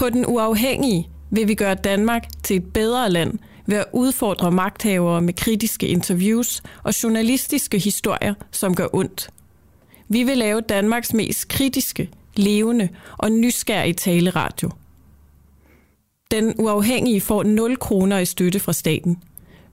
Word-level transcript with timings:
På 0.00 0.10
den 0.10 0.26
uafhængige 0.26 1.08
vil 1.30 1.48
vi 1.48 1.54
gøre 1.54 1.74
Danmark 1.74 2.28
til 2.42 2.56
et 2.56 2.72
bedre 2.72 3.10
land 3.10 3.38
ved 3.66 3.76
at 3.76 3.84
udfordre 3.92 4.50
magthavere 4.50 5.22
med 5.22 5.34
kritiske 5.34 5.88
interviews 5.88 6.62
og 6.82 7.02
journalistiske 7.02 7.78
historier, 7.78 8.34
som 8.50 8.74
gør 8.74 8.86
ondt. 8.92 9.30
Vi 10.08 10.22
vil 10.22 10.38
lave 10.38 10.60
Danmarks 10.60 11.12
mest 11.12 11.48
kritiske, 11.48 12.10
levende 12.36 12.88
og 13.18 13.32
nysgerrige 13.32 13.94
taleradio. 13.94 14.70
Den 16.30 16.54
uafhængige 16.58 17.20
får 17.20 17.42
0 17.42 17.76
kroner 17.76 18.18
i 18.18 18.24
støtte 18.24 18.60
fra 18.60 18.72
staten, 18.72 19.22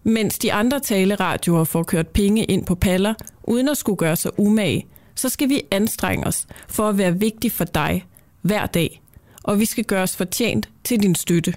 mens 0.03 0.39
de 0.39 0.53
andre 0.53 0.79
taleradioer 0.79 1.63
får 1.63 1.83
kørt 1.83 2.07
penge 2.07 2.43
ind 2.43 2.65
på 2.65 2.75
paller, 2.75 3.13
uden 3.43 3.69
at 3.69 3.77
skulle 3.77 3.97
gøre 3.97 4.15
sig 4.15 4.39
umage, 4.39 4.85
så 5.15 5.29
skal 5.29 5.49
vi 5.49 5.61
anstrenge 5.71 6.27
os 6.27 6.47
for 6.67 6.89
at 6.89 6.97
være 6.97 7.19
vigtig 7.19 7.51
for 7.51 7.65
dig 7.65 8.05
hver 8.41 8.65
dag, 8.65 9.01
og 9.48 9.59
vi 9.59 9.66
skal 9.66 9.84
gøre 9.84 10.04
os 10.04 10.16
fortjent 10.16 10.70
til 10.84 11.00
din 11.00 11.16
støtte. 11.16 11.54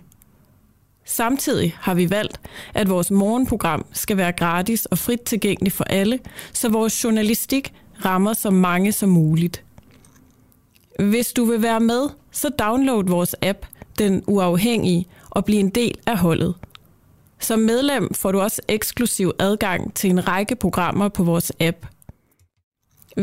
Samtidig 1.04 1.74
har 1.80 1.94
vi 1.94 2.10
valgt, 2.10 2.40
at 2.74 2.88
vores 2.88 3.10
morgenprogram 3.10 3.86
skal 3.92 4.16
være 4.16 4.32
gratis 4.32 4.86
og 4.86 4.98
frit 4.98 5.20
tilgængeligt 5.20 5.74
for 5.74 5.84
alle, 5.84 6.18
så 6.52 6.68
vores 6.68 7.04
journalistik 7.04 7.72
rammer 8.04 8.32
så 8.32 8.50
mange 8.50 8.92
som 8.92 9.08
muligt. 9.08 9.64
Hvis 10.98 11.32
du 11.32 11.44
vil 11.44 11.62
være 11.62 11.80
med, 11.80 12.08
så 12.30 12.48
download 12.48 13.04
vores 13.04 13.34
app, 13.42 13.66
Den 13.98 14.22
Uafhængige, 14.26 15.06
og 15.30 15.44
bliv 15.44 15.58
en 15.58 15.70
del 15.70 15.94
af 16.06 16.18
holdet. 16.18 16.54
Som 17.38 17.58
medlem 17.58 18.14
får 18.14 18.32
du 18.32 18.40
også 18.40 18.62
eksklusiv 18.68 19.32
adgang 19.38 19.94
til 19.94 20.10
en 20.10 20.28
række 20.28 20.56
programmer 20.56 21.08
på 21.08 21.22
vores 21.22 21.52
app. 21.60 21.86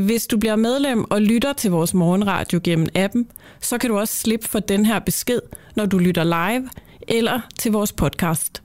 Hvis 0.06 0.28
du 0.28 0.38
bliver 0.38 0.56
medlem 0.56 1.12
og 1.12 1.22
lytter 1.22 1.54
til 1.54 1.72
vores 1.72 1.94
morgenradio 1.94 2.60
gennem 2.64 2.88
appen, 2.96 3.32
så 3.60 3.78
kan 3.78 3.90
du 3.90 3.98
også 3.98 4.16
slippe 4.16 4.48
for 4.48 4.60
den 4.60 4.86
her 4.86 5.00
besked, 5.00 5.40
når 5.76 5.86
du 5.86 5.98
lytter 5.98 6.24
live 6.24 6.70
eller 7.08 7.42
til 7.60 7.72
vores 7.72 7.94
podcast. 7.94 8.64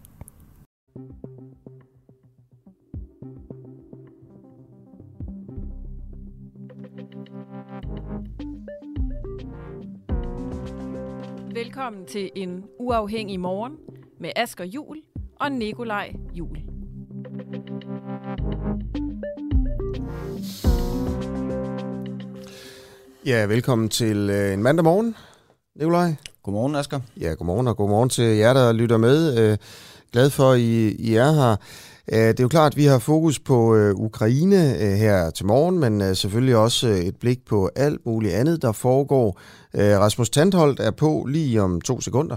Velkommen 11.54 12.06
til 12.06 12.30
en 12.36 12.64
uafhængig 12.78 13.40
morgen 13.40 13.76
med 14.20 14.30
Asger 14.36 14.64
Jul 14.64 15.02
og 15.36 15.52
Nikolaj 15.52 16.12
Jul. 16.34 16.71
Ja, 23.26 23.46
velkommen 23.46 23.88
til 23.88 24.30
øh, 24.30 24.52
en 24.52 24.62
mandag 24.62 24.84
morgen, 24.84 25.16
Nikolaj. 25.76 26.14
Godmorgen, 26.42 26.74
Asger. 26.74 27.00
Ja, 27.20 27.34
godmorgen 27.34 27.68
og 27.68 27.76
godmorgen 27.76 28.08
til 28.08 28.24
jer, 28.24 28.52
der 28.52 28.72
lytter 28.72 28.96
med. 28.96 29.38
Øh, 29.38 29.58
glad 30.12 30.30
for, 30.30 30.50
at 30.50 30.58
I, 30.58 30.88
I 30.88 31.14
er 31.14 31.32
her. 31.32 31.56
Øh, 32.12 32.28
det 32.28 32.40
er 32.40 32.44
jo 32.44 32.48
klart, 32.48 32.72
at 32.72 32.76
vi 32.76 32.84
har 32.84 32.98
fokus 32.98 33.38
på 33.38 33.74
øh, 33.74 33.94
Ukraine 33.94 34.78
øh, 34.78 34.92
her 34.92 35.30
til 35.30 35.46
morgen, 35.46 35.78
men 35.78 36.00
øh, 36.02 36.16
selvfølgelig 36.16 36.56
også 36.56 36.88
et 36.88 37.16
blik 37.16 37.44
på 37.44 37.70
alt 37.76 38.06
muligt 38.06 38.34
andet, 38.34 38.62
der 38.62 38.72
foregår. 38.72 39.40
Rasmus 39.74 40.30
Tandholt 40.30 40.80
er 40.80 40.90
på 40.90 41.26
lige 41.28 41.62
om 41.62 41.80
to 41.80 42.00
sekunder. 42.00 42.36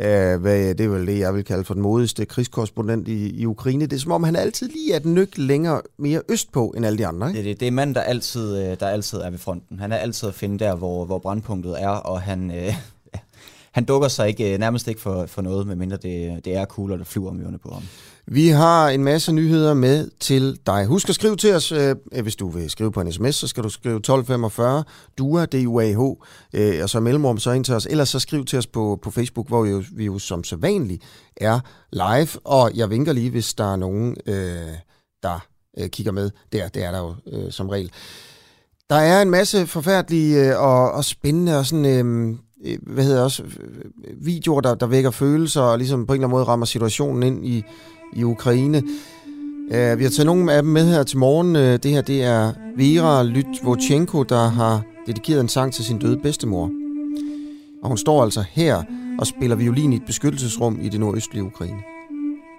Ja. 0.00 0.36
Hvad, 0.36 0.74
det 0.74 0.84
er 0.84 0.88
vel 0.88 1.06
det, 1.06 1.18
jeg 1.18 1.34
vil 1.34 1.44
kalde 1.44 1.64
for 1.64 1.74
den 1.74 1.82
modigste 1.82 2.24
krigskorrespondent 2.24 3.08
i, 3.08 3.40
i 3.40 3.46
Ukraine. 3.46 3.86
Det 3.86 3.96
er 3.96 4.00
som 4.00 4.12
om, 4.12 4.22
han 4.22 4.36
altid 4.36 4.68
lige 4.68 4.92
er 4.92 4.96
et 4.96 5.04
nyk 5.04 5.38
længere 5.38 5.80
mere 5.98 6.22
østpå 6.28 6.74
end 6.76 6.86
alle 6.86 6.98
de 6.98 7.06
andre. 7.06 7.28
Ikke? 7.28 7.38
Det, 7.38 7.44
det, 7.44 7.60
det 7.60 7.68
er 7.68 7.72
mand, 7.72 7.94
der 7.94 8.00
altid, 8.00 8.76
der 8.76 8.88
altid 8.88 9.18
er 9.18 9.30
ved 9.30 9.38
fronten. 9.38 9.78
Han 9.78 9.92
er 9.92 9.96
altid 9.96 10.28
at 10.28 10.34
finde 10.34 10.58
der, 10.58 10.74
hvor, 10.74 11.04
hvor 11.04 11.18
brandpunktet 11.18 11.82
er, 11.82 11.88
og 11.88 12.22
han, 12.22 12.50
øh, 12.50 12.74
han 13.76 13.84
dukker 13.84 14.08
sig 14.08 14.28
ikke, 14.28 14.58
nærmest 14.58 14.88
ikke 14.88 15.00
for, 15.00 15.26
for 15.26 15.42
noget, 15.42 15.66
medmindre 15.66 15.96
det, 15.96 16.44
det 16.44 16.56
er 16.56 16.64
kugler, 16.64 16.96
der 16.96 17.04
flyver 17.04 17.30
om 17.30 17.40
ørerne 17.40 17.58
på 17.58 17.70
ham. 17.74 17.82
Vi 18.28 18.48
har 18.48 18.88
en 18.88 19.04
masse 19.04 19.32
nyheder 19.32 19.74
med 19.74 20.10
til 20.20 20.58
dig. 20.66 20.86
Husk 20.86 21.08
at 21.08 21.14
skrive 21.14 21.36
til 21.36 21.54
os, 21.54 21.72
øh, 21.72 21.96
hvis 22.22 22.36
du 22.36 22.48
vil 22.48 22.70
skrive 22.70 22.92
på 22.92 23.00
en 23.00 23.12
sms, 23.12 23.34
så 23.34 23.48
skal 23.48 23.62
du 23.62 23.68
skrive 23.68 23.96
1245 23.96 24.84
DUA, 25.18 25.44
D-U-A-H, 25.44 26.00
øh, 26.54 26.82
og 26.82 26.90
så 26.90 27.00
mellemrum 27.00 27.38
så 27.38 27.50
ind 27.50 27.64
til 27.64 27.74
os. 27.74 27.86
Ellers 27.86 28.08
så 28.08 28.18
skriv 28.18 28.44
til 28.44 28.58
os 28.58 28.66
på, 28.66 28.98
på 29.02 29.10
Facebook, 29.10 29.48
hvor 29.48 29.62
vi 29.62 29.70
jo, 29.70 29.82
vi 29.92 30.04
jo 30.04 30.18
som 30.18 30.44
sædvanligt 30.44 31.02
er 31.36 31.60
live. 31.92 32.28
Og 32.44 32.70
jeg 32.74 32.90
vinker 32.90 33.12
lige, 33.12 33.30
hvis 33.30 33.54
der 33.54 33.72
er 33.72 33.76
nogen, 33.76 34.16
øh, 34.26 34.74
der 35.22 35.46
øh, 35.78 35.88
kigger 35.88 36.12
med 36.12 36.30
der. 36.52 36.68
Det 36.68 36.84
er 36.84 36.90
der 36.90 36.98
jo 36.98 37.14
øh, 37.32 37.52
som 37.52 37.68
regel. 37.68 37.90
Der 38.90 38.96
er 38.96 39.22
en 39.22 39.30
masse 39.30 39.66
forfærdelige 39.66 40.50
øh, 40.50 40.60
og, 40.60 40.92
og 40.92 41.04
spændende 41.04 41.58
og 41.58 41.66
sådan... 41.66 41.84
Øh, 41.84 42.28
øh 42.64 42.78
hvad 42.82 43.04
hedder 43.04 43.22
også, 43.22 43.42
øh, 43.42 43.50
øh, 44.04 44.26
videoer, 44.26 44.60
der, 44.60 44.74
der 44.74 44.86
vækker 44.86 45.10
følelser 45.10 45.60
og 45.60 45.78
ligesom 45.78 46.06
på 46.06 46.12
en 46.12 46.16
eller 46.16 46.26
anden 46.26 46.36
måde 46.36 46.44
rammer 46.44 46.66
situationen 46.66 47.22
ind 47.22 47.46
i, 47.46 47.64
i 48.12 48.24
Ukraine. 48.24 48.82
Uh, 49.70 49.98
vi 49.98 50.02
har 50.04 50.10
taget 50.10 50.26
nogle 50.26 50.52
af 50.52 50.62
dem 50.62 50.72
med 50.72 50.92
her 50.92 51.02
til 51.02 51.18
morgen. 51.18 51.56
Uh, 51.56 51.62
det 51.62 51.84
her 51.84 52.00
det 52.00 52.22
er 52.22 52.52
Vera 52.76 53.22
Lytvochenko, 53.22 54.22
der 54.22 54.48
har 54.48 54.82
dedikeret 55.06 55.40
en 55.40 55.48
sang 55.48 55.72
til 55.72 55.84
sin 55.84 55.98
døde 55.98 56.16
bedstemor. 56.16 56.70
Og 57.82 57.88
hun 57.88 57.98
står 57.98 58.22
altså 58.22 58.44
her 58.50 58.82
og 59.18 59.26
spiller 59.26 59.56
violin 59.56 59.92
i 59.92 59.96
et 59.96 60.06
beskyttelsesrum 60.06 60.78
i 60.82 60.88
det 60.88 61.00
nordøstlige 61.00 61.44
Ukraine. 61.44 61.82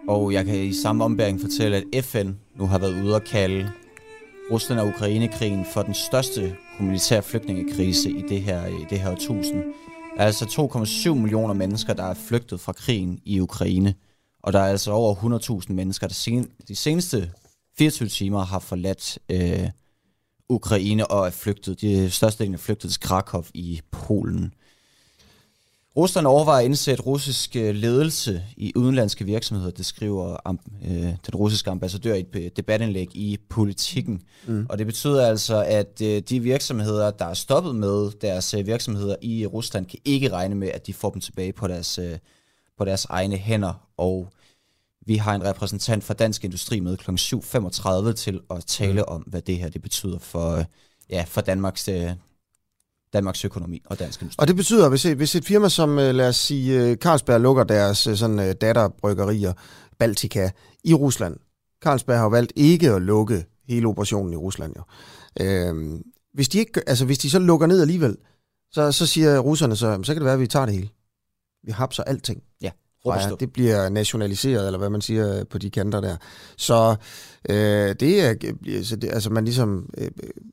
Og 0.08 0.34
jeg 0.34 0.46
kan 0.46 0.56
i 0.56 0.74
samme 0.74 1.03
ombæring 1.03 1.41
fortælle, 1.41 1.84
at 1.94 2.06
FN 2.06 2.29
nu 2.59 2.66
har 2.66 2.79
været 2.79 3.03
ude 3.03 3.16
at 3.16 3.24
kalde 3.24 3.69
Rusland 4.52 4.79
og 4.79 4.88
Ukraine-krigen 4.88 5.66
for 5.74 5.81
den 5.81 5.94
største 5.94 6.56
humanitære 6.78 7.24
flygtningekrise 7.24 8.09
i 8.09 8.24
det 8.29 8.41
her, 8.41 8.66
i 8.66 8.85
det 8.90 9.00
her 9.00 9.12
årtusind. 9.12 9.64
Der 10.16 10.24
er 10.24 10.25
altså 10.25 10.46
2,7 11.09 11.14
millioner 11.14 11.53
mennesker, 11.53 11.94
der 11.94 12.03
er 12.03 12.14
flygtet 12.14 12.59
fra 12.59 12.72
krigen 12.72 13.19
i 13.25 13.40
Ukraine. 13.40 13.94
Og 14.47 14.53
der 14.53 14.59
er 14.59 14.68
altså 14.68 14.91
over 14.91 15.16
100.000 15.66 15.74
mennesker, 15.74 16.08
der 16.08 16.13
sen, 16.13 16.47
de 16.68 16.75
seneste 16.75 17.31
24 17.78 18.09
timer 18.09 18.46
har 18.46 18.59
forladt 18.59 19.19
øh, 19.30 19.69
Ukraine 20.50 21.08
og 21.08 21.25
er 21.25 21.31
flygtet. 21.31 21.81
De 21.81 22.09
største 22.09 22.46
er 22.46 22.58
flygtet 22.58 22.91
til 22.91 23.02
Krakow 23.02 23.44
i 23.53 23.81
Polen. 23.91 24.53
Rusland 25.97 26.28
overvejer 26.28 26.59
at 26.59 26.66
indsætte 26.66 27.03
russisk 27.03 27.56
øh, 27.56 27.75
ledelse 27.75 28.44
i 28.58 28.72
udenlandske 28.75 29.25
virksomheder, 29.25 29.72
det 29.72 29.85
skriver 29.85 30.38
øh, 30.85 30.91
den 31.02 31.35
russiske 31.35 31.69
ambassadør 31.69 32.14
i 32.14 32.25
et 32.34 32.58
debatindlæg 32.58 33.16
i 33.16 33.38
politikken. 33.50 34.22
Mm. 34.47 34.66
Og 34.69 34.78
det 34.78 34.85
betyder 34.85 35.28
altså, 35.28 35.64
at 35.64 36.02
øh, 36.03 36.22
de 36.22 36.40
virksomheder, 36.40 37.12
der 37.12 37.25
er 37.25 37.34
stoppet 37.34 37.75
med 37.75 38.12
deres 38.22 38.53
øh, 38.53 38.68
virksomheder 38.68 39.16
i 39.22 39.46
Rusland, 39.46 39.85
kan 39.85 40.00
ikke 40.06 40.31
regne 40.31 40.56
med, 40.56 40.68
at 40.68 40.88
de 40.88 40.94
får 40.94 41.09
dem 41.09 41.22
tilbage 41.22 41.53
på 41.53 41.68
deres, 41.68 42.00
øh, 42.00 42.18
på 42.78 42.85
deres 42.85 43.06
egne 43.06 43.38
hænder. 43.38 43.74
Og 43.97 44.29
vi 45.07 45.16
har 45.16 45.35
en 45.35 45.44
repræsentant 45.44 46.03
fra 46.03 46.13
Dansk 46.13 46.44
Industri 46.44 46.79
med 46.79 46.97
kl. 46.97 47.12
7.35 47.12 48.13
til 48.13 48.41
at 48.50 48.66
tale 48.66 49.01
mm. 49.01 49.13
om, 49.13 49.22
hvad 49.22 49.41
det 49.41 49.57
her 49.57 49.69
det 49.69 49.81
betyder 49.81 50.19
for, 50.19 50.56
øh, 50.56 50.66
ja, 51.09 51.25
for 51.28 51.41
Danmarks, 51.41 51.88
øh, 51.88 52.09
Danmarks 53.13 53.46
økonomi 53.46 53.81
og 53.85 54.00
dansk 54.00 54.22
industri. 54.22 54.41
Og 54.41 54.47
det 54.47 54.56
betyder, 54.56 54.90
hvis 54.90 55.06
et, 55.06 55.17
hvis 55.17 55.35
et 55.35 55.46
firma 55.46 55.69
som, 55.69 56.00
øh, 56.00 56.16
lad 56.16 56.28
os 56.28 56.35
sige, 56.35 56.96
Carlsberg 56.96 57.41
lukker 57.41 57.63
deres 57.63 57.97
sådan, 57.97 58.56
datterbryggerier, 58.57 59.53
Baltica, 60.00 60.50
i 60.84 60.94
Rusland. 60.94 61.38
Carlsberg 61.84 62.19
har 62.19 62.29
valgt 62.29 62.53
ikke 62.56 62.91
at 62.91 63.01
lukke 63.01 63.46
hele 63.67 63.88
operationen 63.88 64.34
i 64.34 64.35
Rusland. 64.35 64.73
Jo. 64.78 64.84
Øhm, 65.46 66.03
hvis, 66.34 66.50
de 66.50 66.59
ikke, 66.59 66.81
altså, 66.88 67.06
hvis 67.06 67.17
de 67.17 67.29
så 67.29 67.40
lukker 67.40 67.67
ned 67.67 67.81
alligevel, 67.81 68.17
så, 68.72 68.91
så 68.91 69.06
siger 69.06 69.40
russerne 69.40 69.75
så, 69.75 70.00
så 70.03 70.13
kan 70.13 70.22
det 70.22 70.25
være, 70.25 70.34
at 70.34 70.40
vi 70.40 70.47
tager 70.47 70.66
det 70.66 70.75
hele. 70.75 70.90
Vi 71.63 71.72
hapser 71.72 72.03
alting. 72.03 72.44
Ja. 72.62 72.72
Ja, 73.29 73.35
det 73.40 73.53
bliver 73.53 73.90
nationaliseret, 73.90 74.66
eller 74.66 74.79
hvad 74.79 74.90
man 74.90 75.01
siger 75.01 75.44
på 75.44 75.57
de 75.57 75.69
kanter 75.69 76.01
der. 76.01 76.16
Så 76.57 76.95
øh, 77.50 77.95
det 78.00 78.22
er, 78.22 78.35
så 78.84 78.95
det, 78.95 79.09
altså 79.13 79.29
man 79.29 79.45
ligesom 79.45 79.90
øh, 79.97 80.07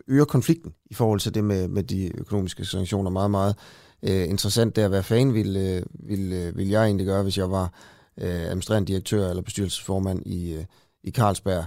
øger 0.08 0.24
konflikten 0.24 0.72
i 0.90 0.94
forhold 0.94 1.20
til 1.20 1.34
det 1.34 1.44
med, 1.44 1.68
med 1.68 1.82
de 1.82 2.18
økonomiske 2.18 2.64
sanktioner 2.64 3.10
meget, 3.10 3.30
meget 3.30 3.56
øh, 4.02 4.28
interessant 4.28 4.76
der. 4.76 4.88
Hvad 4.88 5.02
fanden 5.02 5.34
ville, 5.34 5.60
øh, 5.60 5.82
ville, 5.92 6.36
øh, 6.36 6.56
ville 6.56 6.72
jeg 6.72 6.84
egentlig 6.84 7.06
gøre, 7.06 7.22
hvis 7.22 7.38
jeg 7.38 7.50
var 7.50 7.72
øh, 8.20 8.44
administrerende 8.44 8.92
direktør 8.92 9.28
eller 9.28 9.42
bestyrelsesformand 9.42 10.26
i, 10.26 10.52
øh, 10.52 10.64
i 11.04 11.10
Carlsberg? 11.10 11.64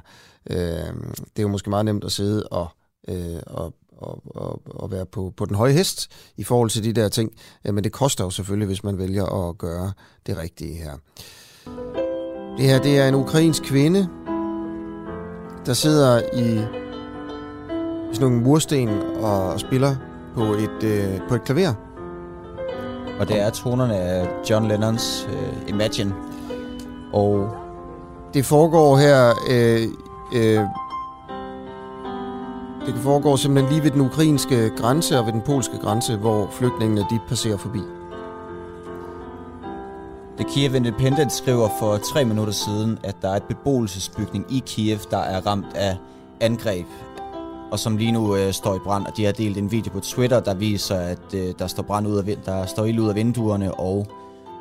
Øh, 0.49 0.57
det 0.57 1.37
er 1.37 1.41
jo 1.41 1.47
måske 1.47 1.69
meget 1.69 1.85
nemt 1.85 2.03
at 2.03 2.11
sidde 2.11 2.47
og, 2.47 2.67
øh, 3.07 3.39
og, 3.47 3.73
og, 3.97 4.21
og, 4.35 4.61
og 4.65 4.91
være 4.91 5.05
på, 5.05 5.33
på 5.37 5.45
den 5.45 5.55
høje 5.55 5.71
hest 5.71 6.07
i 6.37 6.43
forhold 6.43 6.69
til 6.69 6.83
de 6.83 6.93
der 6.93 7.09
ting. 7.09 7.31
Men 7.63 7.83
det 7.83 7.91
koster 7.91 8.23
jo 8.23 8.29
selvfølgelig, 8.29 8.67
hvis 8.67 8.83
man 8.83 8.97
vælger 8.97 9.49
at 9.49 9.57
gøre 9.57 9.91
det 10.25 10.37
rigtige 10.37 10.73
her. 10.73 10.93
Det 12.57 12.65
her, 12.65 12.81
det 12.81 12.99
er 12.99 13.07
en 13.07 13.15
ukrainsk 13.15 13.63
kvinde, 13.63 14.09
der 15.65 15.73
sidder 15.73 16.19
i 16.19 16.57
sådan 18.13 18.29
nogle 18.29 18.43
mursten 18.43 18.89
og 19.19 19.59
spiller 19.59 19.95
på 20.35 20.43
et, 20.43 20.83
øh, 20.83 21.19
på 21.29 21.35
et 21.35 21.43
klaver. 21.43 21.73
Og 23.19 23.27
det 23.27 23.41
er 23.41 23.49
tonerne 23.49 23.97
af 23.97 24.27
John 24.49 24.67
Lennons 24.67 25.27
øh, 25.31 25.69
Imagine. 25.69 26.13
Og 27.13 27.55
det 28.33 28.45
foregår 28.45 28.97
her 28.97 29.33
øh, 29.49 29.81
øh, 30.35 30.61
det 32.87 33.03
foregår 33.03 33.35
simpelthen 33.35 33.73
lige 33.73 33.83
ved 33.83 33.91
den 33.91 34.01
ukrainske 34.01 34.69
grænse 34.77 35.19
og 35.19 35.25
ved 35.25 35.33
den 35.33 35.41
polske 35.41 35.77
grænse, 35.77 36.15
hvor 36.15 36.49
flygtningene 36.51 37.01
de 37.01 37.19
passerer 37.27 37.57
forbi. 37.57 37.79
The 40.37 40.49
Kiev 40.49 40.75
Independent 40.75 41.31
skriver 41.31 41.69
for 41.79 41.97
tre 41.97 42.25
minutter 42.25 42.53
siden, 42.53 42.99
at 43.03 43.15
der 43.21 43.29
er 43.29 43.35
et 43.35 43.43
beboelsesbygning 43.43 44.45
i 44.49 44.63
Kiev, 44.65 44.97
der 45.11 45.17
er 45.17 45.47
ramt 45.47 45.75
af 45.75 45.97
angreb, 46.41 46.85
og 47.71 47.79
som 47.79 47.97
lige 47.97 48.11
nu 48.11 48.35
øh, 48.35 48.53
står 48.53 48.75
i 48.75 48.79
brand. 48.79 49.05
Og 49.05 49.17
de 49.17 49.25
har 49.25 49.31
delt 49.31 49.57
en 49.57 49.71
video 49.71 49.91
på 49.91 49.99
Twitter, 49.99 50.39
der 50.39 50.53
viser, 50.53 50.95
at 50.95 51.33
øh, 51.33 51.53
der 51.59 51.67
står 51.67 51.83
brand 51.83 52.07
ud 52.07 52.17
af 52.17 52.37
der 52.45 52.65
står 52.65 52.85
ild 52.85 52.99
ud 52.99 53.09
af 53.09 53.15
vinduerne, 53.15 53.73
og 53.73 54.07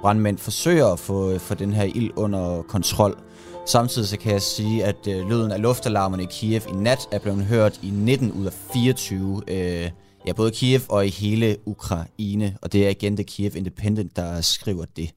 brandmænd 0.03 0.39
forsøger 0.39 0.87
at 0.87 0.99
få, 0.99 1.31
øh, 1.31 1.41
få 1.41 1.55
den 1.55 1.73
her 1.73 1.85
ild 1.85 2.11
under 2.17 2.63
kontrol. 2.63 3.19
Samtidig 3.67 4.09
så 4.09 4.17
kan 4.19 4.33
jeg 4.33 4.43
sige, 4.43 4.85
at 4.85 5.07
øh, 5.09 5.29
lyden 5.29 5.53
af 5.53 5.63
luftalarmerne 5.63 6.23
i 6.23 6.27
Kiev 6.31 6.61
i 6.69 6.73
nat 6.73 7.09
er 7.13 7.19
blevet 7.19 7.45
hørt 7.45 7.81
i 7.83 7.91
19 7.91 8.33
ud 8.33 8.47
af 8.47 8.53
24, 8.73 9.43
øh, 9.49 9.91
ja, 10.27 10.33
både 10.33 10.51
Kiev 10.51 10.81
og 10.89 11.07
i 11.07 11.11
hele 11.11 11.57
Ukraine. 11.65 12.57
Og 12.63 12.73
det 12.73 12.87
er 12.87 12.91
igen 12.91 13.17
det 13.17 13.27
Kiev 13.27 13.57
Independent, 13.57 14.17
der 14.17 14.41
skriver 14.41 14.85
det. 14.97 15.11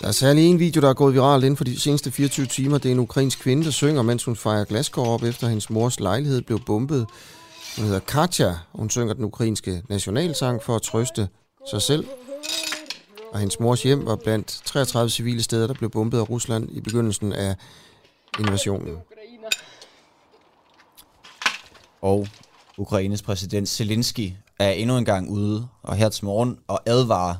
Der 0.00 0.08
er 0.08 0.12
særlig 0.12 0.44
en 0.44 0.58
video, 0.58 0.80
der 0.80 0.88
er 0.88 0.94
gået 0.94 1.14
viralt 1.14 1.44
inden 1.44 1.56
for 1.56 1.64
de 1.64 1.80
seneste 1.80 2.10
24 2.10 2.46
timer. 2.46 2.78
Det 2.78 2.88
er 2.88 2.92
en 2.92 2.98
ukrainsk 2.98 3.40
kvinde, 3.40 3.64
der 3.64 3.70
synger, 3.70 4.02
mens 4.02 4.24
hun 4.24 4.36
fejrer 4.36 4.64
glaskår 4.64 5.06
op 5.06 5.22
efter 5.22 5.48
hendes 5.48 5.70
mors 5.70 6.00
lejlighed 6.00 6.42
blev 6.42 6.60
bombet. 6.66 7.06
Hun 7.76 7.84
hedder 7.84 8.00
Katja, 8.00 8.48
og 8.48 8.78
hun 8.78 8.90
synger 8.90 9.14
den 9.14 9.24
ukrainske 9.24 9.82
nationalsang 9.88 10.62
for 10.62 10.76
at 10.76 10.82
trøste 10.82 11.28
sig 11.70 11.82
selv. 11.82 12.04
Og 13.32 13.38
hendes 13.38 13.60
mors 13.60 13.82
hjem 13.82 14.06
var 14.06 14.16
blandt 14.16 14.62
33 14.64 15.10
civile 15.10 15.42
steder, 15.42 15.66
der 15.66 15.74
blev 15.74 15.90
bombet 15.90 16.18
af 16.18 16.30
Rusland 16.30 16.68
i 16.72 16.80
begyndelsen 16.80 17.32
af 17.32 17.56
invasionen. 18.38 18.96
Og 22.02 22.26
Ukraines 22.78 23.22
præsident 23.22 23.68
Zelensky 23.68 24.32
er 24.58 24.70
endnu 24.70 24.96
en 24.96 25.04
gang 25.04 25.30
ude 25.30 25.68
og 25.82 25.96
her 25.96 26.08
til 26.08 26.24
morgen 26.24 26.58
og 26.68 26.80
advarer 26.86 27.34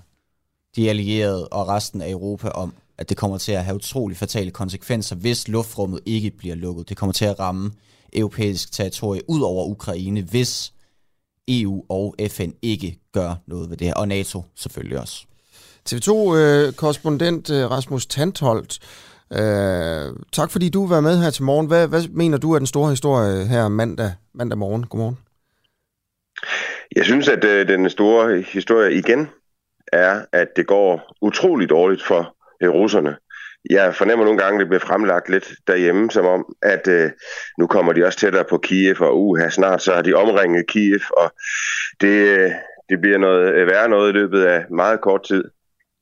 de 0.77 0.91
allierede 0.91 1.49
og 1.49 1.69
resten 1.69 2.03
af 2.03 2.11
Europa 2.11 2.49
om, 2.49 2.75
at 2.99 3.09
det 3.09 3.17
kommer 3.17 3.39
til 3.39 3.53
at 3.53 3.65
have 3.65 3.77
utrolig 3.77 4.17
fatale 4.17 4.51
konsekvenser, 4.51 5.17
hvis 5.17 5.49
luftrummet 5.49 6.01
ikke 6.07 6.31
bliver 6.31 6.55
lukket. 6.55 6.89
Det 6.89 6.97
kommer 6.97 7.13
til 7.13 7.25
at 7.25 7.39
ramme 7.39 7.73
europæisk 8.13 8.73
territorie 8.73 9.21
ud 9.29 9.41
over 9.41 9.67
Ukraine, 9.67 10.23
hvis 10.23 10.73
EU 11.49 11.85
og 11.89 12.15
FN 12.29 12.51
ikke 12.63 12.99
gør 13.13 13.35
noget 13.47 13.71
ved 13.71 13.77
det 13.77 13.87
her, 13.87 13.95
og 13.95 14.09
NATO 14.09 14.45
selvfølgelig 14.55 15.01
også. 15.01 15.27
TV2-korrespondent 15.89 17.51
øh, 17.51 17.63
øh, 17.63 17.71
Rasmus 17.71 18.07
Tantholdt, 18.07 18.79
øh, 19.33 20.17
tak 20.33 20.51
fordi 20.51 20.69
du 20.69 20.87
var 20.87 21.01
med 21.01 21.23
her 21.23 21.31
til 21.31 21.45
morgen. 21.45 21.67
Hvad, 21.67 21.89
hvad 21.89 22.03
mener 22.11 22.39
du 22.39 22.53
er 22.53 22.59
den 22.59 22.67
store 22.67 22.91
historie 22.91 23.47
her 23.47 23.69
mandag, 23.69 24.13
mandag 24.35 24.59
morgen? 24.59 24.87
Godmorgen. 24.87 25.19
Jeg 26.97 27.05
synes, 27.05 27.29
at 27.29 27.45
øh, 27.45 27.69
den 27.69 27.91
store 27.91 28.41
historie 28.41 28.95
igen 28.95 29.29
er, 29.93 30.21
at 30.33 30.49
det 30.57 30.67
går 30.67 31.15
utrolig 31.21 31.71
dårligt 31.71 32.03
for 32.03 32.37
øh, 32.63 32.71
russerne. 32.71 33.17
Jeg 33.71 33.95
fornemmer 33.95 34.25
nogle 34.25 34.41
gange, 34.41 34.57
at 34.57 34.61
det 34.61 34.69
bliver 34.69 34.81
fremlagt 34.81 35.29
lidt 35.29 35.53
derhjemme, 35.67 36.11
som 36.11 36.27
om, 36.27 36.55
at 36.63 36.89
øh, 36.89 37.11
nu 37.59 37.67
kommer 37.67 37.93
de 37.93 38.05
også 38.05 38.19
tættere 38.19 38.45
på 38.51 38.59
Kiev, 38.59 38.97
og 39.01 39.23
uha, 39.23 39.49
snart 39.51 39.83
så 39.83 39.95
har 39.95 40.03
de 40.03 40.15
omringet 40.15 40.67
Kiev, 40.67 41.01
og 41.17 41.33
det, 42.01 42.39
øh, 42.39 42.51
det 42.89 43.01
bliver 43.01 43.19
noget 43.19 43.55
øh, 43.55 43.67
værre 43.67 43.89
noget 43.89 44.09
i 44.09 44.13
løbet 44.13 44.43
af 44.43 44.65
meget 44.71 45.01
kort 45.01 45.23
tid. 45.23 45.45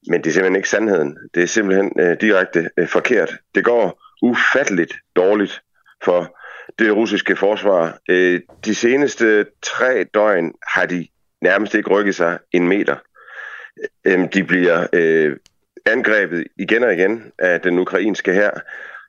Men 0.08 0.24
det 0.24 0.26
er 0.26 0.32
simpelthen 0.32 0.56
ikke 0.56 0.68
sandheden. 0.68 1.18
Det 1.34 1.42
er 1.42 1.46
simpelthen 1.46 1.92
øh, 2.00 2.16
direkte 2.20 2.70
øh, 2.76 2.88
forkert. 2.88 3.36
Det 3.54 3.64
går 3.64 4.02
ufatteligt 4.22 4.94
dårligt 5.16 5.62
for 6.04 6.38
det 6.78 6.96
russiske 6.96 7.36
forsvar. 7.36 7.98
Øh, 8.08 8.40
de 8.64 8.74
seneste 8.74 9.46
tre 9.62 10.04
døgn 10.04 10.52
har 10.68 10.86
de 10.86 11.08
nærmest 11.42 11.74
ikke 11.74 11.90
rykket 11.90 12.14
sig 12.14 12.38
en 12.52 12.68
meter 12.68 12.96
øh, 14.04 14.20
øh 14.20 14.28
de 14.34 14.44
bliver 14.44 14.86
øh, 14.92 15.36
angrebet 15.86 16.46
igen 16.56 16.82
og 16.82 16.92
igen 16.92 17.32
af 17.38 17.60
den 17.60 17.78
ukrainske 17.78 18.32
her. 18.32 18.50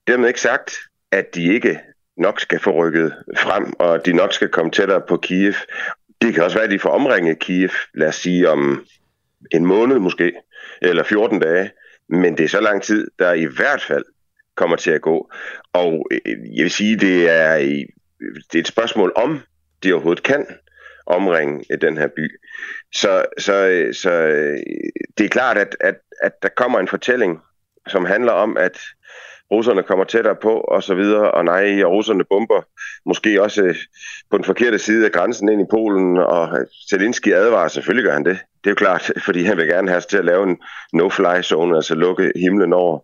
Dermed 0.07 0.27
ikke 0.27 0.41
sagt, 0.41 0.73
at 1.11 1.35
de 1.35 1.53
ikke 1.53 1.79
nok 2.17 2.39
skal 2.39 2.59
få 2.59 2.71
rykket 2.71 3.15
frem, 3.37 3.73
og 3.79 4.05
de 4.05 4.13
nok 4.13 4.33
skal 4.33 4.49
komme 4.49 4.71
tættere 4.71 5.01
på 5.01 5.17
Kiev. 5.17 5.53
Det 6.21 6.33
kan 6.33 6.44
også 6.44 6.57
være, 6.57 6.65
at 6.65 6.71
de 6.71 6.79
får 6.79 6.89
omringet 6.89 7.39
Kiev, 7.39 7.69
lad 7.94 8.07
os 8.07 8.15
sige 8.15 8.49
om 8.49 8.85
en 9.51 9.65
måned 9.65 9.99
måske, 9.99 10.33
eller 10.81 11.04
14 11.04 11.39
dage. 11.39 11.72
Men 12.10 12.38
det 12.38 12.44
er 12.44 12.50
så 12.50 12.62
lang 12.62 12.83
tid, 12.83 13.07
der 13.19 13.33
i 13.33 13.45
hvert 13.45 13.81
fald 13.81 14.06
kommer 14.56 14.75
til 14.75 14.92
at 14.92 15.01
gå. 15.01 15.31
Og 15.74 16.07
øh, 16.12 16.57
jeg 16.57 16.63
vil 16.63 16.72
sige, 16.72 16.98
det 16.98 17.30
er, 17.30 17.57
det 18.51 18.56
er 18.56 18.60
et 18.60 18.68
spørgsmål 18.68 19.12
om 19.16 19.39
de 19.83 19.94
overhovedet 19.94 20.24
kan 20.24 20.45
omringe 21.06 21.66
øh, 21.72 21.81
den 21.81 21.98
her 21.98 22.07
by. 22.07 22.39
Så, 22.94 23.25
så, 23.38 23.68
øh, 23.68 23.94
så 23.94 24.12
det 25.18 25.25
er 25.25 25.30
klart, 25.30 25.57
at, 25.57 25.78
at, 25.80 25.95
at 26.24 26.31
der 26.44 26.50
kommer 26.50 26.80
en 26.80 26.88
fortælling, 26.88 27.39
som 27.88 28.06
handler 28.06 28.31
om, 28.31 28.57
at 28.57 28.78
russerne 29.51 29.83
kommer 29.83 30.06
tættere 30.06 30.36
på, 30.36 30.54
og 30.54 30.83
så 30.83 30.95
videre, 30.95 31.31
og 31.31 31.45
nej, 31.45 31.83
og 31.83 31.92
russerne 31.92 32.24
bomber 32.24 32.62
måske 33.06 33.42
også 33.42 33.75
på 34.31 34.38
den 34.38 34.45
forkerte 34.45 34.80
side 34.80 35.06
af 35.06 35.12
grænsen 35.12 35.50
ind 35.50 35.62
i 35.62 35.72
Polen, 35.72 36.18
og 36.18 36.57
Zelensky 36.89 37.33
advarer, 37.33 37.68
selvfølgelig 37.68 38.06
gør 38.06 38.13
han 38.13 38.25
det. 38.25 38.39
Det 38.63 38.69
er 38.69 38.71
jo 38.71 38.75
klart, 38.75 39.11
fordi 39.25 39.43
han 39.43 39.57
vil 39.57 39.67
gerne 39.67 39.87
have 39.87 39.97
os 39.97 40.05
til 40.05 40.17
at 40.17 40.25
lave 40.25 40.43
en 40.43 40.57
no-fly 40.93 41.41
zone, 41.41 41.75
altså 41.75 41.95
lukke 41.95 42.31
himlen 42.35 42.73
over, 42.73 42.99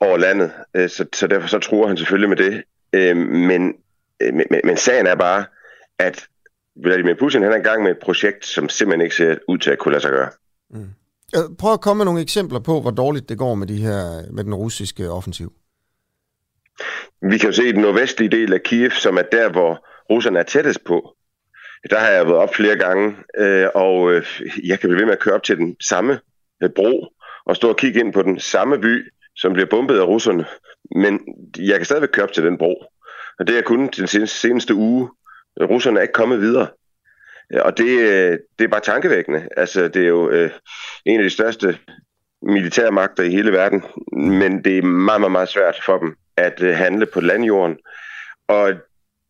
over 0.00 0.16
landet. 0.16 0.52
Øh, 0.76 0.88
så, 0.90 1.06
så 1.12 1.26
derfor 1.26 1.48
så 1.48 1.58
tror 1.58 1.86
han 1.86 1.96
selvfølgelig 1.96 2.28
med 2.28 2.36
det. 2.36 2.62
Øh, 2.92 3.16
men, 3.16 3.74
øh, 4.22 4.34
men, 4.34 4.46
men 4.64 4.76
sagen 4.76 5.06
er 5.06 5.14
bare, 5.14 5.44
at 5.98 6.28
Vladimir 6.76 7.14
Putin 7.14 7.42
han 7.42 7.52
er 7.52 7.56
i 7.56 7.60
gang 7.60 7.82
med 7.82 7.90
et 7.90 7.98
projekt, 8.02 8.46
som 8.46 8.68
simpelthen 8.68 9.04
ikke 9.04 9.16
ser 9.16 9.36
ud 9.48 9.58
til 9.58 9.70
at 9.70 9.78
kunne 9.78 9.92
lade 9.92 10.02
sig 10.02 10.10
gøre. 10.10 10.30
Mm. 10.70 10.88
Prøv 11.58 11.72
at 11.72 11.80
komme 11.80 11.98
med 11.98 12.04
nogle 12.04 12.20
eksempler 12.20 12.58
på, 12.58 12.80
hvor 12.80 12.90
dårligt 12.90 13.28
det 13.28 13.38
går 13.38 13.54
med, 13.54 13.66
de 13.66 13.76
her, 13.76 14.32
med 14.32 14.44
den 14.44 14.54
russiske 14.54 15.10
offensiv. 15.10 15.52
Vi 17.22 17.38
kan 17.38 17.48
jo 17.48 17.52
se 17.52 17.72
den 17.72 17.80
nordvestlige 17.80 18.28
del 18.28 18.52
af 18.52 18.62
Kiev, 18.62 18.90
som 18.90 19.16
er 19.16 19.22
der, 19.22 19.50
hvor 19.50 19.86
russerne 20.10 20.38
er 20.38 20.42
tættest 20.42 20.84
på. 20.84 21.14
Der 21.90 21.98
har 21.98 22.08
jeg 22.08 22.26
været 22.26 22.38
op 22.38 22.54
flere 22.54 22.76
gange, 22.76 23.16
øh, 23.38 23.68
og 23.74 24.12
øh, 24.12 24.40
jeg 24.64 24.80
kan 24.80 24.88
blive 24.88 25.00
ved 25.00 25.06
med 25.06 25.12
at 25.12 25.20
køre 25.20 25.34
op 25.34 25.42
til 25.42 25.56
den 25.56 25.76
samme 25.80 26.20
øh, 26.62 26.70
bro 26.70 27.12
og 27.46 27.56
stå 27.56 27.68
og 27.68 27.76
kigge 27.76 28.00
ind 28.00 28.12
på 28.12 28.22
den 28.22 28.40
samme 28.40 28.78
by, 28.78 29.12
som 29.36 29.52
bliver 29.52 29.66
bombet 29.66 29.98
af 29.98 30.04
russerne. 30.04 30.46
Men 30.96 31.20
jeg 31.58 31.76
kan 31.76 31.84
stadigvæk 31.84 32.08
køre 32.12 32.24
op 32.24 32.32
til 32.32 32.44
den 32.44 32.58
bro. 32.58 32.84
Og 33.38 33.46
det 33.46 33.58
er 33.58 33.62
kun 33.62 33.88
den 33.96 34.26
seneste 34.26 34.74
uge, 34.74 35.08
russerne 35.60 35.98
er 35.98 36.02
ikke 36.02 36.12
kommet 36.12 36.40
videre. 36.40 36.68
Øh, 37.52 37.60
og 37.64 37.78
det, 37.78 37.98
øh, 37.98 38.38
det 38.58 38.64
er 38.64 38.68
bare 38.68 38.80
tankevækkende. 38.80 39.48
Altså, 39.56 39.88
det 39.88 40.02
er 40.02 40.08
jo 40.08 40.30
øh, 40.30 40.50
en 41.04 41.20
af 41.20 41.24
de 41.24 41.30
største 41.30 41.78
militærmagter 42.42 43.22
i 43.22 43.30
hele 43.30 43.52
verden, 43.52 43.84
men 44.12 44.64
det 44.64 44.78
er 44.78 44.82
meget, 44.82 45.20
meget, 45.20 45.32
meget 45.32 45.48
svært 45.48 45.80
for 45.86 45.98
dem 45.98 46.16
at 46.36 46.62
øh, 46.62 46.76
handle 46.76 47.06
på 47.06 47.20
landjorden. 47.20 47.78
Og 48.48 48.72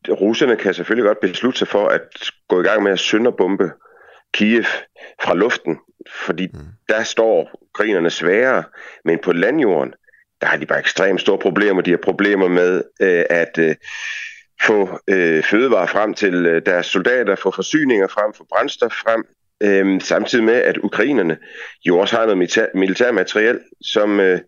russerne 0.08 0.56
kan 0.56 0.74
selvfølgelig 0.74 1.06
godt 1.06 1.20
beslutte 1.20 1.58
sig 1.58 1.68
for 1.68 1.88
at 1.88 2.02
gå 2.48 2.60
i 2.60 2.64
gang 2.64 2.82
med 2.82 2.92
at 2.92 2.98
sønderbombe 2.98 3.72
Kiev 4.34 4.64
fra 5.22 5.34
luften, 5.34 5.78
fordi 6.26 6.46
mm. 6.54 6.60
der 6.88 7.02
står 7.02 7.66
grinerne 7.72 8.10
sværere, 8.10 8.64
men 9.04 9.18
på 9.18 9.32
landjorden, 9.32 9.94
der 10.40 10.46
har 10.46 10.56
de 10.56 10.66
bare 10.66 10.78
ekstremt 10.78 11.20
store 11.20 11.38
problemer. 11.38 11.82
De 11.82 11.90
har 11.90 11.98
problemer 11.98 12.48
med 12.48 12.82
øh, 13.00 13.24
at 13.30 13.58
øh, 13.58 13.74
få 14.62 14.98
øh, 15.08 15.42
fødevarer 15.44 15.86
frem 15.86 16.14
til 16.14 16.46
øh, 16.46 16.62
deres 16.66 16.86
soldater, 16.86 17.36
få 17.36 17.50
forsyninger 17.50 18.06
frem, 18.06 18.34
få 18.34 18.46
brændstof 18.48 18.92
frem, 18.92 19.24
øh, 19.62 20.00
samtidig 20.00 20.44
med, 20.44 20.54
at 20.54 20.78
ukrainerne 20.78 21.36
jo 21.86 21.98
også 21.98 22.16
har 22.16 22.22
noget 22.22 22.38
militær, 22.38 22.66
militær 22.74 23.12
materiel, 23.12 23.58
som, 23.80 24.20
øh, 24.20 24.40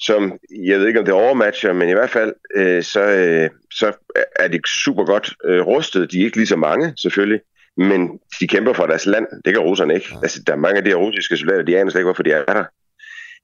som 0.00 0.38
jeg 0.66 0.80
ved 0.80 0.86
ikke, 0.86 0.98
om 0.98 1.04
det 1.04 1.14
overmatcher, 1.14 1.72
men 1.72 1.88
i 1.88 1.92
hvert 1.92 2.10
fald, 2.10 2.32
øh, 2.56 2.82
så, 2.82 3.00
øh, 3.00 3.50
så 3.72 3.92
er 4.36 4.48
de 4.48 4.60
super 4.66 5.04
godt 5.04 5.34
øh, 5.44 5.60
rustet. 5.66 6.12
De 6.12 6.20
er 6.20 6.24
ikke 6.24 6.36
lige 6.36 6.46
så 6.46 6.56
mange, 6.56 6.92
selvfølgelig, 6.96 7.40
men 7.76 8.18
de 8.40 8.48
kæmper 8.48 8.72
for 8.72 8.86
deres 8.86 9.06
land. 9.06 9.26
Det 9.44 9.52
kan 9.52 9.62
russerne 9.62 9.94
ikke. 9.94 10.08
Ja. 10.12 10.18
Altså, 10.22 10.42
der 10.46 10.52
er 10.52 10.56
mange 10.56 10.78
af 10.78 10.84
de 10.84 10.90
her 10.90 10.96
russiske 10.96 11.36
soldater, 11.36 11.62
de 11.62 11.78
aner 11.78 11.90
slet 11.90 12.00
ikke, 12.00 12.06
hvorfor 12.06 12.22
de 12.22 12.32
er 12.32 12.44
der. 12.44 12.64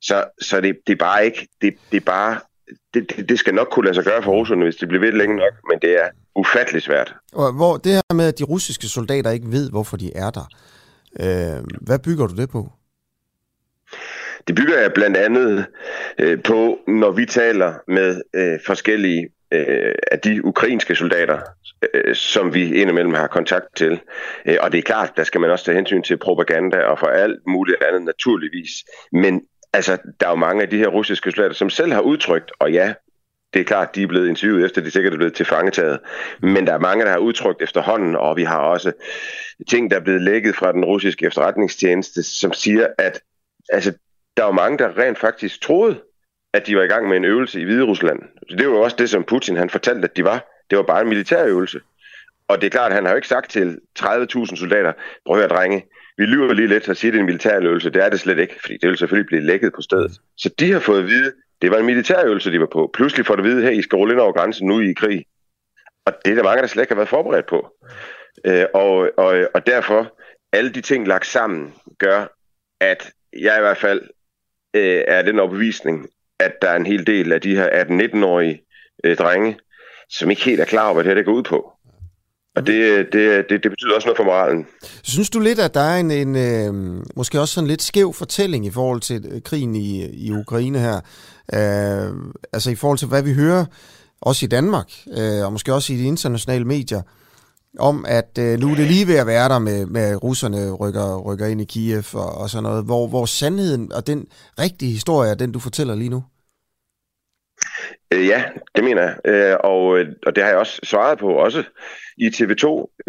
Så, 0.02 0.24
så 0.40 0.60
det, 0.60 0.76
det 0.86 0.92
er 0.92 0.96
bare 0.96 1.24
ikke, 1.24 1.48
det, 1.62 1.74
det 1.90 1.96
er 1.96 2.04
bare 2.04 2.40
det, 2.94 3.16
det, 3.16 3.28
det 3.28 3.38
skal 3.38 3.54
nok 3.54 3.68
kunne 3.70 3.84
lade 3.84 3.94
sig 3.94 4.04
gøre 4.04 4.22
for 4.22 4.32
russerne, 4.32 4.64
hvis 4.64 4.76
det 4.76 4.88
bliver 4.88 5.00
ved 5.00 5.12
længe 5.12 5.36
nok, 5.36 5.52
men 5.70 5.78
det 5.82 6.02
er 6.02 6.08
ufattelig 6.36 6.82
svært. 6.82 7.14
Og 7.32 7.52
hvor 7.52 7.76
det 7.76 7.92
her 7.92 8.14
med, 8.14 8.28
at 8.28 8.38
de 8.38 8.44
russiske 8.44 8.86
soldater 8.86 9.30
ikke 9.30 9.50
ved, 9.50 9.70
hvorfor 9.70 9.96
de 9.96 10.16
er 10.16 10.30
der, 10.30 10.48
øh, 11.20 11.64
hvad 11.80 11.98
bygger 11.98 12.26
du 12.26 12.34
det 12.36 12.50
på? 12.50 12.72
Det 14.48 14.56
bygger 14.56 14.80
jeg 14.80 14.92
blandt 14.92 15.16
andet 15.16 15.66
øh, 16.18 16.42
på, 16.42 16.78
når 16.88 17.10
vi 17.10 17.26
taler 17.26 17.74
med 17.88 18.22
øh, 18.34 18.58
forskellige 18.66 19.28
øh, 19.52 19.94
af 20.12 20.20
de 20.20 20.44
ukrainske 20.44 20.96
soldater, 20.96 21.40
øh, 21.94 22.14
som 22.14 22.54
vi 22.54 22.74
indimellem 22.74 23.14
har 23.14 23.26
kontakt 23.26 23.76
til. 23.76 24.00
Øh, 24.46 24.56
og 24.60 24.72
det 24.72 24.78
er 24.78 24.82
klart, 24.82 25.16
der 25.16 25.24
skal 25.24 25.40
man 25.40 25.50
også 25.50 25.64
tage 25.64 25.76
hensyn 25.76 26.02
til 26.02 26.16
propaganda 26.16 26.78
og 26.78 26.98
for 26.98 27.06
alt 27.06 27.40
muligt 27.46 27.82
andet 27.84 28.02
naturligvis. 28.02 28.70
Men 29.12 29.42
altså, 29.72 29.98
der 30.20 30.26
er 30.26 30.30
jo 30.30 30.36
mange 30.36 30.62
af 30.62 30.70
de 30.70 30.78
her 30.78 30.88
russiske 30.88 31.30
soldater, 31.30 31.54
som 31.54 31.70
selv 31.70 31.92
har 31.92 32.00
udtrykt, 32.00 32.52
og 32.58 32.72
ja, 32.72 32.94
det 33.54 33.60
er 33.60 33.64
klart, 33.64 33.94
de 33.94 34.02
er 34.02 34.06
blevet 34.06 34.28
interviewet 34.28 34.64
efter, 34.64 34.80
de 34.80 34.90
sikkert 34.90 35.12
er 35.12 35.16
blevet 35.16 35.34
tilfangetaget. 35.34 35.98
Men 36.40 36.66
der 36.66 36.72
er 36.72 36.78
mange, 36.78 37.04
der 37.04 37.10
har 37.10 37.18
udtrykt 37.18 37.62
efterhånden, 37.62 38.16
og 38.16 38.36
vi 38.36 38.44
har 38.44 38.58
også 38.58 38.92
ting, 39.68 39.90
der 39.90 39.96
er 39.96 40.00
blevet 40.00 40.22
lækket 40.22 40.56
fra 40.56 40.72
den 40.72 40.84
russiske 40.84 41.26
efterretningstjeneste, 41.26 42.22
som 42.22 42.52
siger, 42.52 42.86
at 42.98 43.20
altså, 43.68 43.92
der 44.36 44.44
var 44.44 44.52
mange, 44.52 44.78
der 44.78 44.98
rent 44.98 45.18
faktisk 45.18 45.60
troede, 45.62 46.00
at 46.52 46.66
de 46.66 46.76
var 46.76 46.82
i 46.82 46.86
gang 46.86 47.08
med 47.08 47.16
en 47.16 47.24
øvelse 47.24 47.60
i 47.60 47.64
Hvide 47.64 47.82
Rusland. 47.82 48.20
Det 48.58 48.66
var 48.66 48.74
jo 48.74 48.80
også 48.80 48.96
det, 48.98 49.10
som 49.10 49.24
Putin 49.24 49.56
han 49.56 49.70
fortalte, 49.70 50.04
at 50.04 50.16
de 50.16 50.24
var. 50.24 50.50
Det 50.70 50.78
var 50.78 50.84
bare 50.84 51.02
en 51.02 51.08
militærøvelse. 51.08 51.80
Og 52.48 52.60
det 52.60 52.66
er 52.66 52.70
klart, 52.70 52.90
at 52.90 52.94
han 52.94 53.04
har 53.04 53.12
jo 53.12 53.16
ikke 53.16 53.28
sagt 53.28 53.50
til 53.50 53.78
30.000 53.98 54.56
soldater, 54.56 54.92
prøv 55.26 55.36
at 55.36 55.40
høre, 55.40 55.48
drenge, 55.48 55.84
vi 56.16 56.24
lyver 56.24 56.52
lige 56.52 56.68
lidt 56.68 56.88
og 56.88 56.96
siger, 56.96 57.10
at 57.10 57.12
det 57.12 57.18
er 57.18 57.22
en 57.22 57.26
militærøvelse. 57.26 57.90
Det 57.90 58.04
er 58.04 58.08
det 58.08 58.20
slet 58.20 58.38
ikke, 58.38 58.60
fordi 58.60 58.76
det 58.82 58.88
vil 58.88 58.98
selvfølgelig 58.98 59.26
blive 59.26 59.42
lækket 59.42 59.72
på 59.72 59.82
stedet. 59.82 60.20
Så 60.36 60.48
de 60.58 60.72
har 60.72 60.80
fået 60.80 60.98
at 60.98 61.06
vide, 61.06 61.32
det 61.64 61.72
var 61.72 61.78
en 61.78 61.86
militærøvelse, 61.86 62.52
de 62.52 62.60
var 62.60 62.68
på. 62.72 62.90
Pludselig 62.94 63.26
får 63.26 63.36
de 63.36 63.42
at 63.42 63.44
vide, 63.44 63.62
her, 63.62 63.70
I 63.70 63.82
skal 63.82 63.96
rulle 63.96 64.14
ind 64.14 64.20
over 64.20 64.32
grænsen 64.32 64.66
nu 64.68 64.80
i 64.80 64.92
krig. 64.92 65.24
Og 66.06 66.12
det 66.24 66.30
er 66.30 66.34
der 66.34 66.42
mange, 66.42 66.62
der 66.62 66.68
slet 66.68 66.82
ikke 66.82 66.90
har 66.90 66.96
været 66.96 67.08
forberedt 67.08 67.46
på. 67.46 67.66
Øh, 68.44 68.64
og, 68.74 69.10
og, 69.16 69.48
og 69.54 69.66
derfor, 69.66 70.16
alle 70.52 70.70
de 70.70 70.80
ting 70.80 71.08
lagt 71.08 71.26
sammen, 71.26 71.74
gør, 71.98 72.36
at 72.80 73.10
jeg 73.32 73.56
i 73.58 73.60
hvert 73.60 73.76
fald 73.76 74.00
øh, 74.76 75.02
er 75.08 75.22
den 75.22 75.38
overbevisning, 75.38 76.06
at 76.40 76.52
der 76.62 76.68
er 76.68 76.76
en 76.76 76.86
hel 76.86 77.06
del 77.06 77.32
af 77.32 77.40
de 77.40 77.56
her 77.56 77.84
18-19-årige 77.84 78.62
øh, 79.04 79.16
drenge, 79.16 79.58
som 80.08 80.30
ikke 80.30 80.44
helt 80.44 80.60
er 80.60 80.64
klar 80.64 80.84
over, 80.84 80.94
hvad 80.94 81.04
det 81.04 81.10
her 81.10 81.14
det 81.14 81.24
går 81.24 81.32
ud 81.32 81.42
på. 81.42 81.72
Og 82.56 82.66
det, 82.66 82.74
øh, 82.74 83.06
det, 83.12 83.14
øh, 83.14 83.44
det, 83.48 83.62
det 83.62 83.70
betyder 83.70 83.94
også 83.94 84.08
noget 84.08 84.16
for 84.16 84.24
moralen. 84.24 84.66
Synes 85.02 85.30
du 85.30 85.40
lidt, 85.40 85.58
at 85.58 85.74
der 85.74 85.80
er 85.80 85.96
en, 85.96 86.10
en 86.10 86.36
øh, 86.36 87.02
måske 87.16 87.40
også 87.40 87.54
sådan 87.54 87.68
lidt 87.68 87.82
skæv 87.82 88.12
fortælling 88.12 88.66
i 88.66 88.70
forhold 88.70 89.00
til 89.00 89.24
øh, 89.30 89.42
krigen 89.42 89.74
i, 89.74 90.06
i 90.26 90.30
Ukraine 90.32 90.78
her? 90.78 91.00
Øh, 91.52 92.12
altså 92.52 92.70
i 92.70 92.74
forhold 92.74 92.98
til, 92.98 93.08
hvad 93.08 93.22
vi 93.22 93.34
hører, 93.34 93.64
også 94.20 94.46
i 94.46 94.48
Danmark, 94.48 94.90
øh, 95.18 95.44
og 95.46 95.52
måske 95.52 95.74
også 95.74 95.92
i 95.92 95.96
de 95.96 96.06
internationale 96.06 96.64
medier, 96.64 97.02
om 97.78 98.04
at 98.08 98.38
øh, 98.38 98.58
nu 98.58 98.70
er 98.70 98.74
det 98.74 98.86
lige 98.86 99.06
ved 99.06 99.18
at 99.18 99.26
være 99.26 99.48
der 99.48 99.58
med, 99.58 99.86
med 99.86 100.22
russerne 100.22 100.72
rykker, 100.72 101.20
rykker 101.20 101.46
ind 101.46 101.60
i 101.60 101.64
Kiev 101.64 102.04
og, 102.14 102.34
og 102.34 102.50
sådan 102.50 102.62
noget, 102.62 102.84
hvor, 102.84 103.08
hvor 103.08 103.26
sandheden 103.26 103.92
og 103.92 104.06
den 104.06 104.26
rigtige 104.58 104.92
historie 104.92 105.30
er 105.30 105.34
den, 105.34 105.52
du 105.52 105.58
fortæller 105.58 105.94
lige 105.94 106.10
nu? 106.10 106.24
Øh, 108.12 108.26
ja, 108.26 108.44
det 108.74 108.84
mener 108.84 109.02
jeg, 109.02 109.16
øh, 109.24 109.56
og, 109.64 109.84
og 110.26 110.36
det 110.36 110.42
har 110.42 110.50
jeg 110.50 110.58
også 110.58 110.80
svaret 110.82 111.18
på, 111.18 111.28
også 111.28 111.64
i 112.18 112.26
TV2, 112.28 112.66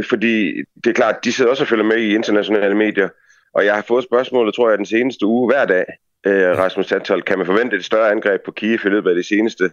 fordi 0.09 0.51
det 0.83 0.89
er 0.89 0.93
klart, 0.93 1.15
de 1.23 1.33
sidder 1.33 1.51
også 1.51 1.63
og 1.63 1.67
følger 1.67 1.85
med 1.85 1.97
i 1.97 2.15
internationale 2.15 2.75
medier, 2.75 3.09
og 3.53 3.65
jeg 3.65 3.75
har 3.75 3.85
fået 3.87 4.03
spørgsmålet, 4.03 4.55
tror 4.55 4.69
jeg, 4.69 4.77
den 4.77 4.85
seneste 4.85 5.25
uge 5.25 5.51
hver 5.51 5.65
dag, 5.65 5.85
øh, 6.25 6.57
Rasmus 6.57 6.87
Sandtold, 6.87 7.21
kan 7.23 7.37
man 7.37 7.45
forvente 7.45 7.75
et 7.75 7.85
større 7.85 8.11
angreb 8.11 8.41
på 8.45 8.51
Kiev 8.51 8.79
i 8.85 8.89
løbet 8.89 9.09
af 9.09 9.15
de 9.15 9.23
seneste, 9.23 9.71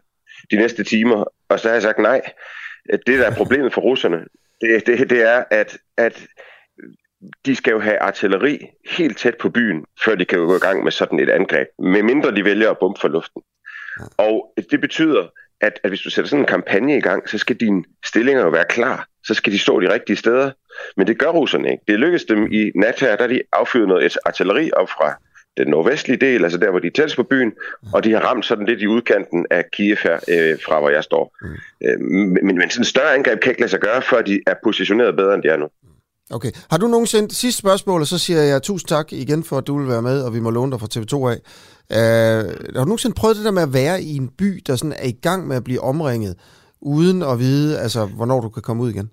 de 0.50 0.56
næste 0.56 0.85
timer? 0.85 1.25
Og 1.49 1.61
så 1.61 1.68
har 1.68 1.75
jeg 1.75 1.82
sagt 1.82 1.99
nej. 1.99 2.21
Det, 3.06 3.18
der 3.18 3.30
er 3.30 3.35
problemet 3.35 3.75
for 3.75 3.80
russerne, 3.80 4.25
det, 4.61 4.87
det, 4.87 5.11
det 5.11 5.23
er, 5.23 5.44
at, 5.50 5.78
at 5.97 6.26
de 7.47 7.56
skal 7.56 7.71
jo 7.71 7.80
have 7.80 7.99
artilleri 7.99 8.66
helt 8.90 9.18
tæt 9.18 9.37
på 9.40 9.50
byen, 9.50 9.85
før 10.04 10.14
de 10.14 10.25
kan 10.25 10.38
gå 10.38 10.56
i 10.56 10.59
gang 10.59 10.85
med 10.85 10.92
sådan 10.92 11.21
et 11.21 11.30
angreb, 11.30 11.68
medmindre 11.78 12.35
de 12.35 12.44
vælger 12.44 12.71
at 12.71 12.78
bombe 12.78 13.00
for 13.00 13.09
luften. 13.09 13.42
Og 14.16 14.54
det 14.71 14.80
betyder, 14.80 15.28
at, 15.61 15.80
at 15.82 15.90
hvis 15.90 16.00
du 16.00 16.11
sætter 16.11 16.28
sådan 16.28 16.42
en 16.42 16.47
kampagne 16.47 16.97
i 16.97 17.00
gang, 17.00 17.28
så 17.28 17.38
skal 17.38 17.56
dine 17.56 17.85
stillinger 18.04 18.42
jo 18.42 18.49
være 18.49 18.64
klar. 18.64 19.06
Så 19.25 19.35
skal 19.35 19.52
de 19.52 19.59
stå 19.59 19.80
de 19.80 19.92
rigtige 19.92 20.16
steder. 20.16 20.50
Men 20.97 21.06
det 21.06 21.18
gør 21.18 21.28
russerne 21.28 21.71
ikke. 21.73 21.85
Det 21.88 21.99
lykkedes 21.99 22.25
dem 22.25 22.52
i 22.52 22.73
nat 22.75 23.00
her, 23.00 23.16
der 23.16 23.26
de 23.26 23.42
affyret 23.52 23.88
noget 23.88 24.16
artilleri 24.25 24.71
op 24.73 24.90
fra 24.90 25.21
den 25.56 25.68
nordvestlige 25.68 26.21
del, 26.21 26.44
altså 26.44 26.59
der, 26.59 26.71
hvor 26.71 26.78
de 26.78 26.87
er 26.87 26.90
tættest 26.90 27.16
på 27.16 27.23
byen, 27.23 27.52
og 27.92 28.04
de 28.04 28.12
har 28.12 28.21
ramt 28.21 28.47
sådan 28.47 28.66
lidt 28.66 28.80
i 28.80 28.87
udkanten 28.87 29.47
af 29.50 29.64
Kiev 29.73 29.97
her, 30.02 30.14
øh, 30.28 30.59
fra 30.64 30.80
hvor 30.80 30.90
jeg 30.90 31.04
står. 31.04 31.37
Mm. 31.42 31.49
Øh, 31.87 32.00
men, 32.44 32.56
men 32.59 32.71
sådan 32.71 32.80
en 32.80 32.85
større 32.85 33.14
angreb 33.14 33.40
kan 33.40 33.50
ikke 33.50 33.61
lade 33.61 33.71
sig 33.71 33.80
gøre, 33.80 34.02
før 34.02 34.23
de 34.23 34.40
er 34.47 34.54
positioneret 34.64 35.16
bedre, 35.16 35.35
end 35.35 35.42
de 35.42 35.49
er 35.49 35.56
nu. 35.56 35.68
Okay. 36.30 36.50
Har 36.71 36.78
du 36.78 36.87
nogensinde, 36.87 37.35
sidste 37.35 37.59
spørgsmål, 37.59 38.00
og 38.00 38.06
så 38.06 38.18
siger 38.18 38.42
jeg 38.42 38.62
tusind 38.62 38.88
tak 38.88 39.12
igen 39.12 39.44
for, 39.44 39.59
at 39.59 39.66
du 39.66 39.78
vil 39.78 39.88
være 39.88 40.02
med, 40.02 40.23
og 40.23 40.35
vi 40.35 40.40
må 40.40 40.50
låne 40.50 40.73
dig 40.73 40.80
fra 40.80 40.88
TV2 40.94 41.28
af. 41.28 41.38
Uh, 41.90 42.50
har 42.75 42.82
du 42.82 42.85
nogensinde 42.85 43.14
prøvet 43.14 43.37
det 43.37 43.44
der 43.44 43.50
med 43.50 43.62
at 43.62 43.73
være 43.73 44.02
i 44.02 44.16
en 44.16 44.28
by, 44.28 44.62
der 44.66 44.76
sådan 44.76 44.92
er 44.99 45.06
i 45.06 45.18
gang 45.23 45.49
med 45.49 45.56
at 45.56 45.64
blive 45.64 45.80
omringet, 45.80 46.37
uden 46.80 47.23
at 47.23 47.38
vide, 47.38 47.78
altså, 47.78 48.06
hvornår 48.06 48.40
du 48.40 48.49
kan 48.49 48.62
komme 48.62 48.82
ud 48.82 48.90
igen? 48.90 49.11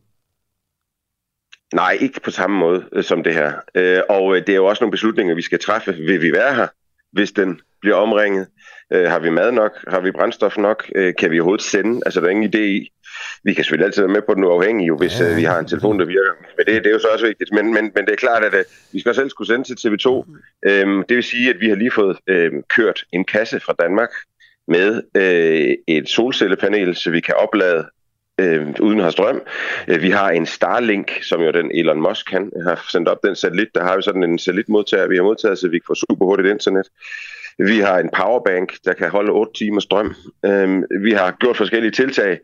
Nej, 1.74 1.98
ikke 2.02 2.22
på 2.22 2.32
samme 2.32 2.58
måde 2.58 2.86
øh, 2.94 3.04
som 3.04 3.24
det 3.24 3.34
her. 3.34 3.54
Øh, 3.76 4.02
og 4.10 4.36
øh, 4.36 4.42
det 4.42 4.50
er 4.50 4.56
jo 4.56 4.66
også 4.66 4.84
nogle 4.84 4.92
beslutninger, 4.92 5.36
vi 5.36 5.42
skal 5.42 5.60
træffe. 5.60 5.94
Vil 5.94 6.22
vi 6.22 6.32
være 6.32 6.56
her, 6.56 6.68
hvis 7.12 7.32
den 7.32 7.62
bliver 7.82 7.96
omringet? 7.96 8.48
Øh, 8.94 9.10
har 9.10 9.20
vi 9.20 9.30
mad 9.30 9.52
nok? 9.52 9.72
Har 9.88 10.00
vi 10.00 10.12
brændstof 10.12 10.58
nok? 10.58 10.92
Øh, 10.96 11.14
kan 11.16 11.32
vi 11.32 11.40
overhovedet 11.40 11.66
sende? 11.66 12.02
Altså, 12.06 12.20
der 12.22 12.28
er 12.28 12.32
ingen 12.32 12.54
idé 12.56 12.60
i. 12.60 12.92
Vi 13.44 13.54
kan 13.54 13.64
selvfølgelig 13.64 13.86
altid 13.86 14.02
være 14.02 14.14
med 14.14 14.22
på 14.22 14.34
den 14.34 14.44
uafhængige, 14.44 14.88
jo, 14.88 14.98
hvis 14.98 15.20
ja. 15.20 15.32
øh, 15.32 15.38
vi 15.38 15.44
har 15.44 15.60
en 15.60 15.68
telefon, 15.68 16.00
der 16.00 16.06
virker. 16.06 16.32
Men 16.58 16.66
det, 16.66 16.84
det 16.84 16.90
er 16.90 16.94
jo 16.94 17.00
så 17.00 17.08
også 17.08 17.26
vigtigt. 17.26 17.52
Men, 17.54 17.74
men, 17.74 17.92
men 17.96 18.06
det 18.06 18.12
er 18.12 18.16
klart, 18.16 18.44
at 18.44 18.54
øh, 18.54 18.64
vi 18.94 19.00
skal 19.00 19.16
selv 19.16 19.30
skulle 19.30 19.48
sende 19.48 19.64
til 19.64 19.88
TV2. 19.88 20.10
Øh, 20.68 21.04
det 21.10 21.16
vil 21.16 21.24
sige, 21.24 21.50
at 21.50 21.60
vi 21.60 21.70
har 21.70 21.76
lige 21.76 21.92
fået 21.92 22.18
øh, 22.28 22.52
kørt 22.76 23.04
en 23.14 23.26
kasse 23.26 23.60
fra 23.60 23.74
Danmark 23.80 24.10
med 24.68 25.04
øh, 25.16 25.76
et 25.88 26.10
solcellepanel, 26.10 26.96
så 26.96 27.12
vi 27.12 27.20
kan 27.20 27.36
oplade 27.36 27.86
øh, 28.40 28.68
uden 28.80 29.00
at 29.00 29.04
have 29.04 29.12
strøm. 29.12 29.42
Øh, 29.88 30.02
vi 30.02 30.10
har 30.10 30.30
en 30.30 30.46
Starlink, 30.46 31.24
som 31.24 31.42
jo 31.42 31.52
den 31.52 31.72
Elon 31.72 32.02
Musk 32.02 32.26
kan 32.30 32.52
har 32.64 32.86
sendt 32.92 33.10
op 33.10 33.24
den 33.24 33.36
satellit. 33.36 33.68
Der 33.76 33.84
har 33.84 33.96
vi 33.96 34.02
sådan 34.02 34.24
en 34.24 34.40
satellitmodtager, 34.40 35.08
vi 35.08 35.16
har 35.16 35.24
modtaget, 35.24 35.58
så 35.58 35.68
vi 35.68 35.80
kan 35.80 35.88
få 35.88 35.96
super 35.96 36.26
hurtigt 36.26 36.50
internet. 36.50 36.88
Vi 37.58 37.80
har 37.80 38.00
en 38.00 38.10
powerbank, 38.18 38.74
der 38.86 38.94
kan 38.94 39.10
holde 39.10 39.32
8 39.32 39.54
timer 39.54 39.80
strøm. 39.80 40.16
Øh, 40.46 40.84
vi 41.02 41.12
har 41.12 41.36
gjort 41.40 41.58
forskellige 41.58 41.92
tiltag 41.92 42.40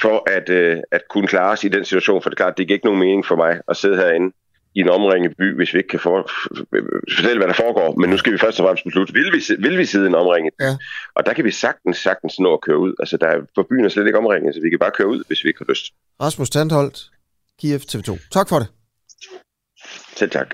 for 0.00 0.30
at, 0.30 0.48
øh, 0.48 0.76
at 0.92 1.02
kunne 1.10 1.26
klare 1.26 1.52
os 1.52 1.64
i 1.64 1.68
den 1.68 1.84
situation, 1.84 2.22
for 2.22 2.30
det 2.30 2.34
er 2.34 2.42
klart, 2.44 2.58
det 2.58 2.66
giver 2.66 2.76
ikke 2.76 2.86
nogen 2.86 3.00
mening 3.00 3.26
for 3.26 3.36
mig 3.36 3.60
at 3.68 3.76
sidde 3.76 3.96
herinde 3.96 4.32
i 4.76 4.80
en 4.80 4.88
omringet 4.88 5.36
by, 5.36 5.56
hvis 5.56 5.74
vi 5.74 5.78
ikke 5.78 5.88
kan 5.88 6.00
for, 6.00 6.30
fortælle, 7.16 7.38
hvad 7.40 7.48
der 7.48 7.54
foregår. 7.64 7.94
Men 8.00 8.10
nu 8.10 8.16
skal 8.16 8.32
vi 8.32 8.38
først 8.38 8.60
og 8.60 8.64
fremmest 8.64 8.84
beslutte, 8.84 9.12
vil 9.12 9.32
vi, 9.32 9.40
vil 9.58 9.78
vi 9.78 9.84
sidde 9.84 10.04
i 10.04 10.08
en 10.08 10.14
omringet 10.14 10.54
by? 10.58 10.62
Ja. 10.62 10.76
Og 11.16 11.26
der 11.26 11.32
kan 11.32 11.44
vi 11.44 11.50
sagtens, 11.50 11.96
sagtens 11.96 12.40
nå 12.40 12.54
at 12.54 12.60
køre 12.60 12.78
ud. 12.78 12.94
Altså, 12.98 13.16
der 13.16 13.26
er, 13.26 13.38
for 13.54 13.62
byen 13.70 13.84
er 13.84 13.88
slet 13.88 14.06
ikke 14.06 14.18
omringet, 14.18 14.54
så 14.54 14.60
vi 14.60 14.70
kan 14.70 14.78
bare 14.78 14.90
køre 14.98 15.08
ud, 15.08 15.22
hvis 15.26 15.44
vi 15.44 15.48
ikke 15.48 15.60
har 15.64 15.70
lyst. 15.72 15.84
Rasmus 16.22 16.50
Tandholt, 16.50 16.98
Kiev 17.60 17.80
TV2. 17.90 18.28
Tak 18.30 18.48
for 18.48 18.58
det. 18.58 18.68
Selv 20.16 20.30
tak. 20.30 20.48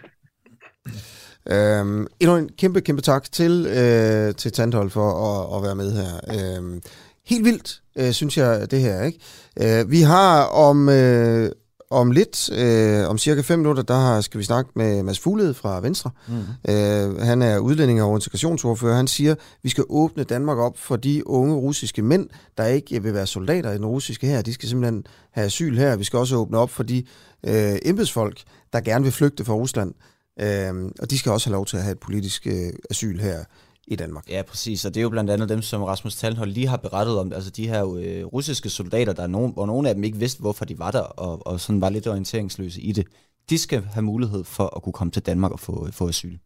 Øhm, 1.50 2.06
endnu 2.20 2.36
en 2.36 2.48
kæmpe, 2.58 2.80
kæmpe 2.80 3.02
tak 3.02 3.32
til, 3.32 3.66
øh, 3.66 4.34
til 4.34 4.52
Tandholt 4.52 4.92
for 4.92 5.08
at, 5.28 5.56
at 5.56 5.62
være 5.66 5.76
med 5.76 5.92
her. 6.00 6.12
Øhm, 6.36 6.82
helt 7.26 7.44
vildt, 7.44 7.80
øh, 7.98 8.12
synes 8.12 8.36
jeg, 8.36 8.70
det 8.70 8.80
her. 8.80 9.02
ikke. 9.02 9.20
Øh, 9.62 9.90
vi 9.90 10.00
har 10.00 10.44
om, 10.44 10.88
øh, 10.88 11.50
om 11.90 12.11
lidt, 12.11 12.50
øh, 12.52 13.09
om 13.09 13.18
cirka 13.18 13.40
5 13.40 13.59
minutter, 13.59 13.82
der 13.82 14.20
skal 14.20 14.38
vi 14.38 14.44
snakke 14.44 14.70
med 14.75 15.02
Mads 15.02 15.18
Fuglede 15.18 15.54
fra 15.54 15.80
Venstre. 15.80 16.11
Mm. 16.28 16.35
Øh, 16.73 17.18
han 17.18 17.42
er 17.42 17.59
udlænding 17.59 18.02
og 18.02 18.14
integrationsordfører. 18.14 18.97
Han 18.97 19.06
siger, 19.06 19.32
at 19.32 19.38
vi 19.62 19.68
skal 19.68 19.85
åbne 19.88 20.25
Danmark 20.25 20.59
op 20.59 20.78
for 20.78 20.97
de 20.97 21.26
unge 21.26 21.54
russiske 21.54 22.02
mænd, 22.02 22.28
der 22.59 22.66
ikke 22.66 23.02
vil 23.02 23.14
være 23.14 23.26
soldater 23.26 23.70
i 23.70 23.75
den 23.75 23.87
russiske 23.87 24.26
her. 24.26 24.42
De 24.42 24.52
skal 24.52 24.68
simpelthen 24.68 25.04
have 25.32 25.47
asyl 25.47 25.76
her. 25.76 25.97
Vi 25.97 26.04
skal 26.04 26.18
også 26.18 26.37
åbne 26.37 26.59
op 26.59 26.70
for 26.70 26.82
de 26.82 27.04
øh, 27.47 27.78
embedsfolk, 27.82 28.42
der 28.73 28.80
gerne 28.80 29.02
vil 29.02 29.12
flygte 29.12 29.44
fra 29.44 29.54
Rusland. 29.54 29.94
Øh, 30.40 30.90
og 31.00 31.11
de 31.11 31.18
skal 31.18 31.32
også 31.32 31.49
have 31.49 31.54
lov 31.54 31.66
til 31.66 31.76
at 31.76 31.82
have 31.82 31.92
et 31.92 32.00
politisk 32.00 32.47
øh, 32.47 32.73
asyl 32.90 33.20
her 33.20 33.44
i 33.87 33.96
Danmark. 33.96 34.28
Ja, 34.28 34.42
præcis, 34.42 34.84
og 34.84 34.94
det 34.94 35.00
er 35.00 35.02
jo 35.02 35.08
blandt 35.08 35.30
andet 35.30 35.49
dem, 35.49 35.62
som 35.62 35.82
Rasmus 35.82 36.16
Talhold 36.16 36.50
lige 36.50 36.66
har 36.66 36.76
berettet 36.76 37.18
om, 37.18 37.32
altså 37.32 37.50
de 37.50 37.68
her 37.68 37.94
øh, 37.96 38.25
russiske 38.25 38.70
soldater, 38.70 39.12
der 39.12 39.22
er 39.22 39.26
nogen, 39.26 39.52
hvor 39.52 39.66
nogle 39.66 39.88
af 39.88 39.94
dem 39.94 40.04
ikke 40.04 40.18
vidste, 40.18 40.40
hvorfor 40.40 40.64
de 40.64 40.78
var 40.78 40.90
der, 40.90 41.00
og, 41.00 41.46
og 41.46 41.60
sådan 41.60 41.80
var 41.80 41.88
lidt 41.88 42.06
orienteringsløse 42.06 42.80
i 42.80 42.92
det. 42.92 43.06
De 43.50 43.58
skal 43.58 43.82
have 43.82 44.02
mulighed 44.02 44.44
for 44.44 44.76
at 44.76 44.82
kunne 44.82 44.92
komme 44.92 45.10
til 45.10 45.22
Danmark 45.22 45.52
og 45.52 45.60
få, 45.60 45.88
få 45.92 46.08
asyl. 46.08 46.38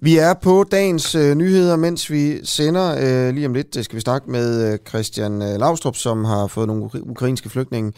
Vi 0.00 0.16
er 0.16 0.34
på 0.34 0.64
dagens 0.64 1.14
øh, 1.14 1.34
nyheder, 1.34 1.76
mens 1.76 2.10
vi 2.10 2.46
sender 2.46 2.96
øh, 3.00 3.34
lige 3.34 3.46
om 3.46 3.54
lidt, 3.54 3.84
skal 3.84 3.96
vi 3.96 4.00
snakke 4.00 4.30
med 4.30 4.72
øh, 4.72 4.78
Christian 4.88 5.42
øh, 5.42 5.58
Lavstrup, 5.58 5.96
som 5.96 6.24
har 6.24 6.46
fået 6.46 6.66
nogle 6.66 6.90
ukrainske 7.02 7.48
flygtninge 7.48 7.92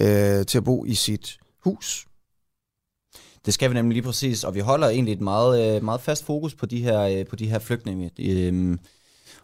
øh, 0.00 0.46
til 0.46 0.58
at 0.58 0.64
bo 0.64 0.84
i 0.84 0.94
sit 0.94 1.38
hus. 1.64 2.06
Det 3.46 3.54
skal 3.54 3.70
vi 3.70 3.74
nemlig 3.74 3.94
lige 3.94 4.04
præcis, 4.04 4.44
og 4.44 4.54
vi 4.54 4.60
holder 4.60 4.88
egentlig 4.88 5.12
et 5.12 5.20
meget, 5.20 5.76
øh, 5.76 5.84
meget 5.84 6.00
fast 6.00 6.24
fokus 6.24 6.54
på 6.54 6.66
de 6.66 6.82
her, 6.82 7.00
øh, 7.00 7.26
på 7.26 7.36
de 7.36 7.46
her 7.46 7.58
flygtninge. 7.58 8.10
Øhm, 8.18 8.78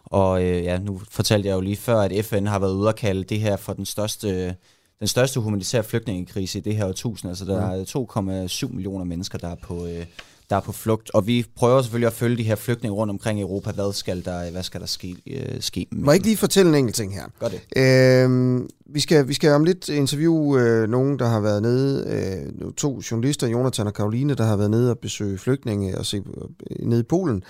og 0.05 0.43
øh, 0.43 0.63
ja, 0.63 0.79
nu 0.79 1.01
fortalte 1.11 1.47
jeg 1.47 1.55
jo 1.55 1.61
lige 1.61 1.75
før, 1.75 1.99
at 1.99 2.25
FN 2.25 2.45
har 2.45 2.59
været 2.59 2.73
ude 2.73 2.87
og 2.87 2.95
kalde 2.95 3.23
det 3.23 3.39
her 3.39 3.57
for 3.57 3.73
den 3.73 3.85
største, 3.85 4.55
den 4.99 5.07
største 5.07 5.39
humanitære 5.39 5.83
flygtningekrise 5.83 6.59
i 6.59 6.61
det 6.61 6.75
her 6.75 6.85
årtusind. 6.87 7.29
Altså 7.29 7.45
der 7.45 7.61
er 7.61 8.47
2,7 8.67 8.73
millioner 8.73 9.05
mennesker, 9.05 9.37
der 9.37 9.47
er 9.47 9.55
på, 9.55 9.87
der 10.49 10.55
er 10.55 10.59
på 10.59 10.71
flugt. 10.71 11.11
Og 11.13 11.27
vi 11.27 11.45
prøver 11.55 11.81
selvfølgelig 11.81 12.07
at 12.07 12.13
følge 12.13 12.37
de 12.37 12.43
her 12.43 12.55
flygtninge 12.55 12.95
rundt 12.95 13.11
omkring 13.11 13.39
i 13.39 13.41
Europa. 13.41 13.71
Hvad 13.71 13.93
skal 13.93 14.25
der, 14.25 14.51
hvad 14.51 14.63
skal 14.63 14.81
der 14.81 14.87
ske, 14.87 15.15
øh, 15.27 15.61
ske 15.61 15.87
med 15.91 16.03
Må 16.03 16.11
jeg 16.11 16.15
ikke 16.15 16.27
lige 16.27 16.37
fortælle 16.37 16.69
en 16.69 16.75
enkelt 16.75 16.95
ting 16.95 17.13
her? 17.13 17.23
Gør 17.39 17.47
det. 17.47 17.61
Øh, 17.75 18.61
vi, 18.85 18.99
skal, 18.99 19.27
vi 19.27 19.33
skal 19.33 19.51
om 19.51 19.63
lidt 19.63 19.89
interviewe 19.89 20.61
øh, 20.61 20.89
nogen, 20.89 21.19
der 21.19 21.27
har 21.27 21.39
været 21.39 21.61
nede, 21.61 22.07
øh, 22.63 22.71
to 22.71 23.01
journalister, 23.11 23.47
Jonathan 23.47 23.87
og 23.87 23.93
Karoline, 23.93 24.35
der 24.35 24.43
har 24.43 24.55
været 24.55 24.71
nede 24.71 24.91
og 24.91 24.99
besøge 24.99 25.37
flygtninge 25.37 25.97
og 25.97 26.05
se 26.05 26.17
øh, 26.17 26.87
nede 26.87 26.99
i 26.99 27.03
Polen, 27.03 27.43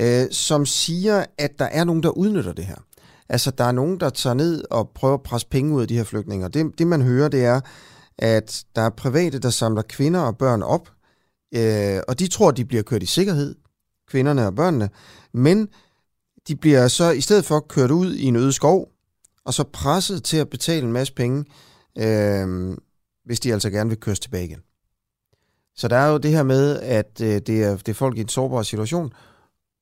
øh, 0.00 0.24
som 0.30 0.66
siger, 0.66 1.24
at 1.38 1.58
der 1.58 1.64
er 1.64 1.84
nogen, 1.84 2.02
der 2.02 2.10
udnytter 2.10 2.52
det 2.52 2.64
her. 2.64 2.76
Altså, 3.28 3.50
der 3.50 3.64
er 3.64 3.72
nogen, 3.72 4.00
der 4.00 4.10
tager 4.10 4.34
ned 4.34 4.64
og 4.70 4.90
prøver 4.94 5.14
at 5.14 5.22
presse 5.22 5.46
penge 5.50 5.74
ud 5.74 5.82
af 5.82 5.88
de 5.88 5.96
her 5.96 6.04
flygtninge. 6.04 6.48
Det, 6.48 6.78
det 6.78 6.86
man 6.86 7.02
hører, 7.02 7.28
det 7.28 7.44
er, 7.44 7.60
at 8.18 8.64
der 8.76 8.82
er 8.82 8.90
private, 8.90 9.38
der 9.38 9.50
samler 9.50 9.82
kvinder 9.82 10.20
og 10.20 10.38
børn 10.38 10.62
op, 10.62 10.88
Øh, 11.54 12.00
og 12.08 12.18
de 12.18 12.26
tror, 12.26 12.50
de 12.50 12.64
bliver 12.64 12.82
kørt 12.82 13.02
i 13.02 13.06
sikkerhed, 13.06 13.54
kvinderne 14.08 14.46
og 14.46 14.54
børnene, 14.54 14.90
men 15.32 15.68
de 16.48 16.56
bliver 16.56 16.88
så 16.88 17.10
i 17.10 17.20
stedet 17.20 17.44
for 17.44 17.60
kørt 17.60 17.90
ud 17.90 18.14
i 18.14 18.24
en 18.24 18.36
øde 18.36 18.52
skov, 18.52 18.88
og 19.44 19.54
så 19.54 19.64
presset 19.72 20.24
til 20.24 20.36
at 20.36 20.50
betale 20.50 20.86
en 20.86 20.92
masse 20.92 21.14
penge, 21.14 21.44
øh, 21.98 22.76
hvis 23.24 23.40
de 23.40 23.52
altså 23.52 23.70
gerne 23.70 23.90
vil 23.90 24.00
køres 24.00 24.20
tilbage 24.20 24.44
igen. 24.44 24.60
Så 25.76 25.88
der 25.88 25.96
er 25.96 26.08
jo 26.08 26.18
det 26.18 26.30
her 26.30 26.42
med, 26.42 26.80
at 26.80 27.20
øh, 27.22 27.40
det, 27.46 27.62
er, 27.64 27.76
det 27.76 27.88
er 27.88 27.94
folk 27.94 28.18
i 28.18 28.20
en 28.20 28.28
sårbar 28.28 28.62
situation, 28.62 29.12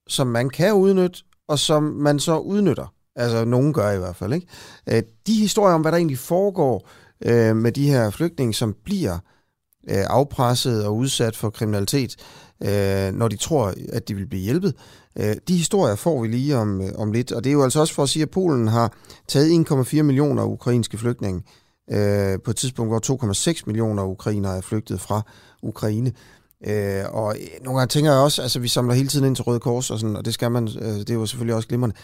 som 0.08 0.26
man 0.26 0.50
kan 0.50 0.74
udnytte, 0.74 1.22
og 1.48 1.58
som 1.58 1.82
man 1.82 2.18
så 2.18 2.38
udnytter. 2.38 2.94
Altså, 3.16 3.44
nogen 3.44 3.72
gør 3.72 3.90
i 3.90 3.98
hvert 3.98 4.16
fald, 4.16 4.32
ikke? 4.32 4.46
Øh, 4.88 5.02
de 5.26 5.34
historier 5.34 5.74
om, 5.74 5.80
hvad 5.80 5.92
der 5.92 5.98
egentlig 5.98 6.18
foregår 6.18 6.88
øh, 7.24 7.56
med 7.56 7.72
de 7.72 7.90
her 7.90 8.10
flygtninge, 8.10 8.54
som 8.54 8.76
bliver 8.84 9.14
øh, 9.14 9.20
afpresset 9.88 10.86
og 10.86 10.96
udsat 10.96 11.36
for 11.36 11.50
kriminalitet, 11.50 12.16
øh, 12.62 13.12
når 13.14 13.28
de 13.28 13.36
tror, 13.36 13.74
at 13.92 14.08
de 14.08 14.14
vil 14.14 14.26
blive 14.26 14.42
hjælpet. 14.42 14.74
Øh, 15.18 15.36
de 15.48 15.56
historier 15.56 15.94
får 15.94 16.22
vi 16.22 16.28
lige 16.28 16.56
om, 16.56 16.80
øh, 16.80 16.88
om 16.98 17.12
lidt, 17.12 17.32
og 17.32 17.44
det 17.44 17.50
er 17.50 17.54
jo 17.54 17.62
altså 17.62 17.80
også 17.80 17.94
for 17.94 18.02
at 18.02 18.08
sige, 18.08 18.22
at 18.22 18.30
Polen 18.30 18.68
har 18.68 18.92
taget 19.28 19.50
1,4 19.50 20.02
millioner 20.02 20.44
ukrainske 20.44 20.98
flygtninge 20.98 21.42
øh, 21.90 22.38
på 22.44 22.50
et 22.50 22.56
tidspunkt, 22.56 22.90
hvor 22.90 23.30
2,6 23.52 23.62
millioner 23.66 24.04
ukrainere 24.04 24.56
er 24.56 24.60
flygtet 24.60 25.00
fra 25.00 25.22
Ukraine. 25.62 26.12
Øh, 26.66 27.04
og 27.10 27.36
nogle 27.64 27.78
gange 27.78 27.90
tænker 27.90 28.10
jeg 28.10 28.20
også, 28.20 28.42
altså 28.42 28.60
vi 28.60 28.68
samler 28.68 28.94
hele 28.94 29.08
tiden 29.08 29.26
ind 29.26 29.36
til 29.36 29.44
Røde 29.44 29.60
Kors, 29.60 29.90
og, 29.90 29.98
sådan, 29.98 30.16
og 30.16 30.24
det 30.24 30.34
skal 30.34 30.50
man, 30.50 30.68
øh, 30.80 30.94
det 30.94 31.10
er 31.10 31.14
jo 31.14 31.26
selvfølgelig 31.26 31.54
også 31.54 31.68
glimrende. 31.68 31.96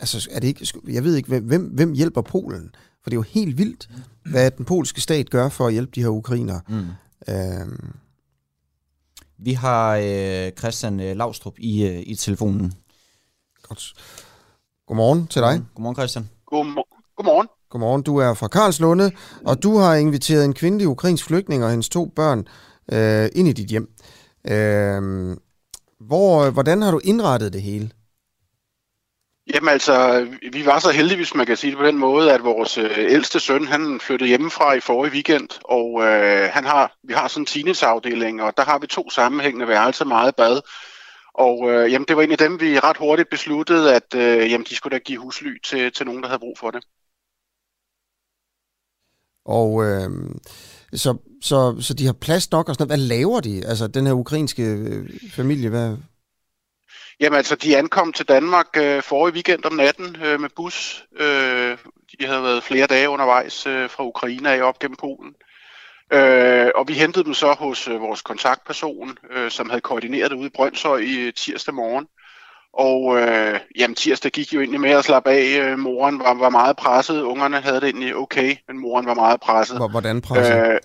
Altså 0.00 0.28
er 0.30 0.40
det 0.40 0.48
ikke, 0.48 0.66
jeg 0.88 1.04
ved 1.04 1.16
ikke, 1.16 1.38
hvem, 1.38 1.62
hvem 1.62 1.92
hjælper 1.92 2.22
Polen? 2.22 2.70
For 3.02 3.10
det 3.10 3.16
er 3.16 3.18
jo 3.18 3.22
helt 3.22 3.58
vildt, 3.58 3.88
hvad 4.30 4.50
den 4.50 4.64
polske 4.64 5.00
stat 5.00 5.30
gør 5.30 5.48
for 5.48 5.66
at 5.66 5.72
hjælpe 5.72 5.92
de 5.94 6.02
her 6.02 6.08
ukrainere. 6.08 6.60
Mm. 6.68 6.84
Øh, 7.28 7.78
vi 9.38 9.52
har 9.52 9.96
øh, 9.96 10.52
Christian 10.58 11.00
øh, 11.00 11.16
Lavstrup 11.16 11.54
i, 11.58 11.86
øh, 11.86 12.02
i 12.06 12.14
telefonen. 12.14 12.72
Godt. 13.62 13.92
Godmorgen 14.86 15.26
til 15.26 15.42
dig. 15.42 15.62
Godmorgen, 15.74 15.96
Christian. 15.96 16.28
Godmorgen. 16.46 17.48
Godmorgen. 17.70 18.02
Du 18.02 18.16
er 18.16 18.34
fra 18.34 18.48
Karlslunde, 18.48 19.10
og 19.44 19.62
du 19.62 19.76
har 19.76 19.94
inviteret 19.94 20.44
en 20.44 20.54
kvindelig 20.54 20.88
ukrainsk 20.88 21.24
flygtning 21.24 21.64
og 21.64 21.70
hendes 21.70 21.88
to 21.88 22.12
børn 22.16 22.46
øh, 22.92 23.28
ind 23.34 23.48
i 23.48 23.52
dit 23.52 23.68
hjem. 23.68 23.94
Øh, 24.48 25.36
hvor, 26.00 26.50
hvordan 26.50 26.82
har 26.82 26.90
du 26.90 27.00
indrettet 27.04 27.52
det 27.52 27.62
hele? 27.62 27.90
Jamen 29.52 29.68
altså, 29.68 30.26
vi 30.52 30.66
var 30.66 30.78
så 30.78 30.90
heldige, 30.90 31.16
hvis 31.16 31.34
man 31.34 31.46
kan 31.46 31.56
sige 31.56 31.70
det 31.70 31.78
på 31.78 31.84
den 31.84 31.98
måde, 31.98 32.32
at 32.32 32.44
vores 32.44 32.78
øh, 32.78 32.98
ældste 32.98 33.40
søn, 33.40 33.66
han 33.66 34.00
flyttede 34.00 34.28
hjemmefra 34.28 34.74
i 34.74 34.80
forrige 34.80 35.12
weekend, 35.12 35.48
og 35.64 36.02
øh, 36.02 36.50
han 36.52 36.64
har, 36.64 36.96
vi 37.02 37.12
har 37.12 37.28
sådan 37.28 37.42
en 37.42 37.46
teenageafdeling, 37.46 38.42
og 38.42 38.56
der 38.56 38.64
har 38.64 38.78
vi 38.78 38.86
to 38.86 39.10
sammenhængende 39.10 39.68
værelser, 39.68 40.04
meget 40.04 40.36
bad. 40.36 40.60
Og 41.34 41.70
øh, 41.70 41.92
jamen, 41.92 42.06
det 42.08 42.16
var 42.16 42.22
en 42.22 42.32
af 42.32 42.38
dem, 42.38 42.60
vi 42.60 42.78
ret 42.78 42.96
hurtigt 42.96 43.30
besluttede, 43.30 43.94
at 43.94 44.14
øh, 44.14 44.50
jamen, 44.50 44.66
de 44.70 44.76
skulle 44.76 44.94
da 44.94 44.98
give 44.98 45.20
husly 45.20 45.58
til, 45.64 45.92
til 45.92 46.06
nogen, 46.06 46.22
der 46.22 46.28
havde 46.28 46.40
brug 46.40 46.58
for 46.58 46.70
det. 46.70 46.84
Og 49.44 49.84
øh, 49.84 50.10
så, 50.94 51.16
så, 51.42 51.76
så 51.80 51.94
de 51.94 52.06
har 52.06 52.12
plads 52.12 52.50
nok 52.50 52.68
og 52.68 52.74
sådan 52.74 52.88
noget. 52.88 52.98
Hvad 52.98 53.08
laver 53.16 53.40
de? 53.40 53.66
Altså 53.66 53.86
den 53.86 54.06
her 54.06 54.12
ukrainske 54.12 54.62
øh, 54.62 55.10
familie, 55.30 55.68
hvad, 55.68 55.96
Jamen 57.20 57.36
altså, 57.36 57.54
de 57.54 57.76
ankom 57.76 58.12
til 58.12 58.28
Danmark 58.28 58.66
øh, 58.76 59.02
forrige 59.02 59.34
weekend 59.34 59.64
om 59.64 59.72
natten 59.72 60.16
øh, 60.24 60.40
med 60.40 60.48
bus. 60.56 61.04
Øh, 61.16 61.78
de 62.20 62.26
havde 62.26 62.42
været 62.42 62.62
flere 62.62 62.86
dage 62.86 63.08
undervejs 63.08 63.66
øh, 63.66 63.90
fra 63.90 64.04
Ukraine 64.04 64.50
af 64.50 64.62
op 64.62 64.78
gennem 64.78 64.96
Polen. 64.96 65.34
Øh, 66.12 66.70
og 66.74 66.88
vi 66.88 66.92
hentede 66.92 67.24
dem 67.24 67.34
så 67.34 67.52
hos 67.52 67.88
øh, 67.88 68.00
vores 68.00 68.22
kontaktperson, 68.22 69.18
øh, 69.30 69.50
som 69.50 69.70
havde 69.70 69.80
koordineret 69.80 70.30
det 70.30 70.36
ude 70.36 70.46
i 70.46 70.54
Brøndshøj 70.54 70.98
i 70.98 71.18
øh, 71.20 71.32
tirsdag 71.32 71.74
morgen. 71.74 72.06
Og 72.72 73.20
øh, 73.20 73.60
jamen, 73.78 73.94
tirsdag 73.94 74.32
gik 74.32 74.54
jo 74.54 74.60
egentlig 74.60 74.80
med 74.80 74.90
at 74.90 75.04
slappe 75.04 75.30
af. 75.30 75.58
Øh, 75.60 75.78
moren 75.78 76.18
var, 76.18 76.34
var 76.34 76.48
meget 76.48 76.76
presset. 76.76 77.22
Ungerne 77.22 77.60
havde 77.60 77.80
det 77.80 77.84
egentlig 77.84 78.16
okay, 78.16 78.56
men 78.68 78.78
moren 78.78 79.06
var 79.06 79.14
meget 79.14 79.40
presset. 79.40 79.90
Hvordan 79.90 80.20
presset? 80.20 80.68
Øh, 80.68 80.80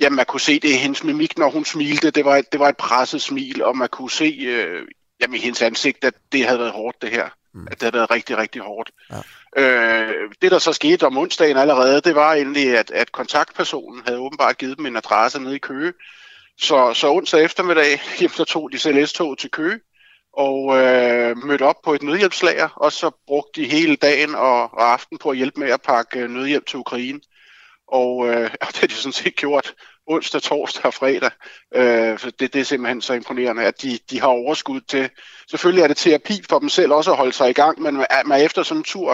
jamen, 0.00 0.16
man 0.16 0.26
kunne 0.26 0.40
se 0.40 0.60
det 0.60 0.68
i 0.68 0.76
hendes 0.76 1.04
mimik, 1.04 1.38
når 1.38 1.50
hun 1.50 1.64
smilte. 1.64 2.10
Det 2.10 2.24
var 2.24 2.36
et, 2.36 2.52
det 2.52 2.60
var 2.60 2.68
et 2.68 2.76
presset 2.76 3.22
smil, 3.22 3.64
og 3.64 3.76
man 3.76 3.88
kunne 3.88 4.10
se 4.10 4.38
øh, 4.46 4.82
jamen, 5.20 5.40
hendes 5.40 5.62
ansigt, 5.62 6.04
at 6.04 6.14
det 6.32 6.46
havde 6.46 6.58
været 6.58 6.72
hårdt, 6.72 7.02
det 7.02 7.10
her. 7.10 7.28
Mm. 7.54 7.66
At 7.66 7.72
det 7.72 7.82
havde 7.82 7.94
været 7.94 8.10
rigtig, 8.10 8.36
rigtig 8.36 8.62
hårdt. 8.62 8.90
Ja. 9.56 9.62
Øh, 9.62 10.30
det, 10.42 10.50
der 10.50 10.58
så 10.58 10.72
skete 10.72 11.06
om 11.06 11.18
onsdagen 11.18 11.56
allerede, 11.56 12.00
det 12.00 12.14
var 12.14 12.34
egentlig, 12.34 12.78
at, 12.78 12.90
at 12.90 13.12
kontaktpersonen 13.12 14.02
havde 14.06 14.18
åbenbart 14.18 14.58
givet 14.58 14.78
dem 14.78 14.86
en 14.86 14.96
adresse 14.96 15.40
nede 15.40 15.56
i 15.56 15.58
Køge. 15.58 15.92
Så, 16.60 16.94
så 16.94 17.12
onsdag 17.12 17.44
eftermiddag, 17.44 18.00
jamen, 18.20 18.30
så 18.30 18.44
tog 18.44 18.72
de 18.72 18.78
CLS-tog 18.78 19.38
til 19.38 19.50
Køge 19.50 19.80
og 20.36 20.76
øh, 20.76 21.36
mødte 21.36 21.62
op 21.62 21.82
på 21.84 21.94
et 21.94 22.02
nødhjælpslager, 22.02 22.68
og 22.68 22.92
så 22.92 23.10
brugte 23.26 23.60
de 23.60 23.68
hele 23.68 23.96
dagen 23.96 24.34
og, 24.34 24.74
og 24.74 24.92
aften 24.92 25.18
på 25.18 25.30
at 25.30 25.36
hjælpe 25.36 25.60
med 25.60 25.70
at 25.70 25.82
pakke 25.82 26.18
øh, 26.20 26.30
nødhjælp 26.30 26.66
til 26.66 26.78
Ukraine. 26.78 27.20
Og, 27.88 28.28
øh, 28.28 28.50
og 28.62 28.68
det 28.68 28.76
har 28.76 28.86
de 28.86 28.94
sådan 28.94 29.12
set 29.12 29.36
gjort 29.36 29.74
onsdag, 30.06 30.42
torsdag 30.42 30.86
og 30.86 30.94
fredag. 30.94 31.30
Øh, 31.74 32.18
det, 32.40 32.52
det 32.52 32.56
er 32.56 32.64
simpelthen 32.64 33.02
så 33.02 33.12
imponerende, 33.12 33.64
at 33.64 33.82
de, 33.82 33.98
de 34.10 34.20
har 34.20 34.26
overskud 34.26 34.80
til. 34.80 35.10
Selvfølgelig 35.50 35.82
er 35.82 35.88
det 35.88 35.96
terapi 35.96 36.42
for 36.48 36.58
dem 36.58 36.68
selv 36.68 36.92
også 36.92 37.10
at 37.10 37.16
holde 37.16 37.32
sig 37.32 37.50
i 37.50 37.52
gang, 37.52 37.82
men 37.82 38.04
man 38.26 38.40
efter 38.40 38.62
sådan 38.62 38.80
en 38.80 38.84
tur 38.84 39.10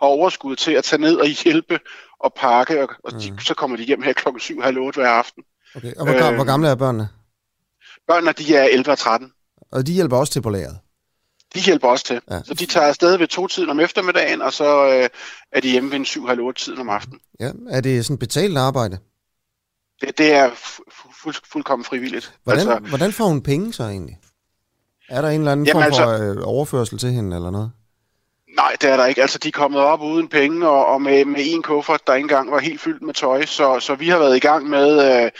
har 0.00 0.06
overskud 0.06 0.56
til 0.56 0.72
at 0.72 0.84
tage 0.84 1.00
ned 1.00 1.16
og 1.16 1.26
hjælpe 1.26 1.80
og 2.20 2.32
pakke, 2.36 2.82
og, 2.82 2.88
og 3.04 3.12
de, 3.12 3.30
mm. 3.30 3.38
så 3.38 3.54
kommer 3.54 3.76
de 3.76 3.82
hjem 3.82 4.02
her 4.02 4.12
klokken 4.12 4.40
7 4.40 4.60
halv 4.60 4.78
8 4.78 5.00
hver 5.00 5.10
aften. 5.10 5.42
Okay. 5.76 5.94
Og 5.94 6.04
hvor, 6.04 6.28
øh, 6.28 6.34
hvor 6.34 6.44
gamle 6.44 6.68
er 6.68 6.74
børnene? 6.74 7.08
Børnene 8.08 8.32
de 8.32 8.56
er 8.56 8.64
11 8.64 8.90
og 8.90 8.98
13. 8.98 9.32
Og 9.72 9.86
de 9.86 9.92
hjælper 9.92 10.16
også 10.16 10.32
til 10.32 10.42
på 10.42 10.50
lageret? 10.50 10.78
De 11.54 11.60
hjælper 11.60 11.88
også 11.88 12.04
til. 12.04 12.20
Ja. 12.30 12.42
Så 12.44 12.54
de 12.54 12.66
tager 12.66 12.86
afsted 12.86 13.16
ved 13.16 13.28
to-tiden 13.28 13.70
om 13.70 13.80
eftermiddagen, 13.80 14.42
og 14.42 14.52
så 14.52 14.86
øh, 14.86 15.08
er 15.52 15.60
de 15.60 15.70
hjemme 15.70 15.90
ved 15.90 15.96
en 15.96 16.04
7 16.04 16.26
halv 16.26 16.40
8 16.40 16.64
tiden 16.64 16.80
om 16.80 16.88
aftenen. 16.88 17.20
Ja. 17.40 17.50
Er 17.70 17.80
det 17.80 18.04
sådan 18.04 18.18
betalt 18.18 18.58
arbejde? 18.58 18.98
Det, 20.00 20.18
det 20.18 20.34
er 20.34 20.50
fu- 20.50 21.22
fuld, 21.22 21.34
fuldkommen 21.52 21.84
frivilligt. 21.84 22.34
Hvordan, 22.44 22.68
altså, 22.68 22.88
hvordan 22.88 23.12
får 23.12 23.24
hun 23.24 23.42
penge 23.42 23.72
så 23.72 23.82
egentlig? 23.82 24.18
Er 25.08 25.20
der 25.20 25.28
en 25.28 25.40
eller 25.40 25.52
anden 25.52 25.66
form 25.72 25.82
for 25.82 25.86
altså, 25.86 26.24
øh, 26.24 26.36
overførsel 26.44 26.98
til 26.98 27.10
hende 27.10 27.36
eller 27.36 27.50
noget? 27.50 27.72
Nej, 28.56 28.76
det 28.80 28.90
er 28.90 28.96
der 28.96 29.06
ikke. 29.06 29.22
Altså, 29.22 29.38
de 29.38 29.48
er 29.48 29.52
kommet 29.52 29.80
op 29.80 30.00
uden 30.00 30.28
penge 30.28 30.68
og, 30.68 30.86
og 30.86 31.02
med, 31.02 31.24
med 31.24 31.40
en 31.44 31.62
kuffert, 31.62 32.06
der 32.06 32.14
ikke 32.14 32.24
engang 32.24 32.50
var 32.50 32.58
helt 32.58 32.80
fyldt 32.80 33.02
med 33.02 33.14
tøj. 33.14 33.44
Så, 33.46 33.80
så 33.80 33.94
vi 33.94 34.08
har 34.08 34.18
været 34.18 34.36
i 34.36 34.40
gang 34.40 34.68
med 34.68 35.22
øh, 35.24 35.30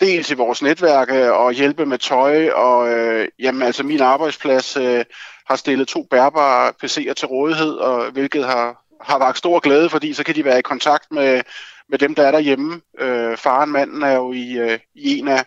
dels 0.00 0.30
i 0.30 0.34
vores 0.34 0.62
netværk 0.62 1.10
øh, 1.10 1.46
at 1.46 1.54
hjælpe 1.54 1.86
med 1.86 1.98
tøj. 1.98 2.48
Og 2.48 2.88
øh, 2.88 3.28
jamen, 3.38 3.62
altså, 3.62 3.82
min 3.82 4.00
arbejdsplads 4.00 4.76
øh, 4.76 5.04
har 5.46 5.56
stillet 5.56 5.88
to 5.88 6.06
bærbare 6.10 6.72
PC'er 6.84 7.12
til 7.12 7.28
rådighed, 7.28 7.72
og, 7.72 8.10
hvilket 8.10 8.44
har, 8.44 8.84
har 9.00 9.18
vagt 9.18 9.38
stor 9.38 9.60
glæde, 9.60 9.90
fordi 9.90 10.12
så 10.12 10.24
kan 10.24 10.34
de 10.34 10.44
være 10.44 10.58
i 10.58 10.62
kontakt 10.62 11.04
med 11.10 11.42
med 11.88 11.98
dem, 11.98 12.14
der 12.14 12.26
er 12.26 12.30
derhjemme. 12.30 12.80
Øh, 13.00 13.36
faren, 13.36 13.70
manden, 13.70 14.02
er 14.02 14.12
jo 14.12 14.32
i, 14.32 14.52
øh, 14.52 14.78
i 14.94 15.18
en 15.18 15.28
af, 15.28 15.44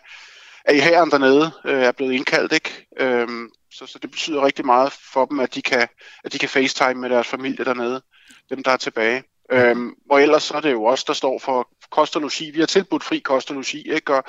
af 0.64 0.74
i 0.74 0.78
herren 0.78 1.10
dernede, 1.10 1.50
øh, 1.64 1.82
er 1.82 1.92
blevet 1.92 2.12
indkaldt, 2.12 2.52
ikke? 2.52 2.86
Øh, 2.98 3.28
så, 3.72 3.86
så 3.86 3.98
det 4.02 4.10
betyder 4.10 4.46
rigtig 4.46 4.66
meget 4.66 4.92
for 5.12 5.24
dem, 5.24 5.40
at 5.40 5.54
de 5.54 5.62
kan, 5.62 5.88
at 6.24 6.32
de 6.32 6.38
kan 6.38 6.48
facetime 6.48 7.00
med 7.00 7.10
deres 7.10 7.28
familie 7.28 7.64
dernede, 7.64 8.02
dem 8.50 8.62
der 8.62 8.70
er 8.70 8.76
tilbage. 8.76 9.24
Øhm, 9.52 9.90
og 10.10 10.22
ellers 10.22 10.42
så 10.42 10.54
er 10.54 10.60
det 10.60 10.72
jo 10.72 10.84
os, 10.84 11.04
der 11.04 11.12
står 11.12 11.38
for 11.38 11.68
kost 11.90 12.16
og 12.16 12.22
logi. 12.22 12.50
Vi 12.50 12.58
har 12.58 12.66
tilbudt 12.66 13.04
fri 13.04 13.18
kost 13.18 13.50
og 13.50 13.56
logi, 13.56 13.92
ikke? 13.92 14.14
Og, 14.14 14.24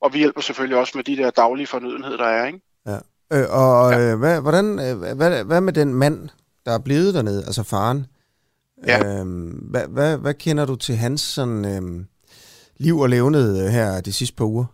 og 0.00 0.12
vi 0.12 0.18
hjælper 0.18 0.40
selvfølgelig 0.40 0.78
også 0.78 0.92
med 0.94 1.04
de 1.04 1.16
der 1.16 1.30
daglige 1.30 1.66
fornødenheder, 1.66 2.16
der 2.16 2.24
er, 2.24 2.46
ikke? 2.46 2.60
Ja. 2.86 2.98
Øh, 3.32 3.46
og 3.50 3.92
ja. 3.92 3.98
øh, 3.98 4.18
hvad, 4.18 4.40
hvordan, 4.40 4.78
øh, 4.78 5.16
hvad, 5.16 5.44
hvad 5.44 5.60
med 5.60 5.72
den 5.72 5.94
mand, 5.94 6.28
der 6.66 6.72
er 6.72 6.78
blevet 6.78 7.14
dernede, 7.14 7.44
altså 7.46 7.62
faren? 7.62 8.06
Ja. 8.86 9.04
Øhm, 9.04 9.50
hvad, 9.50 9.88
hvad, 9.88 10.18
hvad 10.18 10.34
kender 10.34 10.66
du 10.66 10.76
til 10.76 10.96
hans 10.96 11.20
sådan, 11.20 11.64
øhm, 11.64 12.06
liv 12.76 12.98
og 12.98 13.08
levned 13.08 13.70
her 13.70 14.00
de 14.00 14.12
sidste 14.12 14.36
par 14.36 14.44
uger? 14.44 14.64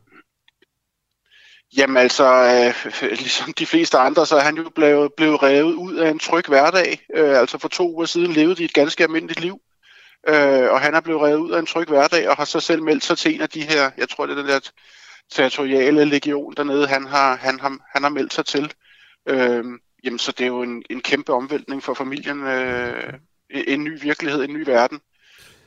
Jamen 1.76 1.96
altså, 1.96 2.24
øh, 2.24 2.92
ligesom 3.24 3.52
de 3.52 3.66
fleste 3.66 3.98
andre, 3.98 4.26
så 4.26 4.36
er 4.36 4.40
han 4.40 4.56
jo 4.56 4.70
blevet, 4.74 5.12
blevet 5.16 5.42
revet 5.42 5.72
ud 5.74 5.94
af 5.94 6.10
en 6.10 6.18
tryg 6.18 6.44
hverdag. 6.48 7.00
Øh, 7.16 7.38
altså 7.38 7.58
for 7.58 7.68
to 7.68 7.94
uger 7.94 8.06
siden 8.06 8.32
levede 8.32 8.56
de 8.56 8.64
et 8.64 8.72
ganske 8.72 9.04
almindeligt 9.04 9.40
liv. 9.40 9.60
Øh, 10.28 10.70
og 10.70 10.80
han 10.80 10.94
er 10.94 11.00
blevet 11.00 11.22
revet 11.22 11.38
ud 11.38 11.50
af 11.50 11.58
en 11.58 11.66
tryg 11.66 11.88
hverdag, 11.88 12.28
og 12.28 12.36
har 12.36 12.44
så 12.44 12.60
selv 12.60 12.82
meldt 12.82 13.04
sig 13.04 13.18
til 13.18 13.34
en 13.34 13.40
af 13.40 13.48
de 13.48 13.62
her, 13.62 13.90
jeg 13.98 14.08
tror 14.08 14.26
det 14.26 14.38
er 14.38 14.42
den 14.42 14.50
der 14.50 14.70
territoriale 15.32 16.04
legion 16.04 16.54
dernede, 16.56 16.86
han 16.86 17.06
har, 17.06 17.36
han 17.36 17.60
har, 17.60 17.76
han 17.92 18.02
har 18.02 18.10
meldt 18.10 18.34
sig 18.34 18.46
til. 18.46 18.72
Øh, 19.28 19.64
jamen 20.04 20.18
så 20.18 20.32
det 20.32 20.40
er 20.40 20.48
jo 20.48 20.62
en, 20.62 20.82
en 20.90 21.00
kæmpe 21.00 21.32
omvæltning 21.32 21.82
for 21.82 21.94
familien. 21.94 22.46
Øh, 22.46 23.12
en 23.50 23.84
ny 23.84 24.02
virkelighed, 24.02 24.44
en 24.44 24.54
ny 24.54 24.64
verden. 24.66 25.00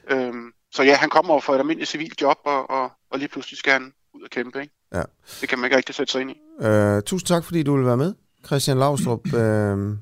Øhm, 0.10 0.52
så 0.72 0.84
ja, 0.84 0.96
han 0.96 1.10
kommer 1.10 1.32
over 1.32 1.42
for 1.42 1.54
et 1.54 1.60
almindeligt 1.60 1.90
civilt 1.90 2.22
job, 2.22 2.38
og, 2.46 2.70
og, 2.70 2.92
og 3.12 3.20
lige 3.20 3.30
pludselig 3.30 3.58
skal 3.58 3.74
han 3.74 3.94
ud 4.14 4.22
og 4.22 4.30
kæmpe. 4.30 4.62
Ikke? 4.62 4.74
Ja. 4.94 5.04
Det 5.42 5.50
kan 5.50 5.60
man 5.60 5.66
ikke 5.66 5.78
rigtig 5.78 5.96
sætte 5.96 6.12
sig 6.12 6.22
ind 6.22 6.32
i. 6.32 6.66
Øh, 6.66 7.02
tusind 7.02 7.28
tak, 7.28 7.46
fordi 7.46 7.64
du 7.64 7.76
vil 7.76 7.86
være 7.86 7.98
med, 7.98 8.14
Christian 8.46 8.78
Lavstrup, 8.78 9.34
øh, 9.44 9.98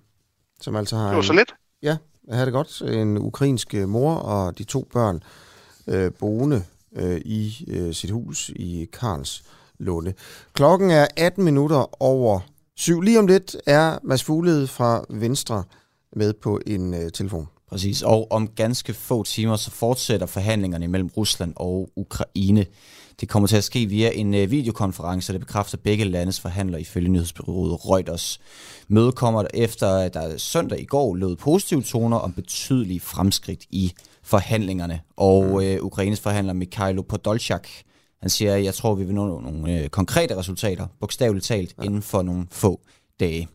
som 0.61 0.75
altså 0.75 0.95
har... 0.95 1.07
Det 1.07 1.15
var 1.15 1.21
så 1.21 1.33
lidt. 1.33 1.55
Ja, 1.83 1.97
jeg 2.27 2.37
har 2.37 2.45
det 2.45 2.53
godt. 2.53 2.81
En 2.81 3.17
ukrainsk 3.17 3.73
mor 3.73 4.15
og 4.15 4.57
de 4.57 4.63
to 4.63 4.87
børn 4.93 5.23
øh, 5.87 6.11
boende 6.19 6.63
øh, 6.95 7.21
i 7.25 7.65
øh, 7.67 7.93
sit 7.93 8.11
hus 8.11 8.49
i 8.55 8.89
Karls 8.93 9.43
Lunde. 9.79 10.13
Klokken 10.53 10.91
er 10.91 11.07
18 11.17 11.43
minutter 11.43 12.03
over 12.03 12.39
7. 12.75 13.01
Lige 13.01 13.19
om 13.19 13.27
lidt 13.27 13.55
er 13.65 13.99
Mads 14.03 14.23
Fuglede 14.23 14.67
fra 14.67 15.05
Venstre 15.09 15.63
med 16.15 16.33
på 16.33 16.59
en 16.67 16.93
uh, 16.93 17.09
telefon. 17.13 17.47
Præcis, 17.71 18.01
og 18.01 18.31
om 18.31 18.47
ganske 18.47 18.93
få 18.93 19.23
timer, 19.23 19.55
så 19.55 19.71
fortsætter 19.71 20.25
forhandlingerne 20.25 20.87
mellem 20.87 21.09
Rusland 21.17 21.53
og 21.55 21.89
Ukraine. 21.95 22.65
Det 23.21 23.29
kommer 23.29 23.47
til 23.47 23.57
at 23.57 23.63
ske 23.63 23.85
via 23.85 24.11
en 24.13 24.33
øh, 24.33 24.51
videokonference, 24.51 25.33
der 25.33 25.39
bekræfter 25.39 25.77
begge 25.77 26.03
landes 26.03 26.39
forhandlere 26.39 26.81
ifølge 26.81 27.09
nyhedsbyrået 27.09 27.85
Reuters. 27.85 28.39
Mødet 28.87 29.15
kommer 29.15 29.43
efter, 29.53 29.87
at 29.87 30.13
der 30.13 30.37
søndag 30.37 30.81
i 30.81 30.85
går 30.85 31.15
lød 31.15 31.35
positive 31.35 31.81
toner 31.81 32.17
om 32.17 32.33
betydelige 32.33 32.99
fremskridt 32.99 33.65
i 33.69 33.93
forhandlingerne. 34.23 35.01
Og 35.17 35.65
øh, 35.65 35.83
Ukraines 35.83 36.19
forhandler 36.19 36.53
Mikhailo 36.53 37.01
Podolchak, 37.01 37.67
han 38.21 38.29
siger, 38.29 38.55
jeg 38.55 38.73
tror, 38.73 38.95
vi 38.95 39.03
vil 39.03 39.15
nå 39.15 39.39
nogle 39.39 39.79
øh, 39.79 39.89
konkrete 39.89 40.37
resultater, 40.37 40.87
bogstaveligt 40.99 41.45
talt, 41.45 41.75
ja. 41.77 41.83
inden 41.83 42.01
for 42.01 42.21
nogle 42.21 42.47
få 42.51 42.81
dage. 43.19 43.47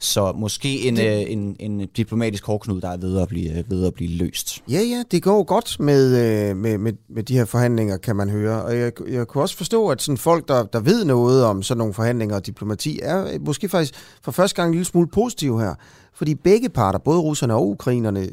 Så 0.00 0.32
måske 0.32 0.88
en, 0.88 0.96
det, 0.96 1.26
øh, 1.26 1.32
en, 1.32 1.56
en 1.60 1.86
diplomatisk 1.96 2.46
hårdknud, 2.46 2.80
der 2.80 2.88
er 2.88 2.96
ved 2.96 3.20
at 3.20 3.28
blive, 3.28 3.64
ved 3.68 3.86
at 3.86 3.94
blive 3.94 4.10
løst. 4.10 4.62
Ja, 4.70 4.80
ja, 4.80 5.02
det 5.10 5.22
går 5.22 5.42
godt 5.42 5.80
med, 5.80 6.16
øh, 6.50 6.56
med, 6.56 6.78
med, 6.78 6.92
med 7.08 7.22
de 7.22 7.34
her 7.34 7.44
forhandlinger, 7.44 7.96
kan 7.96 8.16
man 8.16 8.30
høre. 8.30 8.62
Og 8.62 8.78
jeg, 8.78 8.92
jeg 9.08 9.26
kunne 9.26 9.44
også 9.44 9.56
forstå, 9.56 9.88
at 9.88 10.02
sådan 10.02 10.18
folk, 10.18 10.48
der, 10.48 10.64
der 10.64 10.80
ved 10.80 11.04
noget 11.04 11.44
om 11.44 11.62
sådan 11.62 11.78
nogle 11.78 11.94
forhandlinger 11.94 12.36
og 12.36 12.46
diplomati, 12.46 13.00
er 13.02 13.38
måske 13.40 13.68
faktisk 13.68 13.94
for 14.22 14.32
første 14.32 14.56
gang 14.56 14.68
en 14.68 14.74
lille 14.74 14.84
smule 14.84 15.08
positive 15.08 15.60
her. 15.60 15.74
Fordi 16.14 16.34
begge 16.34 16.68
parter, 16.68 16.98
både 16.98 17.20
russerne 17.20 17.54
og 17.54 17.68
ukrainerne, 17.68 18.28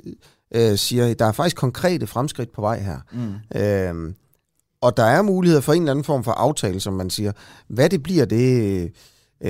øh, 0.55 0.77
siger, 0.77 1.07
at 1.07 1.19
der 1.19 1.25
er 1.25 1.31
faktisk 1.31 1.55
konkrete 1.55 2.07
fremskridt 2.07 2.53
på 2.53 2.61
vej 2.61 2.79
her. 2.79 2.97
Mm. 3.13 3.59
Øh, 3.61 4.13
og 4.81 4.97
der 4.97 5.03
er 5.03 5.21
muligheder 5.21 5.61
for 5.61 5.73
en 5.73 5.81
eller 5.81 5.91
anden 5.91 6.05
form 6.05 6.23
for 6.23 6.31
aftale, 6.31 6.79
som 6.79 6.93
man 6.93 7.09
siger. 7.09 7.31
Hvad 7.67 7.89
det 7.89 8.03
bliver, 8.03 8.25
det 8.25 8.83
Øh, 8.83 8.89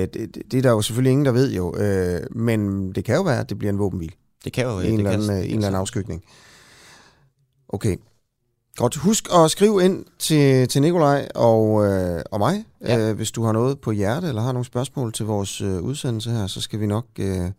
det, 0.04 0.42
det 0.50 0.58
er 0.58 0.62
der 0.62 0.70
jo 0.70 0.82
selvfølgelig 0.82 1.10
ingen, 1.10 1.26
der 1.26 1.32
ved 1.32 1.52
jo, 1.52 1.76
øh, 1.76 2.20
men 2.30 2.92
det 2.92 3.04
kan 3.04 3.14
jo 3.14 3.22
være, 3.22 3.40
at 3.40 3.48
det 3.48 3.58
bliver 3.58 3.72
en 3.72 3.78
våbenhvil. 3.78 4.14
Det 4.44 4.52
kan 4.52 4.64
jo 4.64 4.78
en, 4.78 4.84
det 4.84 4.94
eller 4.94 5.10
anden, 5.10 5.28
kan, 5.28 5.36
en 5.36 5.44
eller 5.44 5.66
anden 5.66 5.80
afskygning. 5.80 6.24
Okay. 7.68 7.96
Godt. 8.76 8.96
Husk 8.96 9.28
at 9.34 9.50
skrive 9.50 9.84
ind 9.84 10.04
til, 10.18 10.68
til 10.68 10.82
Nikolaj 10.82 11.28
og, 11.34 11.86
øh, 11.86 12.22
og 12.30 12.38
mig, 12.38 12.64
ja. 12.80 13.10
øh, 13.10 13.16
hvis 13.16 13.30
du 13.30 13.42
har 13.42 13.52
noget 13.52 13.80
på 13.80 13.90
hjerte, 13.90 14.28
eller 14.28 14.42
har 14.42 14.52
nogle 14.52 14.64
spørgsmål 14.64 15.12
til 15.12 15.26
vores 15.26 15.60
øh, 15.60 15.80
udsendelse 15.80 16.30
her, 16.30 16.46
så 16.46 16.60
skal 16.60 16.80
vi 16.80 16.86
nok... 16.86 17.06
Øh, 17.18 17.50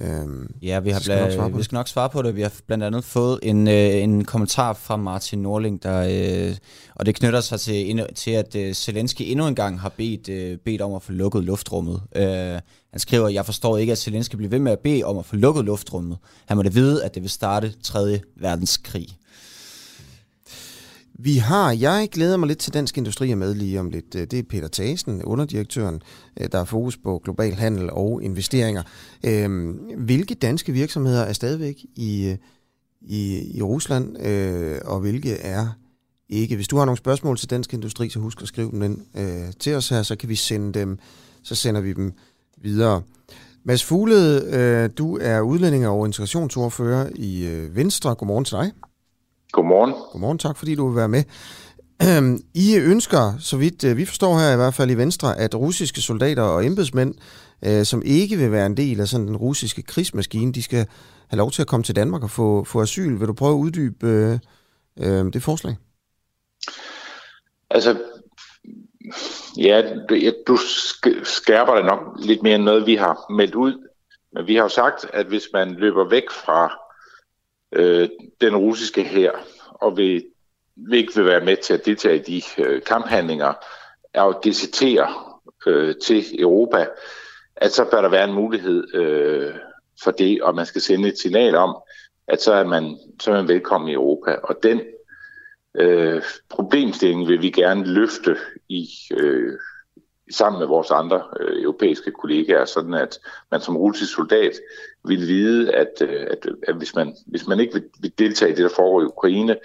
Øhm, 0.00 0.54
ja, 0.62 0.80
vi, 0.80 0.90
har 0.90 1.00
skal 1.00 1.38
bla- 1.38 1.56
vi 1.56 1.62
skal 1.62 1.76
nok 1.76 1.88
svare 1.88 2.08
på 2.10 2.22
det. 2.22 2.36
Vi 2.36 2.42
har 2.42 2.52
blandt 2.66 2.84
andet 2.84 3.04
fået 3.04 3.38
en, 3.42 3.68
øh, 3.68 3.94
en 4.02 4.24
kommentar 4.24 4.72
fra 4.72 4.96
Martin 4.96 5.38
Norling, 5.38 5.82
der, 5.82 6.48
øh, 6.50 6.56
og 6.94 7.06
det 7.06 7.14
knytter 7.14 7.40
sig 7.40 7.60
til, 7.60 8.06
til 8.14 8.30
at 8.30 8.56
øh, 8.56 8.74
Zelensky 8.74 9.22
endnu 9.22 9.46
en 9.46 9.54
gang 9.54 9.80
har 9.80 9.88
bedt, 9.88 10.28
øh, 10.28 10.58
bedt 10.58 10.80
om 10.80 10.94
at 10.94 11.02
få 11.02 11.12
lukket 11.12 11.44
luftrummet. 11.44 12.02
Øh, 12.16 12.26
han 12.90 13.00
skriver, 13.00 13.28
jeg 13.28 13.44
forstår 13.44 13.78
ikke, 13.78 13.92
at 13.92 13.98
Zelensky 13.98 14.36
bliver 14.36 14.50
ved 14.50 14.58
med 14.58 14.72
at 14.72 14.78
bede 14.78 15.02
om 15.04 15.18
at 15.18 15.24
få 15.24 15.36
lukket 15.36 15.64
luftrummet. 15.64 16.18
Han 16.46 16.56
må 16.56 16.62
da 16.62 16.68
vide, 16.68 17.04
at 17.04 17.14
det 17.14 17.22
vil 17.22 17.30
starte 17.30 17.72
3. 17.82 18.20
verdenskrig. 18.36 19.08
Vi 21.18 21.36
har, 21.36 21.72
jeg 21.72 22.08
glæder 22.12 22.36
mig 22.36 22.48
lidt 22.48 22.58
til 22.58 22.74
Dansk 22.74 22.98
Industri 22.98 23.30
er 23.30 23.36
med 23.36 23.54
lige 23.54 23.80
om 23.80 23.90
lidt. 23.90 24.12
Det 24.12 24.34
er 24.34 24.42
Peter 24.42 24.68
Thasen, 24.68 25.22
underdirektøren, 25.22 26.02
øh, 26.40 26.48
der 26.52 26.58
har 26.58 26.64
fokus 26.64 26.96
på 26.96 27.20
global 27.24 27.52
handel 27.52 27.90
og 27.90 28.22
investeringer. 28.22 28.82
Øhm, 29.24 29.72
hvilke 29.98 30.34
danske 30.34 30.72
virksomheder 30.72 31.22
er 31.22 31.32
stadigvæk 31.32 31.84
i, 31.96 32.28
øh, 32.28 32.36
i, 33.00 33.50
i 33.56 33.62
Rusland, 33.62 34.26
øh, 34.26 34.80
og 34.84 35.00
hvilke 35.00 35.32
er 35.32 35.68
ikke? 36.28 36.56
Hvis 36.56 36.68
du 36.68 36.76
har 36.76 36.84
nogle 36.84 36.98
spørgsmål 36.98 37.36
til 37.36 37.50
Dansk 37.50 37.74
Industri, 37.74 38.08
så 38.08 38.18
husk 38.18 38.42
at 38.42 38.48
skrive 38.48 38.70
dem 38.70 38.82
ind 38.82 38.98
øh, 39.16 39.52
til 39.60 39.74
os 39.74 39.88
her, 39.88 40.02
så 40.02 40.16
kan 40.16 40.28
vi 40.28 40.36
sende 40.36 40.78
dem, 40.78 40.98
så 41.42 41.54
sender 41.54 41.80
vi 41.80 41.92
dem 41.92 42.12
videre. 42.62 43.02
Mads 43.64 43.84
Fuglede, 43.84 44.88
du 44.88 45.18
er 45.20 45.40
udlænding 45.40 45.88
og 45.88 46.06
integrationsordfører 46.06 47.08
i 47.14 47.66
Venstre. 47.72 48.14
Godmorgen 48.14 48.44
til 48.44 48.56
dig. 48.56 48.72
Godmorgen. 49.54 49.94
Godmorgen, 50.12 50.38
tak 50.38 50.56
fordi 50.56 50.74
du 50.74 50.88
vil 50.88 50.96
være 50.96 51.08
med. 51.08 51.24
I 52.54 52.76
ønsker, 52.76 53.32
så 53.38 53.56
vidt 53.56 53.84
øh, 53.84 53.96
vi 53.96 54.04
forstår 54.04 54.38
her 54.38 54.52
i 54.52 54.56
hvert 54.56 54.74
fald 54.74 54.90
i 54.90 54.94
Venstre, 54.94 55.38
at 55.38 55.54
russiske 55.54 56.00
soldater 56.00 56.42
og 56.42 56.66
embedsmænd, 56.66 57.14
øh, 57.66 57.84
som 57.84 58.02
ikke 58.04 58.36
vil 58.36 58.52
være 58.52 58.66
en 58.66 58.76
del 58.76 59.00
af 59.00 59.08
sådan 59.08 59.26
den 59.26 59.36
russiske 59.36 59.82
krigsmaskine, 59.82 60.52
de 60.52 60.62
skal 60.62 60.86
have 61.28 61.38
lov 61.38 61.50
til 61.50 61.62
at 61.62 61.68
komme 61.68 61.84
til 61.84 61.96
Danmark 61.96 62.22
og 62.22 62.30
få, 62.30 62.64
få 62.64 62.82
asyl. 62.82 63.20
Vil 63.20 63.28
du 63.28 63.32
prøve 63.32 63.52
at 63.52 63.58
uddybe 63.58 64.06
øh, 64.06 64.38
øh, 64.98 65.32
det 65.32 65.42
forslag? 65.42 65.76
Altså, 67.70 67.96
ja, 69.56 69.82
du 70.46 70.58
skærper 71.24 71.74
det 71.74 71.84
nok 71.84 72.00
lidt 72.18 72.42
mere 72.42 72.54
end 72.54 72.64
noget, 72.64 72.86
vi 72.86 72.94
har 72.94 73.32
meldt 73.32 73.54
ud. 73.54 73.88
Men 74.32 74.46
vi 74.46 74.54
har 74.54 74.62
jo 74.62 74.68
sagt, 74.68 75.06
at 75.12 75.26
hvis 75.26 75.48
man 75.52 75.74
løber 75.74 76.08
væk 76.08 76.30
fra 76.44 76.83
øh, 77.74 78.08
den 78.40 78.56
russiske 78.56 79.02
her, 79.02 79.30
og 79.70 79.96
vil, 79.96 80.24
vil 80.76 80.98
ikke 80.98 81.14
vil 81.16 81.26
være 81.26 81.44
med 81.44 81.56
til 81.56 81.74
at 81.74 81.86
deltage 81.86 82.16
i 82.16 82.22
de 82.22 82.42
øh, 82.58 82.82
kamphandlinger, 82.82 83.52
er 84.14 84.22
at 84.22 84.44
decitere 84.44 85.08
øh, 85.66 85.94
til 86.04 86.40
Europa, 86.40 86.86
at 87.56 87.72
så 87.72 87.84
bør 87.90 88.00
der 88.00 88.08
være 88.08 88.28
en 88.28 88.34
mulighed 88.34 88.94
øh, 88.94 89.54
for 90.02 90.10
det, 90.10 90.42
og 90.42 90.54
man 90.54 90.66
skal 90.66 90.80
sende 90.80 91.08
et 91.08 91.18
signal 91.18 91.54
om, 91.54 91.76
at 92.28 92.42
så 92.42 92.52
er 92.52 92.64
man, 92.64 92.98
så 93.20 93.30
er 93.30 93.34
man 93.34 93.48
velkommen 93.48 93.90
i 93.90 93.92
Europa. 93.92 94.34
Og 94.42 94.56
den 94.62 94.80
øh, 95.74 96.22
problemstilling 96.48 97.28
vil 97.28 97.42
vi 97.42 97.50
gerne 97.50 97.86
løfte 97.86 98.36
i 98.68 98.88
øh, 99.16 99.58
sammen 100.30 100.58
med 100.58 100.66
vores 100.66 100.90
andre 100.90 101.22
øh, 101.40 101.62
europæiske 101.62 102.10
kollegaer, 102.10 102.64
sådan 102.64 102.94
at 102.94 103.18
man 103.50 103.60
som 103.60 103.76
russisk 103.76 104.14
soldat 104.14 104.52
vil 105.04 105.20
vide, 105.20 105.74
at, 105.74 105.92
øh, 106.00 106.26
at, 106.30 106.46
at 106.68 106.74
hvis, 106.74 106.94
man, 106.94 107.16
hvis 107.26 107.46
man 107.46 107.60
ikke 107.60 107.72
vil, 107.74 107.84
vil 108.00 108.12
deltage 108.18 108.52
i 108.52 108.54
det, 108.54 108.62
der 108.62 108.76
foregår 108.76 109.02
i 109.02 109.04
Ukraine, 109.04 109.56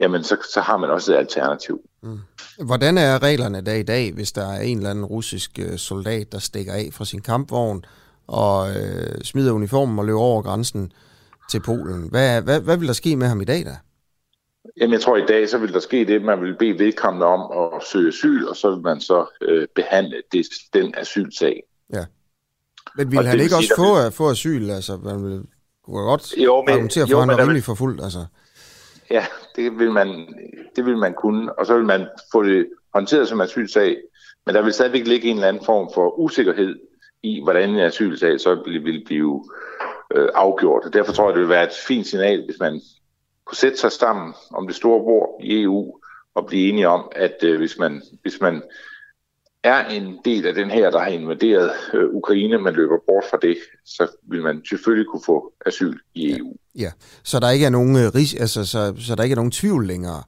jamen 0.00 0.24
så, 0.24 0.36
så 0.54 0.60
har 0.60 0.76
man 0.76 0.90
også 0.90 1.12
et 1.12 1.16
alternativ. 1.16 1.80
Mm. 2.02 2.18
Hvordan 2.64 2.98
er 2.98 3.22
reglerne 3.22 3.60
der 3.60 3.74
i 3.74 3.82
dag, 3.82 4.12
hvis 4.12 4.32
der 4.32 4.52
er 4.52 4.60
en 4.60 4.76
eller 4.76 4.90
anden 4.90 5.04
russisk 5.04 5.58
øh, 5.58 5.78
soldat, 5.78 6.32
der 6.32 6.38
stikker 6.38 6.72
af 6.72 6.88
fra 6.92 7.04
sin 7.04 7.20
kampvogn 7.20 7.84
og 8.26 8.70
øh, 8.70 9.20
smider 9.24 9.52
uniformen 9.52 9.98
og 9.98 10.04
løber 10.04 10.20
over 10.20 10.42
grænsen 10.42 10.92
til 11.50 11.60
Polen? 11.60 12.08
Hvad, 12.10 12.42
hvad, 12.42 12.60
hvad 12.60 12.76
vil 12.76 12.88
der 12.88 12.94
ske 12.94 13.16
med 13.16 13.26
ham 13.26 13.40
i 13.40 13.44
dag 13.44 13.64
da? 13.64 13.76
Jamen, 14.80 14.92
jeg 14.92 15.00
tror, 15.00 15.16
i 15.16 15.26
dag 15.26 15.48
så 15.48 15.58
vil 15.58 15.72
der 15.72 15.80
ske 15.80 16.04
det, 16.04 16.22
man 16.22 16.42
vil 16.42 16.56
bede 16.58 16.78
vedkommende 16.78 17.26
om 17.26 17.72
at 17.74 17.82
søge 17.86 18.08
asyl, 18.08 18.44
og 18.44 18.56
så 18.56 18.70
vil 18.70 18.80
man 18.80 19.00
så 19.00 19.26
øh, 19.42 19.66
behandle 19.74 20.22
det, 20.32 20.46
den 20.74 20.94
asylsag. 20.96 21.62
Ja. 21.92 22.04
Men 22.96 23.10
vil 23.10 23.18
og 23.18 23.24
han 23.24 23.40
ikke 23.40 23.56
også 23.56 23.66
sige, 23.66 23.76
få, 23.76 24.02
vil... 24.02 24.12
få 24.12 24.30
asyl? 24.30 24.70
Altså, 24.70 24.96
man 24.96 25.24
vil 25.24 25.42
kunne 25.84 26.02
godt 26.02 26.34
jo, 26.36 26.62
men, 26.62 26.72
argumentere 26.72 27.08
for, 27.08 27.16
at 27.16 27.28
han 27.28 27.30
er 27.30 27.42
rimelig 27.42 27.62
forfulgt. 27.62 28.02
Altså. 28.02 28.26
Ja, 29.10 29.26
det 29.56 29.78
vil, 29.78 29.90
man, 29.90 30.08
det 30.76 30.86
vil 30.86 30.96
man 30.96 31.14
kunne, 31.14 31.58
og 31.58 31.66
så 31.66 31.76
vil 31.76 31.84
man 31.84 32.06
få 32.32 32.42
det 32.42 32.66
håndteret 32.94 33.28
som 33.28 33.40
asylsag, 33.40 33.96
men 34.46 34.54
der 34.54 34.62
vil 34.62 34.72
stadigvæk 34.72 35.06
ligge 35.06 35.28
en 35.28 35.36
eller 35.36 35.48
anden 35.48 35.64
form 35.64 35.90
for 35.94 36.18
usikkerhed 36.18 36.76
i, 37.22 37.42
hvordan 37.42 37.70
en 37.70 37.80
asylsag 37.80 38.40
så 38.40 38.62
vil, 38.64 38.84
vil 38.84 39.04
blive 39.06 39.44
øh, 40.14 40.28
afgjort. 40.34 40.84
Og 40.84 40.92
derfor 40.92 41.12
tror 41.12 41.28
jeg, 41.28 41.34
det 41.34 41.40
vil 41.40 41.48
være 41.48 41.64
et 41.64 41.76
fint 41.86 42.06
signal, 42.06 42.44
hvis 42.44 42.56
man 42.60 42.80
kunne 43.46 43.56
sætte 43.56 43.78
sig 43.78 43.92
sammen 43.92 44.34
om 44.50 44.66
det 44.66 44.76
store 44.76 45.00
bord 45.00 45.40
i 45.42 45.62
EU 45.62 46.00
og 46.34 46.46
blive 46.46 46.68
enige 46.68 46.88
om, 46.88 47.08
at 47.12 47.36
øh, 47.42 47.58
hvis, 47.58 47.78
man, 47.78 48.02
hvis 48.22 48.40
man 48.40 48.62
er 49.62 49.88
en 49.88 50.18
del 50.24 50.46
af 50.46 50.54
den 50.54 50.70
her, 50.70 50.90
der 50.90 50.98
har 50.98 51.06
invaderet 51.06 51.70
øh, 51.94 52.04
Ukraine, 52.10 52.58
man 52.58 52.74
løber 52.74 52.96
bort 53.06 53.24
fra 53.30 53.38
det, 53.42 53.56
så 53.84 54.08
vil 54.22 54.42
man 54.42 54.62
selvfølgelig 54.68 55.06
kunne 55.06 55.22
få 55.26 55.52
asyl 55.66 55.98
i 56.14 56.38
EU. 56.38 56.56
Ja, 56.74 56.80
ja. 56.80 56.90
så 57.24 57.40
der 57.40 57.50
ikke 57.50 57.66
er 57.66 57.70
nogen 57.70 57.96
øh, 57.96 58.14
ris 58.14 58.34
altså, 58.34 58.66
så, 58.66 58.94
så 58.98 59.14
der 59.14 59.22
ikke 59.22 59.32
er 59.32 59.36
nogen 59.36 59.50
tvivl 59.50 59.86
længere 59.86 60.22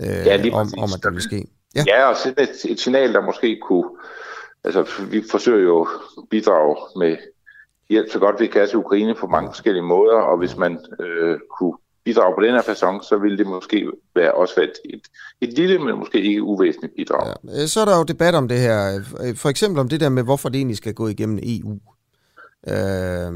øh, 0.00 0.26
ja, 0.26 0.50
om, 0.52 0.68
om, 0.78 0.90
at 0.96 1.04
det 1.04 1.12
vil 1.12 1.22
ske. 1.22 1.46
Ja, 1.74 1.84
ja 1.86 2.04
og 2.04 2.16
sætte 2.16 2.42
et, 2.42 2.64
et 2.68 2.80
signal, 2.80 3.12
der 3.12 3.20
måske 3.20 3.60
kunne... 3.62 3.90
Altså, 4.64 4.86
vi 5.10 5.24
forsøger 5.30 5.62
jo 5.62 5.82
at 5.82 5.88
bidrage 6.30 6.76
med 6.96 7.16
hjælp 7.88 8.10
så 8.12 8.18
godt 8.18 8.40
vi 8.40 8.46
kan 8.46 8.68
til 8.68 8.78
Ukraine 8.78 9.14
på 9.14 9.26
mange 9.26 9.48
forskellige 9.48 9.82
måder, 9.82 10.16
og 10.16 10.38
hvis 10.38 10.56
man 10.56 10.78
øh, 11.00 11.38
kunne 11.58 11.76
bidrag 12.04 12.34
på 12.34 12.42
den 12.42 12.54
her 12.54 12.62
façon, 12.62 13.08
så 13.08 13.18
ville 13.22 13.38
det 13.38 13.46
måske 13.46 13.86
være 14.14 14.32
også 14.32 14.54
være 14.56 14.66
et, 14.66 15.00
et, 15.40 15.58
lille, 15.58 15.78
men 15.78 15.98
måske 15.98 16.22
ikke 16.22 16.42
uvæsentligt 16.42 16.94
bidrag. 16.96 17.34
Ja. 17.48 17.66
Så 17.66 17.80
er 17.80 17.84
der 17.84 17.96
jo 17.96 18.02
debat 18.02 18.34
om 18.34 18.48
det 18.48 18.58
her, 18.58 19.02
øh, 19.20 19.36
for 19.36 19.48
eksempel 19.48 19.80
om 19.80 19.88
det 19.88 20.00
der 20.00 20.08
med, 20.08 20.22
hvorfor 20.22 20.48
det 20.48 20.58
egentlig 20.58 20.76
skal 20.76 20.94
gå 20.94 21.08
igennem 21.08 21.38
EU. 21.42 21.78
Øh, 22.68 23.32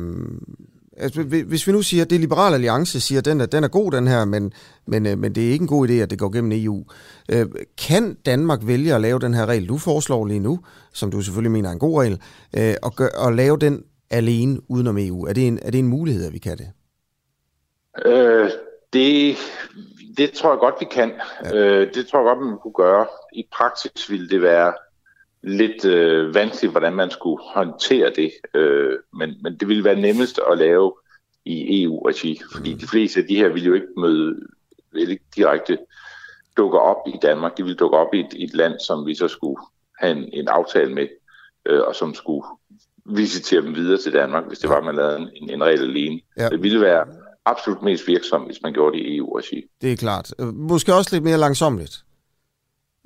altså, 0.96 1.22
hvis 1.22 1.66
vi 1.66 1.72
nu 1.72 1.82
siger, 1.82 2.04
at 2.04 2.10
det 2.10 2.20
Liberale 2.20 2.54
Alliance 2.54 3.00
siger, 3.00 3.18
at 3.18 3.24
den 3.24 3.40
er, 3.40 3.46
den 3.46 3.64
er 3.64 3.68
god, 3.68 3.92
den 3.92 4.06
her, 4.06 4.24
men, 4.24 4.52
men, 4.86 5.06
øh, 5.06 5.18
men 5.18 5.34
det 5.34 5.46
er 5.46 5.52
ikke 5.52 5.62
en 5.62 5.68
god 5.68 5.88
idé, 5.88 5.92
at 5.92 6.10
det 6.10 6.18
går 6.18 6.28
gennem 6.28 6.52
EU. 6.54 6.84
Øh, 7.28 7.46
kan 7.78 8.16
Danmark 8.26 8.60
vælge 8.62 8.94
at 8.94 9.00
lave 9.00 9.18
den 9.18 9.34
her 9.34 9.46
regel, 9.46 9.68
du 9.68 9.78
foreslår 9.78 10.26
lige 10.26 10.40
nu, 10.40 10.60
som 10.92 11.10
du 11.10 11.20
selvfølgelig 11.20 11.52
mener 11.52 11.68
er 11.68 11.72
en 11.72 11.78
god 11.78 12.00
regel, 12.00 12.20
øh, 12.56 12.74
og, 12.82 12.96
gør, 12.96 13.08
og 13.08 13.32
lave 13.32 13.58
den 13.58 13.82
alene 14.10 14.70
udenom 14.70 14.98
EU? 14.98 15.24
Er 15.24 15.32
det 15.32 15.46
en, 15.46 15.58
er 15.62 15.70
det 15.70 15.78
en 15.78 15.88
mulighed, 15.88 16.26
at 16.26 16.32
vi 16.32 16.38
kan 16.38 16.58
det? 16.58 16.66
Øh, 18.04 18.50
det, 18.92 19.36
det 20.16 20.30
tror 20.30 20.50
jeg 20.50 20.58
godt, 20.58 20.74
vi 20.80 20.86
kan. 20.90 21.12
Ja. 21.44 21.56
Øh, 21.56 21.94
det 21.94 22.06
tror 22.06 22.18
jeg 22.18 22.36
godt, 22.36 22.46
man 22.46 22.58
kunne 22.58 22.72
gøre. 22.72 23.06
I 23.32 23.48
praksis 23.52 24.10
ville 24.10 24.28
det 24.28 24.42
være 24.42 24.74
lidt 25.42 25.84
øh, 25.84 26.34
vanskeligt, 26.34 26.72
hvordan 26.72 26.92
man 26.92 27.10
skulle 27.10 27.42
håndtere 27.42 28.10
det. 28.16 28.32
Øh, 28.54 28.98
men, 29.12 29.34
men 29.42 29.56
det 29.56 29.68
ville 29.68 29.84
være 29.84 30.00
nemmest 30.00 30.40
at 30.50 30.58
lave 30.58 30.92
i 31.44 31.82
EU-regi, 31.82 32.40
fordi 32.52 32.74
de 32.74 32.86
fleste 32.86 33.20
af 33.20 33.26
de 33.26 33.36
her 33.36 33.48
ville 33.48 33.66
jo 33.66 33.74
ikke 33.74 33.86
møde 33.96 34.36
vil 34.92 35.10
ikke 35.10 35.24
direkte 35.36 35.78
dukke 36.56 36.78
op 36.78 36.96
i 37.06 37.18
Danmark. 37.22 37.56
De 37.56 37.62
ville 37.62 37.76
dukke 37.76 37.96
op 37.96 38.14
i 38.14 38.20
et, 38.20 38.34
et 38.44 38.54
land, 38.54 38.80
som 38.86 39.06
vi 39.06 39.14
så 39.14 39.28
skulle 39.28 39.56
have 39.98 40.12
en, 40.12 40.28
en 40.32 40.48
aftale 40.48 40.94
med, 40.94 41.08
øh, 41.66 41.80
og 41.80 41.94
som 41.94 42.14
skulle 42.14 42.46
visitere 43.04 43.62
dem 43.62 43.74
videre 43.74 43.98
til 43.98 44.12
Danmark, 44.12 44.44
hvis 44.46 44.58
det 44.58 44.70
var, 44.70 44.80
man 44.80 44.96
lavede 44.96 45.30
en, 45.34 45.50
en 45.50 45.64
regel 45.64 45.82
alene. 45.82 46.20
Ja. 46.38 46.48
Det 46.48 46.62
ville 46.62 46.80
være 46.80 47.06
absolut 47.46 47.82
mest 47.82 48.08
virksomt, 48.08 48.46
hvis 48.46 48.62
man 48.62 48.72
gjorde 48.72 48.98
det 48.98 49.04
i 49.04 49.16
EU-regi. 49.16 49.64
Det 49.82 49.92
er 49.92 49.96
klart. 49.96 50.34
Øh, 50.38 50.54
måske 50.54 50.94
også 50.94 51.10
lidt 51.12 51.24
mere 51.24 51.38
langsomligt 51.38 52.02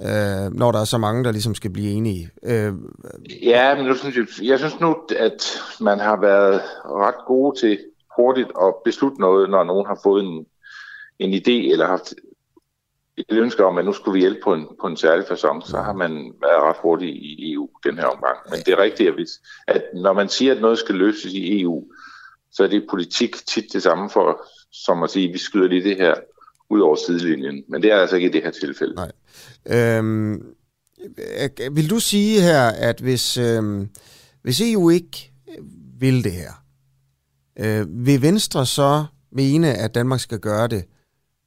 øh, 0.00 0.53
når 0.53 0.72
der 0.72 0.81
er 0.81 0.85
så 0.85 0.98
mange, 0.98 1.24
der 1.24 1.33
ligesom 1.33 1.55
skal 1.55 1.70
blive 1.70 1.90
enige. 1.90 2.31
Øh, 2.42 2.72
ja, 3.42 3.74
men 3.74 3.87
nu 3.87 3.94
synes 3.94 4.16
jeg, 4.16 4.26
jeg 4.42 4.59
synes 4.59 4.81
nu, 4.81 4.96
at 5.18 5.61
man 5.81 5.98
har 5.98 6.20
været 6.20 6.62
ret 6.85 7.26
gode 7.26 7.61
til 7.61 7.79
hurtigt 8.16 8.48
at 8.62 8.74
beslutte 8.85 9.20
noget, 9.20 9.50
når 9.50 9.64
nogen 9.64 9.87
har 9.87 10.00
fået 10.03 10.24
en, 10.24 10.46
en 11.18 11.35
idé 11.35 11.72
eller 11.72 11.87
haft 11.87 12.14
et 13.16 13.37
ønske 13.38 13.64
om, 13.64 13.79
at 13.79 13.85
nu 13.85 13.92
skulle 13.92 14.12
vi 14.12 14.20
hjælpe 14.20 14.40
på 14.44 14.55
en, 14.55 14.68
på 14.81 14.87
en 14.87 14.96
særlig 14.96 15.24
fasong, 15.29 15.62
så 15.62 15.76
har 15.76 15.92
man 15.92 16.12
været 16.42 16.62
ret 16.62 16.76
hurtig 16.83 17.09
i 17.09 17.53
EU 17.53 17.68
den 17.85 17.98
her 17.98 18.07
omgang. 18.07 18.38
Men 18.50 18.59
det 18.59 18.68
er 18.68 18.83
rigtigt, 18.83 19.09
at, 19.09 19.14
hvis, 19.14 19.31
at 19.66 19.83
når 19.94 20.12
man 20.12 20.29
siger, 20.29 20.55
at 20.55 20.61
noget 20.61 20.79
skal 20.79 20.94
løses 20.94 21.33
i 21.33 21.61
EU, 21.61 21.85
så 22.52 22.64
er 22.64 22.68
det 22.68 22.86
politik 22.90 23.36
tit 23.46 23.64
det 23.72 23.82
samme 23.82 24.10
for, 24.10 24.42
som 24.72 25.02
at 25.02 25.10
sige, 25.10 25.28
at 25.28 25.32
vi 25.32 25.38
skyder 25.38 25.68
lige 25.68 25.84
det 25.84 25.96
her 25.96 26.14
ud 26.70 26.80
over 26.80 26.96
sidelinjen. 26.96 27.64
Men 27.68 27.82
det 27.82 27.92
er 27.92 27.96
altså 27.96 28.16
ikke 28.16 28.28
i 28.28 28.32
det 28.32 28.42
her 28.42 28.50
tilfælde. 28.50 28.94
Nej. 28.94 29.12
Øhm, 29.66 30.54
vil 31.70 31.90
du 31.90 32.00
sige 32.00 32.40
her, 32.40 32.68
at 32.68 33.00
hvis, 33.00 33.36
øhm, 33.36 33.88
hvis 34.42 34.60
EU 34.60 34.90
ikke 34.90 35.32
vil 35.98 36.24
det 36.24 36.32
her, 36.32 36.52
øh, 37.58 38.06
vil 38.06 38.22
Venstre 38.22 38.66
så 38.66 39.04
mene, 39.32 39.74
at 39.74 39.94
Danmark 39.94 40.20
skal 40.20 40.38
gøre 40.38 40.68
det 40.68 40.84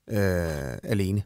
øh, 0.10 0.78
alene? 0.84 1.24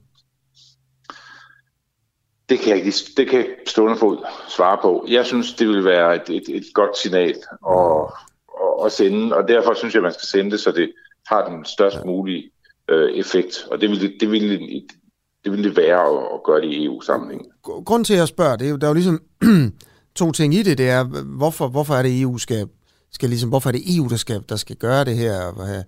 Det 2.49 2.59
kan 2.59 2.69
jeg 2.69 2.77
ikke, 2.77 2.93
det 3.17 3.29
kan 3.29 3.39
jeg 3.39 3.47
stående 3.67 3.97
fod 3.97 4.17
svare 4.49 4.77
på. 4.81 5.05
Jeg 5.07 5.25
synes, 5.25 5.53
det 5.53 5.67
vil 5.67 5.85
være 5.85 6.15
et, 6.15 6.29
et, 6.29 6.55
et 6.55 6.65
godt 6.73 6.97
signal 6.97 7.35
at, 7.69 8.13
at, 8.79 8.85
at 8.85 8.91
sende, 8.91 9.35
og 9.35 9.47
derfor 9.47 9.73
synes 9.73 9.93
jeg, 9.93 10.01
man 10.01 10.13
skal 10.13 10.27
sende 10.27 10.51
det, 10.51 10.59
så 10.59 10.71
det 10.71 10.91
har 11.27 11.49
den 11.49 11.65
størst 11.65 12.05
mulige 12.05 12.51
øh, 12.89 13.11
effekt. 13.11 13.67
Og 13.71 13.81
det 13.81 13.89
vil 13.89 14.01
det, 14.01 14.13
det, 14.19 14.31
vil, 14.31 14.49
det, 15.43 15.51
vil 15.51 15.63
det 15.63 15.77
være 15.77 16.01
at, 16.01 16.23
at 16.33 16.43
gøre 16.45 16.61
det 16.61 16.67
i 16.67 16.85
EU-sammenhæng. 16.85 17.41
Grunden 17.63 18.03
til, 18.03 18.13
at 18.13 18.19
jeg 18.19 18.27
spørger, 18.27 18.55
det 18.55 18.67
er 18.67 18.71
jo, 18.71 18.77
der 18.77 18.87
er 18.87 18.89
jo 18.89 18.93
ligesom 18.93 19.21
to 20.15 20.31
ting 20.31 20.53
i 20.53 20.63
det. 20.63 20.77
Det 20.77 20.89
er, 20.89 21.03
hvorfor, 21.23 21.67
hvorfor 21.67 21.93
er 21.93 22.01
det 22.01 22.21
EU 22.21 22.37
skal, 22.37 22.67
skal 23.11 23.29
ligesom, 23.29 23.49
hvorfor 23.49 23.69
er 23.69 23.71
det 23.71 23.97
EU, 23.97 24.07
der 24.07 24.15
skal, 24.15 24.43
der 24.49 24.55
skal 24.55 24.75
gøre 24.75 25.05
det 25.05 25.15
her, 25.15 25.41
og 25.41 25.67
have, 25.67 25.83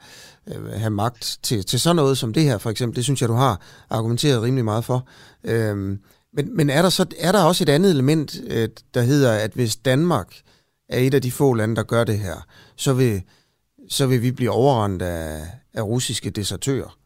øh, 0.48 0.66
have 0.66 0.90
magt 0.90 1.40
til, 1.44 1.66
til 1.66 1.80
sådan 1.80 1.96
noget 1.96 2.18
som 2.18 2.34
det 2.34 2.44
her, 2.44 2.58
for 2.58 2.70
eksempel. 2.70 2.96
Det 2.96 3.04
synes 3.04 3.22
jeg, 3.22 3.30
du 3.30 3.34
har 3.34 3.62
argumenteret 3.90 4.42
rimelig 4.42 4.66
meget 4.66 4.86
for. 4.86 5.08
Øhm, 5.44 6.00
men, 6.34 6.56
men 6.56 6.70
er 6.70 6.82
der 6.82 6.90
så 6.90 7.06
er 7.20 7.32
der 7.32 7.44
også 7.44 7.64
et 7.64 7.70
andet 7.70 7.92
element, 7.92 8.42
øh, 8.48 8.70
der 8.94 9.02
hedder, 9.02 9.32
at 9.32 9.52
hvis 9.52 9.76
Danmark 9.76 10.42
er 10.90 11.00
et 11.00 11.14
af 11.14 11.22
de 11.22 11.32
få 11.32 11.54
lande, 11.54 11.76
der 11.76 11.84
gør 11.84 12.04
det 12.04 12.20
her, 12.20 12.48
så 12.76 12.94
vil, 12.94 13.22
så 13.90 14.08
vil 14.08 14.22
vi 14.22 14.32
blive 14.32 14.52
overrendt 14.52 15.02
af, 15.02 15.42
af 15.74 15.82
russiske 15.82 16.30
desertører. 16.30 16.98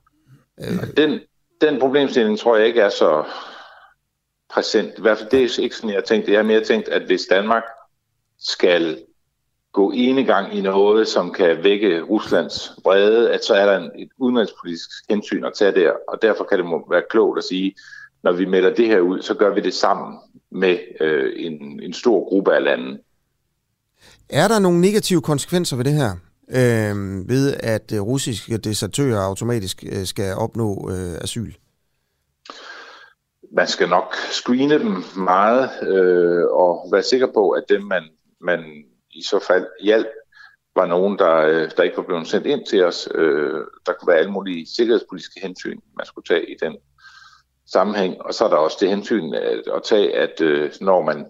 Øh, 0.60 0.98
den, 0.98 1.20
den 1.62 1.80
problemstilling 1.80 2.40
tror 2.40 2.58
jeg 2.58 2.68
ikke 2.68 2.82
er 2.82 2.90
så 2.90 3.24
præsent. 4.50 4.92
I 4.98 5.02
hvert 5.02 5.18
fald 5.18 5.30
det 5.30 5.44
er 5.44 5.60
ikke 5.64 5.76
sådan, 5.76 5.90
jeg 5.90 5.98
har 5.98 6.02
tænkt. 6.02 6.28
Jeg 6.28 6.38
har 6.38 6.44
mere 6.44 6.64
tænkt, 6.64 6.88
at 6.88 7.02
hvis 7.02 7.26
Danmark 7.30 7.64
skal 8.40 9.04
gå 9.74 9.92
ene 9.92 10.24
gang 10.24 10.56
i 10.56 10.62
noget, 10.62 11.08
som 11.08 11.34
kan 11.34 11.64
vække 11.64 12.02
Ruslands 12.02 12.72
vrede, 12.84 13.32
at 13.32 13.44
så 13.44 13.54
er 13.54 13.66
der 13.66 13.78
en, 13.78 13.92
et 14.02 14.10
udenrigspolitisk 14.18 14.90
hensyn 15.10 15.44
at 15.44 15.54
tage 15.54 15.72
der, 15.72 15.92
og 16.08 16.22
derfor 16.22 16.44
kan 16.44 16.58
det 16.58 16.66
må 16.66 16.88
være 16.90 17.04
klogt 17.10 17.38
at 17.38 17.44
sige, 17.44 17.76
når 18.24 18.32
vi 18.32 18.46
melder 18.46 18.74
det 18.74 18.88
her 18.88 19.00
ud, 19.00 19.22
så 19.22 19.34
gør 19.34 19.54
vi 19.54 19.62
det 19.62 19.74
sammen 19.74 20.20
med 20.52 20.78
øh, 21.00 21.34
en, 21.36 21.80
en 21.84 21.94
stor 21.94 22.30
gruppe 22.30 22.56
af 22.56 22.64
lande. 22.64 23.00
Er 24.34 24.48
der 24.48 24.60
nogle 24.60 24.82
negative 24.82 25.22
konsekvenser 25.22 25.76
ved 25.78 25.86
det 25.86 25.94
her? 25.94 26.12
øh, 26.50 27.30
ved 27.30 27.56
at 27.60 27.92
øh, 27.94 28.02
russiske 28.02 28.58
desertører 28.58 29.22
automatisk 29.22 29.84
øh, 29.92 30.06
skal 30.06 30.36
opnå 30.36 30.90
øh, 30.92 31.18
asyl? 31.22 31.54
Man 33.56 33.68
skal 33.68 33.90
nok 33.90 34.16
screene 34.16 34.80
dem 34.80 35.04
meget 35.18 35.70
øh, 35.82 36.46
og 36.46 36.90
være 36.92 37.04
sikker 37.04 37.28
på, 37.34 37.50
at 37.50 37.64
dem, 37.70 37.82
man, 37.82 38.04
man 38.42 38.60
i 39.12 39.24
så 39.24 39.46
fald 39.48 39.66
hjalp, 39.82 40.08
var 40.76 40.86
nogen, 40.86 41.20
der, 41.20 41.36
øh, 41.36 41.72
der 41.78 41.84
ikke 41.84 41.98
var 41.98 42.04
blevet 42.04 42.28
sendt 42.28 42.48
ind 42.48 42.66
til 42.66 42.86
os. 42.86 43.10
Øh, 43.16 43.62
der 43.86 43.94
kunne 43.94 44.08
være 44.08 44.18
alle 44.18 44.32
mulige 44.32 44.68
sikkerhedspolitiske 44.76 45.40
hensyn, 45.42 45.80
man 45.98 46.06
skulle 46.06 46.26
tage 46.26 46.52
i 46.52 46.56
den 46.62 46.78
sammenhæng. 47.66 48.22
Og 48.22 48.34
så 48.34 48.46
er 48.46 48.50
der 48.50 48.58
også 48.58 48.78
det 48.80 48.90
hensyn 48.90 49.34
at, 49.34 49.68
at 49.76 49.84
tage, 49.84 50.18
at 50.18 50.42
øh, 50.42 50.72
når 50.82 51.02
man 51.02 51.26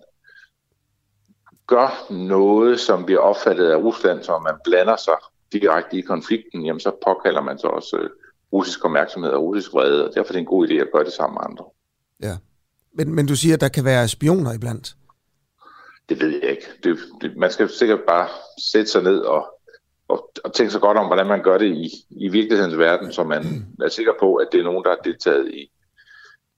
gør 1.68 2.14
noget, 2.14 2.80
som 2.80 3.06
bliver 3.06 3.20
opfattet 3.20 3.70
af 3.70 3.76
Rusland, 3.78 4.24
så 4.24 4.40
man 4.40 4.54
blander 4.64 4.96
sig 4.96 5.14
direkte 5.52 5.98
i 5.98 6.02
konflikten, 6.02 6.66
jamen 6.66 6.80
så 6.80 6.92
påkalder 7.06 7.42
man 7.42 7.58
så 7.58 7.68
også 7.68 7.98
øh, 7.98 8.10
russisk 8.54 8.86
opmærksomhed 8.86 9.32
og 9.32 9.44
russisk 9.44 9.74
vrede, 9.74 10.10
og 10.10 10.16
derfor 10.16 10.30
er 10.30 10.34
det 10.34 10.40
en 10.40 10.46
god 10.46 10.68
idé 10.68 10.74
at 10.74 10.90
gøre 10.94 11.04
det 11.04 11.14
sammen 11.14 11.36
med 11.36 11.42
andre. 11.50 11.66
Ja, 12.24 12.38
men, 12.94 13.16
men 13.16 13.26
du 13.26 13.36
siger, 13.36 13.54
at 13.54 13.62
der 13.62 13.68
kan 13.68 13.86
være 13.86 14.08
spioner 14.08 14.54
iblandt? 14.54 14.96
Det 16.10 16.22
ved 16.22 16.30
jeg 16.42 16.50
ikke. 16.50 16.66
Det, 16.84 17.00
det, 17.22 17.38
man 17.38 17.52
skal 17.52 17.70
sikkert 17.70 18.00
bare 18.08 18.28
sætte 18.72 18.92
sig 18.92 19.04
ned 19.04 19.20
og, 19.20 19.46
og, 20.08 20.32
og 20.44 20.54
tænke 20.54 20.72
sig 20.72 20.82
godt 20.82 20.98
om, 20.98 21.06
hvordan 21.06 21.28
man 21.28 21.44
gør 21.44 21.58
det 21.58 21.76
i, 21.76 21.90
i 22.10 22.28
virkelighedens 22.30 22.78
verden, 22.78 23.12
så 23.14 23.24
man 23.24 23.66
er 23.82 23.90
sikker 23.90 24.14
på, 24.20 24.36
at 24.36 24.48
det 24.52 24.60
er 24.60 24.64
nogen, 24.64 24.84
der 24.84 24.90
har 24.90 25.00
deltaget 25.04 25.52
i, 25.54 25.72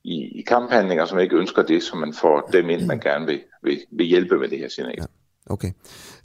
i, 0.03 0.39
i 0.39 0.41
kamphandlinger, 0.41 1.05
som 1.05 1.19
ikke 1.19 1.35
ønsker 1.35 1.61
det, 1.61 1.83
så 1.83 1.95
man 1.95 2.13
får 2.13 2.49
dem 2.53 2.69
ind, 2.69 2.85
man 2.85 2.99
gerne 3.09 3.25
vil, 3.25 3.41
vil, 3.65 3.79
vil 3.91 4.05
hjælpe 4.05 4.39
med 4.39 4.47
det 4.47 4.57
her 4.57 4.69
signal. 4.69 4.95
Ja. 4.97 5.05
Okay. 5.49 5.71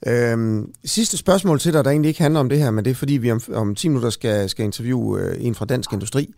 Øhm, 0.07 0.73
sidste 0.85 1.17
spørgsmål 1.17 1.61
til 1.61 1.73
dig, 1.73 1.85
der 1.85 1.91
egentlig 1.91 2.09
ikke 2.09 2.23
handler 2.23 2.41
om 2.41 2.49
det 2.49 2.59
her, 2.59 2.71
men 2.71 2.85
det 2.85 2.91
er 2.91 2.95
fordi, 2.95 3.17
vi 3.17 3.31
om, 3.31 3.41
om 3.53 3.75
10 3.75 3.89
minutter 3.89 4.11
skal, 4.11 4.49
skal 4.49 4.65
interviewe 4.65 5.21
øh, 5.21 5.37
en 5.45 5.55
fra 5.55 5.65
Dansk 5.65 5.93
Industri 5.93 6.35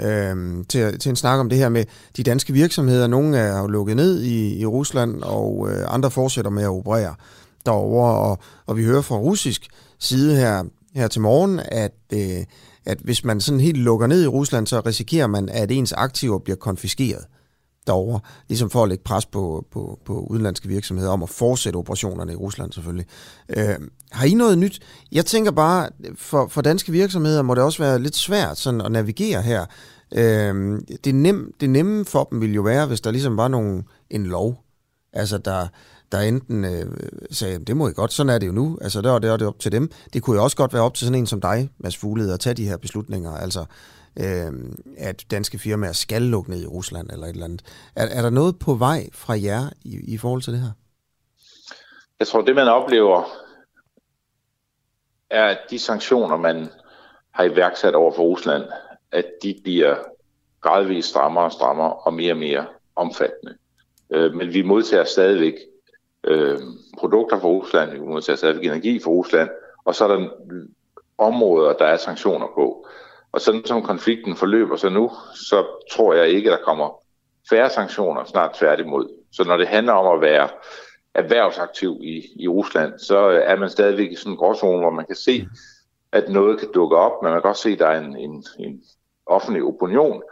øhm, 0.00 0.64
til, 0.64 0.98
til 0.98 1.10
en 1.10 1.16
snak 1.16 1.40
om 1.40 1.48
det 1.48 1.58
her 1.58 1.68
med 1.68 1.84
de 2.16 2.22
danske 2.22 2.52
virksomheder. 2.52 3.06
Nogle 3.06 3.38
er 3.38 3.60
jo 3.60 3.66
lukket 3.66 3.96
ned 3.96 4.22
i, 4.22 4.58
i 4.58 4.66
Rusland, 4.66 5.22
og 5.22 5.68
øh, 5.70 5.94
andre 5.94 6.10
fortsætter 6.10 6.50
med 6.50 6.62
at 6.62 6.68
operere 6.68 7.14
derovre. 7.66 8.14
Og, 8.14 8.38
og 8.66 8.76
vi 8.76 8.84
hører 8.84 9.02
fra 9.02 9.16
russisk 9.16 9.68
side 9.98 10.36
her, 10.36 10.64
her 10.94 11.08
til 11.08 11.20
morgen, 11.20 11.60
at, 11.64 11.94
øh, 12.12 12.44
at 12.86 12.98
hvis 12.98 13.24
man 13.24 13.40
sådan 13.40 13.60
helt 13.60 13.78
lukker 13.78 14.06
ned 14.06 14.22
i 14.24 14.26
Rusland, 14.26 14.66
så 14.66 14.80
risikerer 14.80 15.26
man, 15.26 15.48
at 15.48 15.70
ens 15.70 15.92
aktiver 15.92 16.38
bliver 16.38 16.56
konfiskeret 16.56 17.24
derover, 17.86 18.18
ligesom 18.48 18.70
for 18.70 18.82
at 18.82 18.88
lægge 18.88 19.04
pres 19.04 19.26
på, 19.26 19.66
på, 19.72 19.98
på 20.04 20.26
udenlandske 20.30 20.68
virksomheder 20.68 21.10
om 21.10 21.22
at 21.22 21.28
fortsætte 21.28 21.76
operationerne 21.76 22.32
i 22.32 22.36
Rusland 22.36 22.72
selvfølgelig. 22.72 23.06
Øh, 23.56 23.74
har 24.12 24.26
I 24.26 24.34
noget 24.34 24.58
nyt? 24.58 24.80
Jeg 25.12 25.26
tænker 25.26 25.50
bare, 25.50 25.88
for, 26.16 26.46
for 26.46 26.62
danske 26.62 26.92
virksomheder 26.92 27.42
må 27.42 27.54
det 27.54 27.62
også 27.62 27.82
være 27.82 27.98
lidt 27.98 28.16
svært 28.16 28.58
sådan 28.58 28.80
at 28.80 28.92
navigere 28.92 29.42
her. 29.42 29.66
Øh, 30.14 30.80
det, 31.04 31.14
nem, 31.14 31.54
det 31.60 31.70
nemme 31.70 32.04
for 32.04 32.24
dem 32.24 32.40
ville 32.40 32.54
jo 32.54 32.62
være, 32.62 32.86
hvis 32.86 33.00
der 33.00 33.10
ligesom 33.10 33.36
var 33.36 33.48
nogen, 33.48 33.84
en 34.10 34.26
lov, 34.26 34.64
altså 35.12 35.38
der, 35.38 35.66
der 36.12 36.20
enten 36.20 36.64
øh, 36.64 36.86
sagde, 37.30 37.58
det 37.58 37.76
må 37.76 37.88
I 37.88 37.92
godt, 37.92 38.12
sådan 38.12 38.30
er 38.30 38.38
det 38.38 38.46
jo 38.46 38.52
nu, 38.52 38.78
altså 38.80 39.00
der 39.00 39.18
der 39.18 39.32
er 39.32 39.36
det 39.36 39.46
op 39.46 39.58
til 39.58 39.72
dem. 39.72 39.90
Det 40.12 40.22
kunne 40.22 40.36
jo 40.36 40.44
også 40.44 40.56
godt 40.56 40.72
være 40.72 40.82
op 40.82 40.94
til 40.94 41.06
sådan 41.06 41.18
en 41.18 41.26
som 41.26 41.40
dig, 41.40 41.70
Mads 41.78 41.96
Fuglede, 41.96 42.34
at 42.34 42.40
tage 42.40 42.54
de 42.54 42.68
her 42.68 42.76
beslutninger, 42.76 43.30
altså 43.30 43.64
øh, 44.16 44.52
at 44.98 45.24
danske 45.30 45.58
firmaer 45.58 45.92
skal 45.92 46.22
lukke 46.22 46.50
ned 46.50 46.62
i 46.62 46.66
Rusland 46.66 47.10
eller 47.10 47.26
et 47.26 47.30
eller 47.30 47.44
andet. 47.44 47.62
Er, 47.96 48.06
er 48.06 48.22
der 48.22 48.30
noget 48.30 48.58
på 48.58 48.74
vej 48.74 49.08
fra 49.12 49.34
jer 49.42 49.70
i, 49.84 50.14
i 50.14 50.18
forhold 50.18 50.42
til 50.42 50.52
det 50.52 50.60
her? 50.60 50.70
Jeg 52.18 52.28
tror, 52.28 52.40
det 52.40 52.54
man 52.54 52.68
oplever, 52.68 53.24
er, 55.30 55.44
at 55.44 55.58
de 55.70 55.78
sanktioner, 55.78 56.36
man 56.36 56.68
har 57.30 57.44
iværksat 57.44 57.94
over 57.94 58.12
for 58.12 58.22
Rusland, 58.22 58.64
at 59.12 59.26
de 59.42 59.60
bliver 59.62 59.96
gradvist 60.60 61.08
strammere 61.08 61.44
og 61.44 61.52
strammere 61.52 61.92
og 61.92 62.14
mere 62.14 62.32
og 62.32 62.38
mere 62.38 62.66
omfattende. 62.96 63.54
Øh, 64.10 64.34
men 64.34 64.52
vi 64.54 64.62
modtager 64.62 65.04
stadigvæk 65.04 65.54
øh, 66.24 66.58
produkter 66.98 67.40
fra 67.40 67.48
Rusland, 67.48 67.90
vi 67.90 67.98
modtager 67.98 68.36
stadigvæk 68.36 68.64
energi 68.64 69.00
fra 69.00 69.10
Rusland, 69.10 69.48
og 69.84 69.94
så 69.94 70.04
er 70.04 70.08
der 70.08 70.28
områder, 71.18 71.72
der 71.72 71.84
er 71.84 71.96
sanktioner 71.96 72.46
på. 72.54 72.86
Og 73.32 73.40
sådan 73.40 73.64
som 73.64 73.82
konflikten 73.82 74.36
forløber 74.36 74.76
sig 74.76 74.92
nu, 74.92 75.10
så 75.34 75.66
tror 75.92 76.14
jeg 76.14 76.28
ikke, 76.28 76.52
at 76.52 76.58
der 76.58 76.64
kommer 76.64 77.02
færre 77.50 77.70
sanktioner, 77.70 78.24
snart 78.24 78.54
tværtimod. 78.54 79.08
Så 79.32 79.44
når 79.44 79.56
det 79.56 79.68
handler 79.68 79.92
om 79.92 80.16
at 80.16 80.20
være 80.20 80.48
erhvervsaktiv 81.14 81.96
i, 82.02 82.22
i 82.36 82.48
Rusland, 82.48 82.98
så 82.98 83.18
er 83.18 83.56
man 83.56 83.70
stadigvæk 83.70 84.12
i 84.12 84.16
sådan 84.16 84.32
en 84.32 84.36
gråzone, 84.36 84.80
hvor 84.80 84.90
man 84.90 85.06
kan 85.06 85.16
se, 85.16 85.46
at 86.12 86.28
noget 86.28 86.58
kan 86.58 86.68
dukke 86.74 86.96
op, 86.96 87.22
men 87.22 87.32
man 87.32 87.40
kan 87.40 87.50
også 87.50 87.62
se, 87.62 87.70
at 87.70 87.78
der 87.78 87.86
er 87.86 88.00
en, 88.00 88.16
en, 88.16 88.44
en 88.58 88.82
offentlig 89.26 89.62
opinion, 89.62 90.22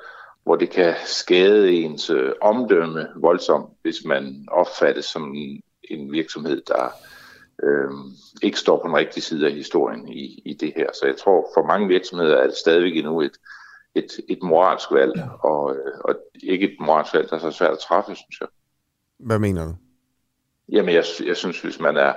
hvor 0.44 0.56
det 0.56 0.70
kan 0.70 0.94
skade 1.04 1.72
ens 1.72 2.10
øh, 2.10 2.32
omdømme 2.40 3.08
voldsomt, 3.16 3.70
hvis 3.82 4.04
man 4.04 4.46
opfattes 4.50 5.04
som 5.04 5.34
en 5.90 6.12
virksomhed, 6.12 6.62
der 6.66 6.92
øh, 7.62 7.90
ikke 8.42 8.58
står 8.58 8.76
på 8.82 8.88
den 8.88 8.96
rigtige 8.96 9.22
side 9.22 9.46
af 9.46 9.52
historien 9.52 10.08
i, 10.08 10.42
i 10.44 10.54
det 10.54 10.72
her. 10.76 10.86
Så 10.92 11.06
jeg 11.06 11.16
tror, 11.16 11.50
for 11.54 11.66
mange 11.66 11.88
virksomheder 11.88 12.36
er 12.36 12.46
det 12.46 12.56
stadigvæk 12.56 12.96
endnu 12.96 13.20
et, 13.20 13.36
et, 13.94 14.10
et 14.28 14.42
moralsk 14.42 14.92
valg, 14.92 15.22
og, 15.40 15.76
øh, 15.76 15.98
og 16.04 16.14
ikke 16.42 16.66
et 16.66 16.76
moralsk 16.80 17.14
valg, 17.14 17.30
der 17.30 17.36
er 17.36 17.40
så 17.40 17.50
svært 17.50 17.72
at 17.72 17.78
træffe, 17.78 18.14
synes 18.14 18.40
jeg. 18.40 18.48
Hvad 19.18 19.38
mener 19.38 19.64
du? 19.64 19.74
Jamen, 20.72 20.94
jeg, 20.94 21.04
jeg 21.26 21.36
synes, 21.36 21.60
hvis 21.60 21.80
man 21.80 21.96
er, 21.96 22.12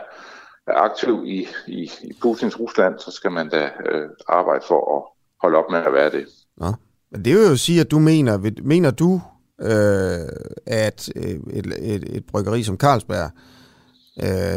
er 0.67 0.73
aktiv 0.73 1.23
i, 1.25 1.47
i, 1.67 1.91
i 2.03 2.13
Putins 2.21 2.59
Rusland, 2.59 2.99
så 2.99 3.11
skal 3.11 3.31
man 3.31 3.49
da 3.49 3.69
øh, 3.89 4.09
arbejde 4.27 4.63
for 4.67 4.97
at 4.97 5.03
holde 5.41 5.57
op 5.57 5.71
med 5.71 5.79
at 5.79 5.93
være 5.93 6.11
det. 6.11 6.27
Nå. 6.57 6.73
Men 7.11 7.25
det 7.25 7.35
vil 7.35 7.49
jo 7.49 7.55
sige, 7.55 7.81
at 7.81 7.91
du 7.91 7.99
mener, 7.99 8.51
mener 8.63 8.91
du, 8.91 9.21
øh, 9.61 10.27
at 10.65 11.09
øh, 11.15 11.23
et, 11.53 11.65
et, 11.65 12.17
et 12.17 12.25
bryggeri 12.25 12.63
som 12.63 12.77
Carlsberg, 12.77 13.25
øh, 13.25 13.60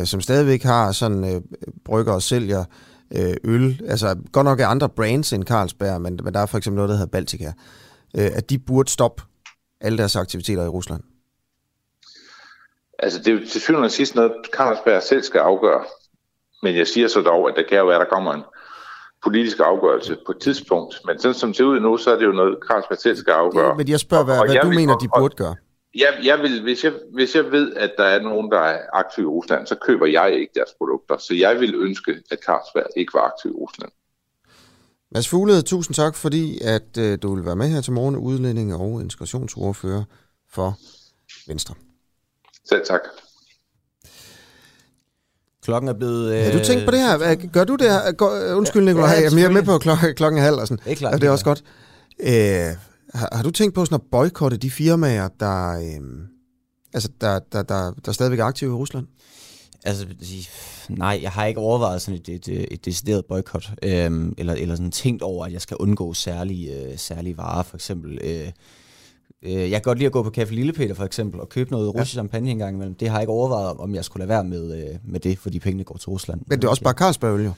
som 0.04 0.20
stadigvæk 0.20 0.62
har 0.62 0.92
sådan 0.92 1.34
øh, 1.34 1.40
brygger 1.84 2.12
og 2.12 2.22
sælger 2.22 2.64
øh, 3.16 3.36
øl, 3.44 3.80
altså 3.88 4.16
godt 4.32 4.44
nok 4.44 4.60
er 4.60 4.66
andre 4.66 4.88
brands 4.88 5.32
end 5.32 5.44
Carlsberg, 5.44 6.00
men, 6.00 6.20
men 6.22 6.34
der 6.34 6.40
er 6.40 6.46
for 6.46 6.58
eksempel 6.58 6.76
noget, 6.76 6.88
der 6.88 6.96
hedder 6.96 7.10
Baltica, 7.10 7.52
øh, 8.16 8.30
at 8.34 8.50
de 8.50 8.58
burde 8.58 8.90
stoppe 8.90 9.22
alle 9.80 9.98
deres 9.98 10.16
aktiviteter 10.16 10.64
i 10.64 10.68
Rusland? 10.68 11.02
Altså 12.98 13.18
det 13.18 13.28
er 13.28 13.32
jo 13.32 13.46
til 13.52 13.60
syvende 13.60 13.86
og 13.86 13.90
sidst 13.90 14.14
noget, 14.14 14.32
Carlsberg 14.56 15.02
selv 15.02 15.22
skal 15.22 15.38
afgøre. 15.38 15.84
Men 16.62 16.76
jeg 16.76 16.86
siger 16.86 17.08
så 17.08 17.20
dog, 17.20 17.48
at 17.48 17.54
der 17.56 17.62
kan 17.68 17.78
jo 17.78 17.86
være, 17.86 17.98
der 17.98 18.10
kommer 18.12 18.32
en 18.32 18.42
politisk 19.24 19.58
afgørelse 19.60 20.16
på 20.26 20.32
et 20.32 20.38
tidspunkt. 20.40 21.00
Men 21.06 21.18
sådan 21.18 21.34
som 21.34 21.48
det 21.48 21.56
ser 21.56 21.64
ud 21.64 21.80
nu, 21.80 21.96
så 21.96 22.10
er 22.10 22.18
det 22.18 22.26
jo 22.26 22.32
noget, 22.32 22.58
Carlsberg 22.68 22.98
selv 22.98 23.16
skal 23.16 23.32
afgøre. 23.32 23.68
Det, 23.68 23.76
men 23.76 23.88
jeg 23.88 24.00
spørger, 24.00 24.24
hvad, 24.24 24.34
og, 24.34 24.40
og 24.40 24.46
hvad 24.46 24.62
du 24.62 24.68
vil, 24.68 24.76
mener, 24.76 24.96
de 24.96 25.08
burde 25.18 25.36
gøre? 25.36 25.56
Jeg, 25.94 26.18
jeg 26.24 26.38
vil, 26.38 26.62
hvis, 26.62 26.84
jeg, 26.84 26.92
hvis 27.12 27.34
jeg 27.34 27.44
ved, 27.44 27.74
at 27.74 27.92
der 27.98 28.04
er 28.04 28.22
nogen, 28.22 28.50
der 28.50 28.58
er 28.60 28.80
aktiv 28.92 29.24
i 29.24 29.26
Rusland, 29.26 29.66
så 29.66 29.74
køber 29.86 30.06
jeg 30.06 30.32
ikke 30.32 30.52
deres 30.54 30.70
produkter. 30.78 31.18
Så 31.18 31.34
jeg 31.34 31.60
vil 31.60 31.74
ønske, 31.74 32.14
at 32.30 32.38
Carlsberg 32.46 32.86
ikke 32.96 33.14
var 33.14 33.20
aktiv 33.20 33.50
i 33.50 33.54
Rusland. 33.54 33.90
Mads 35.10 35.28
Fuglede, 35.28 35.62
tusind 35.62 35.94
tak, 35.94 36.14
fordi 36.14 36.58
at 36.62 36.98
øh, 36.98 37.18
du 37.22 37.34
vil 37.34 37.44
være 37.44 37.56
med 37.56 37.68
her 37.68 37.80
til 37.80 37.92
morgen, 37.92 38.16
udlænding 38.16 38.74
og 38.74 39.00
integrationsordfører 39.00 40.04
for 40.50 40.78
Venstre. 41.46 41.74
Selv 42.68 42.86
tak. 42.86 43.00
Klokken 45.62 45.88
er 45.88 45.92
blevet... 45.94 46.32
Øh... 46.32 46.38
Ja, 46.38 46.58
du 46.58 46.64
tænkt 46.64 46.84
på 46.84 46.90
det 46.90 47.00
her? 47.00 47.48
Gør 47.52 47.64
du 47.64 47.76
det 47.76 47.90
her? 47.90 48.00
Undskyld, 48.56 48.84
Nicolaj, 48.84 49.08
ja, 49.08 49.36
jeg 49.36 49.44
er 49.44 49.50
med 49.50 49.62
på 49.62 49.78
klok- 49.78 50.12
klokken 50.12 50.40
halv 50.40 50.56
og 50.56 50.66
sådan. 50.66 50.84
Det 50.84 50.92
er 50.92 50.96
klart. 50.96 51.12
Ja, 51.12 51.18
det 51.18 51.26
er 51.26 51.30
også 51.30 51.44
godt. 51.44 51.64
Øh, 52.20 52.76
har, 53.14 53.28
har 53.32 53.42
du 53.42 53.50
tænkt 53.50 53.74
på 53.74 53.84
sådan 53.84 53.94
at 53.94 54.10
boykotte 54.10 54.56
de 54.56 54.70
firmaer, 54.70 55.28
der, 55.40 55.70
øh, 55.70 56.28
altså, 56.94 57.08
der, 57.20 57.38
der, 57.52 57.62
der, 57.62 57.92
der 58.04 58.12
stadigvæk 58.12 58.38
er 58.38 58.44
aktive 58.44 58.70
i 58.70 58.74
Rusland? 58.74 59.06
Altså, 59.84 60.06
nej, 60.88 61.18
jeg 61.22 61.30
har 61.30 61.46
ikke 61.46 61.60
overvejet 61.60 62.02
sådan 62.02 62.20
et, 62.20 62.28
et, 62.28 62.48
et, 62.48 62.66
et 62.70 62.84
decideret 62.84 63.24
boykot, 63.24 63.70
øh, 63.82 64.32
eller, 64.38 64.54
eller 64.54 64.76
sådan 64.76 64.90
tænkt 64.90 65.22
over, 65.22 65.46
at 65.46 65.52
jeg 65.52 65.60
skal 65.60 65.76
undgå 65.76 66.14
særlige, 66.14 66.82
øh, 66.82 66.98
særlige 66.98 67.36
varer, 67.36 67.62
for 67.62 67.76
eksempel... 67.76 68.18
Øh, 68.22 68.52
Øh, 69.44 69.52
jeg 69.52 69.70
kan 69.70 69.82
godt 69.82 69.98
lide 69.98 70.06
at 70.06 70.12
gå 70.12 70.22
på 70.22 70.30
Café 70.38 70.50
Lille 70.50 70.72
Peter 70.72 70.94
for 70.94 71.04
eksempel, 71.04 71.40
og 71.40 71.48
købe 71.48 71.70
noget 71.70 71.94
russisk 71.94 72.14
ja. 72.14 72.18
champagne 72.18 72.50
en 72.50 72.58
gang 72.58 72.74
imellem. 72.74 72.94
Det 72.94 73.08
har 73.08 73.16
jeg 73.16 73.22
ikke 73.22 73.32
overvejet, 73.32 73.76
om 73.76 73.94
jeg 73.94 74.04
skulle 74.04 74.20
lade 74.20 74.28
være 74.28 74.44
med, 74.44 74.78
øh, 74.78 74.94
med 75.04 75.20
det, 75.20 75.38
fordi 75.38 75.58
pengene 75.58 75.84
går 75.84 75.96
til 75.96 76.08
Rusland. 76.08 76.40
Men 76.46 76.58
det 76.58 76.66
er 76.66 76.70
også 76.70 76.82
bare 76.82 76.94
Carlsberg, 76.94 77.44
jo? 77.44 77.52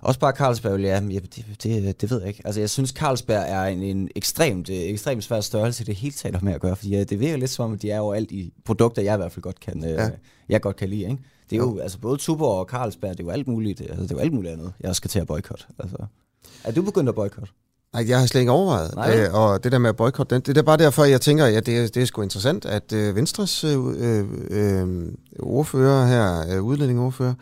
Også 0.00 0.20
bare 0.20 0.32
Carlsberg, 0.32 0.80
ja. 0.80 1.00
Det, 1.00 1.44
det, 1.62 2.00
det 2.00 2.10
ved 2.10 2.18
jeg 2.18 2.28
ikke. 2.28 2.42
Altså, 2.44 2.60
jeg 2.60 2.70
synes, 2.70 2.90
Carlsberg 2.90 3.44
er 3.48 3.64
en, 3.64 3.82
en 3.82 4.08
ekstremt, 4.16 4.70
øh, 4.70 4.76
ekstremt 4.76 5.24
svær 5.24 5.40
størrelse, 5.40 5.84
det 5.84 5.94
helt 5.94 6.16
taler 6.16 6.38
med 6.42 6.52
at 6.52 6.60
gøre, 6.60 6.76
fordi 6.76 7.04
det 7.04 7.20
virker 7.20 7.36
lidt 7.36 7.50
som 7.50 7.64
om, 7.64 7.72
at 7.72 7.82
de 7.82 7.90
er 7.90 7.98
jo 7.98 8.12
alt 8.12 8.30
i 8.30 8.52
produkter, 8.64 9.02
jeg 9.02 9.14
i 9.14 9.16
hvert 9.16 9.32
fald 9.32 9.42
godt 9.42 9.60
kan, 9.60 9.84
ja. 9.84 10.10
jeg 10.48 10.60
godt 10.60 10.76
kan 10.76 10.88
lide, 10.88 11.02
ikke? 11.02 11.18
Det 11.50 11.56
er 11.56 11.60
jo, 11.60 11.74
jo 11.74 11.78
altså 11.78 11.98
både 11.98 12.18
Tuborg 12.18 12.58
og 12.58 12.66
Carlsberg, 12.66 13.10
det 13.10 13.20
er 13.20 13.24
jo 13.24 13.30
alt 13.30 13.48
muligt, 13.48 13.80
altså, 13.80 14.02
det 14.02 14.10
er 14.10 14.14
jo 14.14 14.20
alt 14.20 14.32
muligt 14.32 14.52
andet, 14.52 14.72
jeg 14.80 14.96
skal 14.96 15.10
til 15.10 15.18
at 15.18 15.26
boykotte. 15.26 15.64
Altså. 15.78 15.96
Er 16.64 16.72
du 16.72 16.82
begyndt 16.82 17.08
at 17.08 17.14
boykotte? 17.14 17.52
Nej, 17.92 18.08
jeg 18.08 18.20
har 18.20 18.26
slet 18.26 18.40
ikke 18.40 18.52
overvejet. 18.52 19.20
Øh, 19.20 19.34
og 19.34 19.64
det 19.64 19.72
der 19.72 19.78
med 19.78 19.88
at 19.88 19.96
boykotte, 19.96 20.34
det, 20.34 20.46
det 20.46 20.58
er 20.58 20.62
bare 20.62 20.76
derfor, 20.76 21.04
jeg 21.04 21.20
tænker, 21.20 21.44
at 21.44 21.66
det, 21.66 21.94
det 21.94 22.02
er 22.02 22.06
sgu 22.06 22.22
interessant, 22.22 22.64
at 22.64 22.92
øh, 22.92 23.16
Venstres 23.16 23.64
øh, 23.64 23.78
øh, 24.50 25.12
ordfører 25.38 26.06
her, 26.06 26.56
øh, 26.56 26.62
udlændingeordfører, 26.62 27.34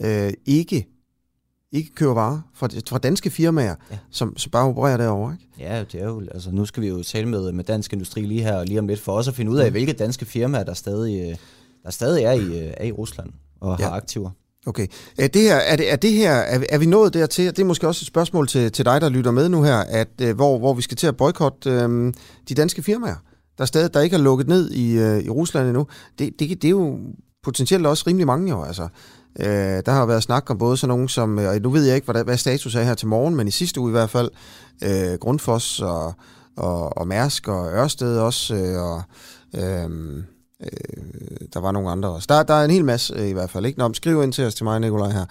øh, 0.00 0.32
ikke 0.46 0.95
ikke 1.76 1.94
køber 1.94 2.14
varer 2.14 2.40
fra, 2.54 2.68
fra 2.88 2.98
danske 2.98 3.30
firmaer, 3.30 3.74
ja. 3.90 3.98
som, 4.10 4.36
som 4.36 4.50
bare 4.50 4.66
opererer 4.66 4.96
derovre. 4.96 5.32
Ikke? 5.32 5.72
Ja, 5.72 5.84
det 5.92 6.02
er 6.02 6.06
jo, 6.06 6.20
altså 6.20 6.50
nu 6.50 6.64
skal 6.64 6.82
vi 6.82 6.88
jo 6.88 7.02
tale 7.02 7.28
med, 7.28 7.52
med 7.52 7.64
dansk 7.64 7.92
industri 7.92 8.20
lige 8.20 8.42
her 8.42 8.64
lige 8.64 8.78
om 8.78 8.86
lidt, 8.86 9.00
for 9.00 9.12
også 9.12 9.30
at 9.30 9.34
finde 9.36 9.50
ud 9.50 9.58
af, 9.58 9.66
mm. 9.66 9.72
hvilke 9.72 9.92
danske 9.92 10.24
firmaer, 10.24 10.64
der 10.64 10.74
stadig, 10.74 11.30
øh, 11.30 11.36
der 11.84 11.90
stadig 11.90 12.24
er, 12.24 12.32
i, 12.32 12.66
øh, 12.66 12.72
er 12.76 12.84
i 12.84 12.92
Rusland 12.92 13.30
og 13.60 13.76
ja. 13.78 13.84
har 13.84 13.92
aktiver. 13.92 14.30
Okay. 14.66 14.86
Er 15.18 15.28
det 15.28 15.42
her, 15.42 15.56
er 15.56 15.76
det, 15.76 15.92
er 15.92 15.96
det 15.96 16.12
her, 16.12 16.32
er, 16.32 16.64
er 16.68 16.78
vi 16.78 16.86
nået 16.86 17.14
dertil, 17.14 17.46
det 17.46 17.58
er 17.58 17.64
måske 17.64 17.88
også 17.88 18.02
et 18.02 18.06
spørgsmål 18.06 18.48
til, 18.48 18.72
til 18.72 18.84
dig, 18.84 19.00
der 19.00 19.08
lytter 19.08 19.30
med 19.30 19.48
nu 19.48 19.62
her, 19.62 19.76
at 19.76 20.08
øh, 20.22 20.36
hvor, 20.36 20.58
hvor 20.58 20.74
vi 20.74 20.82
skal 20.82 20.96
til 20.96 21.06
at 21.06 21.16
boykotte 21.16 21.70
øh, 21.70 22.12
de 22.48 22.54
danske 22.54 22.82
firmaer, 22.82 23.16
der 23.58 23.64
stadig 23.64 23.94
der 23.94 24.00
ikke 24.00 24.16
er 24.16 24.20
lukket 24.20 24.48
ned 24.48 24.70
i, 24.70 24.98
øh, 24.98 25.22
i 25.22 25.30
Rusland 25.30 25.66
endnu. 25.66 25.86
Det, 26.18 26.40
det, 26.40 26.48
det 26.48 26.64
er 26.64 26.70
jo 26.70 26.98
potentielt 27.42 27.86
også 27.86 28.04
rimelig 28.06 28.26
mange 28.26 28.50
jo, 28.50 28.62
altså. 28.62 28.88
Øh, 29.40 29.82
der 29.86 29.90
har 29.90 30.06
været 30.06 30.22
snak 30.22 30.50
om 30.50 30.58
både 30.58 30.76
sådan 30.76 30.88
nogen 30.88 31.08
som, 31.08 31.38
øh, 31.38 31.48
og 31.48 31.60
nu 31.60 31.70
ved 31.70 31.84
jeg 31.84 31.94
ikke, 31.94 32.12
hvad, 32.12 32.24
hvad 32.24 32.36
status 32.36 32.74
er 32.74 32.82
her 32.82 32.94
til 32.94 33.08
morgen, 33.08 33.36
men 33.36 33.48
i 33.48 33.50
sidste 33.50 33.80
uge 33.80 33.90
i 33.90 33.92
hvert 33.92 34.10
fald, 34.10 34.30
øh, 34.82 35.18
Grundfos 35.18 35.80
og, 35.80 36.14
og, 36.56 36.98
og 36.98 37.08
Mærsk 37.08 37.48
og 37.48 37.72
Ørsted 37.72 38.18
også, 38.18 38.54
øh, 38.54 38.82
og... 38.82 39.02
Øh, 39.54 40.22
Øh, 40.60 41.48
der 41.54 41.60
var 41.60 41.72
nogle 41.72 41.90
andre 41.90 42.08
også. 42.08 42.26
Der, 42.28 42.42
der 42.42 42.54
er 42.54 42.64
en 42.64 42.70
hel 42.70 42.84
masse 42.84 43.14
øh, 43.14 43.28
i 43.28 43.32
hvert 43.32 43.50
fald. 43.50 43.66
Ikke? 43.66 43.78
Nå, 43.78 43.92
skriv 43.92 44.22
ind 44.22 44.32
til 44.32 44.44
os 44.44 44.54
til 44.54 44.64
mig, 44.64 44.80
Nikolaj, 44.80 45.10
her. 45.10 45.24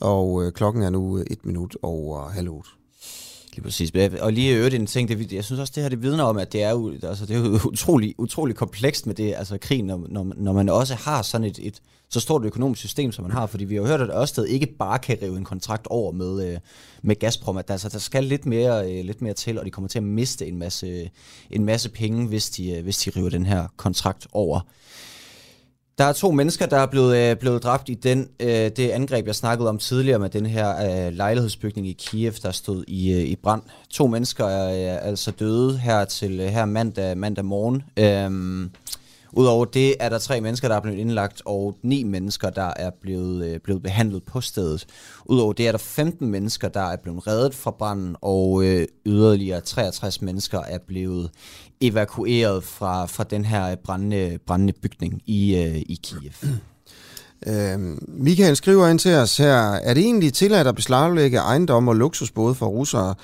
Og 0.00 0.44
øh, 0.44 0.52
klokken 0.52 0.82
er 0.82 0.90
nu 0.90 1.18
øh, 1.18 1.24
et 1.30 1.46
minut 1.46 1.76
over 1.82 2.28
halv 2.28 2.48
otte. 2.48 2.70
Lige 3.54 3.64
præcis. 3.64 3.92
Og 4.20 4.32
lige 4.32 4.56
øvrigt 4.56 4.74
en 4.74 4.86
ting, 4.86 5.08
det, 5.08 5.32
jeg 5.32 5.44
synes 5.44 5.60
også, 5.60 5.72
det 5.74 5.82
her 5.82 5.90
det 5.90 6.02
vidner 6.02 6.24
om, 6.24 6.38
at 6.38 6.52
det 6.52 6.62
er, 6.62 6.92
altså, 7.08 7.26
det 7.26 7.36
er 7.36 7.40
jo 7.40 7.58
utrolig, 7.72 8.14
utrolig 8.18 8.56
komplekst 8.56 9.06
med 9.06 9.14
det, 9.14 9.34
altså 9.34 9.58
krigen, 9.58 9.84
når, 9.84 10.06
når, 10.08 10.32
når 10.36 10.52
man 10.52 10.68
også 10.68 10.94
har 10.94 11.22
sådan 11.22 11.46
et, 11.46 11.58
et 11.62 11.82
så 12.08 12.20
stort 12.20 12.44
økonomisk 12.44 12.80
system, 12.80 13.12
som 13.12 13.22
man 13.22 13.32
har, 13.32 13.46
fordi 13.46 13.64
vi 13.64 13.74
har 13.74 13.82
jo 13.82 13.88
hørt, 13.88 14.00
at 14.00 14.10
Ørsted 14.10 14.46
ikke 14.46 14.66
bare 14.66 14.98
kan 14.98 15.18
rive 15.22 15.36
en 15.36 15.44
kontrakt 15.44 15.86
over 15.86 16.12
med, 16.12 16.48
øh, 16.48 16.58
med 17.02 17.16
Gazprom, 17.16 17.56
at 17.56 17.68
der, 17.68 17.74
altså, 17.74 17.88
der 17.88 17.98
skal 17.98 18.24
lidt 18.24 18.46
mere, 18.46 18.92
øh, 18.92 19.04
lidt 19.04 19.22
mere 19.22 19.34
til, 19.34 19.58
og 19.58 19.64
de 19.64 19.70
kommer 19.70 19.88
til 19.88 19.98
at 19.98 20.02
miste 20.02 20.46
en 20.46 20.58
masse, 20.58 21.10
en 21.50 21.64
masse 21.64 21.90
penge, 21.90 22.26
hvis 22.26 22.50
de, 22.50 22.70
øh, 22.70 22.82
hvis 22.82 22.98
de 22.98 23.10
river 23.10 23.30
den 23.30 23.46
her 23.46 23.66
kontrakt 23.76 24.26
over. 24.32 24.60
Der 25.98 26.04
er 26.04 26.12
to 26.12 26.30
mennesker, 26.30 26.66
der 26.66 26.76
er 26.76 26.86
blevet, 26.86 27.16
øh, 27.16 27.36
blevet 27.36 27.62
dræbt 27.62 27.88
i 27.88 27.94
den, 27.94 28.28
øh, 28.40 28.48
det 28.48 28.90
angreb, 28.90 29.26
jeg 29.26 29.34
snakkede 29.34 29.68
om 29.68 29.78
tidligere 29.78 30.18
med 30.18 30.30
den 30.30 30.46
her 30.46 31.06
øh, 31.06 31.12
lejlighedsbygning 31.12 31.86
i 31.86 31.92
Kiev, 31.92 32.32
der 32.42 32.50
stod 32.50 32.84
i, 32.88 33.12
øh, 33.12 33.20
i 33.20 33.36
brand. 33.36 33.62
To 33.90 34.06
mennesker 34.06 34.44
er 34.44 34.96
øh, 34.96 35.08
altså 35.08 35.30
døde 35.30 35.78
her 35.78 36.04
til 36.04 36.40
øh, 36.40 36.46
her 36.46 36.64
mandag, 36.64 37.18
mandag 37.18 37.44
morgen. 37.44 37.82
Øhm, 37.96 38.70
Udover 39.34 39.64
det 39.64 39.94
er 40.00 40.08
der 40.08 40.18
tre 40.18 40.40
mennesker, 40.40 40.68
der 40.68 40.76
er 40.76 40.80
blevet 40.80 40.98
indlagt, 40.98 41.42
og 41.44 41.76
ni 41.82 42.02
mennesker, 42.02 42.50
der 42.50 42.72
er 42.76 42.90
blevet, 43.02 43.46
øh, 43.46 43.60
blevet 43.60 43.82
behandlet 43.82 44.22
på 44.22 44.40
stedet. 44.40 44.86
Udover 45.24 45.52
det 45.52 45.68
er 45.68 45.70
der 45.70 45.78
15 45.78 46.30
mennesker, 46.30 46.68
der 46.68 46.80
er 46.80 46.96
blevet 46.96 47.26
reddet 47.26 47.54
fra 47.54 47.70
branden, 47.70 48.16
og 48.20 48.64
øh, 48.64 48.86
yderligere 49.06 49.60
63 49.60 50.22
mennesker 50.22 50.60
er 50.60 50.78
blevet 50.78 51.30
evakueret 51.82 52.64
fra, 52.64 53.06
fra 53.06 53.24
den 53.24 53.44
her 53.44 53.76
brændende, 53.76 54.38
brændende 54.46 54.72
bygning 54.82 55.22
i, 55.26 55.56
øh, 55.56 55.76
i 55.76 56.00
Kiev. 56.02 56.32
Øh, 57.46 57.78
Michael 58.08 58.56
skriver 58.56 58.88
ind 58.88 58.98
til 58.98 59.14
os 59.14 59.36
her, 59.36 59.56
er 59.72 59.94
det 59.94 60.02
egentlig 60.02 60.32
tilladt 60.32 60.66
at 60.66 60.74
beslaglægge 60.74 61.38
ejendom 61.38 61.88
og 61.88 61.96
luksusbåde 61.96 62.54
for 62.54 62.66
russere, 62.66 63.14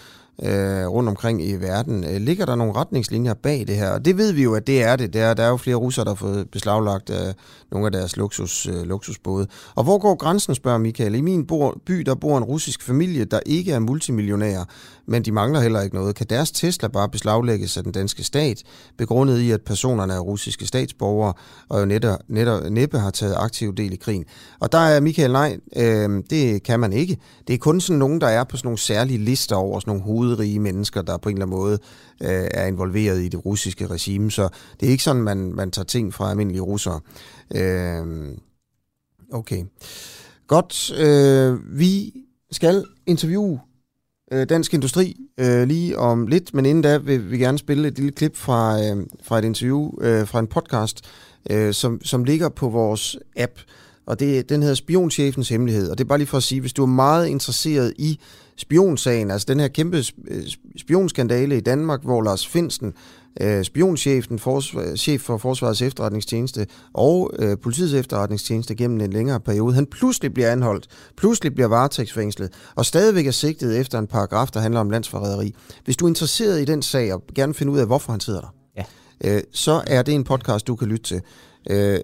øh, 0.42 0.86
rundt 0.86 1.08
omkring 1.08 1.44
i 1.48 1.54
verden. 1.54 2.04
Øh, 2.04 2.20
ligger 2.20 2.46
der 2.46 2.54
nogle 2.54 2.72
retningslinjer 2.72 3.34
bag 3.34 3.64
det 3.66 3.76
her? 3.76 3.90
Og 3.90 4.04
det 4.04 4.18
ved 4.18 4.32
vi 4.32 4.42
jo, 4.42 4.54
at 4.54 4.66
det 4.66 4.82
er 4.82 4.96
det. 4.96 5.12
Der, 5.12 5.24
er, 5.24 5.34
der 5.34 5.42
er 5.42 5.48
jo 5.48 5.56
flere 5.56 5.76
russere, 5.76 6.04
der 6.04 6.10
har 6.10 6.16
fået 6.16 6.50
beslaglagt 6.50 7.10
øh, 7.10 7.34
nogle 7.70 7.86
af 7.86 7.92
deres 7.92 8.16
luksus, 8.16 8.66
øh, 8.66 8.82
luksusbåde. 8.82 9.46
Og 9.74 9.84
hvor 9.84 9.98
går 9.98 10.14
grænsen, 10.14 10.54
spørger 10.54 10.78
Michael. 10.78 11.14
I 11.14 11.20
min 11.20 11.46
by, 11.86 11.94
der 11.94 12.14
bor 12.14 12.38
en 12.38 12.44
russisk 12.44 12.82
familie, 12.82 13.24
der 13.24 13.40
ikke 13.46 13.72
er 13.72 13.78
multimillionær, 13.78 14.64
men 15.06 15.22
de 15.22 15.32
mangler 15.32 15.60
heller 15.60 15.80
ikke 15.80 15.96
noget. 15.96 16.14
Kan 16.14 16.26
deres 16.30 16.50
Tesla 16.50 16.88
bare 16.88 17.08
beslaglægges 17.08 17.76
af 17.76 17.82
den 17.82 17.92
danske 17.92 18.24
stat, 18.24 18.62
begrundet 18.98 19.38
i, 19.38 19.50
at 19.50 19.62
personerne 19.62 20.12
er 20.12 20.18
russiske 20.18 20.66
statsborgere, 20.66 21.32
og 21.68 21.80
jo 21.80 21.86
netop, 21.86 22.18
netop, 22.28 22.70
næppe 22.70 22.98
har 22.98 23.10
taget 23.10 23.34
aktiv 23.36 23.74
del 23.74 23.92
i 23.92 23.96
krigen? 23.96 24.24
Og 24.60 24.72
der 24.72 24.78
er 24.78 25.00
Michael, 25.00 25.32
nej, 25.32 25.56
øh, 25.76 26.22
det 26.30 26.62
kan 26.62 26.80
man 26.80 26.92
ikke. 26.92 27.18
Det 27.48 27.54
er 27.54 27.58
kun 27.58 27.80
sådan 27.80 27.98
nogen, 27.98 28.20
der 28.20 28.26
er 28.26 28.44
på 28.44 28.56
sådan 28.56 28.66
nogle 28.66 28.78
særlige 28.78 29.18
lister 29.18 29.56
over 29.56 29.80
sådan 29.80 29.90
nogle 29.90 30.04
hovedrige 30.28 30.60
mennesker, 30.60 31.02
der 31.02 31.16
på 31.16 31.28
en 31.28 31.34
eller 31.34 31.46
anden 31.46 31.58
måde 31.58 31.78
øh, 32.22 32.48
er 32.50 32.66
involveret 32.66 33.22
i 33.22 33.28
det 33.28 33.46
russiske 33.46 33.86
regime. 33.86 34.30
Så 34.30 34.48
det 34.80 34.86
er 34.86 34.90
ikke 34.90 35.02
sådan, 35.02 35.22
man, 35.22 35.52
man 35.52 35.70
tager 35.70 35.84
ting 35.84 36.14
fra 36.14 36.30
almindelige 36.30 36.62
russere. 36.62 37.00
Øh, 37.54 38.36
okay. 39.32 39.64
Godt. 40.46 40.92
Øh, 40.98 41.78
vi 41.78 42.14
skal 42.50 42.84
interviewe 43.06 43.60
øh, 44.32 44.48
Dansk 44.48 44.74
Industri 44.74 45.16
øh, 45.40 45.68
lige 45.68 45.98
om 45.98 46.26
lidt, 46.26 46.54
men 46.54 46.66
inden 46.66 46.82
da 46.82 46.98
vil 46.98 47.30
vi 47.30 47.38
gerne 47.38 47.58
spille 47.58 47.88
et 47.88 47.96
lille 47.96 48.12
klip 48.12 48.36
fra, 48.36 48.82
øh, 48.82 49.06
fra 49.22 49.38
et 49.38 49.44
interview 49.44 49.90
øh, 50.00 50.26
fra 50.26 50.38
en 50.38 50.46
podcast, 50.46 51.04
øh, 51.50 51.74
som, 51.74 52.00
som 52.04 52.24
ligger 52.24 52.48
på 52.48 52.68
vores 52.68 53.16
app, 53.36 53.52
og 54.06 54.20
det, 54.20 54.48
den 54.48 54.62
hedder 54.62 54.74
Spionchefens 54.74 55.48
Hemmelighed. 55.48 55.90
Og 55.90 55.98
det 55.98 56.04
er 56.04 56.08
bare 56.08 56.18
lige 56.18 56.28
for 56.28 56.36
at 56.36 56.42
sige, 56.42 56.60
hvis 56.60 56.72
du 56.72 56.82
er 56.82 56.86
meget 56.86 57.26
interesseret 57.26 57.94
i 57.98 58.20
spionsagen, 58.58 59.30
altså 59.30 59.46
den 59.48 59.60
her 59.60 59.68
kæmpe 59.68 60.04
spionskandale 60.76 61.56
i 61.56 61.60
Danmark, 61.60 62.02
hvor 62.02 62.22
Lars 62.22 62.46
Finsten, 62.46 62.92
øh, 63.40 63.64
spionchefen, 63.64 64.38
forsvar, 64.38 64.96
chef 64.96 65.20
for 65.20 65.36
Forsvarets 65.36 65.82
efterretningstjeneste 65.82 66.66
og 66.94 67.30
øh, 67.38 67.56
politiets 67.62 67.94
efterretningstjeneste 67.94 68.74
gennem 68.74 69.00
en 69.00 69.12
længere 69.12 69.40
periode, 69.40 69.74
han 69.74 69.86
pludselig 69.86 70.34
bliver 70.34 70.52
anholdt, 70.52 70.86
pludselig 71.16 71.54
bliver 71.54 71.68
varetægtsfængslet, 71.68 72.52
og 72.74 72.86
stadigvæk 72.86 73.26
er 73.26 73.30
sigtet 73.30 73.80
efter 73.80 73.98
en 73.98 74.06
paragraf, 74.06 74.48
der 74.48 74.60
handler 74.60 74.80
om 74.80 74.90
landsforræderi. 74.90 75.54
Hvis 75.84 75.96
du 75.96 76.04
er 76.04 76.08
interesseret 76.08 76.60
i 76.60 76.64
den 76.64 76.82
sag, 76.82 77.14
og 77.14 77.22
gerne 77.34 77.54
finde 77.54 77.72
ud 77.72 77.78
af, 77.78 77.86
hvorfor 77.86 78.12
han 78.12 78.20
sidder 78.20 78.40
der, 78.40 78.54
ja. 78.76 78.84
øh, 79.36 79.42
så 79.52 79.82
er 79.86 80.02
det 80.02 80.14
en 80.14 80.24
podcast, 80.24 80.66
du 80.66 80.76
kan 80.76 80.88
lytte 80.88 81.04
til. 81.04 81.20
Øh, 81.70 81.98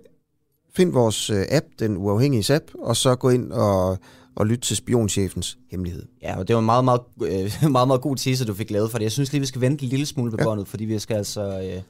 find 0.76 0.92
vores 0.92 1.30
øh, 1.30 1.44
app, 1.50 1.66
den 1.78 1.96
uafhængige 1.96 2.54
app, 2.54 2.64
og 2.78 2.96
så 2.96 3.14
gå 3.14 3.30
ind 3.30 3.52
og, 3.52 3.98
og 4.36 4.46
lytte 4.46 4.66
til 4.66 4.76
spionchefens 4.76 5.58
hemmelighed. 5.70 6.06
Ja, 6.22 6.38
og 6.38 6.48
det 6.48 6.54
var 6.54 6.60
en 6.60 6.66
meget, 6.66 6.84
meget, 6.84 7.00
øh, 7.22 7.52
meget, 7.70 7.88
meget 7.88 8.00
god 8.00 8.16
teaser, 8.16 8.44
du 8.44 8.54
fik 8.54 8.70
lavet 8.70 8.90
for 8.90 8.98
det. 8.98 9.02
Jeg 9.02 9.12
synes 9.12 9.32
lige, 9.32 9.40
vi 9.40 9.46
skal 9.46 9.60
vente 9.60 9.84
en 9.84 9.88
lille 9.88 10.06
smule 10.06 10.30
på 10.30 10.36
ja. 10.40 10.44
båndet, 10.44 10.68
fordi 10.68 10.84
vi 10.84 10.98
skal 10.98 11.16
altså... 11.16 11.60
Øh, 11.60 11.82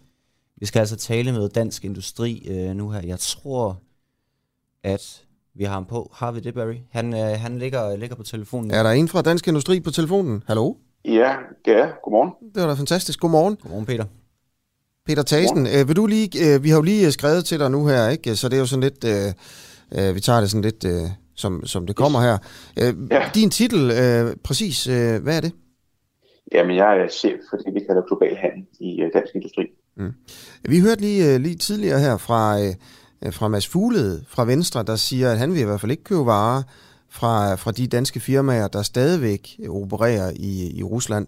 vi 0.57 0.67
skal 0.67 0.81
altså 0.81 0.97
tale 0.97 1.33
med 1.33 1.49
Dansk 1.49 1.85
Industri 1.85 2.49
øh, 2.51 2.77
nu 2.77 2.91
her. 2.91 3.01
Jeg 3.05 3.19
tror, 3.19 3.79
at 4.83 5.25
vi 5.55 5.65
har 5.65 5.73
ham 5.73 5.85
på. 5.85 6.11
Har 6.15 6.33
vi 6.33 6.41
det, 6.41 6.55
Barry? 6.55 6.75
Han, 6.91 7.15
øh, 7.15 7.41
han 7.41 7.59
ligger, 7.59 7.97
ligger 7.97 8.17
på 8.17 8.23
telefonen. 8.23 8.71
Er 8.71 8.83
der 8.83 8.91
en 8.91 9.09
fra 9.09 9.23
Dansk 9.23 9.49
Industri 9.49 9.81
på 9.81 9.91
telefonen? 9.91 10.43
Hallo? 10.47 10.75
Ja, 11.05 11.35
det 11.65 11.73
er. 11.73 11.89
Godmorgen. 12.05 12.31
Det 12.55 12.63
var 12.63 12.69
da 12.69 12.75
fantastisk. 12.75 13.21
Godmorgen. 13.21 13.57
Godmorgen, 13.57 13.87
Peter. 13.87 14.05
Peter 15.07 15.23
Tasen, 15.23 15.67
øh, 15.67 15.89
vil 15.89 15.97
du 15.97 16.07
lige, 16.07 16.55
øh, 16.55 16.63
vi 16.63 16.69
har 16.69 16.77
jo 16.77 16.83
lige 16.83 17.13
skrevet 17.13 17.45
til 17.45 17.59
dig 17.59 17.71
nu 17.71 17.87
her, 17.87 18.09
ikke? 18.09 18.37
så 18.37 18.49
det 18.49 18.57
er 18.57 18.61
jo 18.61 18.67
sådan 18.67 18.83
lidt, 18.83 19.05
øh, 19.05 20.09
øh, 20.09 20.15
vi 20.15 20.21
tager 20.21 20.41
det 20.41 20.51
sådan 20.51 20.63
lidt, 20.63 20.85
øh, 20.85 21.11
som, 21.35 21.67
som 21.67 21.87
det 21.87 21.97
kommer 21.97 22.21
her. 22.21 22.39
Øh, 22.81 22.95
ja. 23.11 23.31
Din 23.35 23.51
titel, 23.51 23.91
øh, 23.91 24.37
præcis, 24.45 24.87
øh, 24.87 25.23
hvad 25.23 25.37
er 25.37 25.41
det? 25.41 25.53
Jamen, 26.53 26.77
jeg 26.77 26.99
er 26.99 27.09
chef 27.09 27.41
for 27.51 27.57
det, 27.57 27.75
vi 27.75 27.81
kalder 27.87 28.03
global 28.03 28.37
handel 28.37 28.67
i 28.81 29.01
øh, 29.01 29.11
dansk 29.15 29.35
industri. 29.35 29.67
Mm. 29.97 30.13
Vi 30.69 30.81
hørte 30.81 31.01
lige, 31.01 31.35
øh, 31.35 31.41
lige 31.41 31.55
tidligere 31.55 32.01
her 32.01 32.17
fra, 32.17 32.61
øh, 32.61 33.33
fra 33.33 33.49
Mads 33.49 33.69
Fuglede 33.69 34.25
fra 34.29 34.45
Venstre, 34.45 34.83
der 34.83 34.97
siger, 34.97 35.31
at 35.33 35.39
han 35.39 35.53
vil 35.53 35.61
i 35.61 35.65
hvert 35.65 35.81
fald 35.81 35.91
ikke 35.91 36.05
købe 36.05 36.27
varer 36.27 36.63
fra, 37.11 37.55
fra 37.55 37.73
de 37.73 37.87
danske 37.87 38.21
firmaer, 38.21 38.69
der 38.69 38.83
stadigvæk 38.83 39.61
opererer 39.69 40.33
i, 40.37 40.79
i 40.79 40.83
Rusland. 40.83 41.27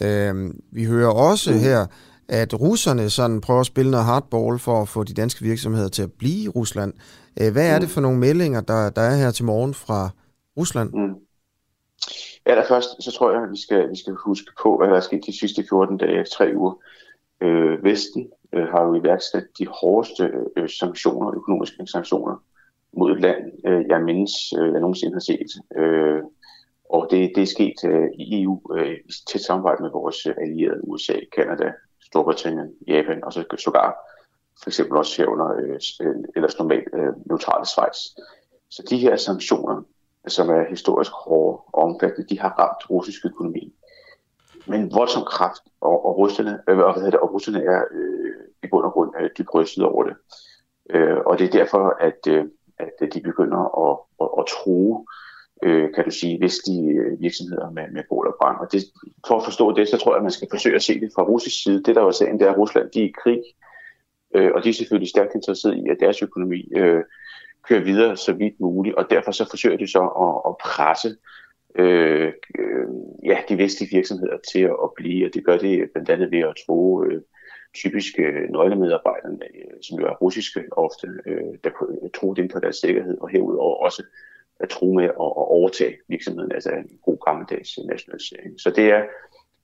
Øh, 0.00 0.54
vi 0.72 0.84
hører 0.84 1.10
også 1.10 1.52
mm. 1.52 1.58
her, 1.58 1.86
at 2.28 2.60
russerne 2.60 3.10
sådan 3.10 3.40
prøver 3.40 3.60
at 3.60 3.66
spille 3.66 3.90
noget 3.90 4.06
hardball 4.06 4.58
for 4.58 4.82
at 4.82 4.88
få 4.88 5.04
de 5.04 5.14
danske 5.14 5.42
virksomheder 5.42 5.88
til 5.88 6.02
at 6.02 6.12
blive 6.12 6.42
i 6.42 6.48
Rusland. 6.48 6.92
Øh, 7.40 7.52
hvad 7.52 7.74
er 7.74 7.78
det 7.78 7.88
for 7.88 8.00
nogle 8.00 8.18
meldinger, 8.18 8.60
der, 8.60 8.90
der 8.90 9.02
er 9.02 9.16
her 9.16 9.30
til 9.30 9.44
morgen 9.44 9.74
fra 9.74 10.10
Rusland? 10.56 10.90
Mm. 10.92 11.14
Allerførst, 12.46 12.88
så 13.04 13.12
tror 13.12 13.32
jeg, 13.32 13.42
at 13.42 13.50
vi 13.50 13.60
skal, 13.60 13.90
vi 13.90 13.96
skal 13.96 14.14
huske 14.14 14.52
på, 14.62 14.76
hvad 14.76 14.88
der 14.88 14.96
er 14.96 15.00
sket 15.00 15.26
de 15.26 15.38
sidste 15.38 15.64
14 15.68 15.96
dage, 15.96 16.24
tre 16.24 16.52
uger. 16.56 16.74
Øh, 17.40 17.84
Vesten 17.84 18.30
øh, 18.52 18.66
har 18.66 18.84
jo 18.84 18.94
iværksat 18.94 19.44
de 19.58 19.66
hårdeste 19.66 20.30
øh, 20.56 20.68
sanktioner, 20.68 21.34
økonomiske 21.34 21.86
sanktioner, 21.86 22.42
mod 22.96 23.12
et 23.12 23.20
land, 23.20 23.52
øh, 23.66 23.84
jeg 23.88 24.02
mindes, 24.02 24.52
øh, 24.58 24.72
jeg 24.72 24.80
nogensinde 24.80 25.14
har 25.14 25.20
set. 25.20 25.50
Øh, 25.76 26.22
og 26.90 27.08
det, 27.10 27.32
det 27.34 27.42
er 27.42 27.46
sket 27.46 27.78
øh, 27.84 28.08
i 28.18 28.42
EU 28.42 28.60
øh, 28.76 28.92
i 28.92 29.12
tæt 29.28 29.40
samarbejde 29.40 29.82
med 29.82 29.90
vores 29.90 30.26
allierede 30.26 30.88
USA, 30.88 31.16
Kanada, 31.36 31.72
Storbritannien, 32.00 32.70
Japan 32.88 33.24
og 33.24 33.32
så 33.32 33.44
sågar 33.58 33.94
for 34.62 34.70
eksempel 34.70 34.96
også 34.96 35.22
herunder 35.22 35.48
øh, 35.56 35.80
øh, 36.02 36.16
ellers 36.36 36.58
normalt 36.58 36.88
øh, 36.94 37.12
neutrale 37.26 37.66
Schweiz. 37.66 37.96
Så 38.70 38.82
de 38.90 38.98
her 38.98 39.16
sanktioner, 39.16 39.82
som 40.26 40.50
er 40.50 40.64
historisk 40.68 41.10
hårde 41.12 41.58
og 41.72 41.84
omfattende, 41.84 42.28
de 42.28 42.40
har 42.40 42.54
ramt 42.58 42.90
russisk 42.90 43.26
økonomi. 43.26 43.74
Men 44.66 44.92
voldsom 44.94 45.24
kraft, 45.24 45.62
og, 45.80 46.06
og, 46.06 46.18
russerne, 46.18 46.60
øh, 46.68 46.78
og, 46.78 47.00
hvad 47.00 47.12
det, 47.12 47.20
og 47.20 47.32
russerne 47.32 47.62
er 47.64 47.82
øh, 47.90 48.34
i 48.62 48.66
bund 48.70 48.84
og 48.84 48.92
grund 48.92 49.12
øh, 49.20 49.30
dybt 49.38 49.54
rystet 49.54 49.84
over 49.84 50.04
det. 50.04 50.16
Øh, 50.90 51.16
og 51.26 51.38
det 51.38 51.46
er 51.46 51.58
derfor, 51.58 51.96
at, 52.00 52.20
øh, 52.28 52.44
at 52.78 52.92
øh, 53.00 53.12
de 53.12 53.20
begynder 53.20 53.60
at, 53.86 53.98
at, 54.20 54.28
at 54.38 54.44
tro, 54.54 55.06
øh, 55.62 55.94
kan 55.94 56.04
du 56.04 56.10
sige, 56.10 56.40
vestlige 56.40 57.10
de 57.10 57.16
virksomheder 57.20 57.70
med, 57.70 57.82
med 57.92 58.02
bål 58.08 58.26
og 58.26 58.34
brand. 58.40 58.56
Og 58.60 58.72
det, 58.72 58.82
for 59.26 59.36
at 59.36 59.44
forstå 59.44 59.72
det, 59.72 59.88
så 59.88 59.98
tror 59.98 60.12
jeg, 60.12 60.16
at 60.16 60.22
man 60.22 60.30
skal 60.30 60.48
forsøge 60.50 60.76
at 60.76 60.82
se 60.82 61.00
det 61.00 61.10
fra 61.14 61.22
russisk 61.22 61.62
side. 61.62 61.82
Det, 61.82 61.96
der 61.96 62.02
var 62.02 62.10
sagen, 62.10 62.38
det 62.38 62.46
er, 62.46 62.52
at 62.52 62.58
Rusland 62.58 62.90
de 62.90 63.00
er 63.00 63.08
i 63.08 63.14
krig, 63.22 63.42
øh, 64.36 64.50
og 64.54 64.64
de 64.64 64.68
er 64.68 64.72
selvfølgelig 64.72 65.08
stærkt 65.08 65.34
interesseret 65.34 65.76
i, 65.76 65.88
at 65.90 65.96
deres 66.00 66.22
økonomi 66.22 66.68
øh, 66.76 67.02
kører 67.68 67.84
videre 67.84 68.16
så 68.16 68.32
vidt 68.32 68.60
muligt, 68.60 68.94
og 68.94 69.10
derfor 69.10 69.32
så 69.32 69.46
forsøger 69.50 69.76
de 69.76 69.88
så 69.90 70.02
at, 70.24 70.50
at 70.50 70.56
presse 70.58 71.16
øh, 71.78 72.32
øh, 72.58 72.88
ja, 73.24 73.38
de 73.48 73.58
vestlige 73.58 73.90
virksomheder 73.96 74.36
til 74.52 74.60
at, 74.60 74.76
at 74.84 74.90
blive, 74.96 75.26
og 75.26 75.34
det 75.34 75.44
gør 75.44 75.58
det 75.58 75.90
blandt 75.92 76.10
andet 76.10 76.30
ved 76.30 76.38
at 76.38 76.54
tro 76.66 77.04
øh, 77.04 77.22
typiske 77.74 78.22
øh, 78.22 78.50
nøglemedarbejdere, 78.50 79.32
øh, 79.32 79.76
som 79.82 79.98
jo 80.00 80.06
er 80.06 80.14
russiske 80.14 80.64
ofte, 80.72 81.08
øh, 81.26 81.52
der 81.64 81.70
tror 82.14 82.34
dem 82.34 82.48
på 82.48 82.58
deres 82.60 82.76
sikkerhed, 82.76 83.18
og 83.20 83.28
herudover 83.28 83.76
også 83.76 84.02
at 84.60 84.68
tro 84.68 84.92
med 84.92 85.04
at, 85.04 85.10
at 85.10 85.46
overtage 85.56 85.96
virksomheden, 86.08 86.52
altså 86.52 86.70
en 86.70 86.98
god 87.04 87.18
gammeldags 87.26 87.78
nationalisering. 87.78 88.60
Så 88.60 88.70
det 88.70 88.84
er 88.84 89.02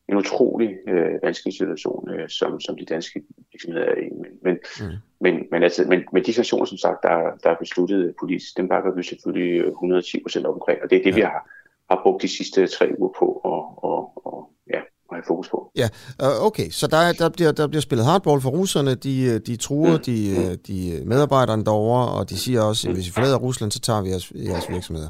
en 0.08 0.16
utrolig 0.16 0.70
øh, 0.88 1.22
vanskelig 1.22 1.54
situation, 1.54 2.10
øh, 2.10 2.28
som, 2.28 2.60
som 2.60 2.76
de 2.76 2.84
danske 2.84 3.22
virksomheder 3.52 3.86
er 3.86 3.96
i. 3.96 4.10
Men, 4.22 4.30
men, 4.42 4.58
mm. 4.80 4.96
men, 5.20 5.34
men, 5.50 5.62
altså, 5.62 5.84
men, 5.88 6.02
men 6.12 6.24
de 6.24 6.32
sanktioner, 6.32 6.64
som 6.64 6.78
sagt, 6.78 7.02
der, 7.02 7.16
der 7.42 7.50
er 7.50 7.56
besluttet 7.58 8.14
politisk, 8.20 8.56
dem 8.56 8.68
bakker 8.68 8.94
vi 8.94 9.02
selvfølgelig 9.02 9.66
110 9.66 10.22
procent 10.22 10.46
omkring, 10.46 10.78
og 10.82 10.90
det 10.90 10.98
er 10.98 11.02
det, 11.02 11.10
ja. 11.10 11.14
vi 11.14 11.20
har, 11.20 11.50
har 11.90 12.00
brugt 12.02 12.22
de 12.22 12.28
sidste 12.28 12.66
tre 12.66 12.86
uger 12.98 13.12
på 13.18 13.26
at, 13.44 13.84
og, 13.88 14.26
og, 14.26 14.50
ja, 14.70 14.78
at 14.78 15.16
have 15.16 15.24
fokus 15.26 15.48
på. 15.48 15.70
Ja, 15.76 15.88
okay, 16.18 16.70
så 16.70 16.86
der, 16.86 17.12
der, 17.12 17.28
bliver, 17.28 17.52
der 17.52 17.66
bliver 17.66 17.82
spillet 17.82 18.06
hardball 18.06 18.40
for 18.40 18.50
russerne, 18.50 18.94
de, 18.94 19.38
de 19.38 19.56
truer 19.56 19.96
mm. 19.96 20.02
de, 20.02 20.34
mm. 20.38 20.58
de 20.66 21.02
medarbejderne 21.06 21.64
derovre, 21.64 22.08
og 22.08 22.30
de 22.30 22.38
siger 22.38 22.62
også, 22.62 22.88
at 22.88 22.94
hvis 22.94 23.08
I 23.08 23.10
forlader 23.10 23.38
Rusland, 23.38 23.70
så 23.70 23.80
tager 23.80 24.02
vi 24.02 24.08
jeres, 24.08 24.32
jeres 24.34 24.70
virksomheder. 24.70 25.08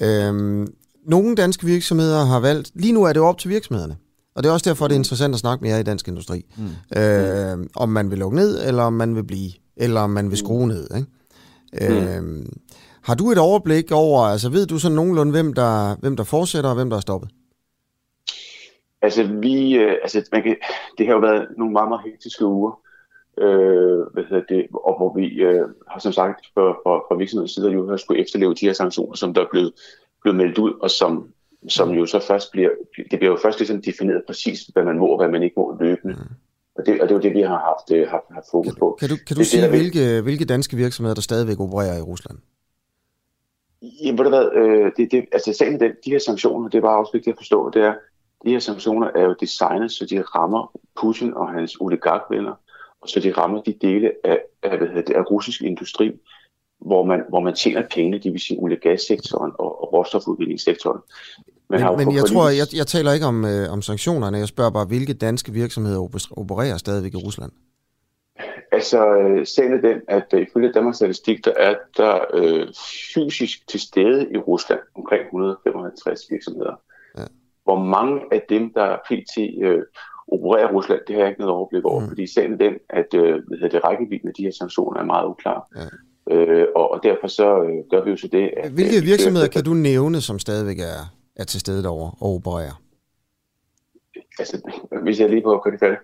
Øhm, 0.00 0.66
nogle 1.06 1.34
danske 1.34 1.66
virksomheder 1.66 2.24
har 2.24 2.40
valgt, 2.40 2.70
lige 2.74 2.92
nu 2.92 3.04
er 3.04 3.12
det 3.12 3.22
op 3.22 3.38
til 3.38 3.50
virksomhederne, 3.50 3.96
og 4.34 4.42
det 4.42 4.48
er 4.48 4.52
også 4.52 4.70
derfor, 4.70 4.88
det 4.88 4.94
er 4.94 4.98
interessant 4.98 5.34
at 5.34 5.40
snakke 5.40 5.62
med 5.62 5.70
jer 5.70 5.78
i 5.78 5.82
dansk 5.82 6.08
industri. 6.08 6.44
Mm. 6.56 7.00
Øh, 7.00 7.66
om 7.76 7.88
man 7.88 8.10
vil 8.10 8.18
lukke 8.18 8.36
ned, 8.36 8.68
eller 8.68 8.82
om 8.82 8.92
man 8.92 9.16
vil 9.16 9.24
blive, 9.24 9.50
eller 9.76 10.00
om 10.00 10.10
man 10.10 10.30
vil 10.30 10.38
skrue 10.38 10.68
ned. 10.68 10.88
Ikke? 10.96 11.06
Mm. 11.72 12.38
Øh, 12.38 12.46
har 13.02 13.14
du 13.14 13.30
et 13.30 13.38
overblik 13.38 13.92
over, 13.92 14.20
altså 14.20 14.50
ved 14.50 14.66
du 14.66 14.78
sådan 14.78 14.96
nogenlunde, 14.96 15.32
hvem 15.32 15.52
der, 15.52 15.96
hvem 16.00 16.16
der 16.16 16.24
fortsætter, 16.24 16.70
og 16.70 16.76
hvem 16.76 16.90
der 16.90 16.96
er 16.96 17.00
stoppet? 17.00 17.30
Altså, 19.02 19.22
vi, 19.24 19.74
øh, 19.76 19.96
altså 20.02 20.28
man 20.32 20.42
kan, 20.42 20.56
det 20.98 21.06
har 21.06 21.12
jo 21.12 21.20
været 21.20 21.46
nogle 21.58 21.72
meget, 21.72 21.88
meget 21.88 22.02
hektiske 22.04 22.46
uger, 22.46 22.80
øh, 23.38 23.98
hvad 24.12 24.24
hedder 24.30 24.42
det, 24.48 24.66
og 24.74 24.96
hvor 24.96 25.14
vi 25.14 25.26
øh, 25.26 25.68
har 25.88 26.00
som 26.00 26.12
sagt 26.12 26.46
fra, 26.54 26.70
fra, 26.70 26.98
fra 26.98 27.16
virksomhedens 27.16 27.54
side 27.54 27.70
jo 27.70 27.90
har 27.90 27.96
skulle 27.96 28.20
efterleve 28.20 28.54
de 28.54 28.66
her 28.66 28.72
sanktioner, 28.72 29.14
som 29.14 29.34
der 29.34 29.40
er 29.40 29.50
blevet, 29.50 29.72
blevet 30.22 30.36
meldt 30.36 30.58
ud, 30.58 30.72
og 30.82 30.90
som, 30.90 31.28
som 31.68 31.90
jo 31.90 32.06
så 32.06 32.20
først 32.20 32.52
bliver, 32.52 32.70
det 33.10 33.18
bliver 33.18 33.30
jo 33.30 33.38
først 33.42 33.58
ligesom 33.58 33.82
defineret 33.82 34.22
præcis, 34.26 34.60
hvad 34.72 34.84
man 34.84 34.98
må 34.98 35.06
og 35.06 35.18
hvad 35.18 35.28
man 35.28 35.42
ikke 35.42 35.54
må 35.56 35.76
løbende. 35.80 36.14
Mm. 36.14 36.34
Og 36.74 36.86
det, 36.86 37.00
og 37.00 37.08
det 37.08 37.14
er 37.14 37.18
jo 37.18 37.22
det, 37.22 37.34
vi 37.34 37.40
har 37.40 37.58
haft, 37.58 38.00
øh, 38.00 38.08
haft, 38.08 38.24
haft 38.30 38.46
fokus 38.50 38.74
på. 38.78 38.96
Kan 39.00 39.08
du, 39.08 39.16
kan 39.26 39.36
du 39.36 39.38
det, 39.38 39.46
sige, 39.46 39.62
det, 39.62 39.70
hvilke, 39.70 40.20
hvilke 40.20 40.44
danske 40.44 40.76
virksomheder, 40.76 41.14
der 41.14 41.22
stadigvæk 41.22 41.60
opererer 41.60 41.98
i 41.98 42.00
Rusland? 42.00 42.38
Jamen, 43.82 44.18
ved 44.18 44.24
du 44.24 44.30
hvad, 44.30 44.48
øh, 44.54 44.92
det, 44.96 45.12
det, 45.12 45.24
altså 45.32 45.52
sagen 45.52 45.80
den, 45.80 45.92
de 46.04 46.10
her 46.10 46.18
sanktioner, 46.18 46.68
det 46.68 46.78
er 46.78 46.82
bare 46.82 46.98
også 46.98 47.12
vigtigt 47.12 47.34
at 47.34 47.38
forstå, 47.38 47.70
det 47.70 47.82
er, 47.82 47.94
de 48.44 48.50
her 48.50 48.58
sanktioner 48.58 49.08
er 49.14 49.24
jo 49.24 49.34
designet, 49.40 49.92
så 49.92 50.06
de 50.10 50.22
rammer 50.22 50.72
Putin 51.00 51.34
og 51.34 51.48
hans 51.48 51.76
oligarkvenner, 51.80 52.54
og 53.00 53.08
så 53.08 53.20
de 53.20 53.32
rammer 53.32 53.62
de 53.62 53.74
dele 53.80 54.12
af, 54.24 54.38
af, 54.62 54.78
hvad 54.78 54.88
hedder 54.88 55.02
det, 55.02 55.14
af 55.14 55.30
russisk 55.30 55.62
industri, 55.62 56.12
hvor 56.86 57.04
man, 57.04 57.22
hvor 57.28 57.40
man 57.40 57.54
tjener 57.54 57.82
penge, 57.94 58.18
det 58.18 58.32
vil 58.32 58.40
sige 58.40 58.58
olie- 58.60 58.76
gassektoren 58.76 59.52
og, 59.58 59.82
og 59.82 59.92
råstofudvindingssektoren. 59.92 61.00
Men, 61.68 61.80
men, 61.80 61.96
men 61.96 62.14
jeg 62.14 62.24
tror, 62.24 62.48
jeg, 62.48 62.66
jeg 62.76 62.86
taler 62.86 63.12
ikke 63.12 63.26
om, 63.26 63.44
øh, 63.44 63.72
om 63.72 63.82
sanktionerne, 63.82 64.38
jeg 64.38 64.48
spørger 64.48 64.70
bare, 64.70 64.84
hvilke 64.84 65.12
danske 65.12 65.52
virksomheder 65.52 66.00
opererer 66.36 66.76
stadigvæk 66.76 67.14
i 67.14 67.16
Rusland? 67.16 67.52
Altså, 68.72 69.16
øh, 69.16 69.46
sagen 69.46 69.72
er 69.72 69.80
den, 69.80 70.00
at 70.08 70.26
uh, 70.34 70.40
ifølge 70.40 70.72
Danmarks 70.72 70.96
Statistik, 70.96 71.44
der 71.44 71.52
er 71.56 71.74
der 71.96 72.18
øh, 72.34 72.68
fysisk 73.14 73.68
til 73.68 73.80
stede 73.80 74.32
i 74.34 74.36
Rusland 74.36 74.80
omkring 74.94 75.24
155 75.24 76.20
virksomheder. 76.30 76.80
Ja. 77.18 77.24
Hvor 77.64 77.84
mange 77.84 78.20
af 78.32 78.42
dem, 78.48 78.72
der 78.72 78.96
pt. 78.96 79.62
Øh, 79.62 79.82
opererer 80.32 80.68
i 80.68 80.72
Rusland, 80.72 81.00
det 81.06 81.14
har 81.14 81.22
jeg 81.22 81.28
ikke 81.28 81.40
noget 81.40 81.54
overblik 81.54 81.84
over, 81.84 82.00
mm. 82.00 82.08
fordi 82.08 82.26
sagen 82.26 82.52
er 82.52 82.56
den, 82.56 82.74
at 82.90 83.14
øh, 83.14 83.42
hvad 83.58 83.70
det, 83.70 83.84
rækkevidden 83.84 84.28
af 84.28 84.34
de 84.34 84.42
her 84.42 84.52
sanktioner 84.58 85.00
er 85.00 85.04
meget 85.04 85.28
uklar. 85.28 85.68
Ja. 85.76 85.86
Øh, 86.30 86.66
og, 86.76 87.00
derfor 87.02 87.26
så 87.26 87.62
øh, 87.62 87.90
gør 87.90 88.04
vi 88.04 88.10
jo 88.10 88.16
så 88.16 88.28
det, 88.28 88.50
at... 88.56 88.72
Hvilke 88.72 89.00
virksomheder 89.02 89.48
kan 89.48 89.64
du 89.64 89.74
nævne, 89.74 90.20
som 90.20 90.38
stadigvæk 90.38 90.78
er, 90.78 91.12
er 91.36 91.44
til 91.44 91.60
stede 91.60 91.82
derovre 91.82 92.10
og 92.20 92.34
opererer? 92.34 92.82
altså, 94.38 94.60
hvis 95.02 95.20
jeg 95.20 95.30
lige 95.30 95.42
på 95.42 95.54
at 95.54 95.62
køre 95.62 95.72
det 95.72 95.80
færdigt, 95.80 96.00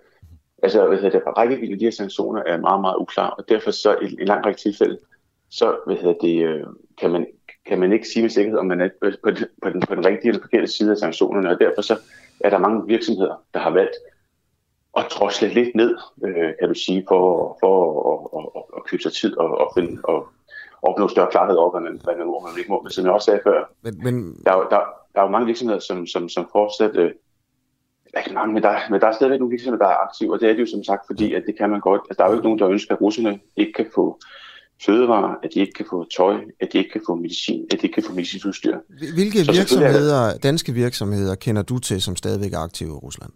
altså, 0.63 0.87
hvad 0.87 0.99
hedder 0.99 1.19
det, 1.19 1.23
rækkevidden 1.37 1.73
af 1.73 1.79
de 1.79 1.85
her 1.85 1.91
sanktioner 1.93 2.43
er 2.47 2.57
meget, 2.61 2.81
meget 2.81 2.97
uklar, 2.99 3.31
og 3.31 3.49
derfor 3.49 3.71
så 3.71 3.97
i 4.03 4.17
en 4.21 4.27
lang 4.27 4.47
række 4.47 4.61
tilfælde, 4.61 4.99
så 5.51 5.77
hvad 5.87 5.97
hedder 5.97 6.15
det, 6.21 6.45
øh, 6.45 6.67
kan, 7.01 7.11
man, 7.11 7.27
kan 7.67 7.81
man 7.81 7.93
ikke 7.93 8.09
sige 8.09 8.23
med 8.23 8.31
sikkerhed, 8.31 8.59
om 8.59 8.67
man 8.67 8.81
er 8.81 8.89
på 9.23 9.31
den, 9.31 9.45
på 9.63 9.71
den, 9.71 9.81
på 9.81 9.95
den 9.95 10.07
rigtige 10.07 10.29
eller 10.29 10.43
forkerte 10.43 10.67
side 10.67 10.91
af 10.91 10.99
sanktionerne, 10.99 11.51
og 11.51 11.61
derfor 11.61 11.83
så 11.83 11.99
er 12.41 12.51
der 12.51 12.59
mange 12.59 12.87
virksomheder, 12.87 13.45
der 13.55 13.61
har 13.61 13.71
valgt 13.71 13.97
at 14.99 15.07
drosle 15.15 15.49
lidt 15.49 15.75
ned, 15.75 15.97
øh, 16.25 16.51
kan 16.59 16.69
du 16.69 16.75
sige, 16.75 17.05
for, 17.09 17.23
for 17.61 17.75
at, 18.13 18.21
at, 18.37 18.47
at, 18.57 18.63
at 18.77 18.83
købe 18.89 19.03
sig 19.03 19.13
tid 19.13 19.37
og, 19.37 19.51
og, 19.63 19.71
finde, 19.77 20.01
og 20.05 20.29
opnå 20.83 21.09
større 21.09 21.31
klarhed 21.31 21.57
over, 21.57 21.71
hvad 21.71 21.81
man, 21.81 22.01
hvad 22.05 22.15
man 22.17 22.27
man 22.27 22.59
ikke 22.59 22.71
må. 22.71 22.83
Men 22.83 22.91
som 22.91 23.05
jeg 23.05 23.13
også 23.13 23.25
sagde 23.25 23.41
før, 23.45 23.59
men, 23.83 23.95
men... 24.07 24.15
Der, 24.47 24.53
er, 24.53 24.69
der, 24.75 24.81
der 25.15 25.21
er 25.21 25.25
jo 25.27 25.31
mange 25.31 25.47
virksomheder, 25.47 25.81
som, 25.81 26.07
som, 26.07 26.29
som 26.29 26.49
fortsat... 26.53 26.97
Øh, 26.97 27.11
ikke 28.19 28.35
mange, 28.35 28.55
men 28.55 28.63
der, 28.63 28.75
men 28.91 29.01
der 29.01 29.07
er 29.07 29.13
stadigvæk 29.13 29.41
nogle 29.41 29.51
virksomheder, 29.51 29.85
der 29.85 29.91
er 29.91 29.97
aktive, 29.97 30.33
og 30.33 30.41
det 30.41 30.49
er 30.49 30.53
det 30.53 30.61
jo 30.61 30.67
som 30.67 30.85
sagt, 30.85 31.03
fordi 31.07 31.35
at 31.35 31.43
det 31.47 31.59
kan 31.59 31.71
man 31.71 31.81
godt. 31.81 32.01
Altså, 32.09 32.19
der 32.19 32.25
er 32.25 32.29
jo 32.29 32.35
ikke 32.35 32.45
nogen, 32.45 32.59
der 32.59 32.69
ønsker, 32.69 32.95
at 32.95 33.01
russerne 33.01 33.41
ikke 33.57 33.73
kan 33.73 33.87
få 33.95 34.21
fødevarer, 34.87 35.35
at 35.43 35.51
de 35.55 35.61
ikke 35.61 35.73
kan 35.73 35.87
få 35.91 36.07
tøj, 36.17 36.35
at 36.61 36.69
de 36.73 36.79
ikke 36.79 36.91
kan 36.91 37.03
få 37.07 37.15
medicin, 37.15 37.67
at 37.71 37.81
de 37.81 37.87
ikke 37.87 37.95
kan 37.95 38.03
få 38.03 38.13
medicinudstyr. 38.13 38.79
Hvilke 39.15 39.45
Så 39.45 39.53
virksomheder, 39.53 40.39
danske 40.39 40.73
virksomheder, 40.73 41.35
kender 41.35 41.63
du 41.63 41.79
til, 41.79 42.03
som 42.03 42.17
stadigvæk 42.17 42.53
er 42.53 42.59
aktive 42.59 42.89
i 42.89 42.93
Rusland? 42.93 43.33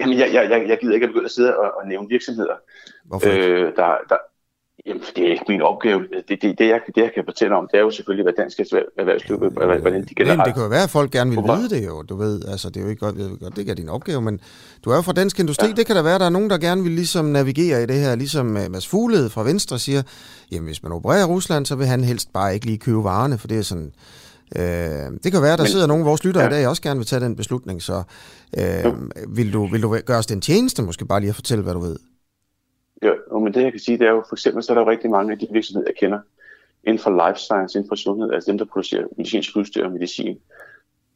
Jamen, 0.00 0.18
jeg, 0.18 0.28
jeg, 0.32 0.50
jeg, 0.50 0.68
jeg 0.68 0.78
gider 0.80 0.94
ikke 0.94 1.04
at 1.04 1.10
begynde 1.10 1.24
at 1.24 1.30
sidde 1.30 1.56
og, 1.56 1.70
og 1.78 1.88
nævne 1.88 2.08
virksomheder. 2.08 2.54
Hvorfor 3.04 3.28
øh, 3.28 3.76
der, 3.76 3.96
der, 4.08 4.16
Jamen, 4.86 5.02
det 5.16 5.26
er 5.26 5.32
ikke 5.32 5.44
min 5.48 5.62
opgave. 5.62 6.00
Det, 6.28 6.42
det, 6.42 6.58
det, 6.58 6.68
jeg, 6.68 6.80
det, 6.86 7.02
jeg 7.02 7.10
kan 7.14 7.24
fortælle 7.24 7.56
om, 7.56 7.68
det 7.72 7.78
er 7.78 7.82
jo 7.82 7.90
selvfølgelig, 7.90 8.22
hvad 8.22 8.32
dansk 8.32 8.60
erhvervsliv, 8.60 9.36
hvordan 9.38 10.04
de 10.04 10.14
generelt... 10.14 10.38
Men 10.38 10.46
det 10.46 10.54
kan 10.54 10.62
jo 10.62 10.68
være, 10.68 10.82
at 10.82 10.90
folk 10.90 11.10
gerne 11.10 11.30
vil 11.30 11.38
vide 11.38 11.68
det 11.68 11.86
jo, 11.86 12.02
du 12.02 12.16
ved. 12.16 12.42
Altså, 12.48 12.68
det 12.68 12.76
er 12.76 12.80
jo 12.80 12.88
ikke 12.88 13.00
godt, 13.00 13.16
det 13.16 13.58
ikke 13.58 13.70
er 13.70 13.74
din 13.74 13.88
opgave, 13.88 14.22
men 14.22 14.40
du 14.84 14.90
er 14.90 14.96
jo 14.96 15.02
fra 15.02 15.12
dansk 15.12 15.40
industri. 15.40 15.66
Ja. 15.66 15.72
Det 15.72 15.86
kan 15.86 15.96
da 15.96 16.02
være, 16.02 16.14
at 16.14 16.20
der 16.20 16.26
er 16.26 16.30
nogen, 16.30 16.50
der 16.50 16.58
gerne 16.58 16.82
vil 16.82 16.92
ligesom 16.92 17.24
navigere 17.24 17.82
i 17.82 17.86
det 17.86 17.96
her, 17.96 18.14
ligesom 18.14 18.46
Mads 18.46 18.88
Fuglede 18.88 19.30
fra 19.30 19.42
Venstre 19.42 19.78
siger, 19.78 20.02
jamen 20.52 20.66
hvis 20.66 20.82
man 20.82 20.92
opererer 20.92 21.26
Rusland, 21.26 21.66
så 21.66 21.76
vil 21.76 21.86
han 21.86 22.04
helst 22.04 22.32
bare 22.32 22.54
ikke 22.54 22.66
lige 22.66 22.78
købe 22.78 23.04
varerne, 23.04 23.38
for 23.38 23.48
det 23.48 23.58
er 23.58 23.62
sådan... 23.62 23.92
Øh, 24.56 24.62
det 25.24 25.32
kan 25.32 25.42
være, 25.42 25.56
der 25.56 25.62
men, 25.62 25.66
sidder 25.66 25.86
nogle 25.86 26.02
af 26.02 26.06
vores 26.06 26.24
lyttere 26.24 26.44
ja. 26.44 26.50
i 26.50 26.52
dag, 26.52 26.68
også 26.68 26.82
gerne 26.82 26.98
vil 26.98 27.06
tage 27.06 27.20
den 27.20 27.36
beslutning, 27.36 27.82
så 27.82 28.02
øh, 28.58 28.92
vil, 29.36 29.52
du, 29.52 29.66
vil 29.66 29.82
du 29.82 29.98
gøre 30.06 30.18
os 30.18 30.26
den 30.26 30.40
tjeneste, 30.40 30.82
måske 30.82 31.06
bare 31.06 31.20
lige 31.20 31.28
at 31.28 31.34
fortælle, 31.34 31.64
hvad 31.64 31.74
du 31.74 31.80
ved? 31.80 31.96
Jo, 33.04 33.38
men 33.38 33.54
det 33.54 33.62
jeg 33.62 33.72
kan 33.72 33.80
sige, 33.80 33.98
det 33.98 34.06
er 34.06 34.10
jo 34.10 34.24
for 34.28 34.34
eksempel, 34.34 34.62
så 34.62 34.72
er 34.72 34.74
der 34.74 34.82
jo 34.82 34.90
rigtig 34.90 35.10
mange 35.10 35.32
af 35.32 35.38
de 35.38 35.46
virksomheder, 35.52 35.88
jeg 35.88 35.96
kender, 36.00 36.18
inden 36.84 37.02
for 37.02 37.28
life 37.28 37.38
science, 37.38 37.78
inden 37.78 37.90
for 37.90 37.94
sundhed, 37.94 38.32
altså 38.32 38.50
dem, 38.50 38.58
der 38.58 38.64
producerer 38.64 39.04
medicinsk 39.16 39.56
udstyr 39.56 39.84
og 39.84 39.92
medicin, 39.92 40.38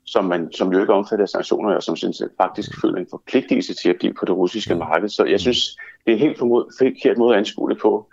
som, 0.04 0.24
man, 0.24 0.52
som 0.52 0.72
jo 0.72 0.80
ikke 0.80 0.92
er 0.92 0.96
omfattet 0.96 1.22
af 1.22 1.28
sanktioner, 1.28 1.74
og 1.74 1.82
som 1.82 1.96
synes, 1.96 2.22
faktisk 2.36 2.80
føler 2.80 2.96
en 2.96 3.06
forpligtelse 3.10 3.74
til 3.74 3.88
at 3.88 3.96
blive 3.98 4.14
på 4.14 4.24
det 4.24 4.36
russiske 4.36 4.74
marked. 4.74 5.08
Så 5.08 5.24
jeg 5.24 5.40
synes, 5.40 5.76
det 6.04 6.12
er 6.12 6.16
en 6.16 6.18
helt 6.18 6.38
forkert 6.38 7.18
måde 7.18 7.34
at 7.34 7.38
anskue 7.38 7.70
det 7.70 7.78
på. 7.82 8.08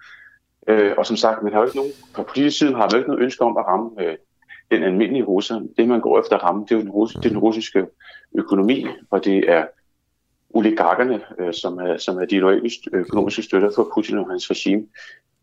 Øh, 0.67 0.93
og 0.97 1.05
som 1.05 1.17
sagt, 1.17 1.43
man 1.43 1.53
har 1.53 1.59
jo 1.59 1.65
ikke 1.65 1.78
nogen, 1.78 1.91
på 2.15 2.24
politisk 2.24 2.57
side 2.57 2.72
har 2.72 2.80
man 2.80 2.91
jo 2.91 2.97
ikke 2.97 3.09
noget 3.09 3.24
ønske 3.24 3.45
om 3.45 3.57
at 3.57 3.65
ramme 3.65 3.89
øh, 3.99 4.17
den 4.72 4.84
almindelige 4.84 5.24
russer. 5.24 5.61
Det, 5.78 5.88
man 5.88 6.01
går 6.01 6.19
efter 6.19 6.36
at 6.36 6.43
ramme, 6.43 6.63
det 6.63 6.72
er 6.72 6.76
jo 6.76 6.82
den, 6.82 6.91
rus- 6.91 7.13
det 7.13 7.26
er 7.26 7.30
den 7.30 7.38
russiske 7.38 7.86
økonomi, 8.36 8.86
og 9.11 9.26
det 9.26 9.49
er 9.51 9.65
oligarkerne, 10.53 11.19
øh, 11.39 11.53
som, 11.53 11.78
er, 11.78 11.97
som 11.97 12.17
er 12.17 12.26
de 12.26 12.36
økonomiske 12.93 13.43
støtter 13.43 13.72
for 13.76 13.91
Putin 13.95 14.17
og 14.17 14.30
hans 14.30 14.51
regime. 14.51 14.82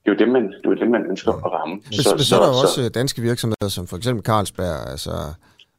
Det 0.04 0.10
er 0.10 0.12
jo 0.12 0.18
dem, 0.18 0.28
man, 0.28 0.42
det 0.42 0.66
er 0.66 0.70
jo 0.70 0.74
dem, 0.74 0.90
man 0.90 1.06
ønsker 1.10 1.32
at 1.32 1.52
ramme. 1.52 1.80
Så, 1.90 2.02
så, 2.02 2.24
så 2.24 2.36
er 2.36 2.40
der 2.40 2.48
jo 2.48 2.54
også 2.54 2.88
danske 2.88 3.22
virksomheder, 3.22 3.68
som 3.68 3.86
for 3.86 3.96
eksempel 3.96 4.24
Carlsberg, 4.24 4.90
altså, 4.90 5.10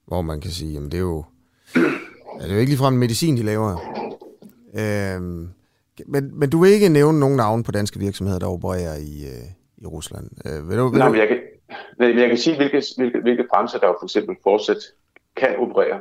hvor 0.07 0.21
man 0.21 0.41
kan 0.41 0.51
sige, 0.51 0.73
jamen 0.73 0.91
det 0.91 0.97
er 0.97 1.01
jo, 1.01 1.23
ja, 1.75 2.43
det 2.43 2.49
er 2.49 2.53
jo 2.53 2.59
ikke 2.59 2.71
ligefrem 2.71 2.93
medicin, 2.93 3.37
de 3.37 3.43
laver. 3.43 3.77
Øhm, 4.79 5.49
men, 6.07 6.39
men 6.39 6.49
du 6.49 6.61
vil 6.61 6.71
ikke 6.71 6.89
nævne 6.89 7.19
nogen 7.19 7.37
navn 7.37 7.63
på 7.63 7.71
danske 7.71 7.99
virksomheder, 7.99 8.39
der 8.39 8.47
opererer 8.47 8.95
i, 8.95 9.25
øh, 9.25 9.47
i 9.77 9.85
Rusland. 9.85 10.29
Øh, 10.45 10.69
vil 10.69 10.77
du, 10.77 10.87
vil 10.87 10.99
Nej, 10.99 11.09
men 11.09 11.19
jeg 11.19 11.27
kan, 11.27 11.37
men 11.99 12.19
jeg 12.19 12.29
kan 12.29 12.37
sige, 12.37 12.55
hvilke, 12.55 12.83
hvilke, 12.97 13.19
hvilke 13.19 13.47
brancher, 13.49 13.79
der 13.79 13.87
jo 13.87 13.95
for 13.99 14.05
eksempel 14.05 14.35
fortsat 14.43 14.77
kan 15.35 15.55
operere 15.57 15.99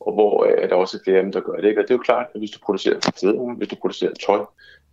og 0.00 0.12
hvor 0.12 0.44
øh, 0.44 0.68
der 0.68 0.74
også 0.74 0.96
er 0.96 1.00
flere 1.04 1.16
af 1.16 1.22
dem, 1.22 1.32
der 1.32 1.40
gør 1.40 1.56
det. 1.56 1.68
Ikke? 1.68 1.80
Og 1.80 1.82
det 1.82 1.90
er 1.90 1.94
jo 1.94 2.02
klart, 2.02 2.26
at 2.34 2.40
hvis 2.40 2.50
du 2.50 2.58
producerer 2.62 3.00
fødevarer, 3.20 3.54
hvis 3.54 3.68
du 3.68 3.76
producerer 3.80 4.14
tøj, 4.26 4.44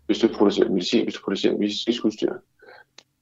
hvis 0.06 0.20
du 0.20 0.28
producerer 0.28 0.70
medicin, 0.70 1.04
hvis 1.04 1.14
du 1.14 1.22
producerer 1.24 1.58
medicinsk 1.58 2.06
udstyr, 2.06 2.34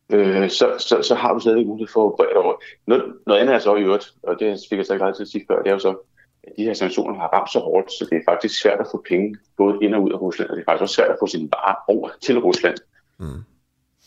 øh, 0.10 0.50
så, 0.50 0.76
så, 0.80 1.02
så 1.02 1.16
har 1.16 1.34
du 1.34 1.40
stadig 1.40 1.68
mulighed 1.68 1.92
for 1.94 2.10
at 2.10 2.16
brede 2.16 2.44
over. 2.44 2.54
Noget, 2.88 3.14
noget 3.28 3.40
andet 3.40 3.56
er 3.56 3.60
så 3.60 3.76
i 3.76 3.82
øvrigt, 3.82 4.14
og 4.24 4.40
det 4.40 4.60
fik 4.70 4.78
jeg 4.78 4.86
så 4.86 4.94
ikke 4.94 5.14
til 5.16 5.24
at 5.24 5.28
sige 5.28 5.46
før, 5.48 5.62
det 5.62 5.68
er 5.70 5.74
jo 5.74 5.80
så, 5.80 5.96
at 6.44 6.54
de 6.58 6.64
her 6.64 6.74
sanktioner 6.74 7.20
har 7.20 7.28
ramt 7.28 7.52
så 7.52 7.60
hårdt, 7.60 7.92
så 7.92 8.08
det 8.10 8.18
er 8.18 8.22
faktisk 8.32 8.62
svært 8.62 8.80
at 8.80 8.88
få 8.92 9.04
penge 9.10 9.36
både 9.58 9.78
ind 9.82 9.96
og 9.96 10.04
ud 10.04 10.12
af 10.12 10.22
Rusland, 10.22 10.50
og 10.50 10.56
det 10.56 10.62
er 10.62 10.66
faktisk 10.66 10.82
også 10.82 10.96
svært 10.96 11.12
at 11.12 11.18
få 11.20 11.28
sine 11.28 11.50
varer 11.52 11.76
over 11.88 12.10
til 12.22 12.40
Rusland. 12.40 12.78
Mm 13.18 13.44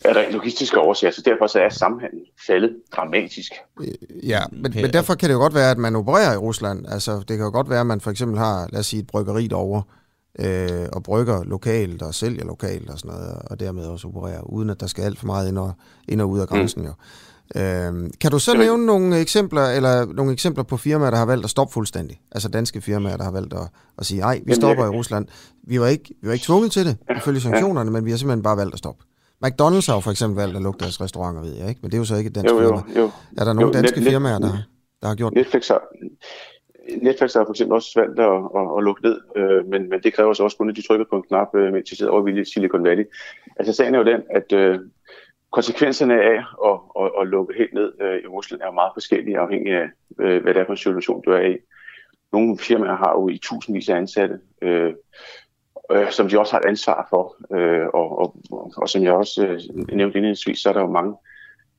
er 0.05 0.13
der 0.13 0.31
logistiske 0.31 0.79
årsager, 0.79 1.11
så 1.11 1.21
derfor 1.25 1.47
så 1.47 1.59
er 1.59 1.69
samhandlen 1.69 2.25
faldet 2.47 2.75
dramatisk. 2.95 3.51
Ja, 4.23 4.39
men, 4.51 4.73
men 4.75 4.93
derfor 4.93 5.15
kan 5.15 5.29
det 5.29 5.33
jo 5.33 5.39
godt 5.39 5.55
være, 5.55 5.71
at 5.71 5.77
man 5.77 5.95
opererer 5.95 6.33
i 6.33 6.37
Rusland. 6.37 6.85
Altså, 6.87 7.17
det 7.17 7.27
kan 7.27 7.39
jo 7.39 7.51
godt 7.51 7.69
være, 7.69 7.79
at 7.79 7.87
man 7.87 8.01
for 8.01 8.11
eksempel 8.11 8.37
har, 8.37 8.67
lad 8.71 8.79
os 8.79 8.85
sige, 8.85 8.99
et 8.99 9.07
bryggeri 9.07 9.47
derovre, 9.47 9.83
øh, 10.39 10.87
og 10.93 11.03
brygger 11.03 11.43
lokalt 11.43 12.01
og 12.01 12.15
sælger 12.15 12.45
lokalt 12.45 12.89
og 12.89 12.99
sådan 12.99 13.15
noget, 13.15 13.41
og 13.45 13.59
dermed 13.59 13.85
også 13.85 14.07
opererer, 14.07 14.41
uden 14.41 14.69
at 14.69 14.79
der 14.79 14.87
skal 14.87 15.03
alt 15.03 15.19
for 15.19 15.25
meget 15.25 15.49
ind 15.49 15.57
og, 15.57 15.71
ind 16.07 16.21
og 16.21 16.29
ud 16.29 16.39
af 16.39 16.45
mm. 16.51 16.57
grænsen 16.57 16.81
mm. 16.81 16.87
jo. 16.87 16.93
Øh, 17.55 18.09
kan 18.21 18.31
du 18.31 18.39
så 18.39 18.51
Jamen. 18.51 18.65
nævne 18.65 18.85
nogle 18.85 19.19
eksempler, 19.19 19.65
eller 19.65 20.05
nogle 20.05 20.31
eksempler 20.33 20.63
på 20.63 20.77
firmaer, 20.77 21.09
der 21.09 21.17
har 21.17 21.25
valgt 21.25 21.43
at 21.43 21.49
stoppe 21.49 21.73
fuldstændig? 21.73 22.21
Altså 22.31 22.49
danske 22.49 22.81
firmaer, 22.81 23.17
der 23.17 23.23
har 23.23 23.31
valgt 23.31 23.53
at, 23.53 23.67
at 23.97 24.05
sige, 24.05 24.19
nej, 24.19 24.41
vi 24.45 24.53
stopper 24.53 24.85
i 24.85 24.89
Rusland. 24.89 25.27
Vi 25.63 25.79
var 25.79 25.87
ikke, 25.87 26.15
vi 26.21 26.27
var 26.27 26.33
ikke 26.33 26.45
tvunget 26.45 26.71
til 26.71 26.85
det, 26.85 26.97
ifølge 27.17 27.41
sanktionerne, 27.41 27.91
men 27.91 28.05
vi 28.05 28.09
har 28.09 28.17
simpelthen 28.17 28.43
bare 28.43 28.57
valgt 28.57 28.73
at 28.73 28.79
stoppe. 28.79 29.03
McDonald's 29.45 29.87
har 29.89 29.95
jo 29.97 29.99
for 29.99 30.11
eksempel 30.11 30.35
valgt 30.41 30.55
at 30.55 30.61
lukke 30.61 30.79
deres 30.79 31.01
restauranter, 31.01 31.41
ved 31.41 31.53
jeg 31.59 31.69
ikke? 31.69 31.79
Men 31.81 31.91
det 31.91 31.97
er 31.97 32.01
jo 32.03 32.05
så 32.05 32.15
ikke 32.15 32.27
et 32.27 32.35
dansk 32.35 32.53
jo, 32.53 32.61
jo, 32.61 32.67
firma. 32.67 32.99
Jo. 32.99 33.11
Er 33.37 33.43
der 33.43 33.53
nogle 33.53 33.67
jo, 33.67 33.73
danske 33.73 33.99
net, 33.99 34.09
firmaer, 34.09 34.39
der, 34.39 34.53
der 35.01 35.07
har 35.07 35.15
gjort 35.15 35.33
Netflix 35.33 35.67
har, 35.67 35.81
Netflix 37.01 37.33
har 37.33 37.43
for 37.45 37.53
eksempel 37.55 37.75
også 37.75 37.91
valgt 37.99 38.19
at, 38.19 38.37
at, 38.59 38.65
at 38.77 38.83
lukke 38.83 39.01
ned, 39.07 39.17
øh, 39.35 39.67
men, 39.71 39.89
men 39.89 39.99
det 40.03 40.13
kræver 40.13 40.33
så 40.33 40.43
også 40.43 40.57
kun, 40.57 40.69
at 40.69 40.75
de 40.75 40.87
trykker 40.87 41.05
på 41.09 41.15
en 41.15 41.23
knap, 41.23 41.55
øh, 41.55 41.73
mens 41.73 41.89
de 41.89 41.95
sidder 41.95 42.11
over 42.11 42.27
i 42.27 42.45
Silicon 42.45 42.83
Valley. 42.83 43.05
Altså 43.57 43.73
sagen 43.73 43.95
er 43.95 43.99
jo 43.99 44.05
den, 44.05 44.21
at 44.29 44.51
øh, 44.53 44.79
konsekvenserne 45.51 46.13
af 46.13 46.39
at, 46.69 46.77
at, 47.01 47.11
at 47.21 47.27
lukke 47.27 47.53
helt 47.57 47.73
ned 47.73 47.91
øh, 48.01 48.19
i 48.23 48.27
Rusland 48.27 48.61
er 48.61 48.71
meget 48.71 48.91
forskellige, 48.95 49.39
afhængig 49.39 49.73
af, 49.73 49.87
øh, 50.19 50.41
hvad 50.41 50.53
det 50.53 50.59
er 50.61 50.65
for 50.65 50.73
en 50.73 50.77
situation, 50.77 51.21
du 51.25 51.31
er 51.31 51.41
i. 51.41 51.57
Nogle 52.33 52.57
firmaer 52.57 52.95
har 52.95 53.11
jo 53.11 53.29
i 53.29 53.37
tusindvis 53.37 53.89
af 53.89 53.95
ansatte. 53.95 54.39
Øh, 54.61 54.93
øh, 55.91 56.11
som 56.11 56.29
de 56.29 56.39
også 56.39 56.53
har 56.53 56.59
et 56.59 56.65
ansvar 56.65 57.07
for. 57.09 57.35
Øh, 57.55 57.87
og, 57.93 58.19
og, 58.19 58.35
og 58.77 58.89
som 58.89 59.03
jeg 59.03 59.13
også 59.13 59.45
øh, 59.45 59.59
nævnte 59.77 60.17
indledningsvis, 60.17 60.59
så 60.59 60.69
er 60.69 60.73
der 60.73 60.81
jo 60.81 60.91
mange 60.91 61.13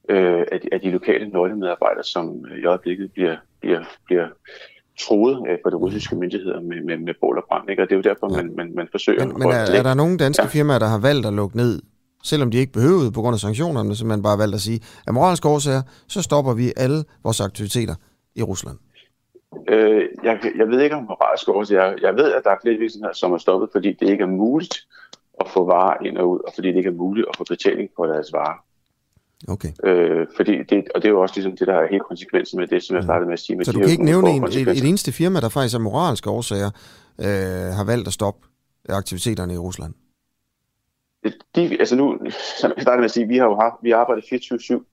øh, 0.09 0.45
af, 0.53 0.61
de, 0.61 0.69
af 0.73 0.81
de 0.81 0.91
lokale 0.91 1.29
nøglemedarbejdere, 1.29 2.05
som 2.05 2.45
i 2.63 2.65
øjeblikket 2.65 3.13
bliver, 3.13 3.37
bliver, 3.61 3.85
bliver 4.07 4.29
troet 5.01 5.43
øh, 5.49 5.59
for 5.65 5.71
de 5.71 5.77
russiske 5.77 6.17
myndigheder 6.17 6.61
med, 6.61 6.81
med, 6.85 6.97
med 6.97 7.15
bål 7.21 7.39
og 7.39 7.45
brand. 7.49 7.71
Ikke? 7.71 7.83
Og 7.83 7.89
det 7.89 7.95
er 7.95 7.97
jo 7.97 8.03
derfor, 8.03 8.29
man, 8.29 8.53
man, 8.57 8.73
man 8.75 8.89
forsøger... 8.91 9.27
Men, 9.27 9.39
men 9.39 9.49
er, 9.49 9.79
er 9.79 9.83
der 9.83 9.95
nogle 9.95 10.19
danske 10.19 10.43
ja. 10.43 10.49
firmaer, 10.49 10.79
der 10.79 10.87
har 10.87 10.99
valgt 10.99 11.27
at 11.27 11.33
lukke 11.33 11.57
ned, 11.57 11.83
selvom 12.25 12.51
de 12.51 12.59
ikke 12.59 12.73
behøvede 12.73 13.13
på 13.13 13.21
grund 13.21 13.35
af 13.35 13.41
sanktionerne, 13.41 13.97
så 13.97 14.07
man 14.07 14.23
bare 14.23 14.39
valgt 14.39 14.55
at 14.55 14.61
sige, 14.61 14.81
at 15.07 15.15
moralske 15.15 15.49
årsager, 15.49 15.83
så 16.09 16.23
stopper 16.23 16.55
vi 16.55 16.73
alle 16.77 17.05
vores 17.25 17.41
aktiviteter 17.41 17.95
i 18.35 18.43
Rusland? 18.43 18.79
Øh, 19.69 20.09
jeg, 20.25 20.41
jeg 20.57 20.69
ved 20.69 20.81
ikke 20.81 20.97
om 20.97 21.03
moralsk 21.03 21.49
årsager. 21.49 21.85
Jeg, 21.85 22.03
jeg 22.03 22.15
ved, 22.17 22.33
at 22.33 22.45
der 22.45 22.51
er 22.51 22.57
flere 22.63 22.77
virksomheder, 22.77 23.15
som 23.15 23.33
er 23.33 23.39
stoppet, 23.39 23.69
fordi 23.73 23.93
det 23.93 24.09
ikke 24.09 24.23
er 24.23 24.29
muligt 24.29 24.87
at 25.41 25.49
få 25.49 25.65
varer 25.65 26.05
ind 26.07 26.19
og 26.19 26.31
ud, 26.31 26.39
og 26.47 26.53
fordi 26.55 26.69
det 26.69 26.77
ikke 26.77 26.89
er 26.89 26.95
muligt 26.95 27.27
at 27.29 27.37
få 27.37 27.45
betaling 27.49 27.91
på 27.97 28.07
deres 28.07 28.33
varer. 28.33 28.65
Okay. 29.49 29.73
Øh, 29.85 30.27
fordi 30.37 30.63
det, 30.63 30.89
og 30.95 31.03
det 31.03 31.09
er 31.09 31.13
jo 31.13 31.21
også 31.21 31.35
ligesom 31.35 31.57
det, 31.57 31.67
der 31.67 31.75
er 31.75 31.87
helt 31.91 32.03
konsekvensen 32.03 32.61
med 32.61 32.67
det, 32.67 32.83
som 32.83 32.97
jeg 32.97 33.03
startede 33.03 33.27
med 33.27 33.33
at 33.33 33.39
sige. 33.39 33.57
Med 33.57 33.65
så 33.65 33.73
du 33.73 33.79
kan 33.79 33.89
ikke 33.89 34.05
nævne 34.05 34.31
en, 34.31 34.45
et, 34.45 34.69
et 34.69 34.85
eneste 34.89 35.13
firma, 35.13 35.41
der 35.41 35.49
faktisk 35.49 35.75
af 35.75 35.81
moralske 35.81 36.31
årsager 36.31 36.71
øh, 37.21 37.75
har 37.79 37.85
valgt 37.85 38.07
at 38.07 38.13
stoppe 38.13 38.47
aktiviteterne 38.89 39.55
i 39.55 39.59
Rusland? 39.59 39.95
De, 41.55 41.77
altså 41.79 41.97
nu, 41.97 42.19
som 42.61 42.73
jeg 42.77 42.83
startede 42.83 43.01
med 43.01 43.05
at 43.05 43.11
sige, 43.11 43.29
vi 43.29 43.37
har 43.37 43.45
jo 43.45 43.57
haft, 43.61 43.75
vi 43.83 43.91
har 43.91 43.97
arbejdet 43.97 44.25
24-7 44.25 44.90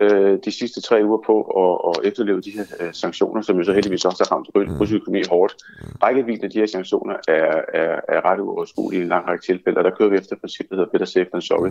øh, 0.00 0.38
de 0.44 0.50
sidste 0.52 0.80
tre 0.80 1.04
uger 1.04 1.18
på 1.26 1.36
at, 1.62 1.72
at 1.88 2.08
efterleve 2.08 2.40
de 2.40 2.50
her 2.50 2.64
øh, 2.80 2.92
sanktioner, 2.92 3.42
som 3.42 3.56
jo 3.56 3.64
så 3.64 3.72
heldigvis 3.72 4.04
også 4.04 4.24
har 4.24 4.36
ramt 4.36 4.48
russisk 4.80 5.00
økonomi 5.00 5.22
hårdt. 5.30 5.56
Rækkevidden 6.02 6.44
af 6.44 6.50
de 6.50 6.58
her 6.58 6.66
sanktioner 6.66 7.14
er, 7.28 7.62
er, 7.74 8.00
er 8.08 8.24
ret 8.24 8.40
uoverskuelige 8.40 9.00
i 9.00 9.02
en 9.02 9.08
lang 9.08 9.28
række 9.28 9.44
tilfælde, 9.44 9.78
og 9.78 9.84
der 9.84 9.90
kører 9.90 10.08
vi 10.08 10.16
efter 10.16 10.36
princippet, 10.36 10.70
der 10.70 10.76
hedder 10.76 10.90
better 10.90 11.06
safe 11.06 11.28
than 11.32 11.42
sorry. 11.42 11.70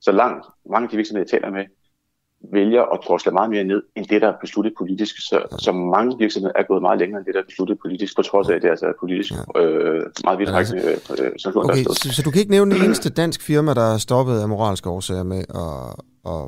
Så 0.00 0.12
langt, 0.12 0.46
mange 0.70 0.84
af 0.84 0.90
de 0.90 0.96
virksomheder, 0.96 1.24
jeg 1.24 1.40
taler 1.40 1.50
med, 1.50 1.64
vælger 2.52 2.82
at 2.82 3.00
drosle 3.06 3.32
meget 3.32 3.50
mere 3.50 3.64
ned, 3.64 3.82
end 3.96 4.06
det, 4.06 4.22
der 4.22 4.28
er 4.28 4.36
besluttet 4.40 4.74
politisk. 4.78 5.14
Så, 5.28 5.56
så 5.58 5.72
mange 5.72 6.18
virksomheder 6.18 6.52
er 6.56 6.62
gået 6.62 6.82
meget 6.82 6.98
længere 6.98 7.18
end 7.18 7.26
det, 7.26 7.34
der 7.34 7.40
er 7.40 7.46
besluttet 7.46 7.78
politisk, 7.82 8.16
på 8.16 8.22
trods 8.22 8.48
af, 8.48 8.54
at 8.54 8.62
det 8.62 8.68
altså 8.68 8.86
er 8.86 8.92
politisk 9.00 9.32
øh, 9.56 10.02
meget 10.24 10.38
vidtrækkende 10.38 10.82
altså, 10.82 11.24
øh, 11.24 11.32
sanktioner, 11.38 11.70
okay, 11.70 11.82
så, 11.82 12.10
så 12.12 12.22
du 12.24 12.30
kan 12.30 12.40
ikke 12.40 12.50
nævne 12.50 12.74
det 12.74 12.84
eneste 12.84 13.10
dansk 13.10 13.42
firma, 13.42 13.74
der 13.74 13.94
er 13.94 13.98
stoppet 13.98 14.40
af 14.40 14.48
moralske 14.48 14.90
årsager 14.90 15.22
med 15.22 15.42
at, 15.64 15.76
at 16.32 16.42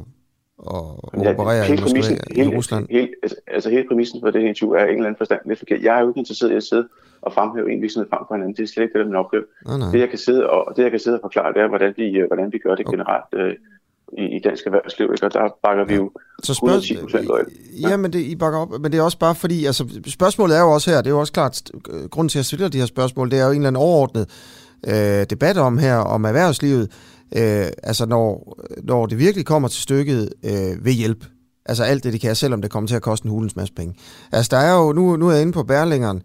og 0.59 1.11
ja, 1.23 1.31
operere 1.31 1.69
i, 1.69 1.81
Moskva, 1.81 2.01
hele, 2.35 2.51
i 2.51 2.57
Rusland? 2.57 2.87
Hele, 2.91 3.09
altså, 3.23 3.37
altså 3.47 3.71
hele 3.71 3.85
præmissen 3.89 4.21
for 4.21 4.31
det 4.31 4.41
her 4.41 4.49
interview 4.49 4.75
er 4.75 4.85
en 4.85 4.89
eller 4.89 5.05
anden 5.05 5.19
forstand 5.19 5.41
lidt 5.47 5.59
forkert. 5.59 5.83
Jeg 5.83 5.97
er 5.97 6.01
jo 6.01 6.09
ikke 6.09 6.19
interesseret 6.19 6.51
i 6.51 6.55
at 6.55 6.63
sidde 6.63 6.89
og 7.23 7.33
fremhæve 7.33 7.73
en 7.73 7.83
virksomhed 7.83 8.09
frem 8.11 8.23
for 8.29 8.35
en 8.35 8.41
anden. 8.41 8.57
Det 8.57 8.63
er 8.63 8.67
slet 8.67 8.85
ikke 8.85 8.93
det, 8.93 8.99
der 8.99 9.05
er 9.05 9.13
min 9.13 9.23
opgave. 9.25 9.45
Nej, 9.67 9.79
nej. 9.79 9.91
Det, 9.93 10.01
jeg 10.01 10.09
kan 10.09 10.19
sidde 10.19 10.51
og, 10.51 10.77
det, 10.77 10.83
jeg 10.83 10.91
kan 10.91 11.01
sidde 11.01 11.17
og 11.17 11.21
forklare, 11.23 11.53
det 11.53 11.61
er, 11.63 11.69
hvordan 11.69 11.95
vi, 11.97 12.07
øh, 12.19 12.27
hvordan 12.27 12.53
vi 12.53 12.59
gør 12.59 12.75
det 12.75 12.87
okay. 12.87 12.97
generelt 12.97 13.31
øh, 13.35 13.55
i, 14.13 14.37
i 14.37 14.39
dansk 14.39 14.67
erhvervsliv, 14.67 15.09
ikke? 15.13 15.27
og 15.27 15.35
der 15.35 15.49
bakker 15.63 15.85
vi 15.85 15.95
jo 15.95 16.11
så 16.43 16.55
spørg... 16.55 16.69
110 16.69 16.97
procent 17.03 17.31
ja. 17.83 17.89
ja, 17.89 17.97
men 17.97 18.13
det, 18.13 18.21
I 18.21 18.37
bakker 18.37 18.59
op, 18.59 18.71
men 18.81 18.93
det 18.93 18.99
er 18.99 19.03
også 19.03 19.19
bare 19.19 19.35
fordi, 19.35 19.67
altså 19.67 20.01
spørgsmålet 20.07 20.57
er 20.57 20.61
jo 20.61 20.71
også 20.73 20.91
her, 20.91 20.97
det 20.97 21.07
er 21.07 21.15
jo 21.15 21.21
også 21.21 21.33
klart, 21.33 21.63
grunden 22.11 22.29
til 22.29 22.39
at 22.39 22.41
jeg 22.41 22.45
stiller 22.45 22.69
de 22.69 22.79
her 22.79 22.87
spørgsmål, 22.87 23.31
det 23.31 23.39
er 23.39 23.45
jo 23.45 23.51
en 23.51 23.57
eller 23.57 23.69
anden 23.69 23.83
overordnet 23.83 24.27
øh, 24.87 25.27
debat 25.31 25.57
om 25.59 25.79
her, 25.79 25.97
om 25.97 26.25
erhvervslivet, 26.25 26.93
øh, 27.37 27.67
altså 27.83 28.07
når, 28.07 28.59
når 28.83 29.07
det 29.07 29.19
virkelig 29.19 29.47
kommer 29.47 29.69
til 29.69 29.83
stykket, 29.83 30.33
øh, 30.43 30.85
ved 30.85 30.93
hjælp. 30.93 31.25
Altså 31.67 31.85
alt 31.85 32.05
det, 32.05 32.13
de 32.13 32.19
kan, 32.19 32.37
selvom 32.37 32.63
det 32.63 32.71
kommer 32.71 32.89
til 32.89 32.95
at 32.95 33.03
koste 33.03 33.27
en 33.27 33.31
hulens 33.31 33.57
masse 33.57 33.75
penge. 33.75 33.95
Altså 34.33 34.49
der 34.57 34.63
er 34.63 34.79
jo, 34.79 34.93
nu, 34.93 35.17
nu 35.17 35.29
er 35.29 35.33
jeg 35.33 35.43
inde 35.43 35.53
på 35.53 35.63
Berlingeren, 35.63 36.23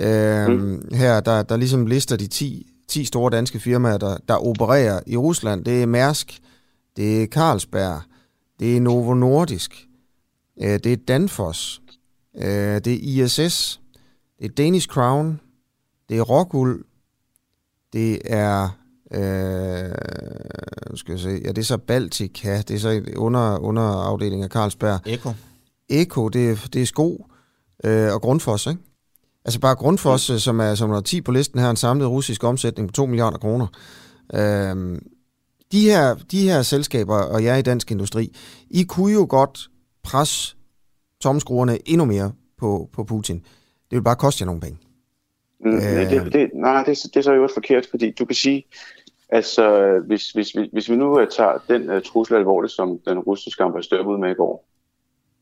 øh, 0.00 0.48
mm. 0.48 0.88
her, 0.92 1.20
der, 1.20 1.42
der 1.42 1.56
ligesom 1.56 1.86
lister 1.86 2.16
de 2.16 2.26
10, 2.26 2.66
10 2.88 3.04
store 3.04 3.30
danske 3.30 3.60
firmaer, 3.60 3.98
der, 3.98 4.16
der 4.28 4.46
opererer 4.46 5.00
i 5.06 5.16
Rusland. 5.16 5.64
Det 5.64 5.82
er 5.82 5.86
Mærsk, 5.86 6.40
det 6.96 7.22
er 7.22 7.26
Carlsberg, 7.26 8.00
det 8.60 8.76
er 8.76 8.80
Novo 8.80 9.14
Nordisk, 9.14 9.86
øh, 10.62 10.78
det 10.84 10.86
er 10.86 10.96
Danfoss, 10.96 11.82
øh, 12.36 12.80
det 12.84 12.86
er 12.86 13.24
ISS, 13.24 13.80
det 14.38 14.44
er 14.44 14.54
Danish 14.54 14.88
Crown, 14.88 15.40
det 16.08 16.18
er 16.18 16.22
Rockwool, 16.22 16.84
det 17.92 18.18
er 18.24 18.83
Øh, 19.14 19.94
skal 20.94 21.12
jeg 21.12 21.20
se. 21.20 21.40
Ja, 21.44 21.48
det 21.48 21.58
er 21.58 21.62
så 21.62 21.76
Baltica. 21.76 22.62
Det 22.68 22.70
er 22.70 22.78
så 22.78 23.02
under, 23.16 23.58
under 23.58 23.82
afdeling 23.82 24.42
af 24.42 24.48
Carlsberg. 24.48 25.00
Eko. 25.06 25.30
Eko, 25.88 26.28
det 26.28 26.50
er, 26.50 26.68
det 26.72 26.82
er 26.82 26.86
sko 26.86 27.26
øh, 27.84 28.12
og 28.14 28.22
Grundfos, 28.22 28.66
ikke? 28.66 28.80
Altså 29.44 29.60
bare 29.60 29.74
Grundfos, 29.74 30.30
ja. 30.30 30.38
som 30.38 30.60
er 30.60 30.74
som 30.74 30.90
er 30.90 31.00
10 31.00 31.20
på 31.20 31.32
listen 31.32 31.60
her, 31.60 31.70
en 31.70 31.76
samlet 31.76 32.08
russisk 32.08 32.44
omsætning 32.44 32.88
på 32.88 32.92
2 32.92 33.06
milliarder 33.06 33.38
kroner. 33.38 33.66
Øh, 34.34 35.00
de, 35.72 35.80
her, 35.80 36.14
de 36.30 36.42
her 36.42 36.62
selskaber, 36.62 37.16
og 37.16 37.44
jeg 37.44 37.58
i 37.58 37.62
dansk 37.62 37.90
industri, 37.90 38.36
I 38.70 38.82
kunne 38.82 39.12
jo 39.12 39.26
godt 39.28 39.68
presse 40.02 40.56
tomskruerne 41.20 41.88
endnu 41.88 42.04
mere 42.04 42.32
på, 42.58 42.88
på 42.92 43.04
Putin. 43.04 43.36
Det 43.90 43.96
vil 43.96 44.02
bare 44.02 44.16
koste 44.16 44.42
jer 44.42 44.46
nogle 44.46 44.60
penge. 44.60 44.78
Mm, 45.60 45.74
øh, 45.76 45.80
det, 45.80 46.32
det, 46.32 46.50
nej, 46.54 46.84
det, 46.84 46.98
det 47.04 47.16
er 47.16 47.22
så 47.22 47.32
jo 47.32 47.48
forkert, 47.54 47.86
fordi 47.90 48.10
du 48.18 48.24
kan 48.24 48.34
sige, 48.34 48.64
Altså, 49.34 49.98
hvis, 50.06 50.30
hvis, 50.30 50.50
hvis, 50.52 50.68
hvis 50.72 50.90
vi 50.90 50.96
nu 50.96 51.20
uh, 51.20 51.28
tager 51.28 51.58
den 51.68 51.90
uh, 51.90 52.02
trussel 52.02 52.36
alvorligt, 52.36 52.72
som 52.72 52.98
den 52.98 53.18
russiske 53.18 53.62
ambassadør 53.62 54.02
ud 54.02 54.18
med 54.18 54.30
i 54.30 54.34
går 54.34 54.68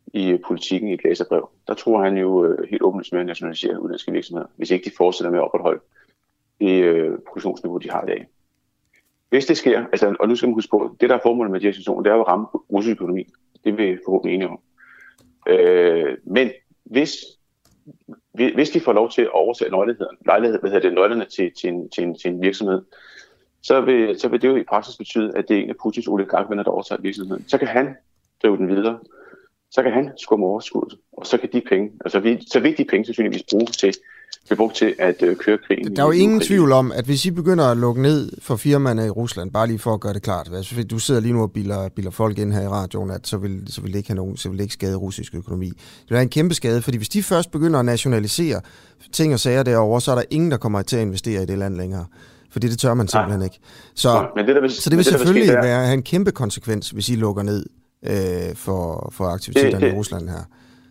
i 0.07 0.34
uh, 0.34 0.40
politikken 0.47 0.88
i 0.88 0.95
et 0.95 1.05
læserbrev, 1.05 1.49
der 1.66 1.74
tror 1.74 2.05
han 2.05 2.16
jo 2.16 2.28
uh, 2.28 2.68
helt 2.70 2.82
åbenlyst 2.82 3.12
med 3.12 3.20
at 3.20 3.26
nationalisere 3.26 3.80
udenlandske 3.80 4.12
virksomheder, 4.12 4.49
hvis 4.57 4.70
ikke 4.70 4.84
de 4.90 4.97
fortsætter 4.97 5.30
med 5.30 5.38
at 5.38 5.45
opretholde 5.45 5.80
det 6.61 7.09
uh, 7.11 7.18
produktionsniveau, 7.28 7.78
de 7.78 7.90
har 7.90 8.03
i 8.03 8.07
dag. 8.07 8.26
Hvis 9.28 9.47
det 9.47 9.57
sker, 9.57 9.84
altså, 9.84 10.16
og 10.20 10.28
nu 10.28 10.36
skal 10.36 10.47
man 10.49 10.55
huske 10.55 10.70
på, 10.70 10.97
det 11.01 11.11
der 11.11 11.16
er 11.16 11.20
formålet 11.22 11.53
med 11.53 11.61
de 11.61 11.66
her 11.66 11.72
situationer, 11.72 12.03
det 12.03 12.11
er 12.11 12.14
jo 12.14 12.22
at 12.22 12.28
ramme 12.28 12.47
russisk 12.72 12.97
økonomi. 12.97 13.26
Det 13.64 13.72
er 13.72 13.76
vi 13.76 13.99
forhåbentlig 14.05 14.34
enige 14.34 14.49
om. 14.49 14.61
Øh, 15.49 16.16
men 16.24 16.51
hvis, 16.84 17.14
hvis 18.32 18.70
de 18.70 18.80
får 18.80 18.93
lov 18.93 19.11
til 19.11 19.22
at 19.22 19.30
overtage 19.32 19.70
nøjligheden, 19.70 20.16
lejlighed, 20.26 20.61
hvad 20.61 20.70
hedder 20.70 20.88
det, 20.88 20.95
nøglerne 20.95 21.24
til, 21.24 21.53
til, 21.61 21.68
en, 21.68 21.88
til, 21.88 22.05
en, 22.05 22.18
til 22.18 22.30
en 22.30 22.43
virksomhed, 22.43 22.82
så 23.63 23.81
vil, 23.81 24.21
så 24.21 24.29
vil 24.29 24.43
det 24.43 24.49
jo 24.49 24.57
i 24.57 24.65
praksis 24.69 24.97
betyde, 24.97 25.33
at 25.37 25.45
det 25.49 25.59
er 25.59 25.63
en 25.63 25.71
af 25.71 25.77
Putins 25.83 26.07
oligarkvenner, 26.07 26.63
der 26.63 26.71
overtager 26.71 27.03
virksomheden. 27.03 27.49
Så 27.49 27.59
kan 27.59 27.69
han 27.69 27.87
drive 28.43 28.57
den 28.57 28.69
videre. 28.69 28.99
Så 29.71 29.83
kan 29.83 29.93
han 29.93 30.11
skumme 30.17 30.47
overskuddet. 30.47 30.99
Og 31.13 31.27
så 31.27 31.39
kan 31.39 31.49
de 31.53 31.63
penge, 31.69 31.91
altså 32.05 32.21
vi, 32.21 32.39
så 32.51 32.61
vil 32.61 32.79
de 32.79 32.85
penge 32.85 33.05
sandsynligvis 33.05 33.43
bruge 33.51 33.67
til, 33.67 33.95
blive 34.47 34.57
brugt 34.57 34.77
til 34.77 34.95
at 34.99 35.23
øh, 35.23 35.37
køre 35.37 35.59
krigen. 35.59 35.97
Der 35.97 36.03
er 36.03 36.07
jo 36.07 36.13
ingen 36.13 36.41
tvivl 36.41 36.73
om, 36.73 36.93
at 36.93 37.05
hvis 37.05 37.27
I 37.27 37.31
begynder 37.31 37.65
at 37.65 37.77
lukke 37.77 38.03
ned 38.03 38.31
for 38.41 38.57
firmaerne 38.57 39.07
i 39.07 39.11
Rusland, 39.11 39.51
bare 39.51 39.67
lige 39.67 39.79
for 39.79 39.95
at 39.95 40.01
gøre 40.01 40.13
det 40.13 40.23
klart, 40.23 40.51
altså, 40.55 40.85
du 40.85 40.99
sidder 40.99 41.21
lige 41.21 41.33
nu 41.33 41.43
og 41.43 41.53
bilder, 41.53 41.89
bilder 41.89 42.11
folk 42.11 42.39
ind 42.39 42.53
her 42.53 42.63
i 42.63 42.69
radioen, 42.69 43.11
at 43.11 43.27
så 43.27 43.37
vil, 43.37 43.63
så 43.67 43.81
vil 43.81 43.93
det 43.93 43.99
ikke 43.99 44.09
have 44.09 44.17
nogen, 44.17 44.37
så 44.37 44.49
vil 44.49 44.59
det 44.59 44.65
ikke 44.65 44.75
skade 44.75 44.97
russisk 44.97 45.35
økonomi. 45.35 45.69
Det 45.69 46.09
vil 46.09 46.15
være 46.15 46.23
en 46.23 46.29
kæmpe 46.29 46.55
skade, 46.55 46.83
fordi 46.83 46.97
hvis 46.97 47.09
de 47.09 47.23
først 47.23 47.51
begynder 47.51 47.79
at 47.79 47.85
nationalisere 47.85 48.61
ting 49.13 49.33
og 49.33 49.41
sager 49.41 49.63
derovre, 49.63 50.01
så 50.01 50.11
er 50.11 50.15
der 50.15 50.25
ingen, 50.31 50.51
der 50.51 50.57
kommer 50.57 50.83
til 50.83 50.97
at 50.97 51.03
investere 51.03 51.43
i 51.43 51.47
det 51.47 51.59
land 51.59 51.77
længere 51.77 52.07
fordi 52.53 52.69
det 52.69 52.79
tør 52.79 52.95
man 52.95 53.09
simpelthen 53.09 53.39
Nej. 53.39 53.45
ikke. 53.47 53.59
Så, 53.95 54.09
Nej, 54.09 54.29
men 54.37 54.47
det, 54.47 54.55
der 54.55 54.61
vil, 54.61 54.71
så 54.71 54.91
det 54.91 54.97
vil 54.97 55.05
det, 55.05 55.13
selvfølgelig 55.13 55.49
der, 55.49 55.63
være, 55.63 55.85
have 55.85 55.95
en 55.95 56.03
kæmpe 56.03 56.33
konsekvens, 56.33 56.91
hvis 56.91 57.09
I 57.09 57.15
lukker 57.15 57.43
ned 57.43 57.67
øh, 58.03 58.57
for, 58.57 59.13
for 59.13 59.25
aktiviteterne 59.25 59.75
det, 59.75 59.81
det, 59.81 59.93
i 59.93 59.99
Rusland 59.99 60.29
her. 60.29 60.45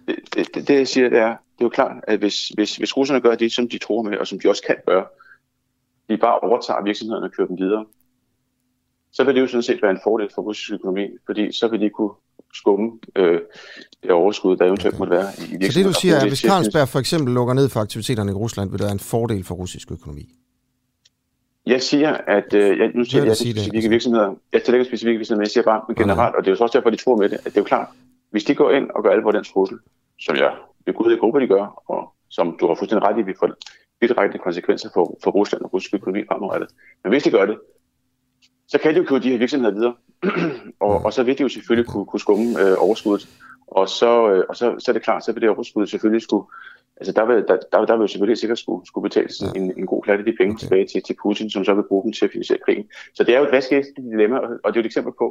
Det, 0.07 0.55
det, 0.55 0.67
det, 0.67 0.75
jeg 0.75 0.87
siger, 0.87 1.09
det 1.09 1.19
er, 1.19 1.29
det 1.29 1.61
er 1.61 1.65
jo 1.65 1.69
klart, 1.69 1.95
at 2.07 2.19
hvis, 2.19 2.47
hvis, 2.47 2.75
hvis 2.75 2.97
russerne 2.97 3.21
gør 3.21 3.35
det, 3.35 3.51
som 3.51 3.69
de 3.69 3.77
tror 3.77 4.01
med, 4.01 4.17
og 4.17 4.27
som 4.27 4.39
de 4.39 4.49
også 4.49 4.63
kan 4.67 4.75
gøre, 4.87 5.05
de 6.09 6.17
bare 6.17 6.39
overtager 6.39 6.83
virksomhederne 6.83 7.25
og 7.25 7.31
kører 7.31 7.47
dem 7.47 7.57
videre, 7.57 7.85
så 9.13 9.23
vil 9.23 9.35
det 9.35 9.41
jo 9.41 9.47
sådan 9.47 9.63
set 9.63 9.79
være 9.81 9.91
en 9.91 9.99
fordel 10.03 10.29
for 10.35 10.41
russisk 10.41 10.71
økonomi, 10.71 11.07
fordi 11.25 11.51
så 11.51 11.67
vil 11.67 11.81
de 11.81 11.89
kunne 11.89 12.11
skumme 12.53 12.91
øh, 13.15 13.39
det 14.03 14.11
overskud, 14.11 14.57
der 14.57 14.65
eventuelt 14.65 14.95
okay. 14.95 14.99
måtte 14.99 15.11
være 15.11 15.29
i 15.37 15.41
virksomheden. 15.41 15.71
Så 15.71 15.79
det 15.79 15.85
du 15.85 15.93
siger 15.93 16.15
er, 16.15 16.21
at 16.21 16.27
hvis 16.27 16.39
Carlsberg 16.39 16.87
for 16.87 16.99
eksempel 16.99 17.33
lukker 17.33 17.53
ned 17.53 17.69
for 17.69 17.79
aktiviteterne 17.79 18.31
i 18.31 18.33
Rusland, 18.33 18.69
vil 18.69 18.79
det 18.79 18.85
være 18.85 18.93
en 18.93 18.99
fordel 18.99 19.43
for 19.43 19.55
russisk 19.55 19.91
økonomi? 19.91 20.25
Jeg 21.65 21.81
siger, 21.81 22.17
at 22.27 22.53
øh, 22.53 22.79
jeg, 22.79 22.91
nu 22.95 23.03
siger 23.03 23.25
jeg, 23.25 23.35
sige 23.35 23.51
specifikke 23.51 23.81
det. 23.81 23.91
virksomheder, 23.91 24.35
jeg 24.53 24.63
tager 24.63 24.77
ikke 24.77 24.85
specifikke 24.85 25.17
virksomheder, 25.17 25.39
men 25.39 25.45
jeg 25.45 25.51
siger 25.51 25.63
bare 25.63 25.95
generelt, 25.95 26.35
og 26.35 26.45
det 26.45 26.51
er 26.51 26.55
jo 26.55 26.63
også 26.63 26.77
derfor, 26.77 26.89
de 26.89 26.95
tror 26.95 27.17
med 27.17 27.29
det, 27.29 27.37
at 27.37 27.45
det 27.45 27.57
er 27.57 27.61
jo 27.61 27.65
klart, 27.65 27.87
hvis 28.31 28.43
de 28.43 28.55
går 28.55 28.71
ind 28.71 28.89
og 28.89 29.03
gør 29.03 29.09
alvor 29.09 29.31
den 29.31 29.43
trussel, 29.43 29.77
som 30.19 30.35
jeg 30.35 30.51
ved 30.85 30.93
Gud 30.93 31.11
ikke 31.11 31.21
håber, 31.21 31.39
de 31.39 31.47
gør, 31.47 31.83
og 31.87 32.13
som 32.29 32.57
du 32.59 32.67
har 32.67 32.75
fuldstændig 32.75 33.07
ret 33.07 33.19
i, 33.19 33.21
vi 33.21 33.33
får 33.39 33.49
vidtrækkende 34.01 34.43
konsekvenser 34.43 34.89
for, 34.93 35.17
for 35.23 35.31
Rusland 35.31 35.61
og 35.61 35.73
russisk 35.73 35.93
økonomi 35.93 36.23
fremadrettet. 36.31 36.69
Men 37.03 37.11
hvis 37.11 37.23
de 37.23 37.31
gør 37.31 37.45
det, 37.45 37.57
så 38.67 38.77
kan 38.77 38.93
de 38.93 38.99
jo 38.99 39.05
køre 39.05 39.19
de 39.19 39.29
her 39.29 39.37
virksomheder 39.37 39.73
videre, 39.73 39.93
og, 40.87 41.05
og 41.05 41.13
så 41.13 41.23
vil 41.23 41.37
de 41.37 41.43
jo 41.43 41.49
selvfølgelig 41.49 41.91
kunne, 41.91 42.05
kunne 42.05 42.19
skumme 42.19 42.59
øh, 42.61 42.75
overskuddet, 42.77 43.27
og 43.67 43.89
så, 43.89 44.31
øh, 44.31 44.43
og 44.49 44.55
så, 44.55 44.75
så 44.79 44.91
er 44.91 44.93
det 44.93 45.03
klart, 45.03 45.25
så 45.25 45.31
vil 45.31 45.41
det 45.41 45.49
overskud 45.49 45.87
selvfølgelig 45.87 46.21
skulle 46.21 46.45
altså 47.01 47.11
der 47.11 47.25
vil, 47.25 47.35
der, 47.47 47.57
der, 47.71 47.85
der 47.85 47.97
vil 47.97 48.09
selvfølgelig 48.09 48.37
sikkert 48.37 48.59
skulle, 48.59 48.87
skulle 48.87 49.09
betales 49.09 49.41
ja. 49.41 49.59
en, 49.59 49.73
en 49.77 49.85
god 49.85 50.01
klat 50.03 50.19
af 50.19 50.25
de 50.25 50.35
penge 50.39 50.53
okay. 50.53 50.59
tilbage 50.59 50.87
til, 50.87 51.03
til 51.03 51.15
Putin, 51.23 51.49
som 51.49 51.65
så 51.65 51.73
vil 51.73 51.83
bruge 51.89 52.03
dem 52.03 52.13
til 52.13 52.25
at 52.25 52.31
finansiere 52.31 52.59
krigen. 52.65 52.85
Så 53.15 53.23
det 53.23 53.35
er 53.35 53.39
jo 53.39 53.45
et 53.45 53.51
vaskæst 53.51 53.89
dilemma, 53.97 54.37
og 54.37 54.67
det 54.67 54.77
er 54.77 54.81
jo 54.81 54.85
et 54.85 54.85
eksempel 54.85 55.13
på, 55.17 55.27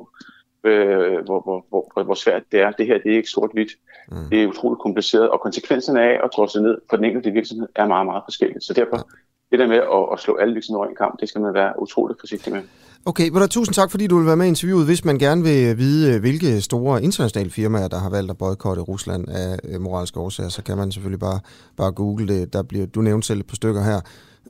øh, 0.64 1.24
hvor, 1.24 1.40
hvor, 1.46 1.66
hvor, 1.68 2.02
hvor 2.04 2.14
svært 2.14 2.42
det 2.52 2.60
er. 2.60 2.70
Det 2.70 2.86
her 2.86 2.98
det 2.98 3.12
er 3.12 3.16
ikke 3.16 3.28
sort-hvidt. 3.28 3.72
Mm. 4.08 4.16
Det 4.30 4.42
er 4.42 4.46
utroligt 4.46 4.80
kompliceret, 4.80 5.28
og 5.30 5.40
konsekvenserne 5.40 6.02
af 6.02 6.20
at 6.24 6.50
sig 6.52 6.62
ned 6.62 6.78
på 6.90 6.96
den 6.96 7.04
enkelte 7.04 7.30
virksomhed 7.30 7.68
er 7.74 7.86
meget, 7.86 8.06
meget 8.06 8.22
forskellige. 8.26 8.60
Så 8.60 8.72
derfor, 8.74 8.96
ja 8.96 9.02
det 9.50 9.58
der 9.58 9.66
med 9.66 9.76
at, 9.76 10.02
at 10.12 10.20
slå 10.20 10.36
alle 10.36 10.54
virksomheder 10.54 10.78
over 10.78 10.88
en 10.88 10.96
kamp, 10.96 11.20
det 11.20 11.28
skal 11.28 11.40
man 11.40 11.54
være 11.54 11.72
utroligt 11.82 12.20
forsigtig 12.20 12.52
med. 12.52 12.62
Okay, 13.06 13.28
men 13.28 13.48
tusind 13.48 13.74
tak, 13.74 13.90
fordi 13.90 14.06
du 14.06 14.16
vil 14.18 14.26
være 14.26 14.36
med 14.36 14.46
i 14.46 14.48
interviewet. 14.48 14.86
Hvis 14.86 15.04
man 15.04 15.18
gerne 15.18 15.42
vil 15.42 15.66
øh, 15.66 15.78
vide, 15.78 16.14
øh, 16.14 16.20
hvilke 16.20 16.60
store 16.60 17.02
internationale 17.02 17.50
firmaer, 17.50 17.88
der 17.88 17.98
har 17.98 18.10
valgt 18.10 18.30
at 18.30 18.38
boykotte 18.38 18.82
Rusland 18.82 19.28
af 19.28 19.58
øh, 19.64 19.80
moralske 19.80 20.20
årsager, 20.20 20.48
så 20.48 20.62
kan 20.62 20.76
man 20.76 20.92
selvfølgelig 20.92 21.20
bare, 21.20 21.40
bare 21.76 21.92
google 21.92 22.28
det. 22.28 22.52
Der 22.52 22.62
bliver, 22.62 22.86
du 22.86 23.00
nævnte 23.00 23.26
selv 23.26 23.40
et 23.40 23.46
par 23.46 23.54
stykker 23.54 23.82
her. 23.82 24.00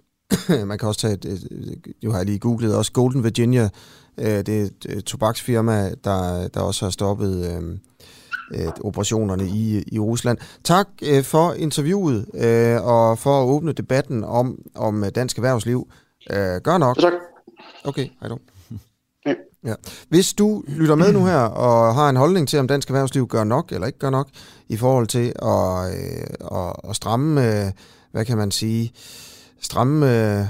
man 0.71 0.79
kan 0.79 0.89
også 0.89 1.01
tage, 1.01 1.13
et, 1.13 1.49
du 2.03 2.11
har 2.11 2.25
lige 2.25 2.39
googlet, 2.39 2.77
også 2.77 2.93
Golden 2.93 3.25
Virginia, 3.25 3.69
det 4.19 4.49
er 4.49 4.69
et 4.89 5.05
tobaksfirma, 5.05 5.91
der, 6.05 6.49
der 6.49 6.61
også 6.61 6.85
har 6.85 6.91
stoppet 6.91 7.47
øh, 7.47 7.79
øh, 8.55 8.69
operationerne 8.85 9.47
i, 9.47 9.85
i 9.93 9.99
Rusland. 9.99 10.39
Tak 10.65 10.89
øh, 11.03 11.25
for 11.25 11.53
interviewet 11.53 12.27
øh, 12.35 12.85
og 12.85 13.19
for 13.19 13.43
at 13.43 13.47
åbne 13.47 13.73
debatten 13.73 14.25
om, 14.25 14.59
om 14.75 15.05
dansk 15.15 15.39
erhvervsliv. 15.39 15.89
Øh, 16.31 16.61
gør 16.63 16.79
nok. 16.79 16.99
Tak. 16.99 17.13
Okay, 17.85 18.09
hej 18.21 18.29
då. 18.29 18.39
Ja. 19.65 19.75
Hvis 20.09 20.35
du 20.35 20.65
lytter 20.69 20.95
med 20.95 21.13
nu 21.13 21.25
her 21.25 21.39
og 21.39 21.95
har 21.95 22.09
en 22.09 22.17
holdning 22.17 22.49
til, 22.49 22.59
om 22.59 22.69
dansk 22.69 22.89
erhvervsliv 22.89 23.27
gør 23.27 23.45
nok 23.45 23.73
eller 23.73 23.87
ikke 23.87 23.99
gør 23.99 24.11
nok 24.11 24.29
i 24.69 24.77
forhold 24.77 25.07
til 25.07 25.33
at, 25.43 25.95
øh, 25.95 26.59
at, 26.59 26.91
at 26.91 26.97
stramme, 26.97 27.65
øh, 27.67 27.73
hvad 28.13 28.25
kan 28.25 28.37
man 28.37 28.51
sige, 28.51 28.93
stramme 29.61 30.39
øh, 30.41 30.47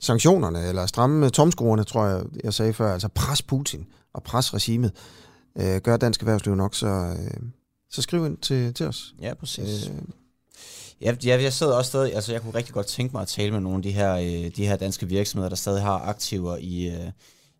sanktionerne, 0.00 0.68
eller 0.68 0.86
stramme 0.86 1.30
tomskruerne, 1.30 1.84
tror 1.84 2.06
jeg, 2.06 2.22
jeg 2.44 2.54
sagde 2.54 2.72
før, 2.72 2.92
altså 2.92 3.08
pres 3.08 3.42
Putin 3.42 3.86
og 4.14 4.22
pres 4.22 4.54
regimet, 4.54 4.92
øh, 4.94 5.21
gør 5.82 5.96
dansk 5.96 6.20
erhvervsliv 6.20 6.54
nok, 6.54 6.74
så, 6.74 6.86
øh, 6.86 7.40
så 7.90 8.02
skriv 8.02 8.26
ind 8.26 8.36
til, 8.38 8.74
til 8.74 8.86
os. 8.86 9.14
Ja, 9.20 9.34
præcis. 9.34 9.88
Øh, 9.88 9.94
Ja, 11.02 11.14
jeg, 11.24 11.42
jeg 11.42 11.52
sidder 11.52 11.74
også 11.74 11.88
stadig, 11.88 12.14
altså 12.14 12.32
jeg 12.32 12.42
kunne 12.42 12.54
rigtig 12.54 12.74
godt 12.74 12.86
tænke 12.86 13.12
mig 13.12 13.22
at 13.22 13.28
tale 13.28 13.52
med 13.52 13.60
nogle 13.60 13.76
af 13.76 13.82
de 13.82 13.90
her, 13.92 14.14
øh, 14.14 14.56
de 14.56 14.66
her 14.66 14.76
danske 14.76 15.08
virksomheder, 15.08 15.48
der 15.48 15.56
stadig 15.56 15.82
har 15.82 15.98
aktiver 15.98 16.56
i, 16.56 16.88
øh, 16.88 17.10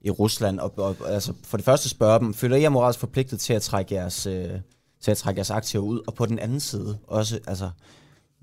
i 0.01 0.11
Rusland. 0.11 0.61
Og, 0.61 0.72
og, 0.76 0.97
altså 1.07 1.32
for 1.45 1.57
det 1.57 1.64
første 1.64 1.88
spørge 1.88 2.20
dem, 2.20 2.34
føler 2.34 2.57
I 2.57 2.62
jer 2.62 2.68
moralsk 2.68 3.01
forpligtet 3.01 3.40
til 3.40 3.53
at 3.53 3.62
trække 3.62 3.95
jeres, 3.95 4.26
øh, 4.26 4.51
til 5.01 5.11
at 5.11 5.16
trække 5.16 5.38
jeres 5.38 5.51
aktiver 5.51 5.84
ud? 5.84 6.01
Og 6.07 6.14
på 6.14 6.26
den 6.26 6.38
anden 6.38 6.61
side 6.61 6.99
også, 7.07 7.38
altså, 7.47 7.70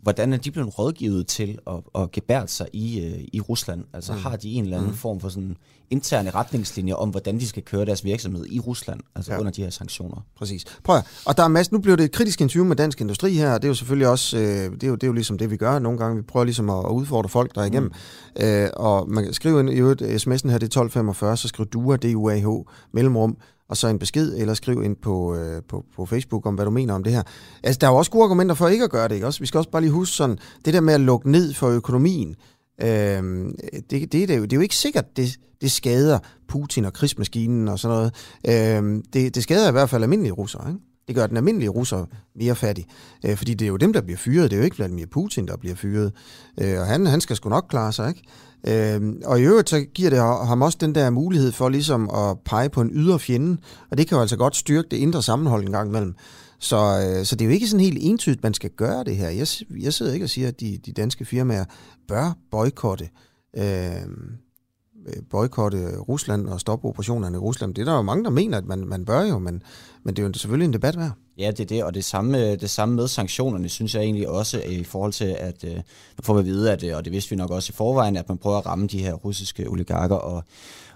hvordan 0.01 0.33
er 0.33 0.37
de 0.37 0.51
blevet 0.51 0.79
rådgivet 0.79 1.27
til 1.27 1.57
at, 1.67 2.01
at 2.01 2.11
gebære 2.11 2.47
sig 2.47 2.67
i, 2.73 2.99
øh, 2.99 3.27
i 3.33 3.41
Rusland? 3.41 3.83
Altså 3.93 4.13
mm. 4.13 4.19
har 4.19 4.35
de 4.35 4.51
en 4.51 4.63
eller 4.63 4.77
anden 4.77 4.91
mm. 4.91 4.97
form 4.97 5.19
for 5.19 5.29
sådan 5.29 5.57
interne 5.89 6.29
retningslinjer 6.29 6.95
om, 6.95 7.09
hvordan 7.09 7.39
de 7.39 7.47
skal 7.47 7.63
køre 7.63 7.85
deres 7.85 8.05
virksomhed 8.05 8.45
i 8.49 8.59
Rusland, 8.59 8.99
altså 9.15 9.33
ja. 9.33 9.39
under 9.39 9.51
de 9.51 9.61
her 9.61 9.69
sanktioner? 9.69 10.25
Præcis. 10.37 10.65
Prøv 10.83 10.95
at, 10.95 11.05
og 11.25 11.37
der 11.37 11.43
er 11.43 11.47
masser, 11.47 11.73
nu 11.73 11.79
bliver 11.79 11.95
det 11.95 12.03
et 12.03 12.11
kritisk 12.11 12.41
interview 12.41 12.65
med 12.65 12.75
dansk 12.75 13.01
industri 13.01 13.33
her, 13.33 13.53
og 13.53 13.61
det 13.61 13.67
er 13.67 13.69
jo 13.69 13.75
selvfølgelig 13.75 14.07
også, 14.07 14.37
øh, 14.37 14.43
det, 14.43 14.83
er 14.83 14.87
jo, 14.87 14.95
det 14.95 15.03
er 15.03 15.07
jo 15.07 15.13
ligesom 15.13 15.37
det, 15.37 15.51
vi 15.51 15.57
gør 15.57 15.79
nogle 15.79 15.97
gange. 15.97 16.15
Vi 16.15 16.21
prøver 16.21 16.43
ligesom 16.43 16.69
at, 16.69 16.79
at 16.85 16.91
udfordre 16.91 17.29
folk 17.29 17.55
der 17.55 17.63
igennem. 17.63 17.91
Mm. 18.35 18.43
Øh, 18.43 18.69
og 18.73 19.09
man 19.09 19.23
kan 19.23 19.33
skrive 19.33 19.59
ind 19.59 19.69
i 19.69 19.75
øvrigt, 19.75 20.01
sms'en 20.01 20.49
her, 20.49 20.57
det 20.57 20.75
er 20.75 20.81
1245, 20.81 21.37
så 21.37 21.47
skriv 21.47 21.65
DUA, 21.65 21.95
D-U-A-H, 21.95 22.47
mellemrum, 22.91 23.37
og 23.69 23.77
så 23.77 23.87
en 23.87 23.99
besked, 23.99 24.37
eller 24.37 24.53
skriv 24.53 24.83
ind 24.83 24.95
på, 24.95 25.35
øh, 25.35 25.61
på, 25.69 25.85
på 25.95 26.05
Facebook 26.05 26.45
om, 26.45 26.55
hvad 26.55 26.65
du 26.65 26.71
mener 26.71 26.93
om 26.93 27.03
det 27.03 27.13
her. 27.13 27.23
Altså, 27.63 27.79
der 27.79 27.87
er 27.87 27.91
jo 27.91 27.97
også 27.97 28.11
gode 28.11 28.23
argumenter 28.23 28.55
for 28.55 28.67
ikke 28.67 28.83
at 28.83 28.89
gøre 28.89 29.07
det, 29.07 29.15
ikke? 29.15 29.27
Også, 29.27 29.39
vi 29.39 29.45
skal 29.45 29.57
også 29.57 29.69
bare 29.69 29.81
lige 29.81 29.91
huske 29.91 30.15
sådan, 30.15 30.37
det 30.65 30.73
der 30.73 30.81
med 30.81 30.93
at 30.93 31.01
lukke 31.01 31.31
ned 31.31 31.53
for 31.53 31.69
økonomien, 31.69 32.35
øh, 32.81 32.87
det, 32.87 33.91
det, 33.91 34.11
det, 34.11 34.29
er 34.29 34.35
jo, 34.35 34.43
det 34.43 34.53
er 34.53 34.57
jo 34.57 34.61
ikke 34.61 34.75
sikkert, 34.75 35.17
det, 35.17 35.39
det 35.61 35.71
skader 35.71 36.19
Putin 36.47 36.85
og 36.85 36.93
krigsmaskinen 36.93 37.67
og 37.67 37.79
sådan 37.79 37.97
noget. 37.97 38.13
Øh, 38.47 39.03
det, 39.13 39.35
det 39.35 39.43
skader 39.43 39.69
i 39.69 39.71
hvert 39.71 39.89
fald 39.89 40.03
almindelige 40.03 40.33
russere, 40.33 40.69
ikke? 40.69 40.81
Det 41.09 41.15
gør 41.15 41.27
den 41.27 41.37
almindelige 41.37 41.69
russer 41.69 42.05
mere 42.35 42.55
fattig. 42.55 42.85
Øh, 43.25 43.37
fordi 43.37 43.53
det 43.53 43.65
er 43.65 43.69
jo 43.69 43.77
dem, 43.77 43.93
der 43.93 44.01
bliver 44.01 44.17
fyret. 44.17 44.51
Det 44.51 44.55
er 44.55 44.59
jo 44.59 44.63
ikke 44.63 44.77
Vladimir 44.77 45.05
Putin, 45.05 45.47
der 45.47 45.57
bliver 45.57 45.75
fyret. 45.75 46.11
Øh, 46.61 46.79
og 46.79 46.85
han, 46.85 47.05
han 47.05 47.21
skal 47.21 47.35
sgu 47.35 47.49
nok 47.49 47.65
klare 47.69 47.93
sig, 47.93 48.09
ikke? 48.09 48.23
Øh, 48.67 49.13
og 49.25 49.39
i 49.39 49.43
øvrigt 49.43 49.69
så 49.69 49.81
giver 49.93 50.09
det 50.09 50.19
ham 50.19 50.61
også 50.61 50.77
den 50.81 50.95
der 50.95 51.09
mulighed 51.09 51.51
for 51.51 51.69
ligesom 51.69 52.09
at 52.09 52.37
pege 52.45 52.69
på 52.69 52.81
en 52.81 52.91
ydre 52.93 53.19
fjende, 53.19 53.57
og 53.91 53.97
det 53.97 54.07
kan 54.07 54.15
jo 54.15 54.21
altså 54.21 54.37
godt 54.37 54.55
styrke 54.55 54.87
det 54.91 54.97
indre 54.97 55.23
sammenhold 55.23 55.63
en 55.63 55.71
gang 55.71 55.89
imellem. 55.89 56.15
Så, 56.59 56.77
øh, 56.77 57.25
så 57.25 57.35
det 57.35 57.45
er 57.45 57.49
jo 57.49 57.53
ikke 57.53 57.67
sådan 57.67 57.83
helt 57.85 57.97
entydigt, 58.01 58.43
man 58.43 58.53
skal 58.53 58.69
gøre 58.69 59.03
det 59.03 59.15
her. 59.15 59.29
Jeg, 59.29 59.47
jeg 59.83 59.93
sidder 59.93 60.13
ikke 60.13 60.25
og 60.25 60.29
siger, 60.29 60.47
at 60.47 60.59
de, 60.59 60.79
de 60.85 60.91
danske 60.91 61.25
firmaer 61.25 61.65
bør 62.07 62.37
boykotte 62.51 63.09
øh, 63.57 63.63
Øh, 65.07 65.23
boykotte 65.29 65.97
Rusland 65.97 66.47
og 66.47 66.59
stoppe 66.59 66.87
operationerne 66.87 67.37
i 67.37 67.39
Rusland. 67.39 67.75
Det 67.75 67.81
er 67.81 67.85
der 67.85 67.95
jo 67.95 68.01
mange, 68.01 68.23
der 68.23 68.29
mener, 68.29 68.57
at 68.57 68.65
man, 68.65 68.79
man 68.79 69.05
bør 69.05 69.21
jo, 69.21 69.39
men, 69.39 69.63
men 70.03 70.15
det 70.15 70.23
er 70.23 70.27
jo 70.27 70.33
selvfølgelig 70.33 70.65
en 70.65 70.73
debat 70.73 70.97
værd. 70.97 71.11
Ja, 71.37 71.51
det 71.51 71.59
er 71.59 71.65
det, 71.65 71.83
og 71.83 71.93
det 71.93 72.05
samme, 72.05 72.55
det 72.55 72.69
samme 72.69 72.95
med 72.95 73.07
sanktionerne, 73.07 73.69
synes 73.69 73.95
jeg 73.95 74.03
egentlig 74.03 74.29
også 74.29 74.61
i 74.67 74.83
forhold 74.83 75.13
til, 75.13 75.35
at 75.39 75.63
øh, 75.63 75.75
nu 75.75 76.21
får 76.23 76.33
vi 76.33 76.39
at 76.39 76.45
vide, 76.45 76.71
at, 76.71 76.83
øh, 76.83 76.97
og 76.97 77.05
det 77.05 77.13
vidste 77.13 77.29
vi 77.29 77.35
nok 77.35 77.51
også 77.51 77.71
i 77.71 77.75
forvejen, 77.75 78.17
at 78.17 78.29
man 78.29 78.37
prøver 78.37 78.57
at 78.57 78.65
ramme 78.65 78.87
de 78.87 79.03
her 79.03 79.13
russiske 79.13 79.69
oligarker 79.69 80.15
og, 80.15 80.43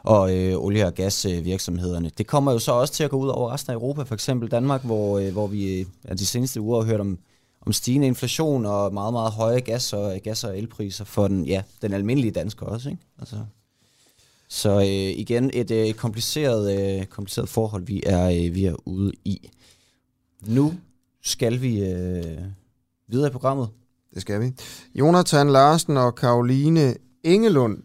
og 0.04 0.36
øh, 0.36 0.56
olie- 0.58 0.86
og 0.86 0.93
gasvirksomhederne. 0.93 2.12
Det 2.18 2.28
kommer 2.28 2.51
jo 2.51 2.60
så 2.60 2.72
også 2.72 2.93
til 2.93 3.04
at 3.04 3.10
gå 3.10 3.18
ud 3.18 3.28
over 3.28 3.54
resten 3.54 3.72
af 3.72 3.76
Europa, 3.76 4.04
for 4.04 4.14
eksempel 4.14 4.51
Danmark, 4.51 4.84
hvor, 4.84 5.20
øh, 5.20 5.32
hvor 5.32 5.47
vi 5.47 5.88
ja, 6.10 6.14
de 6.14 6.26
seneste 6.26 6.62
uger 6.62 6.82
har 6.82 6.89
hørt 6.89 6.99
om, 6.99 7.18
om 7.66 7.74
stigende 7.74 8.08
inflation 8.08 8.66
og 8.66 8.93
meget, 8.93 9.14
meget 9.14 9.32
høje 9.32 9.60
gas- 9.60 9.93
og, 9.93 10.20
gas- 10.24 10.43
og 10.43 10.58
elpriser 10.58 11.06
for 11.06 11.28
den, 11.28 11.45
ja, 11.45 11.62
den 11.82 11.93
almindelige 11.93 12.32
dansker 12.32 12.66
også. 12.66 12.89
Ikke? 12.89 13.01
Altså, 13.20 13.36
så 14.50 14.80
øh, 14.80 15.20
igen 15.20 15.52
et 15.54 15.72
øh, 15.72 15.94
kompliceret, 15.94 16.98
øh, 17.00 17.06
kompliceret 17.06 17.50
forhold, 17.50 17.86
vi 17.86 18.04
er, 18.06 18.26
øh, 18.26 18.56
vi 18.56 18.66
er 18.66 18.76
ude 18.86 19.12
i. 19.26 19.50
Nu 20.48 20.74
skal 21.24 21.62
vi 21.62 21.86
øh, 21.86 22.41
videre 23.08 23.28
i 23.28 23.32
programmet. 23.32 23.70
Det 24.14 24.22
skal 24.22 24.41
vi. 24.41 24.52
Jonathan 24.96 25.50
Larsen 25.50 25.98
og 25.98 26.16
Karoline 26.16 26.96
Engelund 27.24 27.78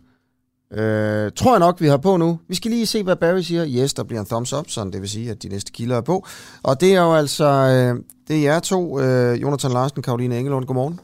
øh, 0.73 1.33
tror 1.33 1.53
jeg 1.53 1.59
nok, 1.59 1.81
vi 1.81 1.87
har 1.87 1.97
på 1.97 2.17
nu. 2.17 2.39
Vi 2.49 2.55
skal 2.55 2.71
lige 2.71 2.87
se, 2.87 3.03
hvad 3.03 3.17
Barry 3.17 3.41
siger. 3.41 3.67
Yes, 3.69 3.95
der 3.95 4.03
bliver 4.03 4.21
en 4.21 4.27
thumbs 4.27 4.53
up, 4.53 4.69
sådan 4.69 4.93
det 4.93 5.01
vil 5.01 5.11
sige, 5.11 5.31
at 5.31 5.43
de 5.43 5.49
næste 5.49 5.73
kilder 5.73 5.97
er 5.97 6.01
på. 6.01 6.27
Og 6.63 6.81
det 6.81 6.95
er 6.95 7.01
jo 7.01 7.15
altså, 7.15 7.45
øh, 7.45 8.05
det 8.29 8.37
er 8.37 8.43
jer 8.43 8.61
to, 8.61 9.01
øh, 9.01 9.43
Jonathan 9.43 9.71
Larsen 9.71 9.99
og 9.99 10.05
Karoline 10.05 10.39
Engelund. 10.39 10.65
Godmorgen. 10.65 11.01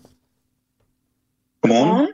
Godmorgen. 1.63 2.09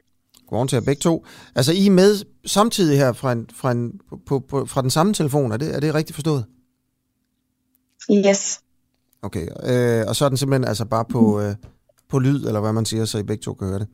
Godmorgen 0.50 0.68
til 0.68 0.76
jer 0.76 0.80
begge 0.80 1.00
to. 1.00 1.26
Altså, 1.54 1.72
I 1.72 1.86
er 1.86 1.90
med 1.90 2.24
samtidig 2.46 2.98
her 2.98 3.12
fra, 3.12 3.32
en, 3.32 3.46
fra, 3.54 3.72
en, 3.72 3.92
på, 4.26 4.38
på, 4.48 4.66
fra 4.66 4.82
den 4.82 4.90
samme 4.90 5.14
telefon. 5.14 5.52
Er 5.52 5.56
det, 5.56 5.76
er 5.76 5.80
det 5.80 5.94
rigtigt 5.94 6.14
forstået? 6.14 6.44
Yes. 8.28 8.60
Okay, 9.22 9.42
øh, 9.42 10.04
og 10.08 10.16
så 10.16 10.24
er 10.24 10.28
den 10.28 10.38
simpelthen 10.38 10.68
altså 10.68 10.84
bare 10.84 11.04
på, 11.04 11.38
mm. 11.38 11.44
øh, 11.44 11.54
på 12.08 12.18
lyd, 12.18 12.46
eller 12.46 12.60
hvad 12.60 12.72
man 12.72 12.84
siger, 12.84 13.04
så 13.04 13.18
I 13.18 13.22
begge 13.22 13.42
to 13.42 13.54
kan 13.54 13.68
høre 13.68 13.78
det? 13.78 13.88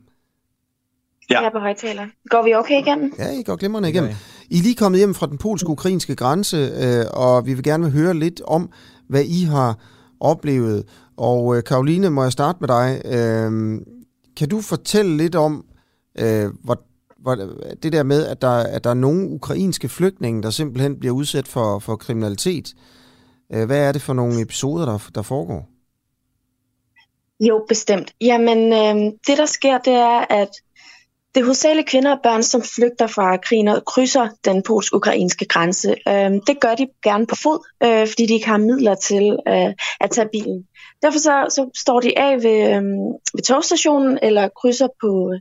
Ja. 1.29 1.39
Jeg 1.39 1.47
er 1.47 1.51
på 1.51 1.59
højtaler. 1.59 2.07
Går 2.29 2.43
vi 2.43 2.53
okay 2.53 2.81
igennem? 2.81 3.13
Ja, 3.17 3.39
I 3.39 3.43
går 3.43 3.55
glimrende 3.55 3.89
igennem. 3.89 4.11
I 4.49 4.57
er 4.57 4.63
lige 4.63 4.75
kommet 4.75 4.99
hjem 4.99 5.13
fra 5.13 5.27
den 5.27 5.37
polsk-ukrainske 5.37 6.15
grænse, 6.15 6.57
øh, 6.57 7.05
og 7.13 7.45
vi 7.45 7.53
vil 7.53 7.63
gerne 7.63 7.89
høre 7.89 8.13
lidt 8.13 8.41
om, 8.41 8.71
hvad 9.09 9.23
I 9.23 9.43
har 9.43 9.79
oplevet. 10.19 10.83
Og 11.17 11.57
øh, 11.57 11.63
Karoline, 11.63 12.09
må 12.09 12.23
jeg 12.23 12.31
starte 12.31 12.57
med 12.61 12.67
dig. 12.67 13.01
Øh, 13.05 13.81
kan 14.37 14.49
du 14.49 14.61
fortælle 14.61 15.17
lidt 15.17 15.35
om, 15.35 15.65
øh, 16.17 16.51
hvor, 16.63 16.81
hvor, 17.17 17.35
det 17.83 17.93
der 17.93 18.03
med, 18.03 18.25
at 18.25 18.41
der, 18.41 18.49
at 18.49 18.83
der 18.83 18.89
er 18.89 18.93
nogle 18.93 19.29
ukrainske 19.29 19.89
flygtninge, 19.89 20.43
der 20.43 20.49
simpelthen 20.49 20.99
bliver 20.99 21.15
udsat 21.15 21.47
for, 21.47 21.79
for 21.79 21.95
kriminalitet. 21.95 22.73
Øh, 23.53 23.65
hvad 23.65 23.87
er 23.87 23.91
det 23.91 24.01
for 24.01 24.13
nogle 24.13 24.41
episoder, 24.41 24.85
der, 24.85 25.09
der 25.15 25.21
foregår? 25.21 25.69
Jo, 27.39 27.65
bestemt. 27.67 28.13
Jamen, 28.21 28.73
øh, 28.73 29.13
det 29.27 29.37
der 29.37 29.45
sker, 29.45 29.77
det 29.77 29.93
er, 29.93 30.25
at 30.29 30.49
det 31.35 31.41
er 31.41 31.45
hovedsageligt 31.45 31.89
kvinder 31.89 32.11
og 32.11 32.19
børn, 32.23 32.43
som 32.43 32.61
flygter 32.61 33.07
fra 33.07 33.37
krigen 33.37 33.67
og 33.67 33.85
krydser 33.85 34.27
den 34.45 34.63
polsk-ukrainske 34.63 35.45
grænse. 35.45 35.95
Øh, 36.07 36.31
det 36.47 36.59
gør 36.61 36.75
de 36.75 36.87
gerne 37.03 37.27
på 37.27 37.35
fod, 37.35 37.59
øh, 37.83 38.07
fordi 38.07 38.25
de 38.25 38.33
ikke 38.33 38.47
har 38.47 38.57
midler 38.57 38.95
til 38.95 39.37
øh, 39.47 39.73
at 39.99 40.11
tage 40.11 40.29
bilen. 40.31 40.67
Derfor 41.01 41.19
så, 41.19 41.45
så 41.49 41.69
står 41.75 41.99
de 41.99 42.19
af 42.19 42.43
ved, 42.43 42.75
øhm, 42.75 43.11
ved 43.33 43.43
togstationen 43.43 44.19
eller 44.21 44.49
krydser 44.61 44.87
på, 45.01 45.33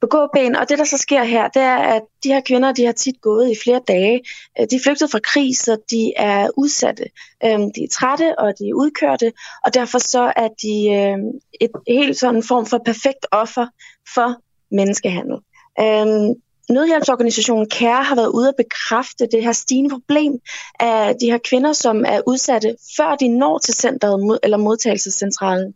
på 0.00 0.06
gåben. 0.06 0.56
Og 0.56 0.68
det, 0.68 0.78
der 0.78 0.84
så 0.84 0.98
sker 0.98 1.24
her, 1.24 1.48
det 1.48 1.62
er, 1.62 1.76
at 1.76 2.02
de 2.24 2.28
her 2.28 2.40
kvinder, 2.40 2.72
de 2.72 2.84
har 2.84 2.92
tit 2.92 3.20
gået 3.20 3.50
i 3.50 3.54
flere 3.62 3.80
dage. 3.88 4.20
Øh, 4.60 4.66
de 4.70 4.76
er 4.76 4.80
flygtet 4.80 5.10
fra 5.10 5.18
krig, 5.18 5.56
så 5.56 5.76
de 5.90 6.12
er 6.16 6.50
udsatte. 6.56 7.04
Øhm, 7.44 7.72
de 7.72 7.84
er 7.84 7.88
trætte, 7.92 8.38
og 8.38 8.52
de 8.58 8.68
er 8.68 8.74
udkørte. 8.74 9.32
Og 9.64 9.74
derfor 9.74 9.98
så 9.98 10.32
er 10.36 10.48
de 10.62 10.74
øhm, 10.90 11.30
et 11.60 11.70
helt 11.88 12.16
sådan 12.16 12.42
form 12.42 12.66
for 12.66 12.78
perfekt 12.84 13.26
offer 13.32 13.66
for 14.14 14.34
menneskehandel. 14.74 15.38
Øhm, 15.80 16.34
Nødhjælpsorganisationen 16.70 17.70
CARE 17.70 18.04
har 18.04 18.14
været 18.14 18.28
ude 18.28 18.48
at 18.48 18.54
bekræfte 18.56 19.26
det 19.32 19.42
her 19.42 19.52
stigende 19.52 19.90
problem 19.90 20.32
af 20.80 21.14
de 21.20 21.30
her 21.30 21.38
kvinder, 21.48 21.72
som 21.72 22.04
er 22.06 22.20
udsatte, 22.26 22.76
før 22.96 23.14
de 23.14 23.28
når 23.28 23.58
til 23.58 23.74
centret 23.74 24.38
eller 24.42 24.56
modtagelsescentralen 24.56 25.74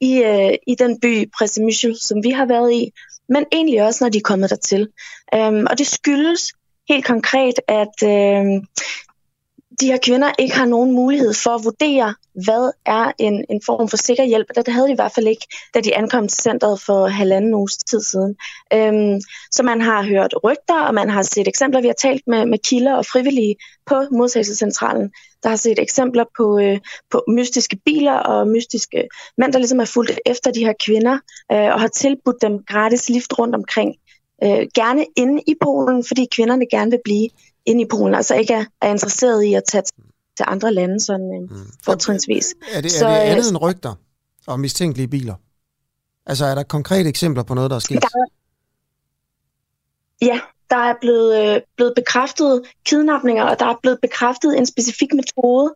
i, 0.00 0.22
øh, 0.22 0.54
i 0.66 0.74
den 0.74 1.00
by 1.00 1.30
Presemyshel, 1.38 1.96
som 2.00 2.24
vi 2.24 2.30
har 2.30 2.46
været 2.46 2.72
i, 2.72 2.92
men 3.28 3.44
egentlig 3.52 3.82
også, 3.82 4.04
når 4.04 4.08
de 4.08 4.18
er 4.18 4.22
kommet 4.22 4.50
dertil. 4.50 4.88
Øhm, 5.34 5.66
og 5.70 5.78
det 5.78 5.86
skyldes 5.86 6.52
helt 6.88 7.04
konkret, 7.04 7.54
at 7.68 7.96
øh, 8.04 8.62
de 9.80 9.86
her 9.86 9.98
kvinder 10.02 10.32
ikke 10.38 10.54
har 10.54 10.64
nogen 10.66 10.92
mulighed 10.92 11.34
for 11.34 11.50
at 11.50 11.64
vurdere, 11.64 12.14
hvad 12.44 12.70
er 12.86 13.12
en, 13.18 13.44
en 13.50 13.60
form 13.66 13.88
for 13.88 13.96
sikker 13.96 14.24
hjælp. 14.24 14.46
Det 14.56 14.68
havde 14.68 14.86
de 14.86 14.92
i 14.92 14.94
hvert 14.94 15.12
fald 15.14 15.26
ikke, 15.26 15.46
da 15.74 15.80
de 15.80 15.96
ankom 15.96 16.28
til 16.28 16.42
centret 16.42 16.80
for 16.80 17.06
halvanden 17.06 17.54
uges 17.54 17.76
tid 17.76 18.00
siden. 18.00 18.36
Øhm, 18.72 19.20
så 19.50 19.62
man 19.62 19.80
har 19.80 20.02
hørt 20.02 20.34
rygter, 20.44 20.80
og 20.80 20.94
man 20.94 21.10
har 21.10 21.22
set 21.22 21.48
eksempler. 21.48 21.80
Vi 21.80 21.86
har 21.86 21.94
talt 21.94 22.22
med, 22.26 22.46
med 22.46 22.58
kilder 22.58 22.94
og 22.94 23.06
frivillige 23.06 23.56
på 23.86 23.94
modtagelsescentralen, 24.12 25.10
der 25.42 25.48
har 25.48 25.56
set 25.56 25.78
eksempler 25.78 26.24
på, 26.36 26.58
øh, 26.58 26.78
på 27.10 27.24
mystiske 27.28 27.76
biler 27.84 28.12
og 28.12 28.48
mystiske 28.48 29.08
mænd, 29.38 29.52
der 29.52 29.58
ligesom 29.58 29.80
er 29.80 29.84
fulgt 29.84 30.20
efter 30.26 30.50
de 30.50 30.64
her 30.64 30.74
kvinder 30.84 31.18
øh, 31.52 31.74
og 31.74 31.80
har 31.80 31.88
tilbudt 31.88 32.42
dem 32.42 32.58
gratis 32.66 33.08
lift 33.08 33.38
rundt 33.38 33.54
omkring. 33.54 33.94
Øh, 34.44 34.66
gerne 34.74 35.06
inde 35.16 35.42
i 35.46 35.54
Polen, 35.62 36.04
fordi 36.04 36.26
kvinderne 36.30 36.66
gerne 36.70 36.90
vil 36.90 37.00
blive 37.04 37.28
inde 37.66 37.82
i 37.82 37.86
Polen, 37.90 38.14
altså 38.14 38.34
ikke 38.34 38.54
er, 38.54 38.64
er 38.82 38.90
interesseret 38.90 39.44
i 39.44 39.54
at 39.54 39.62
tage 39.72 39.82
til 40.36 40.44
andre 40.48 40.72
lande, 40.72 41.00
sådan 41.00 41.34
øh, 41.34 41.50
mm. 41.50 41.66
fortrinsvis. 41.84 42.54
Er 42.72 42.80
det, 42.80 42.92
så, 42.92 43.06
er 43.06 43.24
det 43.24 43.30
andet 43.30 43.44
øh, 43.44 43.48
end 43.48 43.62
rygter 43.62 43.94
og 44.46 44.60
mistænkelige 44.60 45.08
biler? 45.08 45.34
Altså 46.26 46.44
er 46.44 46.54
der 46.54 46.62
konkrete 46.62 47.08
eksempler 47.08 47.42
på 47.42 47.54
noget, 47.54 47.70
der 47.70 47.76
er 47.76 47.80
sket? 47.80 48.02
Der, 48.02 48.08
ja, 50.22 50.40
der 50.70 50.76
er 50.76 50.94
blevet, 51.00 51.54
øh, 51.54 51.60
blevet 51.76 51.92
bekræftet 51.96 52.62
kidnapninger, 52.86 53.44
og 53.44 53.58
der 53.58 53.66
er 53.66 53.74
blevet 53.82 53.98
bekræftet 54.02 54.58
en 54.58 54.66
specifik 54.66 55.08
metode. 55.14 55.74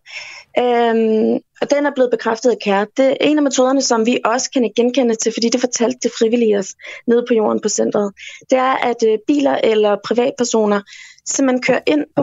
Øhm, 0.59 1.35
og 1.61 1.71
den 1.71 1.87
er 1.87 1.91
blevet 1.95 2.11
bekræftet 2.11 2.51
af 2.51 2.57
KÆRE. 2.67 2.93
Det 2.97 3.07
er 3.07 3.17
en 3.21 3.37
af 3.37 3.43
metoderne, 3.43 3.83
som 3.83 4.07
vi 4.07 4.19
også 4.25 4.51
kan 4.51 4.73
genkende 4.77 5.15
til, 5.15 5.33
fordi 5.33 5.49
det 5.49 5.61
fortalte 5.61 5.99
det 6.03 6.13
frivillige 6.19 6.59
os 6.59 6.75
nede 7.07 7.25
på 7.29 7.35
jorden 7.35 7.61
på 7.61 7.69
centret. 7.69 8.13
Det 8.51 8.59
er, 8.59 8.75
at 8.91 8.97
øh, 9.07 9.19
biler 9.27 9.55
eller 9.65 9.97
privatpersoner 10.05 10.81
simpelthen 11.29 11.63
kører 11.63 11.81
ind 11.87 12.05
på 12.17 12.23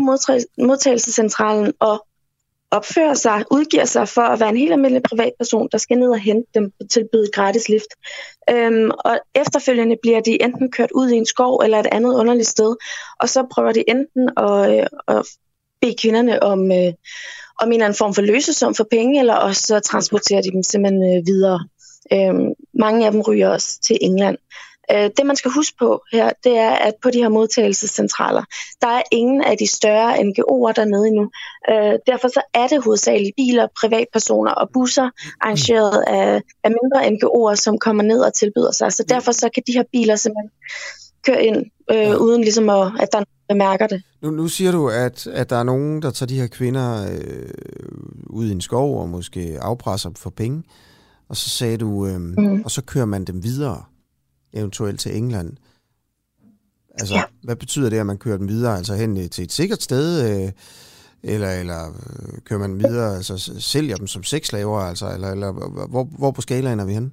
modtagelsescentralen 0.57 1.73
og 1.79 2.05
opfører 2.71 3.13
sig, 3.13 3.43
udgiver 3.51 3.85
sig 3.85 4.07
for 4.07 4.21
at 4.21 4.39
være 4.39 4.49
en 4.49 4.57
helt 4.57 4.71
almindelig 4.71 5.03
privatperson, 5.03 5.69
der 5.71 5.77
skal 5.77 5.97
ned 5.97 6.09
og 6.09 6.19
hente 6.19 6.47
dem 6.55 6.71
og 6.79 6.89
tilbyde 6.89 7.29
gratis 7.33 7.69
lift. 7.69 7.91
Øhm, 8.49 8.91
og 9.05 9.19
efterfølgende 9.35 9.97
bliver 10.01 10.19
de 10.21 10.41
enten 10.41 10.71
kørt 10.71 10.91
ud 10.91 11.09
i 11.09 11.15
en 11.15 11.25
skov 11.25 11.61
eller 11.63 11.79
et 11.79 11.87
andet 11.91 12.13
underligt 12.13 12.47
sted, 12.47 12.75
og 13.19 13.29
så 13.29 13.45
prøver 13.51 13.71
de 13.71 13.89
enten 13.89 14.29
at, 14.37 14.79
øh, 14.79 14.87
at 15.07 15.25
bede 15.81 15.95
kvinderne 16.01 16.43
om, 16.43 16.71
øh, 16.71 16.93
om 17.61 17.67
en 17.67 17.73
eller 17.73 17.85
anden 17.85 17.97
form 17.97 18.13
for 18.13 18.21
løsesum 18.21 18.75
for 18.75 18.87
penge, 18.91 19.19
eller 19.19 19.33
også 19.33 19.61
så 19.61 19.79
transporterer 19.79 20.41
de 20.41 20.51
dem 20.51 20.63
simpelthen 20.63 21.03
øh, 21.03 21.25
videre. 21.25 21.67
Øhm, 22.13 22.53
mange 22.73 23.05
af 23.05 23.11
dem 23.11 23.21
ryger 23.21 23.49
også 23.49 23.79
til 23.81 23.97
England. 24.01 24.37
Øh, 24.91 25.09
det 25.17 25.25
man 25.25 25.35
skal 25.35 25.51
huske 25.51 25.77
på 25.79 26.01
her, 26.11 26.29
det 26.43 26.57
er, 26.57 26.71
at 26.71 26.93
på 27.03 27.09
de 27.09 27.17
her 27.17 27.29
modtagelsescentraler, 27.29 28.43
der 28.81 28.87
er 28.87 29.01
ingen 29.11 29.41
af 29.41 29.57
de 29.57 29.67
større 29.67 30.17
NGO'er 30.17 30.71
dernede 30.75 31.07
endnu. 31.07 31.29
Øh, 31.69 31.93
derfor 32.07 32.27
så 32.27 32.41
er 32.53 32.67
det 32.67 32.83
hovedsageligt 32.83 33.35
biler, 33.35 33.67
privatpersoner 33.81 34.51
og 34.51 34.69
busser, 34.73 35.09
arrangeret 35.41 36.03
af, 36.07 36.41
af 36.63 36.71
mindre 36.79 37.07
NGO'er, 37.07 37.55
som 37.55 37.77
kommer 37.77 38.03
ned 38.03 38.19
og 38.19 38.33
tilbyder 38.33 38.71
sig. 38.71 38.93
Så 38.93 39.03
derfor 39.09 39.31
så 39.31 39.49
kan 39.53 39.63
de 39.67 39.71
her 39.71 39.83
biler 39.91 40.15
simpelthen 40.15 40.51
køre 41.25 41.45
ind, 41.45 41.65
øh, 41.91 42.21
uden 42.21 42.41
ligesom 42.41 42.69
at, 42.69 42.91
at 42.99 43.07
der 43.11 43.17
er 43.17 43.23
nogen, 43.23 43.49
der 43.49 43.55
mærker 43.55 43.87
det. 43.87 44.03
Nu, 44.21 44.31
nu 44.31 44.47
siger 44.47 44.71
du, 44.71 44.89
at, 44.89 45.27
at 45.27 45.49
der 45.49 45.55
er 45.55 45.63
nogen, 45.63 46.01
der 46.01 46.11
tager 46.11 46.27
de 46.27 46.39
her 46.39 46.47
kvinder 46.47 47.11
øh, 47.11 47.49
ud 48.27 48.47
i 48.47 48.51
en 48.51 48.61
skov 48.61 49.01
og 49.01 49.09
måske 49.09 49.57
afpresser 49.61 50.09
dem 50.09 50.15
for 50.15 50.29
penge. 50.29 50.63
Og 51.29 51.35
så 51.35 51.49
sagde 51.49 51.77
du, 51.77 52.07
øh, 52.07 52.19
mm. 52.19 52.61
og 52.65 52.71
så 52.71 52.81
kører 52.81 53.05
man 53.05 53.25
dem 53.25 53.43
videre 53.43 53.83
eventuelt 54.55 54.99
til 54.99 55.17
England. 55.17 55.57
Altså, 56.99 57.15
ja. 57.15 57.23
hvad 57.43 57.55
betyder 57.55 57.89
det, 57.89 57.99
at 57.99 58.05
man 58.05 58.17
kører 58.17 58.37
den 58.37 58.47
videre? 58.47 58.77
Altså 58.77 58.95
hen 58.95 59.29
til 59.29 59.43
et 59.43 59.51
sikkert 59.51 59.81
sted, 59.81 60.29
øh, 60.29 60.51
eller, 61.23 61.51
eller 61.51 61.87
øh, 61.87 62.41
kører 62.43 62.59
man 62.59 62.79
videre, 62.79 63.15
altså 63.15 63.53
sælger 63.59 63.95
dem 63.95 64.07
som 64.07 64.23
sexslaver, 64.23 64.79
altså, 64.79 65.13
eller, 65.13 65.31
eller 65.31 65.51
hvor, 65.87 66.03
hvor 66.03 66.31
på 66.31 66.41
skalaen 66.41 66.79
er 66.79 66.85
vi 66.85 66.93
henne? 66.93 67.11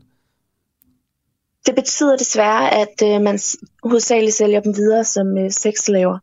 Det 1.66 1.74
betyder 1.74 2.16
desværre, 2.16 2.74
at 2.74 3.02
øh, 3.04 3.20
man 3.20 3.38
hovedsageligt 3.82 4.36
sælger 4.36 4.60
dem 4.60 4.76
videre 4.76 5.04
som 5.04 5.38
øh, 5.38 5.50
sexslaver. 5.50 6.18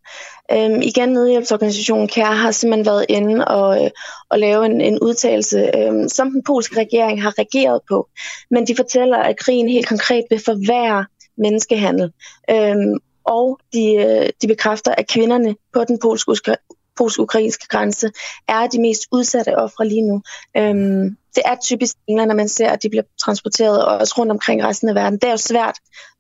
Øhm, 0.52 0.82
igen, 0.82 1.10
nødhjælpsorganisationen 1.10 2.10
CARE 2.10 2.36
har 2.36 2.52
simpelthen 2.52 2.86
været 2.86 3.06
inde 3.10 3.46
og, 3.46 3.86
øh, 3.86 3.92
og 4.30 4.40
lave 4.40 4.66
en, 4.66 4.82
en 4.82 5.00
udtalelse, 5.00 5.72
øh, 5.78 6.10
som 6.10 6.32
den 6.32 6.44
polske 6.44 6.80
regering 6.80 7.22
har 7.22 7.34
reageret 7.40 7.82
på. 7.90 8.10
Men 8.52 8.68
de 8.68 8.76
fortæller, 8.76 9.18
at 9.18 9.40
krigen 9.40 9.70
helt 9.70 9.88
konkret 9.88 10.24
vil 10.30 10.42
forværre 10.46 11.06
menneskehandel. 11.38 12.12
Øhm, 12.52 13.00
og 13.24 13.60
de, 13.74 13.94
øh, 13.96 14.30
de 14.42 14.48
bekræfter, 14.48 14.96
at 14.98 15.08
kvinderne 15.08 15.56
på 15.74 15.84
den 15.84 16.00
polske 16.00 16.56
polsk-ukrainske 16.98 17.68
grænse 17.68 18.12
er 18.48 18.68
de 18.68 18.82
mest 18.82 19.08
udsatte 19.12 19.58
ofre 19.58 19.88
lige 19.88 20.08
nu. 20.08 20.22
Øhm, 20.58 21.18
det 21.36 21.44
er 21.46 21.56
typisk 21.64 21.96
England, 22.08 22.28
når 22.28 22.36
man 22.36 22.50
ser, 22.50 22.70
at 22.70 22.84
de 22.84 22.90
bliver 22.90 23.04
transporteret 23.26 23.86
også 23.86 24.14
rundt 24.18 24.32
omkring 24.32 24.64
resten 24.64 24.90
af 24.90 24.96
verden. 24.96 25.20
Det 25.20 25.28
er 25.28 25.32
jo 25.32 25.38
svært 25.38 25.76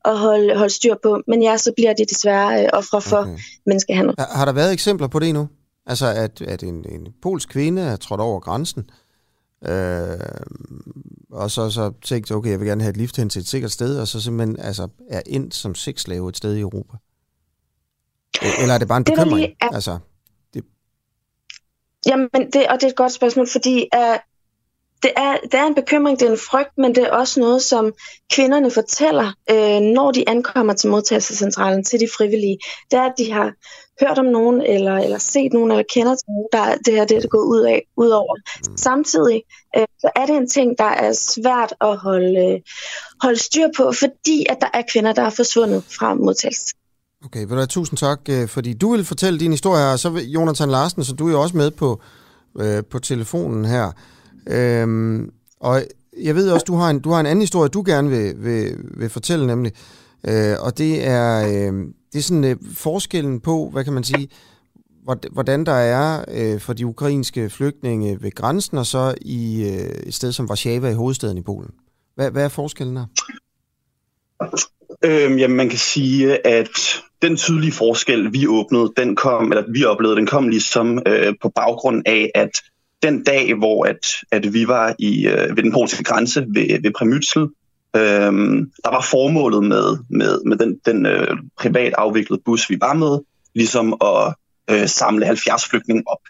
at 0.05 0.17
holde, 0.17 0.57
holde 0.57 0.73
styr 0.73 0.95
på, 1.03 1.21
men 1.27 1.43
ja, 1.43 1.57
så 1.57 1.73
bliver 1.77 1.93
de 1.93 2.05
desværre 2.05 2.63
øh, 2.63 2.69
ofre 2.73 3.01
for 3.01 3.17
okay. 3.17 3.37
menneskehandel. 3.65 4.15
Har, 4.17 4.29
har 4.37 4.45
der 4.45 4.51
været 4.51 4.73
eksempler 4.73 5.07
på 5.07 5.19
det 5.19 5.33
nu? 5.33 5.47
Altså, 5.85 6.05
at, 6.05 6.41
at 6.41 6.63
en, 6.63 6.85
en 6.89 7.07
polsk 7.21 7.49
kvinde 7.49 7.81
er 7.81 7.95
trådt 7.95 8.21
over 8.21 8.39
grænsen, 8.39 8.89
øh, 9.67 10.19
og 11.31 11.51
så, 11.51 11.69
så 11.69 11.91
tænkte 12.03 12.31
okay, 12.31 12.51
jeg 12.51 12.59
vil 12.59 12.67
gerne 12.67 12.83
have 12.83 12.91
et 12.91 12.97
lift 12.97 13.17
hen 13.17 13.29
til 13.29 13.39
et 13.39 13.47
sikkert 13.47 13.71
sted, 13.71 13.99
og 13.99 14.07
så 14.07 14.21
simpelthen 14.21 14.59
altså, 14.59 14.87
er 15.09 15.21
ind 15.25 15.51
som 15.51 15.75
sexslave 15.75 16.29
et 16.29 16.37
sted 16.37 16.55
i 16.55 16.59
Europa? 16.59 16.97
Eller 18.61 18.73
er 18.73 18.77
det 18.77 18.87
bare 18.87 18.97
en 18.97 19.03
bekymring? 19.03 19.41
Det, 19.41 19.55
er, 19.61 19.75
altså, 19.75 19.99
Jamen, 22.05 22.29
det, 22.33 22.67
og 22.67 22.75
det 22.75 22.83
er 22.83 22.87
et 22.87 22.95
godt 22.95 23.11
spørgsmål, 23.11 23.47
fordi 23.51 23.87
uh, 23.97 24.17
det, 25.03 25.11
er, 25.17 25.37
det 25.43 25.53
er 25.53 25.65
en 25.65 25.75
bekymring, 25.75 26.19
det 26.19 26.27
er 26.27 26.31
en 26.31 26.45
frygt, 26.51 26.77
men 26.77 26.95
det 26.95 27.03
er 27.03 27.11
også 27.11 27.39
noget, 27.39 27.61
som 27.61 27.93
kvinderne 28.33 28.71
fortæller, 28.71 29.33
øh, 29.51 29.79
når 29.81 30.11
de 30.11 30.29
ankommer 30.29 30.73
til 30.73 30.89
modtagelsescentralen, 30.89 31.83
til 31.83 31.99
de 31.99 32.07
frivillige. 32.17 32.57
Det 32.91 32.99
er, 32.99 33.03
at 33.03 33.13
de 33.17 33.31
har 33.31 33.53
hørt 34.01 34.19
om 34.19 34.25
nogen, 34.25 34.61
eller, 34.61 34.95
eller 34.97 35.17
set 35.17 35.53
nogen, 35.53 35.71
eller 35.71 35.83
kender 35.93 36.15
til 36.15 36.25
nogen, 36.27 36.47
der 36.53 36.75
det 36.85 36.93
her 36.93 37.05
det 37.05 37.17
er 37.17 37.27
gået 37.27 37.45
ud, 37.45 37.61
af, 37.61 37.81
ud 37.97 38.09
over. 38.09 38.35
Samtidig 38.77 39.43
øh, 39.77 39.85
så 39.99 40.09
er 40.15 40.25
det 40.25 40.35
en 40.35 40.49
ting, 40.49 40.77
der 40.77 40.91
er 41.05 41.13
svært 41.13 41.73
at 41.81 41.97
holde, 41.97 42.39
øh, 42.45 42.59
holde 43.21 43.39
styr 43.39 43.67
på, 43.77 43.91
fordi 43.91 44.45
at 44.49 44.57
der 44.61 44.67
er 44.73 44.81
kvinder, 44.91 45.13
der 45.13 45.21
er 45.21 45.29
forsvundet 45.29 45.83
fra 45.99 46.13
modtagelsen. 46.13 46.79
Okay, 47.25 47.39
vil 47.39 47.49
du 47.49 47.55
have 47.55 47.67
tusind 47.67 47.97
tak, 47.97 48.19
øh, 48.29 48.47
fordi 48.47 48.73
du 48.73 48.91
vil 48.91 49.05
fortælle 49.05 49.39
din 49.39 49.51
historie 49.51 49.81
her, 49.81 49.91
og 49.91 49.99
så 49.99 50.09
vil 50.09 50.31
Jonathan 50.31 50.69
Larsen, 50.69 51.03
så 51.03 51.13
du 51.13 51.27
er 51.27 51.31
jo 51.31 51.41
også 51.41 51.57
med 51.57 51.71
på, 51.71 52.01
øh, 52.59 52.83
på 52.91 52.99
telefonen 52.99 53.65
her. 53.65 53.91
Øhm, 54.47 55.31
og 55.59 55.81
jeg 56.23 56.35
ved 56.35 56.51
også, 56.51 56.65
du 56.67 56.75
har 56.75 56.89
en, 56.89 56.99
du 56.99 57.09
har 57.09 57.19
en 57.19 57.25
anden 57.25 57.41
historie, 57.41 57.69
du 57.69 57.83
gerne 57.85 58.09
vil, 58.09 58.33
vil, 58.37 58.75
vil 58.97 59.09
fortælle, 59.09 59.47
nemlig. 59.47 59.71
Øh, 60.27 60.55
og 60.59 60.77
det 60.77 61.07
er, 61.07 61.47
øh, 61.47 61.73
det 62.13 62.19
er 62.19 62.23
sådan 62.23 62.43
øh, 62.43 62.55
forskellen 62.73 63.39
på, 63.39 63.69
hvad 63.69 63.83
kan 63.83 63.93
man 63.93 64.03
sige, 64.03 64.29
hvordan 65.31 65.65
der 65.65 65.73
er 65.73 66.25
øh, 66.27 66.59
for 66.59 66.73
de 66.73 66.85
ukrainske 66.85 67.49
flygtninge 67.49 68.17
ved 68.21 68.31
grænsen, 68.31 68.77
og 68.77 68.85
så 68.85 69.15
i 69.21 69.63
øh, 69.63 70.07
et 70.07 70.13
sted 70.13 70.31
som 70.31 70.45
Warszawa 70.49 70.89
i 70.89 70.93
hovedstaden 70.93 71.37
i 71.37 71.41
Polen. 71.41 71.71
Hvad, 72.15 72.31
hvad 72.31 72.43
er 72.43 72.49
forskellen 72.49 72.95
der? 72.95 73.05
Øhm, 75.05 75.37
jamen, 75.37 75.57
man 75.57 75.69
kan 75.69 75.77
sige, 75.77 76.47
at 76.47 76.69
den 77.21 77.37
tydelige 77.37 77.71
forskel, 77.71 78.33
vi 78.33 78.47
åbnede, 78.47 78.93
den 78.97 79.15
kom, 79.15 79.51
eller 79.51 79.63
vi 79.73 79.83
oplevede, 79.83 80.17
den 80.17 80.27
kom 80.27 80.47
ligesom 80.47 81.01
øh, 81.07 81.33
på 81.41 81.49
baggrund 81.49 82.03
af, 82.05 82.31
at 82.35 82.61
den 83.03 83.23
dag, 83.23 83.53
hvor 83.53 83.85
at, 83.85 84.05
at 84.31 84.53
vi 84.53 84.67
var 84.67 84.95
i, 84.99 85.27
øh, 85.27 85.55
ved 85.55 85.63
den 85.63 85.71
polske 85.71 86.03
grænse 86.03 86.45
ved, 86.49 86.81
ved 86.81 86.91
Premytsel, 86.97 87.41
øh, 87.95 88.31
der 88.83 88.91
var 88.91 89.01
formålet 89.01 89.63
med, 89.63 89.97
med, 90.09 90.41
med 90.45 90.57
den, 90.57 90.79
den 90.85 91.05
øh, 91.05 91.37
privat 91.57 91.93
afviklede 91.93 92.41
bus, 92.45 92.69
vi 92.69 92.77
var 92.81 92.93
med, 92.93 93.19
ligesom 93.55 93.93
at 94.01 94.33
øh, 94.69 94.87
samle 94.87 95.25
70 95.25 95.65
flygtninge 95.69 96.03
op. 96.07 96.21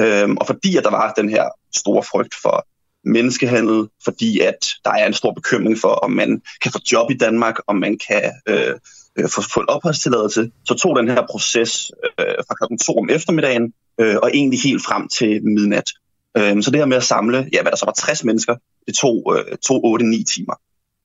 Øh, 0.00 0.28
og 0.30 0.46
fordi 0.46 0.76
at 0.76 0.84
der 0.84 0.90
var 0.90 1.12
den 1.12 1.28
her 1.28 1.48
store 1.74 2.02
frygt 2.02 2.34
for 2.42 2.66
menneskehandel, 3.04 3.88
fordi 4.04 4.40
at 4.40 4.66
der 4.84 4.90
er 4.90 5.06
en 5.06 5.12
stor 5.12 5.32
bekymring 5.32 5.78
for, 5.78 5.88
om 5.88 6.10
man 6.10 6.42
kan 6.62 6.72
få 6.72 6.78
job 6.92 7.10
i 7.10 7.16
Danmark, 7.16 7.54
om 7.66 7.76
man 7.76 7.98
kan 8.08 8.32
øh, 8.48 8.74
øh, 9.18 9.28
få, 9.28 9.42
få 9.54 9.60
en 9.60 9.68
opholdstilladelse, 9.68 10.50
så 10.64 10.74
tog 10.74 10.96
den 10.96 11.08
her 11.08 11.26
proces 11.30 11.92
øh, 12.20 12.34
fra 12.48 12.54
kl. 12.54 12.76
2 12.84 12.98
om 12.98 13.10
eftermiddagen 13.10 13.72
øh, 14.00 14.16
og 14.22 14.30
egentlig 14.34 14.60
helt 14.60 14.82
frem 14.84 15.08
til 15.08 15.44
midnat. 15.44 15.90
Øh, 16.36 16.62
så 16.62 16.70
det 16.70 16.80
her 16.80 16.86
med 16.86 16.96
at 16.96 17.04
samle, 17.04 17.48
ja, 17.52 17.62
hvad 17.62 17.70
der 17.70 17.76
så 17.76 17.86
var 17.86 17.92
60 17.92 18.24
mennesker, 18.24 18.56
det 18.86 18.94
tog, 18.94 19.36
øh, 19.36 19.56
tog 19.56 20.00
8-9 20.00 20.24
timer. 20.24 20.54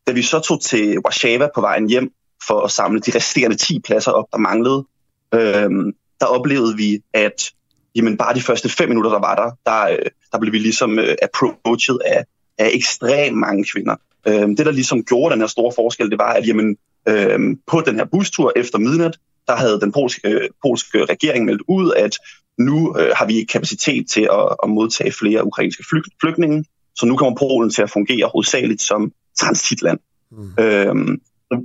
Da 0.08 0.12
vi 0.12 0.22
så 0.22 0.40
tog 0.40 0.62
til 0.62 1.00
Warszawa 1.00 1.50
på 1.56 1.62
vejen 1.62 1.90
hjem 1.90 2.12
for 2.48 2.62
at 2.62 2.72
samle 2.72 3.00
de 3.00 3.12
resterende 3.16 3.56
10 3.56 3.80
pladser 3.80 4.12
op, 4.12 4.26
der 4.32 4.38
manglede, 4.38 4.86
øh, 5.34 5.94
der 6.20 6.26
oplevede 6.26 6.78
vi, 6.78 7.00
at 7.14 7.52
jamen 7.96 8.18
bare 8.18 8.34
de 8.36 8.42
første 8.42 8.70
5 8.70 8.90
minutter, 8.90 9.12
der 9.12 9.20
var 9.20 9.36
der, 9.36 9.72
der, 9.72 9.92
øh, 9.92 10.06
der 10.32 10.40
blev 10.40 10.54
vi 10.54 10.60
ligesom 10.60 11.00
øh, 11.00 11.16
approached 11.22 12.00
af, 12.06 12.26
af 12.58 12.70
ekstremt 12.74 13.38
mange 13.38 13.66
kvinder. 13.74 13.96
Øh, 14.28 14.48
det, 14.48 14.66
der 14.66 14.72
ligesom 14.72 15.04
gjorde 15.04 15.34
den 15.34 15.42
her 15.42 15.48
store 15.48 15.72
forskel, 15.76 16.10
det 16.10 16.20
var, 16.20 16.34
at 16.34 16.48
jamen, 16.48 16.78
øh, 17.08 17.40
på 17.68 17.82
den 17.82 17.96
her 17.96 18.06
bustur 18.06 18.52
efter 18.56 18.78
midnat, 18.78 19.18
der 19.48 19.56
havde 19.56 19.80
den 19.80 19.92
polske, 19.92 20.30
øh, 20.30 20.50
polske 20.62 21.06
regering 21.06 21.46
meldt 21.46 21.62
ud, 21.68 21.94
at 21.98 22.18
nu 22.60 22.96
øh, 23.00 23.12
har 23.16 23.26
vi 23.26 23.36
ikke 23.36 23.52
kapacitet 23.52 24.08
til 24.10 24.22
at, 24.22 24.56
at 24.64 24.70
modtage 24.70 25.12
flere 25.12 25.46
ukrainske 25.46 25.84
flyg, 25.90 26.04
flygtninge, 26.22 26.66
så 26.96 27.06
nu 27.06 27.16
kommer 27.16 27.36
Polen 27.40 27.70
til 27.70 27.82
at 27.82 27.90
fungere 27.90 28.30
hovedsageligt 28.34 28.82
som 28.82 29.12
transitland. 29.38 30.00
Mm. 30.32 30.64
Øhm, 30.64 31.22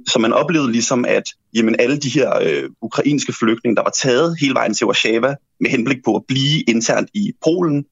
så 0.09 0.19
man 0.19 0.33
oplevede 0.33 0.73
ligesom, 0.73 1.05
at 1.05 1.25
jamen, 1.55 1.77
alle 1.79 1.97
de 1.97 2.09
her 2.09 2.39
øh, 2.43 2.71
ukrainske 2.83 3.33
flygtninge, 3.33 3.77
der 3.77 3.83
var 3.83 3.91
taget 3.91 4.37
hele 4.41 4.55
vejen 4.55 4.75
til 4.75 4.87
Warszawa 4.87 5.35
med 5.61 5.71
henblik 5.71 6.05
på 6.05 6.17
at 6.17 6.23
blive 6.29 6.63
internt 6.69 7.11
i 7.15 7.33
Polen, 7.45 7.85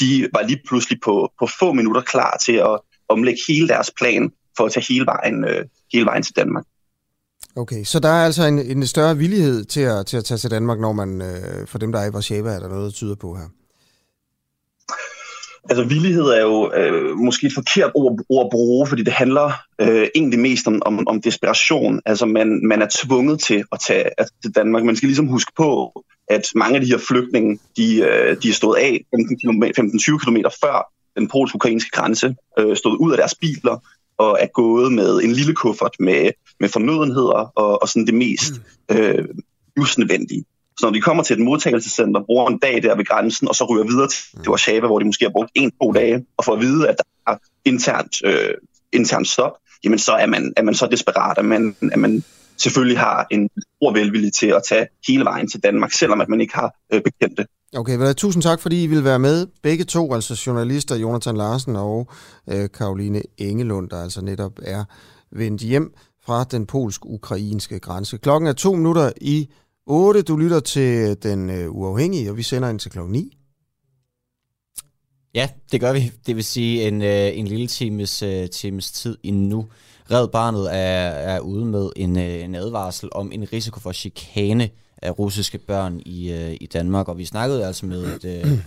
de 0.00 0.28
var 0.32 0.42
lige 0.42 0.60
pludselig 0.68 1.00
på, 1.04 1.32
på 1.38 1.48
få 1.58 1.72
minutter 1.72 2.02
klar 2.02 2.36
til 2.36 2.52
at 2.52 2.78
omlægge 3.08 3.40
hele 3.48 3.68
deres 3.68 3.90
plan 3.98 4.32
for 4.56 4.64
at 4.64 4.72
tage 4.72 4.86
hele 4.88 5.06
vejen, 5.06 5.44
øh, 5.44 5.64
hele 5.92 6.06
vejen 6.06 6.22
til 6.22 6.36
Danmark. 6.36 6.64
Okay, 7.56 7.84
så 7.84 8.00
der 8.00 8.08
er 8.08 8.24
altså 8.24 8.44
en, 8.44 8.58
en 8.58 8.86
større 8.86 9.18
villighed 9.18 9.64
til 9.64 9.80
at, 9.80 10.06
til 10.06 10.16
at 10.16 10.24
tage 10.24 10.38
til 10.38 10.50
Danmark, 10.50 10.80
når 10.80 10.92
man, 10.92 11.22
øh, 11.22 11.66
for 11.66 11.78
dem, 11.78 11.92
der 11.92 11.98
er 11.98 12.06
i 12.06 12.10
Warszawa, 12.10 12.50
er 12.50 12.58
der 12.58 12.68
noget, 12.68 12.84
der 12.84 12.90
tyder 12.90 13.14
på 13.14 13.34
her? 13.34 13.48
Altså 15.70 15.84
villighed 15.84 16.24
er 16.24 16.40
jo 16.40 16.72
øh, 16.72 17.16
måske 17.16 17.46
et 17.46 17.52
forkert 17.54 17.92
ord, 17.94 18.18
ord 18.28 18.46
at 18.46 18.50
bruge, 18.50 18.86
fordi 18.86 19.02
det 19.02 19.12
handler 19.12 19.52
øh, 19.80 20.08
egentlig 20.14 20.38
mest 20.38 20.66
om, 20.66 20.82
om, 20.86 21.08
om 21.08 21.22
desperation. 21.22 22.00
Altså 22.06 22.26
man, 22.26 22.60
man 22.66 22.82
er 22.82 22.86
tvunget 22.90 23.40
til 23.40 23.64
at 23.72 23.80
tage 23.80 24.04
til 24.42 24.54
Danmark. 24.54 24.84
Man 24.84 24.96
skal 24.96 25.06
ligesom 25.06 25.26
huske 25.26 25.52
på, 25.56 25.92
at 26.28 26.42
mange 26.54 26.74
af 26.74 26.80
de 26.80 26.90
her 26.90 26.98
flygtninge, 26.98 27.58
de, 27.76 27.96
øh, 27.96 28.36
de 28.42 28.48
er 28.48 28.52
stået 28.52 28.76
af 28.76 29.04
15-20 29.14 30.18
km 30.24 30.36
før 30.62 30.92
den 31.16 31.28
polsk-ukrainske 31.28 31.90
grænse, 31.90 32.36
øh, 32.58 32.76
stået 32.76 32.96
ud 32.96 33.12
af 33.12 33.18
deres 33.18 33.34
biler 33.34 33.78
og 34.18 34.38
er 34.40 34.46
gået 34.46 34.92
med 34.92 35.22
en 35.22 35.32
lille 35.32 35.54
kuffert 35.54 35.96
med, 36.00 36.30
med 36.60 36.68
fornødenheder 36.68 37.52
og, 37.56 37.82
og 37.82 37.88
sådan 37.88 38.06
det 38.06 38.14
mest 38.14 38.52
mm. 38.90 38.96
øh, 38.96 39.28
livsnødvendige. 39.76 40.44
Så 40.78 40.86
når 40.86 40.92
de 40.92 41.00
kommer 41.00 41.22
til 41.22 41.36
et 41.36 41.44
modtagelsescenter, 41.44 42.22
bruger 42.22 42.50
en 42.50 42.58
dag 42.58 42.82
der 42.82 42.96
ved 42.96 43.04
grænsen, 43.04 43.48
og 43.48 43.54
så 43.54 43.64
ryger 43.64 43.84
videre 43.84 44.08
til, 44.08 44.24
til 44.42 44.50
Warszawa, 44.50 44.86
hvor 44.86 44.98
de 44.98 45.04
måske 45.04 45.24
har 45.24 45.32
brugt 45.32 45.50
en-to 45.54 45.92
dage, 45.92 46.24
og 46.36 46.44
får 46.44 46.52
at 46.52 46.60
vide, 46.60 46.88
at 46.88 46.96
der 46.98 47.32
er 47.32 47.36
internt, 47.64 48.16
øh, 48.24 48.54
internt 48.92 49.28
stop, 49.28 49.52
jamen 49.84 49.98
så 49.98 50.12
er 50.12 50.26
man, 50.26 50.52
er 50.56 50.62
man 50.62 50.74
så 50.74 50.86
desperat, 50.86 51.38
at 51.38 51.44
man, 51.44 51.76
at 51.92 51.98
man 51.98 52.24
selvfølgelig 52.56 52.98
har 52.98 53.26
en 53.30 53.50
stor 53.84 53.92
velvilje 53.92 54.30
til 54.30 54.46
at 54.46 54.62
tage 54.68 54.86
hele 55.08 55.24
vejen 55.24 55.48
til 55.48 55.60
Danmark, 55.62 55.92
selvom 55.92 56.20
at 56.20 56.28
man 56.28 56.40
ikke 56.40 56.54
har 56.54 56.74
øh, 56.92 57.02
bekendt 57.02 57.38
det. 57.38 57.46
Okay, 57.76 57.96
vel, 57.98 58.14
tusind 58.14 58.42
tak, 58.42 58.60
fordi 58.60 58.84
I 58.84 58.86
vil 58.86 59.04
være 59.04 59.18
med. 59.18 59.46
Begge 59.62 59.84
to, 59.84 60.14
altså 60.14 60.42
journalister 60.46 60.96
Jonathan 60.96 61.36
Larsen 61.36 61.76
og 61.76 62.08
øh, 62.50 62.68
Karoline 62.74 63.22
Engelund, 63.38 63.90
der 63.90 64.02
altså 64.02 64.24
netop 64.24 64.52
er 64.62 64.84
vendt 65.32 65.62
hjem 65.62 65.94
fra 66.24 66.44
den 66.44 66.66
polsk-ukrainske 66.66 67.78
grænse. 67.78 68.18
Klokken 68.18 68.48
er 68.48 68.52
to 68.52 68.72
minutter 68.74 69.12
i 69.20 69.48
8. 69.86 70.22
Du 70.22 70.36
lytter 70.36 70.60
til 70.60 71.16
Den 71.22 71.50
øh, 71.50 71.70
Uafhængige, 71.70 72.30
og 72.30 72.36
vi 72.36 72.42
sender 72.42 72.68
ind 72.68 72.78
til 72.78 72.90
klokken 72.90 73.12
9. 73.12 73.38
Ja, 75.34 75.48
det 75.72 75.80
gør 75.80 75.92
vi. 75.92 76.12
Det 76.26 76.36
vil 76.36 76.44
sige 76.44 76.88
en, 76.88 77.02
øh, 77.02 77.38
en 77.38 77.46
lille 77.46 77.66
times, 77.66 78.22
øh, 78.22 78.48
times 78.48 78.92
tid 78.92 79.16
endnu. 79.22 79.66
Red 80.10 80.28
Barnet 80.28 80.74
er, 80.74 81.08
er 81.08 81.40
ude 81.40 81.64
med 81.64 81.90
en, 81.96 82.18
øh, 82.18 82.44
en 82.44 82.54
advarsel 82.54 83.08
om 83.12 83.32
en 83.32 83.52
risiko 83.52 83.80
for 83.80 83.92
chikane 83.92 84.70
af 85.02 85.18
russiske 85.18 85.58
børn 85.58 86.00
i, 86.06 86.32
øh, 86.32 86.56
i 86.60 86.66
Danmark, 86.66 87.08
og 87.08 87.18
vi 87.18 87.24
snakkede 87.24 87.66
altså 87.66 87.86
med 87.86 88.04
et, 88.04 88.24
øh, 88.24 88.58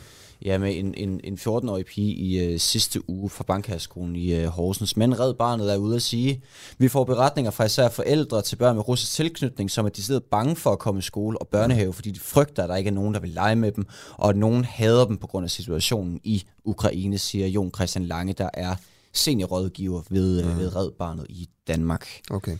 ja, 0.45 0.57
med 0.57 0.79
en, 0.79 0.93
en, 0.97 1.21
en 1.23 1.39
14-årig 1.41 1.85
pige 1.85 2.13
i 2.13 2.39
øh, 2.39 2.59
sidste 2.59 3.09
uge 3.09 3.29
fra 3.29 3.43
Bankherskolen 3.43 4.15
i 4.15 4.33
øh, 4.33 4.47
Horsens. 4.47 4.97
Men 4.97 5.19
Red 5.19 5.33
Barnet 5.33 5.73
er 5.73 5.77
ude 5.77 5.95
at 5.95 6.01
sige, 6.01 6.41
vi 6.77 6.88
får 6.88 7.03
beretninger 7.03 7.51
fra 7.51 7.63
især 7.63 7.89
forældre 7.89 8.41
til 8.41 8.55
børn 8.55 8.75
med 8.75 8.88
russisk 8.88 9.11
tilknytning, 9.11 9.71
som 9.71 9.85
er 9.85 9.89
de 9.89 10.19
bange 10.31 10.55
for 10.55 10.71
at 10.71 10.79
komme 10.79 10.99
i 10.99 11.01
skole 11.01 11.38
og 11.41 11.47
børnehave, 11.47 11.93
fordi 11.93 12.11
de 12.11 12.19
frygter, 12.19 12.63
at 12.63 12.69
der 12.69 12.75
ikke 12.75 12.88
er 12.88 12.93
nogen, 12.93 13.13
der 13.13 13.19
vil 13.19 13.29
lege 13.29 13.55
med 13.55 13.71
dem, 13.71 13.85
og 14.17 14.29
at 14.29 14.38
nogen 14.38 14.65
hader 14.65 15.05
dem 15.05 15.17
på 15.17 15.27
grund 15.27 15.43
af 15.43 15.49
situationen 15.49 16.19
i 16.23 16.43
Ukraine, 16.65 17.17
siger 17.17 17.47
Jon 17.47 17.71
Christian 17.75 18.05
Lange, 18.05 18.33
der 18.33 18.49
er 18.53 18.75
seniorrådgiver 19.18 20.01
ved, 20.09 20.43
mm. 20.43 20.59
ved 20.59 20.76
Red 20.76 20.91
Barnet 20.99 21.26
i 21.30 21.47
Danmark. 21.68 22.07
Okay. 22.30 22.57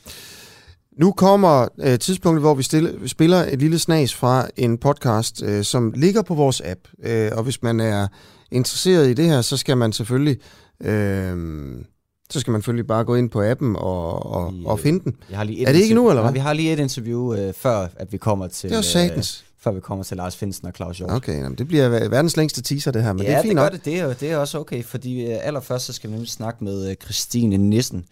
Nu 0.99 1.12
kommer 1.12 1.68
øh, 1.80 1.99
tidspunktet, 1.99 2.41
hvor 2.41 2.53
vi 2.53 2.64
stille, 2.64 3.10
spiller 3.10 3.38
et 3.38 3.60
lille 3.60 3.80
snas 3.80 4.14
fra 4.14 4.47
en 4.58 4.78
podcast, 4.78 5.43
øh, 5.43 5.64
som 5.64 5.93
ligger 5.95 6.22
på 6.22 6.36
vores 6.36 6.62
app. 6.66 6.80
Øh, 7.03 7.32
og 7.34 7.43
hvis 7.43 7.64
man 7.64 7.80
er 7.80 8.08
interesseret 8.51 9.10
i 9.10 9.14
det 9.14 9.26
her, 9.26 9.41
så 9.41 9.58
skal 9.58 9.78
man 9.78 9.93
selvfølgelig... 9.93 10.38
Øh, 10.84 11.38
så 12.30 12.39
skal 12.39 12.51
man 12.51 12.62
selvfølgelig 12.62 12.88
bare 12.88 13.03
gå 13.03 13.16
ind 13.16 13.30
på 13.30 13.43
appen 13.43 13.76
og, 13.76 14.26
og, 14.26 14.53
og 14.66 14.80
finde 14.80 15.03
den. 15.03 15.16
Jeg 15.30 15.38
har 15.38 15.43
lige 15.43 15.62
et 15.62 15.68
er 15.68 15.72
det 15.74 15.80
ikke 15.80 15.95
nu, 15.95 16.10
eller 16.10 16.22
hvad? 16.22 16.34
vi 16.34 16.39
har 16.39 16.53
lige 16.53 16.74
et 16.74 16.80
interview, 16.80 17.34
øh, 17.34 17.53
før 17.53 17.88
at 17.95 18.12
vi 18.12 18.18
kommer 18.18 18.47
til... 18.47 18.70
Det 18.70 18.78
er 18.78 18.82
satans. 18.82 19.43
Øh, 19.43 19.46
før 19.60 19.72
vi 19.72 19.80
kommer 19.80 20.03
til 20.03 20.18
Lars 20.18 20.36
Finsen 20.36 20.68
og 20.68 20.74
Claus 20.76 20.97
Hjort. 20.97 21.12
Okay, 21.12 21.38
jamen, 21.38 21.58
det 21.58 21.68
bliver 21.68 22.10
verdens 22.10 22.38
længste 22.38 22.62
teaser, 22.62 22.91
det 22.91 23.03
her, 23.03 23.14
men 23.14 23.24
ja, 23.24 23.30
det 23.30 23.38
er 23.38 23.41
fint 23.41 23.49
det 23.49 23.58
gør 23.58 23.64
nok. 23.64 23.72
det. 23.72 23.86
Det 23.86 23.99
er, 23.99 24.14
det 24.14 24.32
er 24.32 24.38
også 24.38 24.60
okay, 24.60 24.84
fordi 24.84 25.26
øh, 25.26 25.38
allerførst 25.41 25.86
så 25.86 25.93
skal 25.93 26.10
vi 26.10 26.14
nemlig 26.14 26.30
snakke 26.30 26.64
med 26.64 26.89
øh, 26.89 26.95
Christine 26.95 27.58
Nissen, 27.58 28.05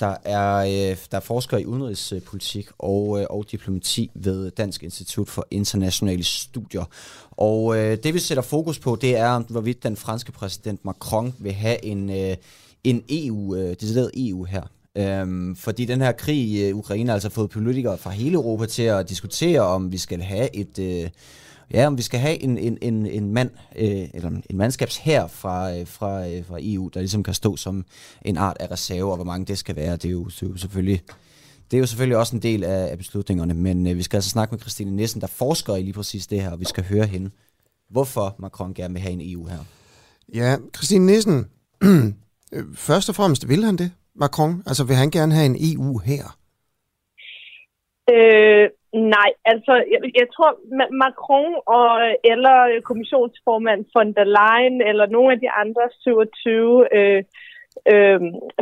der 0.00 0.16
er, 0.24 0.56
øh, 0.56 0.96
der 1.10 1.16
er 1.16 1.20
forsker 1.20 1.58
i 1.58 1.66
udenrigspolitik 1.66 2.68
og, 2.78 3.26
og 3.30 3.44
diplomati 3.50 4.10
ved 4.14 4.50
Dansk 4.50 4.82
Institut 4.82 5.28
for 5.28 5.46
Internationale 5.50 6.24
Studier. 6.24 6.84
Og 7.30 7.76
det 7.76 8.14
vi 8.14 8.18
sætter 8.18 8.42
fokus 8.42 8.78
på, 8.78 8.98
det 9.00 9.16
er, 9.16 9.38
hvorvidt 9.38 9.82
den 9.82 9.96
franske 9.96 10.32
præsident 10.32 10.84
Macron 10.84 11.34
vil 11.38 11.52
have 11.52 11.84
en, 11.84 12.10
en 12.84 13.02
EU, 13.08 13.56
decideret 13.56 14.10
EU 14.14 14.44
her. 14.44 14.62
Øhm, 14.98 15.56
fordi 15.56 15.84
den 15.84 16.00
her 16.00 16.12
krig 16.12 16.36
i 16.36 16.68
øh, 16.68 16.76
Ukraine 16.76 17.08
har 17.08 17.14
altså 17.14 17.28
fået 17.28 17.50
politikere 17.50 17.98
fra 17.98 18.10
hele 18.10 18.34
Europa 18.34 18.66
til 18.66 18.82
at 18.82 19.08
diskutere, 19.08 19.60
om 19.60 19.92
vi 19.92 19.98
skal 19.98 20.22
have 20.22 20.56
et... 20.56 20.78
Øh, 20.78 21.10
Ja, 21.72 21.86
om 21.86 21.96
vi 21.96 22.02
skal 22.02 22.20
have 22.20 22.42
en, 22.42 22.58
en, 22.58 22.78
en, 22.82 23.06
en 23.06 23.32
mand, 23.32 23.50
øh, 23.76 24.08
eller 24.14 24.30
en 24.30 24.56
mandskabs 24.56 24.96
her 24.96 25.26
fra, 25.26 25.76
øh, 25.76 25.86
fra, 25.86 26.28
øh, 26.28 26.46
fra 26.46 26.58
EU, 26.60 26.90
der 26.94 27.00
ligesom 27.00 27.22
kan 27.22 27.34
stå 27.34 27.56
som 27.56 27.84
en 28.22 28.36
art 28.36 28.56
af 28.60 28.70
reserve, 28.70 29.10
og 29.10 29.16
hvor 29.16 29.24
mange 29.24 29.46
det 29.46 29.58
skal 29.58 29.76
være, 29.76 29.92
det 29.92 30.04
er 30.04 30.10
jo, 30.12 30.24
det 30.24 30.42
er 30.42 30.46
jo 30.46 30.56
selvfølgelig 30.56 31.02
det 31.70 31.76
er 31.76 31.80
jo 31.80 31.86
selvfølgelig 31.86 32.16
også 32.16 32.36
en 32.36 32.42
del 32.42 32.64
af, 32.64 32.90
af 32.90 32.98
beslutningerne, 32.98 33.54
men 33.54 33.86
øh, 33.86 33.96
vi 33.96 34.02
skal 34.02 34.16
altså 34.16 34.30
snakke 34.30 34.52
med 34.54 34.60
Christine 34.60 34.90
Nissen, 34.90 35.20
der 35.20 35.26
forsker 35.26 35.76
i 35.76 35.82
lige 35.82 35.92
præcis 35.92 36.26
det 36.26 36.42
her, 36.42 36.50
og 36.50 36.60
vi 36.60 36.64
skal 36.64 36.84
høre 36.84 37.06
hende, 37.06 37.30
hvorfor 37.90 38.36
Macron 38.38 38.74
gerne 38.74 38.94
vil 38.94 39.02
have 39.02 39.12
en 39.12 39.32
EU 39.34 39.46
her. 39.46 39.58
Ja, 40.34 40.56
Christine 40.76 41.06
Nissen, 41.06 41.46
øh, 42.52 42.64
først 42.74 43.08
og 43.08 43.14
fremmest 43.14 43.48
vil 43.48 43.64
han 43.64 43.76
det, 43.76 43.90
Macron? 44.22 44.54
Altså 44.68 44.82
vil 44.88 45.00
han 45.02 45.10
gerne 45.10 45.32
have 45.38 45.48
en 45.52 45.60
EU 45.70 45.90
her? 46.10 46.24
Øh, 48.14 48.66
nej, 49.16 49.30
altså 49.52 49.72
jeg, 49.92 50.00
jeg 50.20 50.26
tror 50.34 50.50
Macron 51.04 51.54
og 51.78 51.88
øh, 52.04 52.14
eller 52.32 52.56
kommissionsformand 52.90 53.82
von 53.94 54.12
der 54.18 54.26
Leyen 54.36 54.78
eller 54.90 55.06
nogle 55.06 55.32
af 55.34 55.40
de 55.40 55.50
andre 55.62 55.84
27 56.00 56.96
øh, 56.98 57.22
øh, 57.92 58.20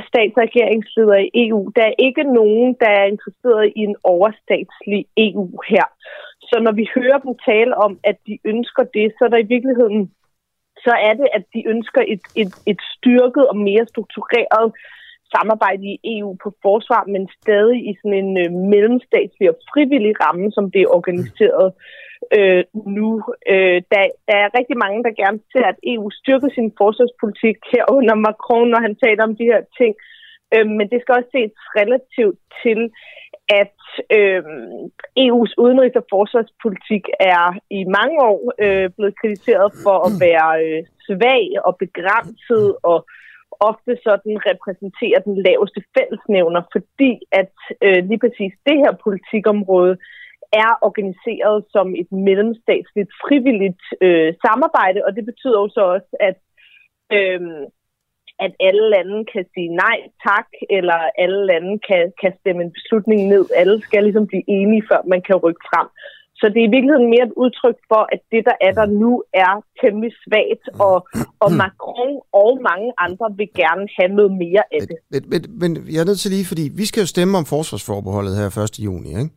statsregeringsledere 0.08 1.24
i 1.24 1.30
EU, 1.48 1.62
der 1.76 1.84
er 1.86 1.94
ikke 2.06 2.24
nogen, 2.40 2.76
der 2.82 2.90
er 3.00 3.06
interesseret 3.14 3.72
i 3.76 3.80
en 3.88 3.96
overstatslig 4.04 5.02
EU 5.16 5.46
her. 5.72 5.86
Så 6.48 6.56
når 6.64 6.72
vi 6.80 6.84
hører 6.96 7.18
dem 7.18 7.34
tale 7.48 7.76
om, 7.86 7.92
at 8.04 8.16
de 8.26 8.38
ønsker 8.44 8.84
det, 8.96 9.06
så 9.18 9.24
er 9.24 9.28
der 9.28 9.38
i 9.38 9.52
virkeligheden 9.54 10.00
så 10.86 10.94
er 11.08 11.14
det, 11.20 11.28
at 11.38 11.44
de 11.54 11.60
ønsker 11.72 12.02
et, 12.14 12.22
et, 12.42 12.52
et 12.72 12.80
styrket 12.94 13.44
og 13.48 13.56
mere 13.56 13.86
struktureret 13.86 14.68
samarbejde 15.34 15.84
i 15.92 15.98
EU 16.14 16.30
på 16.42 16.48
forsvar, 16.66 17.02
men 17.14 17.22
stadig 17.40 17.78
i 17.90 17.92
sådan 18.00 18.18
en 18.24 18.32
øh, 18.44 18.50
mellemstatslig 18.72 19.46
og 19.52 19.58
frivillig 19.72 20.14
ramme, 20.24 20.46
som 20.56 20.64
det 20.70 20.80
er 20.82 20.94
organiseret 20.98 21.68
øh, 22.36 22.64
nu. 22.96 23.08
Øh, 23.52 23.78
der, 23.92 24.02
der 24.28 24.36
er 24.44 24.56
rigtig 24.58 24.76
mange, 24.84 25.00
der 25.06 25.20
gerne 25.22 25.40
ser, 25.52 25.66
at 25.72 25.78
EU 25.92 26.10
styrker 26.10 26.48
sin 26.56 26.70
forsvarspolitik 26.80 27.56
herunder 27.72 28.14
Macron, 28.14 28.68
når 28.72 28.80
han 28.86 28.94
taler 29.04 29.22
om 29.24 29.36
de 29.40 29.50
her 29.52 29.62
ting. 29.78 29.94
Øh, 30.54 30.66
men 30.76 30.86
det 30.92 30.98
skal 31.00 31.14
også 31.18 31.30
ses 31.36 31.54
relativt 31.80 32.38
til, 32.62 32.80
at 33.62 33.78
øh, 34.18 34.42
EU's 35.24 35.52
udenrigs- 35.62 36.00
og 36.02 36.06
forsvarspolitik 36.14 37.04
er 37.20 37.46
i 37.78 37.80
mange 37.98 38.16
år 38.30 38.40
øh, 38.64 38.90
blevet 38.96 39.14
kritiseret 39.20 39.70
for 39.84 39.96
at 40.08 40.12
være 40.26 40.50
øh, 40.64 40.82
svag 41.06 41.44
og 41.66 41.72
begrænset 41.84 42.76
og 42.82 42.98
ofte 43.70 43.92
sådan 44.06 44.34
repræsenterer 44.50 45.20
den 45.28 45.36
laveste 45.46 45.80
fællesnævner, 45.96 46.62
fordi 46.74 47.12
at 47.40 47.54
øh, 47.86 48.00
lige 48.08 48.22
præcis 48.24 48.52
det 48.68 48.76
her 48.82 48.92
politikområde 49.06 49.94
er 50.52 50.72
organiseret 50.88 51.64
som 51.74 51.86
et 52.02 52.10
mellemstatsligt 52.12 53.10
frivilligt 53.22 53.84
øh, 54.00 54.34
samarbejde, 54.46 55.00
og 55.06 55.10
det 55.16 55.24
betyder 55.30 55.58
jo 55.60 55.68
så 55.68 55.82
også, 55.96 56.12
at 56.28 56.38
øh, 57.16 57.40
at 58.46 58.52
alle 58.60 58.90
lande 58.90 59.24
kan 59.32 59.44
sige 59.54 59.68
nej 59.84 59.98
tak, 60.28 60.46
eller 60.70 60.98
alle 61.18 61.46
lande 61.46 61.78
kan, 61.88 62.12
kan 62.20 62.32
stemme 62.40 62.62
en 62.62 62.72
beslutning 62.72 63.20
ned. 63.28 63.44
Alle 63.56 63.80
skal 63.82 64.02
ligesom 64.02 64.26
blive 64.26 64.44
enige, 64.46 64.84
før 64.90 65.00
man 65.06 65.22
kan 65.22 65.36
rykke 65.36 65.64
frem. 65.70 65.88
Så 66.40 66.44
det 66.52 66.58
er 66.62 66.68
i 66.70 66.74
virkeligheden 66.76 67.08
mere 67.14 67.24
et 67.30 67.34
udtryk 67.42 67.78
for, 67.90 68.02
at 68.14 68.20
det, 68.32 68.42
der 68.48 68.56
er 68.66 68.72
der 68.80 68.86
nu, 69.02 69.12
er 69.44 69.52
temmelig 69.80 70.12
svagt, 70.24 70.64
og, 70.86 70.96
og 71.44 71.50
Macron 71.62 72.14
og 72.42 72.50
mange 72.70 72.88
andre 73.06 73.26
vil 73.38 73.48
gerne 73.62 73.84
have 73.98 74.10
noget 74.18 74.32
mere 74.44 74.62
af 74.76 74.80
det. 74.90 74.96
Men, 75.12 75.22
men, 75.30 75.40
men 75.60 75.70
jeg 75.92 76.00
er 76.00 76.08
nødt 76.10 76.20
til 76.20 76.30
lige, 76.30 76.46
fordi 76.52 76.64
vi 76.80 76.84
skal 76.86 77.00
jo 77.00 77.06
stemme 77.06 77.38
om 77.38 77.46
forsvarsforbeholdet 77.54 78.36
her 78.36 78.48
1. 78.58 78.78
juni, 78.86 79.08
ikke? 79.08 79.30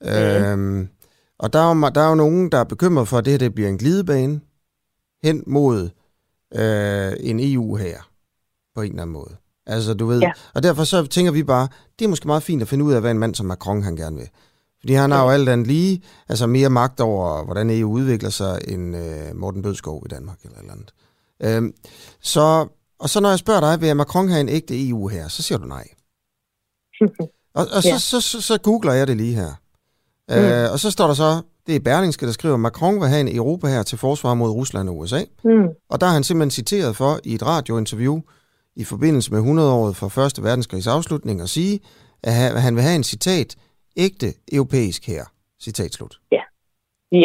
Mm. 0.00 0.08
Øhm, 0.10 0.88
og 1.42 1.52
der 1.52 1.58
er, 1.64 1.68
jo, 1.74 1.90
der 1.94 2.00
er 2.00 2.08
jo 2.08 2.14
nogen, 2.24 2.52
der 2.52 2.58
er 2.58 2.64
bekymret 2.74 3.08
for, 3.08 3.16
at 3.18 3.24
det 3.24 3.32
her 3.32 3.38
det 3.38 3.54
bliver 3.54 3.68
en 3.68 3.78
glidebane 3.78 4.40
hen 5.24 5.44
mod 5.46 5.78
øh, 6.60 7.12
en 7.30 7.38
EU 7.52 7.76
her 7.76 7.98
på 8.74 8.82
en 8.82 8.90
eller 8.90 9.02
anden 9.02 9.14
måde. 9.14 9.36
Altså, 9.66 9.94
du 9.94 10.06
ved, 10.06 10.20
ja. 10.20 10.32
og 10.54 10.62
derfor 10.62 10.84
så 10.84 11.06
tænker 11.06 11.32
vi 11.32 11.42
bare, 11.42 11.68
det 11.98 12.04
er 12.04 12.08
måske 12.08 12.26
meget 12.26 12.42
fint 12.42 12.62
at 12.62 12.68
finde 12.68 12.84
ud 12.84 12.92
af, 12.92 13.00
hvad 13.00 13.10
en 13.10 13.18
mand 13.18 13.34
som 13.34 13.46
Macron 13.46 13.82
han 13.82 13.96
gerne 13.96 14.16
vil. 14.16 14.28
Fordi 14.80 14.92
han 14.92 15.10
har 15.10 15.24
jo 15.24 15.30
alt 15.30 15.48
andet 15.48 15.66
lige, 15.66 16.02
altså 16.28 16.46
mere 16.46 16.70
magt 16.70 17.00
over, 17.00 17.44
hvordan 17.44 17.70
EU 17.70 17.92
udvikler 17.92 18.30
sig, 18.30 18.60
end 18.68 18.96
øh, 18.96 19.36
Morten 19.36 19.62
Bødskov 19.62 20.02
i 20.06 20.08
Danmark 20.08 20.38
eller 20.44 20.58
eller 20.58 20.72
andet. 20.72 20.92
Øhm, 21.42 21.72
så, 22.20 22.66
og 22.98 23.10
så 23.10 23.20
når 23.20 23.28
jeg 23.28 23.38
spørger 23.38 23.60
dig, 23.60 23.80
vil 23.80 23.96
Macron 23.96 24.28
have 24.28 24.40
en 24.40 24.48
ægte 24.48 24.88
EU 24.88 25.08
her, 25.08 25.28
så 25.28 25.42
siger 25.42 25.58
du 25.58 25.64
nej. 25.64 25.88
og 27.54 27.66
og 27.72 27.84
ja. 27.84 27.98
så, 27.98 27.98
så, 27.98 28.20
så, 28.20 28.40
så 28.40 28.58
googler 28.58 28.92
jeg 28.92 29.06
det 29.06 29.16
lige 29.16 29.34
her. 29.34 29.52
Mm. 30.28 30.34
Øh, 30.34 30.72
og 30.72 30.80
så 30.80 30.90
står 30.90 31.06
der 31.06 31.14
så, 31.14 31.42
det 31.66 31.76
er 31.76 31.80
Berlingske, 31.80 32.26
der 32.26 32.32
skriver, 32.32 32.56
Macron 32.56 33.00
vil 33.00 33.08
have 33.08 33.20
en 33.20 33.36
Europa 33.36 33.66
her 33.66 33.82
til 33.82 33.98
forsvar 33.98 34.34
mod 34.34 34.50
Rusland 34.50 34.88
og 34.88 34.98
USA. 34.98 35.24
Mm. 35.44 35.68
Og 35.90 36.00
der 36.00 36.06
har 36.06 36.14
han 36.14 36.24
simpelthen 36.24 36.50
citeret 36.50 36.96
for 36.96 37.20
i 37.24 37.34
et 37.34 37.46
radiointerview 37.46 38.20
i 38.76 38.84
forbindelse 38.84 39.32
med 39.32 39.40
100-året 39.40 39.96
for 39.96 40.08
Første 40.08 40.42
Verdenskrigs 40.42 40.86
afslutning 40.86 41.40
at 41.40 41.48
sige, 41.48 41.80
at 42.22 42.32
han 42.62 42.74
vil 42.74 42.82
have 42.82 42.96
en 42.96 43.04
citat, 43.04 43.56
ægte 44.06 44.28
europæisk 44.56 45.02
her. 45.12 45.24
Citat 45.66 45.92
slut. 45.92 46.14
Ja. 46.32 46.42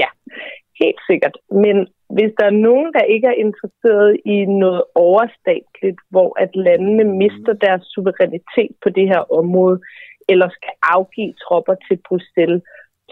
ja, 0.02 0.10
helt 0.82 1.02
sikkert. 1.10 1.36
Men 1.64 1.76
hvis 2.16 2.32
der 2.40 2.46
er 2.52 2.62
nogen, 2.70 2.90
der 2.96 3.04
ikke 3.16 3.28
er 3.34 3.38
interesseret 3.46 4.12
i 4.26 4.38
noget 4.64 4.84
overstatligt, 4.96 6.00
hvor 6.14 6.30
at 6.44 6.52
landene 6.68 7.06
mister 7.22 7.54
deres 7.66 7.84
suverænitet 7.94 8.72
på 8.84 8.90
det 8.98 9.08
her 9.14 9.24
område, 9.40 9.78
eller 10.32 10.48
skal 10.58 10.74
afgive 10.96 11.34
tropper 11.44 11.76
til 11.88 11.98
Bruxelles, 12.08 12.62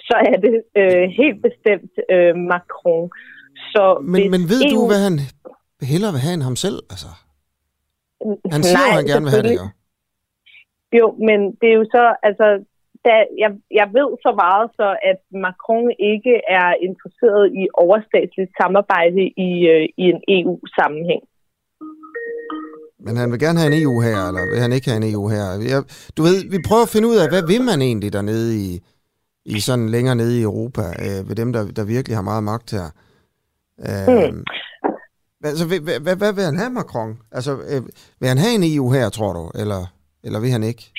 så 0.08 0.16
er 0.32 0.38
det 0.46 0.56
øh, 0.82 1.06
helt 1.20 1.40
bestemt 1.48 1.94
øh, 2.14 2.36
Macron. 2.52 3.10
Så 3.74 3.84
men, 4.14 4.32
men 4.34 4.42
ved 4.52 4.60
EU... 4.66 4.76
du, 4.76 4.88
hvad 4.92 5.02
han 5.08 5.16
hellere 5.92 6.12
vil 6.16 6.22
have 6.26 6.34
end 6.38 6.46
ham 6.50 6.58
selv? 6.66 6.78
Altså, 6.94 7.10
han 8.54 8.64
siger 8.64 8.78
Nej, 8.78 8.90
jo, 8.90 8.96
han 9.00 9.06
gerne 9.12 9.26
vil 9.26 9.36
have 9.38 9.48
det, 9.50 9.56
jo. 9.62 9.68
Jo, 11.00 11.06
men 11.28 11.40
det 11.60 11.68
er 11.72 11.78
jo 11.82 11.86
så, 11.96 12.04
altså, 12.30 12.48
da, 13.06 13.16
jeg, 13.44 13.52
jeg 13.80 13.88
ved 13.98 14.10
så 14.26 14.32
meget 14.44 14.68
så, 14.80 14.88
at 15.12 15.20
Macron 15.46 15.90
ikke 16.12 16.36
er 16.60 16.70
interesseret 16.88 17.46
i 17.62 17.64
overstatsligt 17.84 18.52
samarbejde 18.62 19.24
i, 19.48 19.52
øh, 19.74 19.86
i 20.02 20.04
en 20.14 20.20
EU-sammenhæng. 20.38 21.24
Men 23.06 23.14
han 23.22 23.32
vil 23.32 23.40
gerne 23.46 23.60
have 23.60 23.72
en 23.74 23.82
EU 23.84 23.96
her, 24.08 24.18
eller 24.30 24.44
vil 24.52 24.64
han 24.66 24.74
ikke 24.74 24.90
have 24.90 25.00
en 25.02 25.12
EU 25.14 25.24
her? 25.36 25.46
Jeg, 25.72 25.80
du 26.18 26.22
ved, 26.28 26.38
vi 26.54 26.60
prøver 26.68 26.86
at 26.88 26.94
finde 26.94 27.08
ud 27.12 27.18
af, 27.22 27.28
hvad 27.34 27.44
vil 27.52 27.62
man 27.72 27.80
egentlig 27.82 28.14
dernede 28.14 28.50
i, 28.66 28.68
i 29.46 29.60
sådan 29.68 29.90
længere 29.96 30.16
nede 30.16 30.40
i 30.40 30.44
Europa, 30.50 30.86
øh, 31.06 31.20
ved 31.28 31.36
dem, 31.42 31.54
der, 31.54 31.64
der 31.78 31.86
virkelig 31.96 32.18
har 32.18 32.30
meget 32.32 32.44
magt 32.44 32.72
her. 32.78 32.88
Øh, 33.88 34.34
mm. 34.34 34.44
Altså, 35.50 35.64
hvad, 35.68 36.00
hvad, 36.00 36.16
hvad 36.16 36.34
vil 36.34 36.44
han 36.44 36.58
have, 36.58 36.70
Macron? 36.70 37.20
Altså, 37.32 37.52
øh, 37.52 37.82
vil 38.20 38.30
han 38.30 38.38
have 38.38 38.56
en 38.56 38.76
EU 38.76 38.92
her, 38.92 39.10
tror 39.10 39.34
du, 39.34 39.52
eller, 39.62 39.82
eller 40.24 40.40
vil 40.40 40.52
han 40.52 40.64
ikke? 40.64 40.92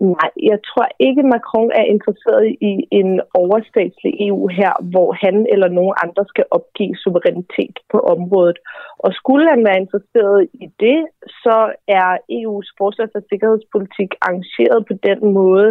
Nej, 0.00 0.30
jeg 0.50 0.58
tror 0.68 0.88
ikke, 1.06 1.22
Macron 1.32 1.70
er 1.80 1.86
interesseret 1.94 2.46
i 2.70 2.72
en 3.00 3.10
overstatslig 3.42 4.12
EU 4.26 4.42
her, 4.60 4.72
hvor 4.92 5.08
han 5.24 5.36
eller 5.52 5.68
nogen 5.78 5.94
andre 6.04 6.24
skal 6.32 6.46
opgive 6.56 6.94
suverænitet 7.02 7.76
på 7.92 7.98
området. 8.14 8.58
Og 9.04 9.10
skulle 9.20 9.46
han 9.52 9.62
være 9.68 9.82
interesseret 9.84 10.40
i 10.64 10.66
det, 10.84 11.00
så 11.42 11.56
er 11.98 12.08
EU's 12.38 12.68
forsvars- 12.78 13.18
og 13.18 13.24
sikkerhedspolitik 13.30 14.10
arrangeret 14.26 14.80
på 14.88 14.94
den 15.08 15.20
måde, 15.40 15.68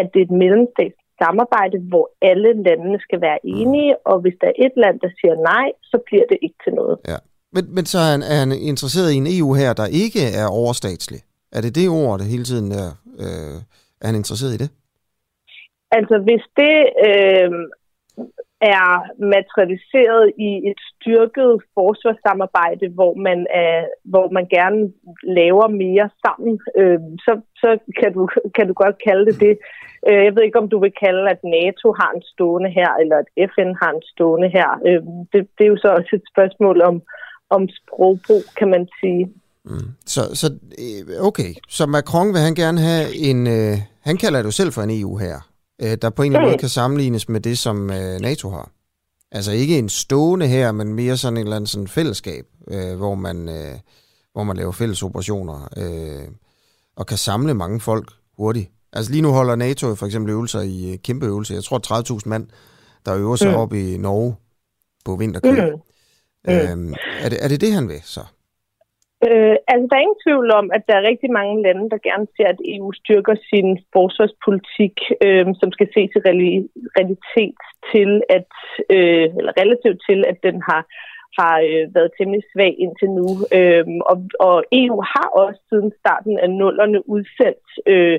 at 0.00 0.06
det 0.12 0.20
er 0.20 0.28
et 0.30 0.40
mellemstatsligt 0.42 1.04
samarbejde, 1.22 1.76
hvor 1.90 2.06
alle 2.30 2.50
landene 2.66 2.98
skal 3.06 3.20
være 3.26 3.38
enige, 3.58 3.92
og 4.10 4.16
hvis 4.22 4.36
der 4.40 4.48
er 4.50 4.58
et 4.66 4.74
land, 4.84 4.96
der 5.04 5.10
siger 5.18 5.34
nej, 5.52 5.68
så 5.90 5.96
bliver 6.06 6.26
det 6.30 6.38
ikke 6.46 6.58
til 6.64 6.72
noget. 6.80 6.96
Ja. 7.12 7.18
Men, 7.54 7.64
men 7.76 7.84
så 7.92 7.98
er 8.04 8.10
han, 8.14 8.22
er 8.32 8.38
han 8.42 8.52
interesseret 8.72 9.08
i 9.12 9.16
en 9.22 9.28
EU 9.38 9.50
her, 9.62 9.70
der 9.80 9.86
ikke 10.04 10.22
er 10.42 10.46
overstatslig? 10.60 11.20
Er 11.56 11.60
det 11.60 11.74
det 11.74 11.88
ord, 11.88 12.18
det 12.20 12.26
hele 12.34 12.44
tiden 12.44 12.72
er? 12.72 12.90
Øh, 13.22 13.56
er 14.00 14.06
han 14.06 14.16
interesseret 14.16 14.54
i 14.54 14.62
det? 14.62 14.70
Altså, 15.90 16.16
hvis 16.26 16.44
det 16.56 16.76
øh, 17.08 17.50
er 18.80 18.92
materialiseret 19.34 20.32
i 20.48 20.50
et 20.70 20.80
styrket 20.92 21.52
forsvarssamarbejde, 21.74 22.88
hvor 22.88 23.14
man, 23.14 23.46
er, 23.50 23.86
hvor 24.04 24.26
man 24.36 24.46
gerne 24.56 24.92
laver 25.22 25.68
mere 25.68 26.10
sammen, 26.24 26.60
øh, 26.80 27.00
så, 27.26 27.32
så 27.56 27.78
kan, 28.00 28.12
du, 28.12 28.28
kan 28.56 28.66
du 28.68 28.72
godt 28.72 28.96
kalde 29.06 29.26
det 29.26 29.40
det. 29.40 29.54
Øh, 30.08 30.24
jeg 30.24 30.34
ved 30.34 30.42
ikke, 30.42 30.62
om 30.62 30.68
du 30.68 30.78
vil 30.84 30.94
kalde, 31.04 31.30
at 31.34 31.40
NATO 31.44 31.86
har 32.00 32.10
en 32.16 32.22
stående 32.32 32.70
her, 32.78 32.90
eller 33.00 33.16
at 33.22 33.28
FN 33.50 33.70
har 33.82 33.90
en 33.92 34.04
stående 34.12 34.48
her. 34.56 34.68
Øh, 34.88 35.02
det, 35.32 35.40
det 35.56 35.64
er 35.64 35.72
jo 35.74 35.76
så 35.84 35.88
også 35.98 36.12
et 36.12 36.26
spørgsmål 36.32 36.82
om, 36.90 37.02
om 37.50 37.62
sprogbrug, 37.78 38.44
kan 38.58 38.68
man 38.74 38.88
sige. 39.00 39.24
Mm. 39.64 39.90
Så, 40.06 40.34
så 40.34 40.58
øh, 40.78 41.24
okay, 41.24 41.54
så 41.68 41.86
Macron 41.86 42.32
vil 42.32 42.40
han 42.40 42.54
gerne 42.54 42.80
have 42.80 43.14
en, 43.14 43.46
øh, 43.46 43.78
han 44.00 44.16
kalder 44.16 44.38
det 44.38 44.46
jo 44.46 44.50
selv 44.50 44.72
for 44.72 44.82
en 44.82 45.00
EU 45.00 45.16
her, 45.16 45.40
øh, 45.82 45.98
der 46.02 46.10
på 46.10 46.22
en 46.22 46.32
eller 46.32 46.38
anden 46.38 46.50
måde 46.50 46.58
kan 46.58 46.68
sammenlignes 46.68 47.28
med 47.28 47.40
det, 47.40 47.58
som 47.58 47.90
øh, 47.90 48.20
NATO 48.20 48.50
har. 48.50 48.70
Altså 49.32 49.52
ikke 49.52 49.78
en 49.78 49.88
stående 49.88 50.46
her, 50.46 50.72
men 50.72 50.94
mere 50.94 51.16
sådan 51.16 51.36
en 51.36 51.42
eller 51.42 51.56
anden 51.56 51.66
sådan 51.66 51.88
fællesskab, 51.88 52.44
øh, 52.68 52.96
hvor, 52.96 53.14
man, 53.14 53.48
øh, 53.48 53.78
hvor 54.32 54.44
man 54.44 54.56
laver 54.56 54.72
fælles 54.72 55.02
operationer 55.02 55.68
øh, 55.76 56.28
og 56.96 57.06
kan 57.06 57.18
samle 57.18 57.54
mange 57.54 57.80
folk 57.80 58.12
hurtigt. 58.36 58.70
Altså 58.92 59.12
lige 59.12 59.22
nu 59.22 59.30
holder 59.30 59.56
NATO 59.56 59.94
for 59.94 60.06
eksempel 60.06 60.30
øvelser 60.30 60.60
i 60.60 60.92
øh, 60.92 60.98
kæmpe 60.98 61.26
øvelser. 61.26 61.54
Jeg 61.54 61.64
tror 61.64 62.18
30.000 62.18 62.20
mand, 62.26 62.46
der 63.06 63.16
øver 63.16 63.36
sig 63.36 63.50
mm. 63.50 63.54
op 63.54 63.72
i 63.72 63.96
Norge 63.96 64.34
på 65.04 65.16
vinterkrig. 65.16 65.52
Mm. 65.52 65.80
Mm. 66.52 66.54
Øhm, 66.54 66.94
er, 67.18 67.28
det, 67.28 67.44
er 67.44 67.48
det 67.48 67.60
det, 67.60 67.72
han 67.72 67.88
vil 67.88 68.00
så? 68.04 68.20
Øh, 69.28 69.56
altså, 69.72 69.86
der 69.88 69.96
er 69.96 70.06
ingen 70.06 70.24
tvivl 70.26 70.48
om, 70.60 70.66
at 70.76 70.82
der 70.88 70.94
er 70.96 71.08
rigtig 71.10 71.30
mange 71.38 71.62
lande, 71.66 71.90
der 71.92 72.06
gerne 72.08 72.26
ser, 72.36 72.48
at 72.54 72.60
EU 72.74 72.88
styrker 72.92 73.34
sin 73.50 73.68
forsvarspolitik, 73.96 74.96
øh, 75.26 75.46
som 75.60 75.68
skal 75.72 75.88
ses 75.94 76.10
i 76.16 76.20
realitet 76.98 77.58
til, 77.92 78.10
at, 78.38 78.52
øh, 78.96 79.26
eller 79.38 79.52
relativt 79.62 80.00
til, 80.08 80.18
at 80.30 80.38
den 80.46 80.56
har 80.70 80.82
har 81.40 81.56
øh, 81.68 81.84
været 81.96 82.14
temmelig 82.18 82.44
svag 82.52 82.74
indtil 82.84 83.10
nu. 83.18 83.28
Øhm, 83.58 83.98
og, 84.10 84.16
og 84.48 84.56
EU 84.82 84.98
har 85.14 85.28
også 85.42 85.60
siden 85.68 85.90
starten 86.00 86.34
af 86.44 86.50
nullerne 86.50 87.08
udsendt 87.14 87.68
øh, 87.92 88.18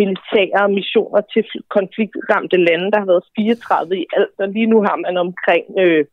militære 0.00 0.64
missioner 0.78 1.20
til 1.32 1.44
konfliktramte 1.76 2.56
lande. 2.66 2.90
Der 2.92 2.98
har 2.98 3.10
været 3.12 3.30
34 3.36 3.98
i 4.02 4.06
alt, 4.16 4.36
og 4.38 4.48
lige 4.48 4.72
nu 4.72 4.78
har 4.88 4.96
man 5.06 5.16
omkring 5.26 5.64
øh, 5.82 6.04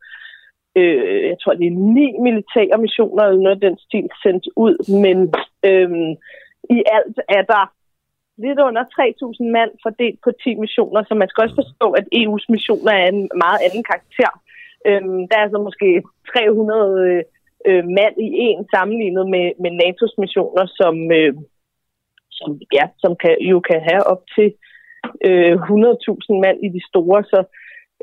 øh, 0.76 1.22
jeg 1.30 1.36
tror, 1.40 1.54
det 1.54 1.66
er 1.66 1.80
ni 1.96 2.06
militære 2.28 2.78
missioner 2.78 3.22
eller 3.24 3.42
noget 3.42 3.56
af 3.56 3.64
den 3.68 3.78
stil 3.86 4.08
sendt 4.22 4.46
ud, 4.56 4.76
men 5.04 5.18
øh, 5.68 5.90
i 6.76 6.78
alt 6.96 7.18
er 7.38 7.42
der 7.52 7.64
lidt 8.44 8.58
under 8.68 8.84
3.000 8.84 9.50
mand 9.56 9.70
fordelt 9.84 10.18
på 10.24 10.30
10 10.44 10.54
missioner, 10.54 11.00
så 11.04 11.14
man 11.14 11.28
skal 11.28 11.42
også 11.44 11.58
forstå, 11.62 11.86
at 12.00 12.06
EU's 12.20 12.46
missioner 12.54 12.92
er 12.92 13.08
en 13.08 13.28
meget 13.44 13.60
anden 13.66 13.84
karakter. 13.90 14.32
Øh, 14.88 15.02
der 15.30 15.38
er 15.40 15.48
så 15.50 15.58
måske 15.68 15.88
300 16.32 17.24
øh, 17.68 17.84
mand 17.98 18.14
i 18.26 18.28
en 18.46 18.64
sammenlignet 18.74 19.24
med, 19.34 19.46
med 19.62 19.70
NATO's 19.80 20.14
missioner, 20.22 20.64
som, 20.80 20.94
øh, 21.18 21.34
som, 22.38 22.48
ja, 22.78 22.84
som 23.02 23.12
kan, 23.22 23.34
jo 23.40 23.60
kan 23.60 23.80
have 23.90 24.02
op 24.12 24.22
til 24.36 24.48
øh, 25.26 25.54
100.000 25.54 26.40
mand 26.44 26.58
i 26.66 26.68
de 26.76 26.82
store, 26.90 27.20
så 27.32 27.40
øh, 27.40 27.61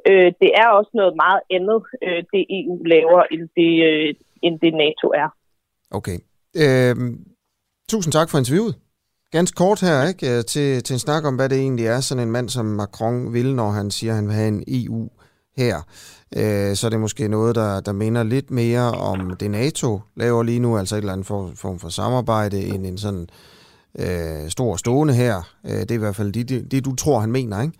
Øh, 0.09 0.31
det 0.41 0.51
er 0.61 0.67
også 0.67 0.91
noget 0.93 1.13
meget 1.15 1.41
andet, 1.55 1.81
øh, 2.03 2.23
det 2.33 2.41
EU 2.59 2.83
laver, 2.83 3.21
end 3.33 3.43
det, 3.57 3.71
øh, 3.89 4.15
end 4.43 4.59
det 4.59 4.73
NATO 4.73 5.07
er. 5.23 5.29
Okay. 5.91 6.17
Øh, 6.63 6.95
tusind 7.89 8.11
tak 8.13 8.29
for 8.29 8.37
interviewet. 8.37 8.75
Ganske 9.31 9.55
kort 9.55 9.81
her, 9.81 10.07
ikke? 10.07 10.37
Øh, 10.37 10.45
til, 10.45 10.83
til 10.83 10.93
en 10.93 10.99
snak 10.99 11.25
om, 11.25 11.35
hvad 11.35 11.49
det 11.49 11.57
egentlig 11.57 11.85
er, 11.85 11.99
sådan 11.99 12.23
en 12.23 12.31
mand 12.31 12.49
som 12.49 12.65
Macron 12.65 13.33
vil, 13.33 13.55
når 13.55 13.69
han 13.69 13.91
siger, 13.91 14.11
at 14.11 14.15
han 14.15 14.27
vil 14.27 14.35
have 14.35 14.47
en 14.47 14.63
EU 14.67 15.09
her. 15.57 15.75
Øh, 16.37 16.75
så 16.75 16.87
er 16.87 16.89
det 16.89 16.99
måske 16.99 17.27
noget, 17.27 17.55
der, 17.55 17.79
der 17.79 17.91
minder 17.91 18.23
lidt 18.23 18.51
mere 18.51 18.91
om 18.91 19.35
det 19.39 19.51
NATO 19.51 20.01
laver 20.15 20.43
lige 20.43 20.59
nu, 20.59 20.77
altså 20.77 20.95
et 20.95 20.99
eller 20.99 21.13
andet 21.13 21.27
form, 21.27 21.55
form 21.55 21.79
for 21.79 21.89
samarbejde, 21.89 22.61
end 22.61 22.85
en 22.85 22.97
sådan 22.97 23.27
øh, 23.99 24.49
stor 24.49 24.75
stående 24.75 25.13
her. 25.13 25.35
Øh, 25.65 25.71
det 25.71 25.91
er 25.91 25.95
i 25.95 25.97
hvert 25.97 26.15
fald 26.15 26.33
det, 26.33 26.49
det, 26.49 26.71
det, 26.71 26.85
du 26.85 26.95
tror, 26.95 27.19
han 27.19 27.31
mener, 27.31 27.61
ikke? 27.61 27.73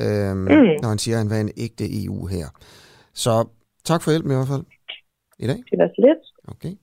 Øhm, 0.00 0.38
mm. 0.38 0.46
når 0.82 0.88
han 0.88 0.98
siger, 0.98 1.16
at 1.16 1.18
han 1.18 1.30
vil 1.30 1.40
en 1.40 1.50
ægte 1.56 2.04
EU 2.04 2.26
her. 2.26 2.46
Så 3.14 3.44
tak 3.84 4.02
for 4.02 4.10
hjælpen 4.10 4.32
i 4.32 4.34
hvert 4.34 4.48
fald 4.48 4.64
i 5.38 5.46
dag. 5.46 5.56
Det 5.70 5.78
var 5.78 5.88
så 5.88 6.02
lidt. 6.06 6.52
Okay. 6.56 6.74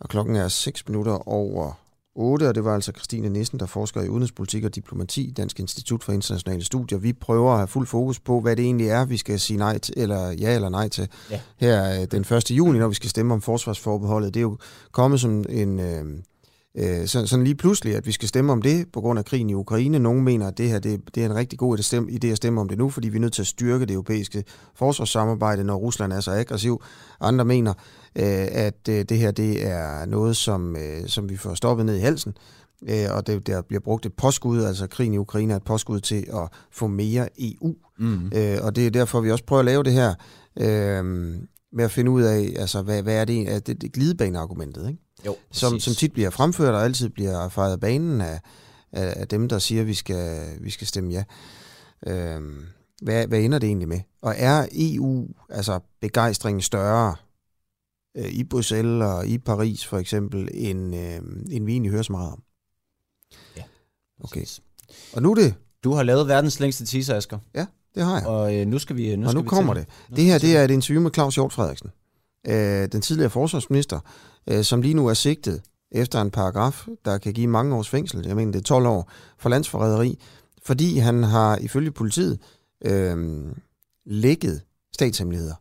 Og 0.00 0.08
klokken 0.08 0.36
er 0.36 0.48
6 0.48 0.88
minutter 0.88 1.28
over 1.28 1.80
8, 2.14 2.48
og 2.48 2.54
det 2.54 2.64
var 2.64 2.74
altså 2.74 2.92
Christine 2.92 3.28
Nissen, 3.28 3.60
der 3.60 3.66
forsker 3.66 4.02
i 4.02 4.08
udenrigspolitik 4.08 4.64
og 4.64 4.74
diplomati, 4.74 5.32
Dansk 5.36 5.60
Institut 5.60 6.04
for 6.04 6.12
Internationale 6.12 6.64
Studier. 6.64 6.98
Vi 6.98 7.12
prøver 7.12 7.52
at 7.52 7.56
have 7.56 7.68
fuld 7.68 7.86
fokus 7.86 8.20
på, 8.20 8.40
hvad 8.40 8.56
det 8.56 8.64
egentlig 8.64 8.88
er, 8.88 9.04
vi 9.04 9.16
skal 9.16 9.40
sige 9.40 9.56
nej 9.56 9.78
til, 9.78 9.94
eller 9.96 10.30
ja 10.30 10.54
eller 10.54 10.68
nej 10.68 10.88
til 10.88 11.08
ja. 11.30 11.40
her 11.60 12.00
øh, 12.00 12.06
den 12.10 12.20
1. 12.20 12.50
juni, 12.50 12.78
når 12.78 12.88
vi 12.88 12.94
skal 12.94 13.10
stemme 13.10 13.34
om 13.34 13.40
forsvarsforbeholdet. 13.40 14.34
Det 14.34 14.40
er 14.40 14.42
jo 14.42 14.58
kommet 14.92 15.20
som 15.20 15.44
en, 15.48 15.80
øh, 15.80 16.04
øh, 16.74 17.06
så, 17.06 17.26
sådan 17.26 17.44
lige 17.44 17.54
pludselig, 17.54 17.96
at 17.96 18.06
vi 18.06 18.12
skal 18.12 18.28
stemme 18.28 18.52
om 18.52 18.62
det 18.62 18.86
på 18.92 19.00
grund 19.00 19.18
af 19.18 19.24
krigen 19.24 19.50
i 19.50 19.54
Ukraine. 19.54 19.98
Nogle 19.98 20.22
mener, 20.22 20.48
at 20.48 20.58
det 20.58 20.68
her 20.68 20.78
det, 20.78 21.00
det 21.14 21.22
er 21.22 21.26
en 21.26 21.34
rigtig 21.34 21.58
god 21.58 21.78
idé 21.94 22.26
at 22.26 22.36
stemme 22.36 22.60
om 22.60 22.68
det 22.68 22.78
nu, 22.78 22.90
fordi 22.90 23.08
vi 23.08 23.16
er 23.16 23.20
nødt 23.20 23.32
til 23.32 23.42
at 23.42 23.46
styrke 23.46 23.86
det 23.86 23.94
europæiske 23.94 24.44
forsvarssamarbejde, 24.74 25.64
når 25.64 25.76
Rusland 25.76 26.12
er 26.12 26.20
så 26.20 26.30
aggressiv. 26.30 26.82
Andre 27.20 27.44
mener, 27.44 27.74
øh, 28.16 28.48
at 28.52 28.88
øh, 28.88 29.04
det 29.04 29.18
her 29.18 29.30
det 29.30 29.66
er 29.66 30.06
noget, 30.06 30.36
som, 30.36 30.76
øh, 30.76 31.06
som 31.06 31.28
vi 31.28 31.36
får 31.36 31.54
stoppet 31.54 31.86
ned 31.86 31.96
i 31.96 32.00
halsen, 32.00 32.34
øh, 32.88 33.06
og 33.10 33.26
det, 33.26 33.46
der 33.46 33.62
bliver 33.62 33.80
brugt 33.80 34.06
et 34.06 34.12
påskud, 34.14 34.62
altså 34.62 34.86
krigen 34.86 35.14
i 35.14 35.18
Ukraine 35.18 35.52
er 35.52 35.56
et 35.56 35.64
påskud 35.64 36.00
til 36.00 36.26
at 36.32 36.48
få 36.70 36.86
mere 36.86 37.28
EU. 37.38 37.74
Mm. 37.98 38.32
Øh, 38.34 38.58
og 38.62 38.76
det 38.76 38.86
er 38.86 38.90
derfor, 38.90 39.20
vi 39.20 39.30
også 39.30 39.44
prøver 39.44 39.60
at 39.60 39.66
lave 39.66 39.82
det 39.82 39.92
her 39.92 40.14
øh, 40.60 41.34
med 41.72 41.84
at 41.84 41.90
finde 41.90 42.10
ud 42.10 42.22
af, 42.22 42.52
altså, 42.56 42.82
hvad, 42.82 43.02
hvad 43.02 43.14
er 43.14 43.24
det, 43.24 43.54
er 43.54 43.58
det, 43.58 43.82
det 43.82 43.92
glidebaneargumentet, 43.92 44.88
ikke? 44.88 45.00
Jo, 45.26 45.36
som, 45.50 45.80
som 45.80 45.94
tit 45.94 46.12
bliver 46.12 46.30
fremført 46.30 46.74
og 46.74 46.84
altid 46.84 47.08
bliver 47.08 47.48
fejret 47.48 47.72
af 47.72 47.80
banen 47.80 48.20
af, 48.20 48.40
af, 48.92 49.14
af 49.16 49.28
dem, 49.28 49.48
der 49.48 49.58
siger, 49.58 49.80
at 49.80 49.86
vi 49.86 49.94
skal, 49.94 50.56
vi 50.60 50.70
skal 50.70 50.86
stemme 50.86 51.12
ja. 51.12 51.24
Øhm, 52.06 52.64
hvad, 53.02 53.26
hvad 53.26 53.40
ender 53.40 53.58
det 53.58 53.66
egentlig 53.66 53.88
med? 53.88 54.00
Og 54.22 54.34
er 54.36 54.68
EU, 54.72 55.28
altså 55.48 55.80
begejstringen 56.00 56.62
større 56.62 57.16
øh, 58.16 58.32
i 58.32 58.44
Bruxelles 58.44 59.02
og 59.04 59.26
i 59.26 59.38
Paris 59.38 59.86
for 59.86 59.98
eksempel, 59.98 60.48
end, 60.52 60.96
øh, 60.96 61.16
end 61.50 61.64
vi 61.64 61.72
egentlig 61.72 61.90
hører 61.90 62.02
så 62.02 62.12
meget 62.12 62.32
om? 62.32 62.42
Ja. 63.56 63.62
Okay. 64.20 64.44
Og 65.12 65.22
nu 65.22 65.30
er 65.30 65.34
det... 65.34 65.54
Du 65.84 65.92
har 65.92 66.02
lavet 66.02 66.28
verdens 66.28 66.60
længste 66.60 66.86
teaser, 66.86 67.16
Asger. 67.16 67.38
Ja, 67.54 67.66
det 67.94 68.04
har 68.04 68.18
jeg. 68.18 68.26
Og 68.26 68.56
øh, 68.56 68.66
nu 68.66 68.78
skal 68.78 68.96
vi 68.96 69.16
nu 69.16 69.26
Og 69.28 69.34
nu 69.34 69.42
vi 69.42 69.48
kommer 69.48 69.74
til. 69.74 69.86
det. 70.08 70.16
Det 70.16 70.24
her 70.24 70.38
det 70.38 70.56
er 70.56 70.64
et 70.64 70.70
interview 70.70 71.02
med 71.02 71.10
Claus 71.14 71.34
Hjort 71.34 71.52
Frederiksen, 71.52 71.90
øh, 72.46 72.88
den 72.92 73.00
tidligere 73.00 73.30
forsvarsminister, 73.30 74.00
øh, 74.50 74.64
som 74.64 74.82
lige 74.82 74.94
nu 74.94 75.06
er 75.06 75.14
sigtet 75.14 75.62
efter 75.92 76.20
en 76.20 76.30
paragraf, 76.30 76.86
der 77.04 77.18
kan 77.18 77.32
give 77.32 77.46
mange 77.46 77.74
års 77.74 77.88
fængsel, 77.88 78.26
jeg 78.26 78.36
mener 78.36 78.52
det 78.52 78.58
er 78.58 78.62
12 78.64 78.86
år, 78.86 79.10
for 79.38 79.48
landsforræderi, 79.48 80.18
fordi 80.66 80.98
han 80.98 81.22
har 81.22 81.56
ifølge 81.56 81.90
politiet 81.90 82.38
øh, 82.84 83.42
lækket 84.06 84.60
statshemmeligheder. 84.94 85.54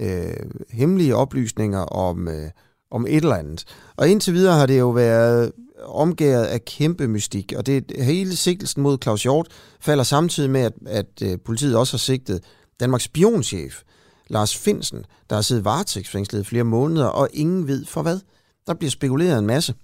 Øh, 0.00 0.36
hemmelige 0.70 1.16
oplysninger 1.16 1.80
om, 1.80 2.28
øh, 2.28 2.50
om 2.94 3.06
et 3.06 3.16
eller 3.16 3.34
andet. 3.34 3.64
Og 3.96 4.08
indtil 4.08 4.34
videre 4.34 4.54
har 4.54 4.66
det 4.66 4.78
jo 4.78 4.90
været 4.90 5.52
omgæret 5.84 6.44
af 6.44 6.64
kæmpe 6.64 7.08
mystik, 7.08 7.52
og 7.56 7.66
det 7.66 7.92
hele 7.98 8.36
sigtelsen 8.36 8.82
mod 8.82 8.98
Claus 9.02 9.22
Hjort 9.22 9.48
falder 9.80 10.04
samtidig 10.04 10.50
med, 10.50 10.60
at, 10.60 10.72
at 10.86 11.22
øh, 11.22 11.38
politiet 11.44 11.76
også 11.76 11.92
har 11.92 11.98
sigtet 11.98 12.40
Danmarks 12.80 13.04
spionchef, 13.04 13.82
Lars 14.28 14.56
Finsen, 14.56 15.04
der 15.30 15.36
har 15.36 15.42
siddet 15.42 15.64
varetægtsfængslet 15.64 16.40
i 16.40 16.44
flere 16.44 16.64
måneder, 16.64 17.06
og 17.06 17.28
ingen 17.32 17.66
ved 17.66 17.84
for 17.86 18.02
hvad. 18.02 18.18
Der 18.66 18.74
bliver 18.74 18.90
spekuleret 18.90 19.38
en 19.38 19.46
masse. 19.46 19.74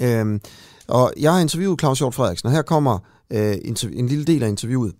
Øhm, 0.00 0.40
og 0.88 1.12
jeg 1.20 1.32
har 1.32 1.40
interviewet 1.40 1.80
Claus 1.80 1.98
Hjort 1.98 2.14
Frederiksen, 2.14 2.46
og 2.46 2.52
her 2.52 2.62
kommer 2.62 2.98
øh, 3.32 3.56
en 3.92 4.08
lille 4.08 4.24
del 4.24 4.42
af 4.42 4.48
interviewet. 4.48 4.94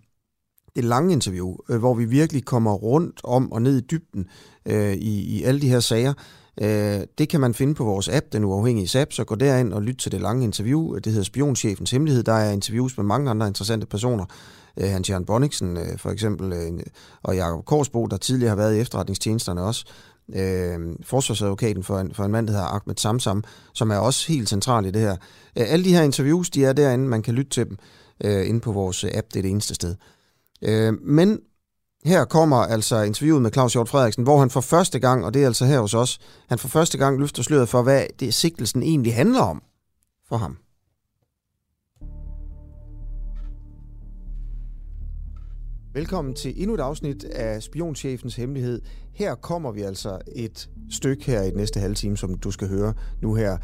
Det 0.75 0.83
lange 0.83 1.13
interview, 1.13 1.55
øh, 1.69 1.77
hvor 1.77 1.93
vi 1.93 2.05
virkelig 2.05 2.45
kommer 2.45 2.73
rundt 2.73 3.21
om 3.23 3.51
og 3.51 3.61
ned 3.61 3.77
i 3.77 3.85
dybden 3.91 4.25
øh, 4.65 4.93
i, 4.93 5.37
i 5.37 5.43
alle 5.43 5.61
de 5.61 5.69
her 5.69 5.79
sager. 5.79 6.13
Øh, 6.61 7.01
det 7.17 7.29
kan 7.29 7.39
man 7.39 7.53
finde 7.53 7.75
på 7.75 7.83
vores 7.83 8.09
app, 8.09 8.25
den 8.33 8.43
uafhængige 8.43 9.01
app, 9.01 9.13
så 9.13 9.23
gå 9.23 9.35
derind 9.35 9.73
og 9.73 9.81
lyt 9.81 9.95
til 9.95 10.11
det 10.11 10.21
lange 10.21 10.43
interview. 10.43 10.95
Det 10.95 11.05
hedder 11.05 11.23
Spionchefens 11.23 11.91
Hemmelighed. 11.91 12.23
Der 12.23 12.33
er 12.33 12.51
interviews 12.51 12.97
med 12.97 13.05
mange 13.05 13.29
andre 13.29 13.47
interessante 13.47 13.85
personer. 13.85 14.25
Øh, 14.77 14.89
Hans 14.89 15.09
Jørgen 15.09 15.25
Bonniksen 15.25 15.77
øh, 15.77 15.97
for 15.97 16.09
eksempel, 16.09 16.53
øh, 16.53 16.79
og 17.23 17.35
Jakob 17.35 17.65
Korsbo, 17.65 18.05
der 18.05 18.17
tidligere 18.17 18.49
har 18.49 18.55
været 18.55 18.75
i 18.75 18.79
efterretningstjenesterne 18.79 19.61
også. 19.61 19.85
Øh, 20.35 20.79
forsvarsadvokaten 21.03 21.83
for 21.83 21.99
en, 21.99 22.13
for 22.13 22.23
en 22.23 22.31
mand, 22.31 22.47
der 22.47 22.53
hedder 22.53 22.67
Ahmed 22.67 22.95
Samsam, 22.97 23.43
som 23.73 23.91
er 23.91 23.97
også 23.97 24.31
helt 24.31 24.49
central 24.49 24.85
i 24.85 24.91
det 24.91 25.01
her. 25.01 25.15
Øh, 25.57 25.65
alle 25.67 25.85
de 25.85 25.93
her 25.95 26.01
interviews, 26.01 26.49
de 26.49 26.65
er 26.65 26.73
derinde, 26.73 27.07
man 27.07 27.21
kan 27.21 27.33
lytte 27.33 27.51
til 27.51 27.65
dem 27.65 27.77
øh, 28.23 28.49
inde 28.49 28.59
på 28.59 28.71
vores 28.71 29.03
app, 29.03 29.27
det 29.33 29.39
er 29.39 29.41
det 29.41 29.51
eneste 29.51 29.75
sted. 29.75 29.95
Øh, 30.61 30.93
men 31.01 31.39
her 32.05 32.25
kommer 32.25 32.57
altså 32.57 33.01
interviewet 33.01 33.41
med 33.41 33.51
Claus 33.51 33.73
Hjort 33.73 33.89
Frederiksen, 33.89 34.23
hvor 34.23 34.39
han 34.39 34.49
for 34.49 34.61
første 34.61 34.99
gang, 34.99 35.25
og 35.25 35.33
det 35.33 35.41
er 35.41 35.47
altså 35.47 35.65
her 35.65 35.79
hos 35.79 35.93
os, 35.93 36.19
han 36.49 36.59
for 36.59 36.67
første 36.67 36.97
gang 36.97 37.19
løfter 37.19 37.43
sløret 37.43 37.69
for, 37.69 37.81
hvad 37.81 38.05
det 38.19 38.33
sigtelsen 38.33 38.83
egentlig 38.83 39.15
handler 39.15 39.41
om 39.41 39.61
for 40.29 40.37
ham. 40.37 40.57
Velkommen 45.93 46.33
til 46.33 46.53
endnu 46.61 46.73
et 46.73 46.79
afsnit 46.79 47.23
af 47.23 47.63
Spionchefens 47.63 48.35
Hemmelighed. 48.35 48.81
Her 49.13 49.35
kommer 49.35 49.71
vi 49.71 49.81
altså 49.81 50.19
et 50.35 50.69
stykke 50.91 51.25
her 51.25 51.41
i 51.41 51.49
den 51.49 51.57
næste 51.57 51.79
halve 51.79 51.95
time, 51.95 52.17
som 52.17 52.37
du 52.37 52.51
skal 52.51 52.67
høre 52.67 52.93
nu 53.21 53.35
her. 53.35 53.57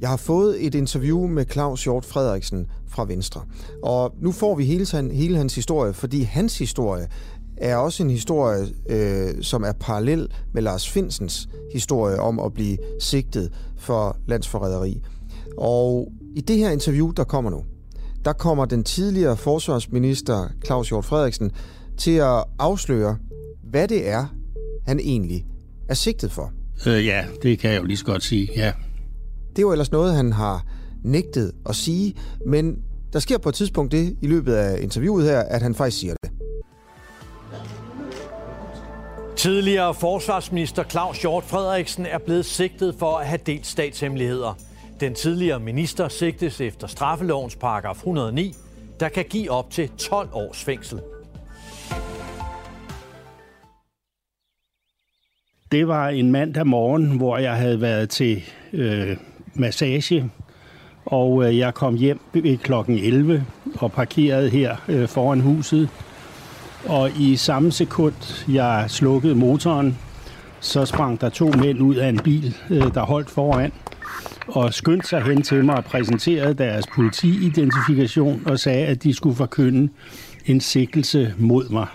Jeg 0.00 0.08
har 0.08 0.16
fået 0.16 0.66
et 0.66 0.74
interview 0.74 1.26
med 1.26 1.44
Claus 1.50 1.84
Hjort 1.84 2.04
Frederiksen 2.04 2.66
fra 2.86 3.04
Venstre. 3.04 3.44
Og 3.82 4.14
nu 4.20 4.32
får 4.32 4.54
vi 4.54 4.64
hele, 4.64 5.12
hele 5.12 5.36
hans 5.36 5.54
historie, 5.54 5.92
fordi 5.92 6.22
hans 6.22 6.58
historie 6.58 7.08
er 7.56 7.76
også 7.76 8.02
en 8.02 8.10
historie, 8.10 8.66
øh, 8.88 9.42
som 9.42 9.62
er 9.62 9.72
parallel 9.80 10.28
med 10.54 10.62
Lars 10.62 10.88
Finsens 10.88 11.48
historie 11.72 12.20
om 12.20 12.38
at 12.38 12.52
blive 12.52 12.78
sigtet 13.00 13.52
for 13.76 14.16
landsforræderi. 14.26 15.02
Og 15.58 16.12
i 16.34 16.40
det 16.40 16.56
her 16.56 16.70
interview, 16.70 17.10
der 17.10 17.24
kommer 17.24 17.50
nu, 17.50 17.64
der 18.24 18.32
kommer 18.32 18.64
den 18.64 18.84
tidligere 18.84 19.36
forsvarsminister 19.36 20.48
Claus 20.64 20.88
Hjort 20.88 21.04
Frederiksen 21.04 21.50
til 21.96 22.16
at 22.16 22.44
afsløre, 22.58 23.16
hvad 23.70 23.88
det 23.88 24.08
er, 24.08 24.26
han 24.86 25.00
egentlig 25.00 25.46
er 25.88 25.94
sigtet 25.94 26.32
for. 26.32 26.52
Øh, 26.86 27.06
ja, 27.06 27.24
det 27.42 27.58
kan 27.58 27.70
jeg 27.70 27.80
jo 27.80 27.84
lige 27.84 27.96
så 27.96 28.04
godt 28.04 28.22
sige, 28.22 28.48
ja. 28.56 28.72
Det 29.50 29.58
er 29.58 29.62
jo 29.62 29.72
ellers 29.72 29.92
noget, 29.92 30.14
han 30.14 30.32
har 30.32 30.66
nægtet 31.04 31.52
at 31.68 31.76
sige, 31.76 32.14
men 32.46 32.76
der 33.12 33.18
sker 33.18 33.38
på 33.38 33.48
et 33.48 33.54
tidspunkt 33.54 33.92
det 33.92 34.16
i 34.22 34.26
løbet 34.26 34.52
af 34.52 34.82
interviewet 34.82 35.24
her, 35.24 35.40
at 35.40 35.62
han 35.62 35.74
faktisk 35.74 35.98
siger 35.98 36.14
det. 36.22 36.30
Tidligere 39.36 39.94
forsvarsminister 39.94 40.84
Claus 40.84 41.20
Hjort 41.22 41.44
Frederiksen 41.44 42.06
er 42.06 42.18
blevet 42.18 42.46
sigtet 42.46 42.94
for 42.98 43.16
at 43.16 43.26
have 43.26 43.40
delt 43.46 43.66
statshemmeligheder. 43.66 44.58
Den 45.00 45.14
tidligere 45.14 45.60
minister 45.60 46.08
sigtes 46.08 46.60
efter 46.60 46.86
straffelovens 46.86 47.56
paragraf 47.56 47.94
109, 47.96 48.54
der 49.00 49.08
kan 49.08 49.24
give 49.24 49.50
op 49.50 49.70
til 49.70 49.88
12 49.88 50.28
års 50.32 50.64
fængsel. 50.64 51.00
Det 55.72 55.88
var 55.88 56.08
en 56.08 56.32
mandag 56.32 56.66
morgen, 56.66 57.16
hvor 57.16 57.38
jeg 57.38 57.56
havde 57.56 57.80
været 57.80 58.10
til 58.10 58.42
øh, 58.72 59.16
massage, 59.54 60.30
og 61.04 61.44
øh, 61.44 61.58
jeg 61.58 61.74
kom 61.74 61.94
hjem 61.94 62.20
klokken 62.62 62.98
11 62.98 63.46
og 63.80 63.92
parkerede 63.92 64.50
her 64.50 64.76
øh, 64.88 65.08
foran 65.08 65.40
huset. 65.40 65.88
Og 66.88 67.10
i 67.18 67.36
samme 67.36 67.72
sekund, 67.72 68.44
jeg 68.48 68.84
slukkede 68.88 69.34
motoren, 69.34 69.98
så 70.60 70.84
sprang 70.84 71.20
der 71.20 71.28
to 71.28 71.50
mænd 71.50 71.80
ud 71.80 71.94
af 71.94 72.08
en 72.08 72.18
bil, 72.18 72.56
øh, 72.70 72.94
der 72.94 73.00
holdt 73.00 73.30
foran 73.30 73.72
og 74.48 74.74
skyndte 74.74 75.08
sig 75.08 75.22
hen 75.22 75.42
til 75.42 75.64
mig 75.64 75.76
og 75.76 75.84
præsenterede 75.84 76.54
deres 76.54 76.86
politiidentifikation 76.94 78.42
og 78.46 78.58
sagde, 78.58 78.86
at 78.86 79.02
de 79.02 79.14
skulle 79.14 79.36
forkynde 79.36 79.88
en 80.46 80.60
sikkelse 80.60 81.34
mod 81.38 81.68
mig. 81.68 81.86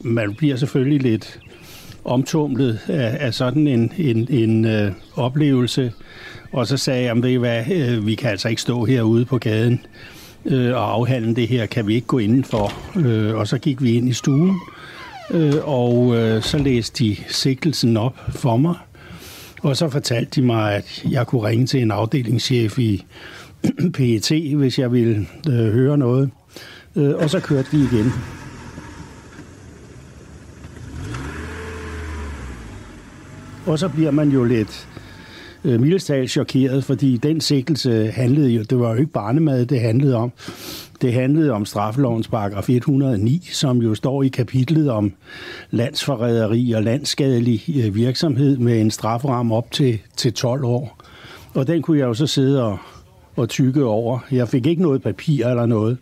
Man 0.00 0.34
bliver 0.34 0.56
selvfølgelig 0.56 1.02
lidt 1.02 1.40
omtumlet 2.04 2.80
af, 2.88 3.26
af 3.26 3.34
sådan 3.34 3.66
en, 3.66 3.92
en, 3.96 4.26
en 4.30 4.64
øh, 4.64 4.92
oplevelse. 5.16 5.92
Og 6.52 6.66
så 6.66 6.76
sagde 6.76 7.04
jeg, 7.04 7.24
at 7.44 7.72
øh, 7.72 8.06
vi 8.06 8.14
kan 8.14 8.30
altså 8.30 8.48
ikke 8.48 8.62
stå 8.62 8.84
herude 8.84 9.24
på 9.24 9.38
gaden 9.38 9.80
øh, 10.46 10.74
og 10.74 10.92
afhandle 10.92 11.34
det 11.34 11.48
her, 11.48 11.66
kan 11.66 11.86
vi 11.86 11.94
ikke 11.94 12.06
gå 12.06 12.18
indenfor. 12.18 12.72
Øh, 12.96 13.34
og 13.34 13.48
så 13.48 13.58
gik 13.58 13.82
vi 13.82 13.94
ind 13.94 14.08
i 14.08 14.12
stuen, 14.12 14.60
øh, 15.30 15.54
og 15.64 16.16
øh, 16.16 16.42
så 16.42 16.58
læste 16.58 17.04
de 17.04 17.16
sigtelsen 17.28 17.96
op 17.96 18.16
for 18.28 18.56
mig. 18.56 18.74
Og 19.62 19.76
så 19.76 19.88
fortalte 19.88 20.40
de 20.40 20.46
mig, 20.46 20.74
at 20.74 21.04
jeg 21.10 21.26
kunne 21.26 21.48
ringe 21.48 21.66
til 21.66 21.82
en 21.82 21.90
afdelingschef 21.90 22.78
i 22.78 23.04
PET, 23.94 24.56
hvis 24.56 24.78
jeg 24.78 24.92
ville 24.92 25.26
øh, 25.48 25.72
høre 25.72 25.98
noget. 25.98 26.30
Øh, 26.96 27.14
og 27.14 27.30
så 27.30 27.40
kørte 27.40 27.68
vi 27.72 27.78
igen. 27.78 28.12
Og 33.66 33.78
så 33.78 33.88
bliver 33.88 34.10
man 34.10 34.28
jo 34.28 34.44
lidt 34.44 34.88
øh, 35.64 35.80
mildestalt 35.80 36.30
chokeret, 36.30 36.84
fordi 36.84 37.16
den 37.16 37.40
sigtelse 37.40 38.10
handlede 38.10 38.48
jo, 38.48 38.62
det 38.62 38.78
var 38.78 38.90
jo 38.90 38.94
ikke 38.94 39.12
barnemad, 39.12 39.66
det 39.66 39.80
handlede 39.80 40.16
om. 40.16 40.32
Det 41.02 41.12
handlede 41.12 41.50
om 41.50 41.64
straffelovens 41.64 42.28
paragraf 42.28 42.68
109, 42.68 43.48
som 43.52 43.78
jo 43.78 43.94
står 43.94 44.22
i 44.22 44.28
kapitlet 44.28 44.90
om 44.90 45.12
landsforræderi 45.70 46.72
og 46.72 46.82
landsskadelig 46.82 47.62
øh, 47.84 47.94
virksomhed 47.94 48.56
med 48.56 48.80
en 48.80 48.90
strafferamme 48.90 49.54
op 49.54 49.70
til, 49.70 49.98
til 50.16 50.32
12 50.32 50.64
år. 50.64 50.98
Og 51.54 51.66
den 51.66 51.82
kunne 51.82 51.98
jeg 51.98 52.06
jo 52.06 52.14
så 52.14 52.26
sidde 52.26 52.64
og, 52.64 52.78
og 53.36 53.48
tykke 53.48 53.84
over. 53.84 54.18
Jeg 54.30 54.48
fik 54.48 54.66
ikke 54.66 54.82
noget 54.82 55.02
papir 55.02 55.46
eller 55.46 55.66
noget. 55.66 55.98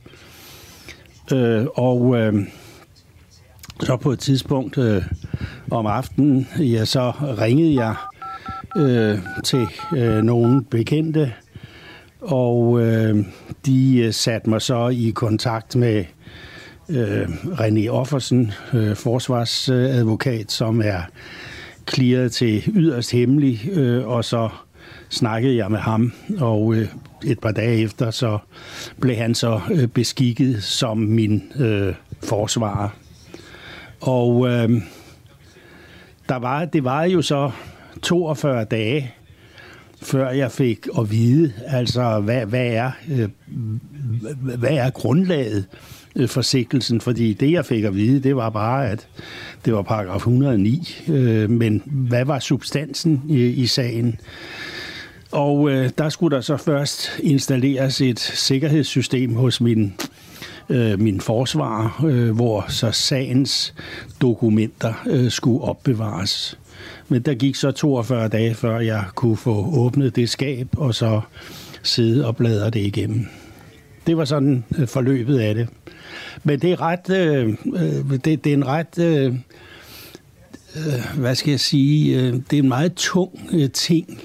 Øh, 1.33 1.67
og 1.75 2.17
øh, 2.17 2.35
så 3.81 3.97
på 3.97 4.11
et 4.11 4.19
tidspunkt 4.19 4.79
øh, 4.79 5.03
om 5.71 5.87
aftenen, 5.87 6.49
ja, 6.59 6.85
så 6.85 7.11
ringede 7.21 7.75
jeg 7.75 7.95
øh, 8.77 9.19
til 9.45 9.67
øh, 9.97 10.23
nogle 10.23 10.65
bekendte, 10.65 11.33
og 12.21 12.81
øh, 12.81 13.25
de 13.67 13.99
øh, 13.99 14.13
satte 14.13 14.51
mig 14.51 14.63
så 14.63 14.89
i 14.89 15.13
kontakt 15.15 15.77
med 15.77 16.05
øh, 16.89 17.29
René 17.45 17.89
Offersen, 17.89 18.53
øh, 18.75 18.97
forsvarsadvokat, 18.97 20.53
som 20.53 20.81
er 20.85 21.01
clearet 21.91 22.33
til 22.33 22.63
yderst 22.75 23.13
hemmelig, 23.13 23.71
øh, 23.73 24.07
og 24.07 24.25
så 24.25 24.49
snakkede 25.11 25.57
jeg 25.57 25.71
med 25.71 25.79
ham, 25.79 26.13
og 26.39 26.75
øh, 26.75 26.89
et 27.25 27.41
par 27.41 27.53
dage 27.53 27.83
efter, 27.83 28.11
så 28.11 28.39
blev 29.01 29.17
han 29.17 29.35
så 29.35 29.61
øh, 29.73 29.87
beskikket 29.89 30.63
som 30.63 30.99
min 30.99 31.43
øh, 31.57 31.95
forsvarer. 32.25 32.89
Og 34.01 34.49
øh, 34.49 34.71
der 36.29 36.37
var, 36.37 36.65
det 36.65 36.85
var 36.85 37.05
jo 37.05 37.23
så 37.23 37.51
42 38.03 38.65
dage, 38.65 39.15
før 40.03 40.31
jeg 40.31 40.53
fik 40.53 40.87
at 40.99 41.11
vide, 41.11 41.53
altså 41.67 42.21
hvad, 42.21 42.47
hvad, 42.47 42.67
er, 42.67 42.91
øh, 43.11 43.29
hvad 44.59 44.71
er 44.71 44.91
grundlaget 44.91 45.65
øh, 46.17 46.29
for 46.29 46.43
sigtelsen, 46.43 47.01
fordi 47.01 47.33
det 47.33 47.53
jeg 47.53 47.65
fik 47.65 47.85
at 47.85 47.95
vide, 47.95 48.21
det 48.21 48.37
var 48.37 48.51
bare, 48.51 48.91
at 48.91 49.09
det 49.65 49.75
var 49.75 49.83
paragraf 49.83 50.17
109, 50.17 50.89
øh, 51.09 51.51
men 51.51 51.83
hvad 51.87 52.25
var 52.25 52.39
substansen 52.39 53.23
i, 53.29 53.47
i 53.47 53.67
sagen? 53.67 54.21
Og 55.33 55.71
øh, 55.71 55.91
der 55.99 56.09
skulle 56.09 56.37
der 56.37 56.43
så 56.43 56.57
først 56.57 57.19
installeres 57.23 58.01
et 58.01 58.21
sikkerhedssystem 58.21 59.35
hos 59.35 59.61
min 59.61 59.95
øh, 60.69 61.01
min 61.01 61.21
forsvar, 61.21 62.05
øh, 62.07 62.31
hvor 62.31 62.65
så 62.69 62.93
sagens 62.93 63.75
dokumenter 64.21 64.95
øh, 65.07 65.31
skulle 65.31 65.61
opbevares. 65.61 66.59
Men 67.13 67.23
der 67.23 67.35
gik 67.35 67.55
så 67.55 67.71
42 67.71 68.29
dage, 68.29 68.55
før 68.55 68.81
jeg 68.81 69.05
kunne 69.15 69.37
få 69.37 69.71
åbnet 69.75 70.17
det 70.17 70.31
skab, 70.31 70.69
og 70.77 70.95
så 70.95 71.21
sidde 71.83 72.27
og 72.27 72.37
bladre 72.37 72.71
det 72.71 72.81
igennem. 72.81 73.27
Det 74.07 74.17
var 74.17 74.25
sådan 74.25 74.65
øh, 74.79 74.89
forløbet 74.89 75.39
af 75.39 75.55
det. 75.55 75.69
Men 76.45 76.61
det 76.61 76.73
er 76.73 76.81
ret, 76.81 77.11
øh, 77.11 77.49
øh, 77.75 78.11
det, 78.25 78.45
det 78.45 78.47
er 78.47 78.55
en 78.55 78.67
ret 78.67 78.99
øh, 78.99 79.35
øh, 80.77 81.19
hvad 81.19 81.35
skal 81.35 81.51
jeg 81.51 81.61
sige, 81.61 82.21
øh, 82.21 82.33
det 82.33 82.53
er 82.53 82.63
en 82.63 82.69
meget 82.69 82.95
tung 82.95 83.49
øh, 83.53 83.71
ting 83.71 84.21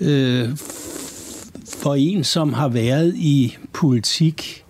øh, 0.00 0.48
for 1.68 1.94
en, 1.94 2.24
som 2.24 2.52
har 2.52 2.68
været 2.68 3.14
i 3.16 3.56
politik 3.72 4.64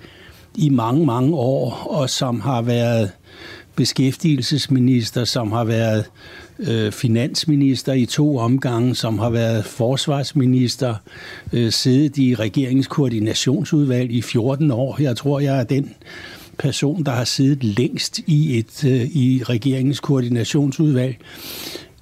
i 0.55 0.69
mange, 0.69 1.07
mange 1.07 1.35
år, 1.35 1.87
og 1.91 2.11
som 2.11 2.41
har 2.41 2.63
været 2.63 3.11
beskæftigelsesminister, 3.77 5.25
som 5.25 5.53
har 5.53 5.65
været 5.65 6.05
øh, 6.69 6.93
finansminister 6.93 7.93
i 7.93 8.07
to 8.07 8.39
omgange, 8.39 8.95
som 8.95 9.19
har 9.19 9.31
været 9.31 9.65
forsvarsminister, 9.65 10.95
øh, 11.53 11.73
siddet 11.73 12.19
i 12.19 12.35
regeringskoordinationsudvalg 12.35 14.11
i 14.11 14.23
14 14.23 14.71
år. 14.71 14.97
Jeg 15.03 15.17
tror, 15.17 15.41
jeg 15.41 15.61
er 15.61 15.65
den 15.65 15.95
person, 16.59 17.05
der 17.05 17.13
har 17.13 17.25
siddet 17.25 17.65
længst 17.65 18.19
i 18.19 18.59
et 18.59 18.85
øh, 18.85 19.03
i 19.03 19.43
regeringskoordinationsudvalg, 19.45 21.17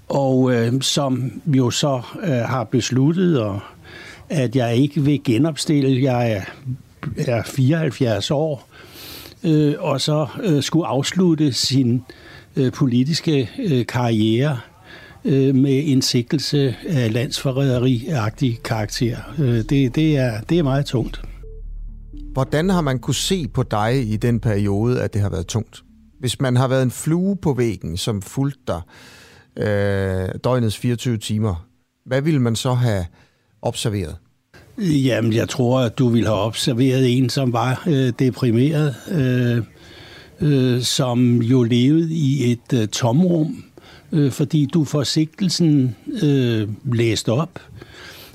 og 0.09 0.55
øh, 0.55 0.83
som 0.83 1.41
jo 1.47 1.71
så 1.71 2.03
øh, 2.23 2.31
har 2.31 2.65
besluttet, 2.65 3.41
og, 3.41 3.61
at 4.29 4.57
jeg 4.57 4.77
ikke 4.77 5.01
vil 5.01 5.25
genopstille. 5.25 6.03
Jeg 6.03 6.33
er, 6.33 6.43
er 7.17 7.43
74 7.43 8.31
år, 8.31 8.69
øh, 9.45 9.75
og 9.79 10.01
så 10.01 10.27
øh, 10.43 10.63
skulle 10.63 10.87
afslutte 10.87 11.53
sin 11.53 11.95
øh, 11.95 12.28
politiske 12.75 13.51
øh, 13.59 13.87
karriere 13.87 14.59
øh, 15.25 15.55
med 15.55 15.83
en 15.85 16.03
sigtelse 16.03 16.77
af 16.89 17.13
landsforræderi-agtig 17.13 18.63
karakter. 18.65 19.17
Øh, 19.39 19.57
det, 19.57 19.95
det, 19.95 20.17
er, 20.17 20.41
det 20.41 20.59
er 20.59 20.63
meget 20.63 20.87
tungt. 20.87 21.23
Hvordan 22.33 22.71
har 22.71 22.81
man 22.81 22.99
kunne 22.99 23.15
se 23.15 23.49
på 23.49 23.63
dig 23.63 24.09
i 24.09 24.17
den 24.17 24.41
periode, 24.41 25.03
at 25.03 25.15
det 25.15 25.23
har 25.23 25.31
været 25.31 25.47
tungt? 25.47 25.83
Hvis 26.21 26.41
man 26.41 26.57
har 26.57 26.69
været 26.69 26.83
en 26.83 26.91
flue 26.91 27.37
på 27.37 27.55
væggen, 27.55 27.97
som 27.97 28.23
fulgte 28.23 28.61
dig 28.67 28.81
øh, 29.57 30.29
døgnets 30.45 30.77
24 30.77 31.17
timer, 31.17 31.67
hvad 32.07 32.23
ville 32.23 32.41
man 32.41 32.57
så 32.57 32.75
have 32.75 33.05
observeret? 33.63 34.17
Jamen, 34.79 35.33
jeg 35.33 35.49
tror, 35.49 35.81
at 35.81 35.99
du 35.99 36.09
ville 36.09 36.29
have 36.29 36.41
observeret 36.41 37.19
en, 37.19 37.29
som 37.29 37.53
var 37.53 37.83
øh, 37.87 38.13
deprimeret, 38.19 38.95
øh, 39.11 39.65
øh, 40.41 40.83
som 40.83 41.43
jo 41.43 41.63
levede 41.63 42.15
i 42.15 42.53
et 42.53 42.73
øh, 42.81 42.89
tomrum, 42.89 43.65
øh, 44.13 44.33
fordi 44.33 44.67
du 44.67 44.85
får 44.85 45.03
sigtelsen 45.03 45.97
øh, 46.23 46.69
læst 46.93 47.29
op, 47.29 47.61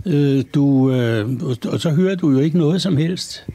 øh, 0.05 0.43
du, 0.53 0.91
øh, 0.91 1.29
og 1.65 1.79
så 1.79 1.89
hører 1.89 2.15
du 2.15 2.31
jo 2.31 2.39
ikke 2.39 2.57
noget 2.57 2.81
som 2.81 2.97
helst. 2.97 3.45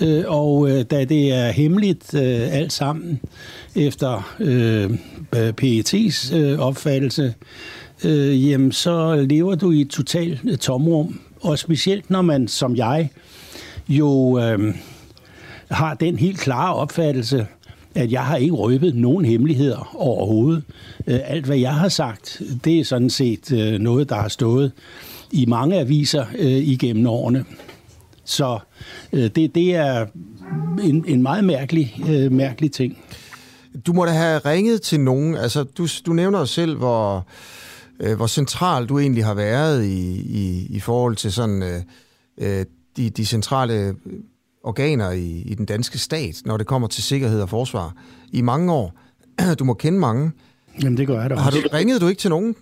Øh, 0.00 0.24
og 0.26 0.70
øh, 0.70 0.84
da 0.90 1.04
det 1.04 1.32
er 1.32 1.50
hemmeligt 1.50 2.14
øh, 2.14 2.54
alt 2.56 2.72
sammen, 2.72 3.20
efter 3.76 4.34
øh, 4.40 4.90
PET's 5.62 6.34
øh, 6.34 6.58
opfattelse, 6.58 7.34
øh, 8.04 8.50
jamen, 8.50 8.72
så 8.72 9.26
lever 9.28 9.54
du 9.54 9.70
i 9.70 9.80
et 9.80 9.90
totalt 9.90 10.40
øh, 10.44 10.56
tomrum. 10.56 11.20
Og 11.40 11.58
specielt 11.58 12.10
når 12.10 12.22
man, 12.22 12.48
som 12.48 12.76
jeg, 12.76 13.10
jo 13.88 14.38
øh, 14.38 14.74
har 15.70 15.94
den 15.94 16.18
helt 16.18 16.38
klare 16.38 16.74
opfattelse, 16.74 17.46
at 17.94 18.12
jeg 18.12 18.24
har 18.24 18.36
ikke 18.36 18.54
røbet 18.54 18.94
nogen 18.94 19.24
hemmeligheder 19.24 19.96
overhovedet. 19.96 20.62
Øh, 21.06 21.20
alt, 21.24 21.46
hvad 21.46 21.56
jeg 21.56 21.74
har 21.74 21.88
sagt, 21.88 22.42
det 22.64 22.80
er 22.80 22.84
sådan 22.84 23.10
set 23.10 23.52
øh, 23.52 23.80
noget, 23.80 24.08
der 24.08 24.14
har 24.14 24.28
stået 24.28 24.72
i 25.30 25.46
mange 25.46 25.80
aviser 25.80 26.24
øh, 26.38 26.50
igennem 26.50 27.06
årene. 27.06 27.44
Så 28.24 28.58
det, 29.12 29.54
det 29.54 29.74
er 29.74 30.06
en, 30.82 31.04
en 31.08 31.22
meget 31.22 31.44
mærkelig, 31.44 31.94
mærkelig 32.30 32.72
ting. 32.72 32.98
Du 33.86 33.92
må 33.92 34.04
da 34.04 34.10
have 34.10 34.38
ringet 34.38 34.82
til 34.82 35.00
nogen. 35.00 35.34
Altså, 35.34 35.62
du, 35.62 35.86
du 36.06 36.12
nævner 36.12 36.38
jo 36.38 36.46
selv, 36.46 36.76
hvor, 36.76 37.26
hvor 38.16 38.26
central 38.26 38.86
du 38.86 38.98
egentlig 38.98 39.24
har 39.24 39.34
været 39.34 39.84
i, 39.84 40.20
i, 40.20 40.66
i 40.70 40.80
forhold 40.80 41.16
til 41.16 41.32
sådan 41.32 41.62
øh 42.38 42.64
de, 42.96 43.10
de 43.10 43.26
centrale 43.26 43.94
organer 44.64 45.10
i, 45.10 45.42
i 45.46 45.54
den 45.54 45.66
danske 45.66 45.98
stat, 45.98 46.42
når 46.44 46.56
det 46.56 46.66
kommer 46.66 46.88
til 46.88 47.02
sikkerhed 47.02 47.42
og 47.42 47.48
forsvar. 47.48 47.94
I 48.32 48.40
mange 48.40 48.72
år. 48.72 48.98
Du 49.58 49.64
må 49.64 49.74
kende 49.74 49.98
mange. 49.98 50.32
Jamen, 50.82 50.96
det 50.96 51.06
gør 51.06 51.20
jeg 51.20 51.30
da 51.30 51.34
Har 51.34 51.50
du, 51.50 51.56
ringede 51.72 52.00
du 52.00 52.08
ikke 52.08 52.20
til 52.20 52.30
nogen, 52.30 52.54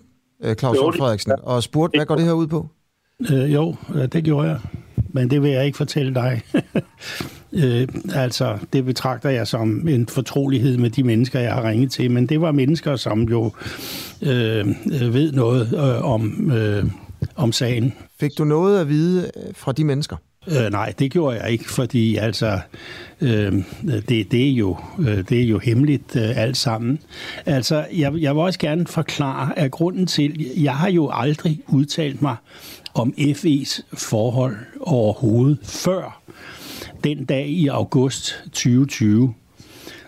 øh, 0.43 0.55
Claus 0.55 0.77
jo, 0.77 0.93
Frederiksen, 0.97 1.31
og 1.43 1.63
spurgte, 1.63 1.97
hvad 1.97 2.05
går 2.05 2.15
det 2.15 2.25
her 2.25 2.31
ud 2.31 2.47
på? 2.47 2.67
Øh, 3.31 3.53
jo, 3.53 3.75
det 4.11 4.23
gjorde 4.23 4.47
jeg. 4.49 4.59
Men 5.13 5.29
det 5.29 5.41
vil 5.41 5.51
jeg 5.51 5.65
ikke 5.65 5.77
fortælle 5.77 6.13
dig. 6.13 6.41
øh, 7.63 7.87
altså, 8.13 8.57
det 8.73 8.85
betragter 8.85 9.29
jeg 9.29 9.47
som 9.47 9.87
en 9.87 10.07
fortrolighed 10.07 10.77
med 10.77 10.89
de 10.89 11.03
mennesker, 11.03 11.39
jeg 11.39 11.53
har 11.53 11.69
ringet 11.69 11.91
til. 11.91 12.11
Men 12.11 12.25
det 12.25 12.41
var 12.41 12.51
mennesker, 12.51 12.95
som 12.95 13.21
jo 13.21 13.51
øh, 14.21 14.67
ved 15.13 15.31
noget 15.31 15.73
øh, 15.73 16.05
om, 16.11 16.51
øh, 16.51 16.85
om 17.35 17.51
sagen. 17.51 17.93
Fik 18.19 18.31
du 18.37 18.43
noget 18.43 18.81
at 18.81 18.89
vide 18.89 19.31
øh, 19.37 19.53
fra 19.55 19.71
de 19.71 19.83
mennesker? 19.83 20.15
Øh, 20.47 20.71
nej, 20.71 20.93
det 20.99 21.11
gjorde 21.11 21.39
jeg 21.41 21.51
ikke, 21.51 21.69
fordi 21.69 22.15
altså, 22.15 22.59
øh, 23.21 23.53
det, 24.09 24.31
det, 24.31 24.47
er 24.47 24.53
jo, 24.53 24.77
øh, 24.99 25.17
det 25.29 25.41
er 25.41 25.43
jo 25.43 25.59
hemmeligt 25.59 26.15
øh, 26.15 26.37
alt 26.37 26.57
sammen. 26.57 26.99
Altså, 27.45 27.85
jeg, 27.93 28.13
jeg 28.15 28.35
vil 28.35 28.41
også 28.41 28.59
gerne 28.59 28.87
forklare, 28.87 29.59
at 29.59 29.71
grunden 29.71 30.07
til, 30.07 30.51
jeg 30.61 30.75
har 30.75 30.89
jo 30.89 31.09
aldrig 31.13 31.61
udtalt 31.67 32.21
mig 32.21 32.35
om 32.93 33.13
FE's 33.17 33.81
forhold 33.93 34.55
overhovedet 34.79 35.59
før 35.63 36.21
den 37.03 37.25
dag 37.25 37.47
i 37.47 37.67
august 37.67 38.43
2020, 38.43 39.33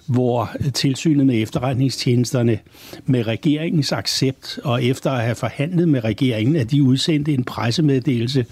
hvor 0.05 0.51
tilsynet 0.73 1.25
med 1.25 1.41
efterretningstjenesterne 1.41 2.59
med 3.05 3.27
regeringens 3.27 3.91
accept 3.91 4.59
og 4.63 4.83
efter 4.83 5.11
at 5.11 5.23
have 5.23 5.35
forhandlet 5.35 5.89
med 5.89 6.03
regeringen, 6.03 6.55
at 6.55 6.71
de 6.71 6.83
udsendte 6.83 7.33
en 7.33 7.43
pressemeddelelse, 7.43 8.45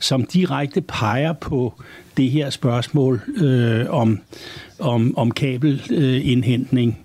som 0.00 0.26
direkte 0.26 0.80
peger 0.80 1.32
på 1.32 1.82
det 2.16 2.30
her 2.30 2.50
spørgsmål 2.50 3.20
øh, 3.36 3.90
om, 3.90 4.20
om, 4.78 5.16
om 5.16 5.30
kabelindhentning. 5.30 6.98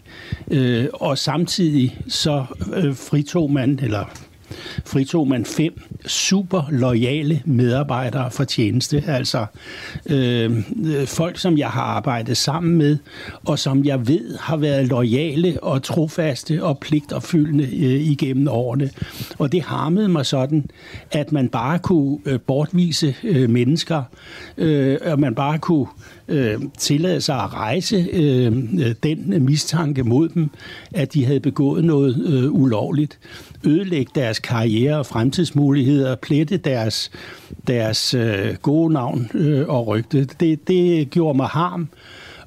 Øh, 0.52 0.88
og 0.94 1.18
samtidig 1.18 1.98
så 2.08 2.46
øh, 2.74 2.96
fritog 2.96 3.52
man, 3.52 3.80
eller 3.84 4.27
fritog 4.86 5.28
man 5.28 5.46
fem 5.46 5.82
super 6.06 6.64
lojale 6.72 7.42
medarbejdere 7.46 8.32
for 8.32 8.44
tjeneste. 8.44 9.04
Altså 9.08 9.46
øh, 10.10 10.52
øh, 10.86 11.08
folk, 11.08 11.38
som 11.38 11.58
jeg 11.58 11.70
har 11.70 11.82
arbejdet 11.82 12.38
sammen 12.38 12.78
med, 12.78 12.98
og 13.46 13.60
som 13.60 13.86
jeg 13.86 14.08
ved 14.08 14.38
har 14.38 14.58
været 14.58 14.88
lojale 14.88 15.64
og 15.64 15.84
trofaste 15.84 16.64
og 16.64 16.80
pligtopfyldende 16.80 17.64
øh, 17.64 18.02
igennem 18.02 18.48
årene. 18.48 18.90
Og 19.38 19.52
det 19.52 19.62
harmede 19.62 20.08
mig 20.08 20.26
sådan, 20.26 20.70
at 21.12 21.32
man 21.32 21.50
bare 21.50 21.80
kunne 21.80 22.18
øh, 22.26 22.40
bortvise 22.40 23.16
øh, 23.24 23.50
mennesker, 23.50 24.04
øh, 24.58 24.98
og 25.06 25.20
man 25.20 25.36
bare 25.36 25.60
kunne 25.60 25.88
øh, 26.28 26.62
tillade 26.78 27.22
sig 27.22 27.36
at 27.36 27.54
rejse 27.54 28.08
øh, 28.14 28.58
øh 28.80 28.96
den 29.04 29.46
mistanke 29.46 30.04
mod 30.04 30.30
dem, 30.30 30.50
at 30.94 31.14
de 31.14 31.26
havde 31.26 31.40
begået 31.40 31.84
noget 31.84 32.26
øh, 32.28 32.52
ulovligt 32.52 33.20
ødelægge 33.68 34.12
deres 34.16 34.40
karriere 34.40 34.98
og 34.98 35.06
fremtidsmuligheder, 35.06 36.16
plette 36.16 36.58
deres, 36.58 37.12
deres 37.68 38.14
øh, 38.14 38.56
gode 38.62 38.94
navn 38.94 39.30
øh, 39.34 39.68
og 39.68 39.88
rygte. 39.88 40.26
Det, 40.26 40.68
det 40.68 41.10
gjorde 41.10 41.38
mig 41.38 41.48
harm. 41.48 41.90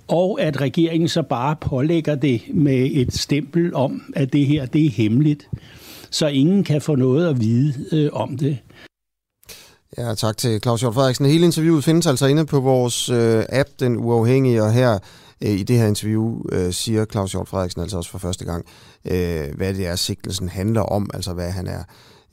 Og 0.09 0.41
at 0.41 0.61
regeringen 0.61 1.09
så 1.09 1.23
bare 1.23 1.57
pålægger 1.57 2.15
det 2.15 2.43
med 2.55 2.91
et 2.93 3.15
stempel 3.15 3.75
om, 3.75 4.03
at 4.17 4.33
det 4.33 4.47
her 4.47 4.67
det 4.67 4.87
er 4.87 4.91
hemmeligt, 4.91 5.49
så 6.11 6.27
ingen 6.27 6.65
kan 6.65 6.81
få 6.81 6.95
noget 6.95 7.29
at 7.29 7.41
vide 7.41 7.75
øh, 7.93 8.11
om 8.13 8.37
det. 8.37 8.59
Ja, 9.99 10.15
tak 10.15 10.37
til 10.37 10.61
Claus 10.61 10.81
Hjort 10.81 10.95
Frederiksen. 10.95 11.27
Hele 11.27 11.45
interviewet 11.45 11.85
findes 11.85 12.07
altså 12.07 12.27
inde 12.27 12.47
på 12.47 12.61
vores 12.61 13.09
øh, 13.09 13.45
app, 13.49 13.69
Den 13.81 13.97
Uafhængige, 13.97 14.63
og 14.63 14.73
her 14.73 14.99
øh, 15.45 15.51
i 15.51 15.63
det 15.63 15.79
her 15.79 15.87
interview 15.87 16.43
øh, 16.53 16.73
siger 16.73 17.05
Claus 17.05 17.33
Hjort 17.33 17.49
Frederiksen 17.49 17.83
altså 17.83 17.97
også 17.97 18.11
for 18.11 18.19
første 18.19 18.45
gang, 18.45 18.65
øh, 19.05 19.57
hvad 19.57 19.75
det 19.75 19.87
er, 19.87 19.97
sigtelsen 19.97 20.49
handler 20.49 20.81
om, 20.81 21.11
altså 21.15 21.33
hvad 21.33 21.51
han 21.51 21.67
er 21.67 21.83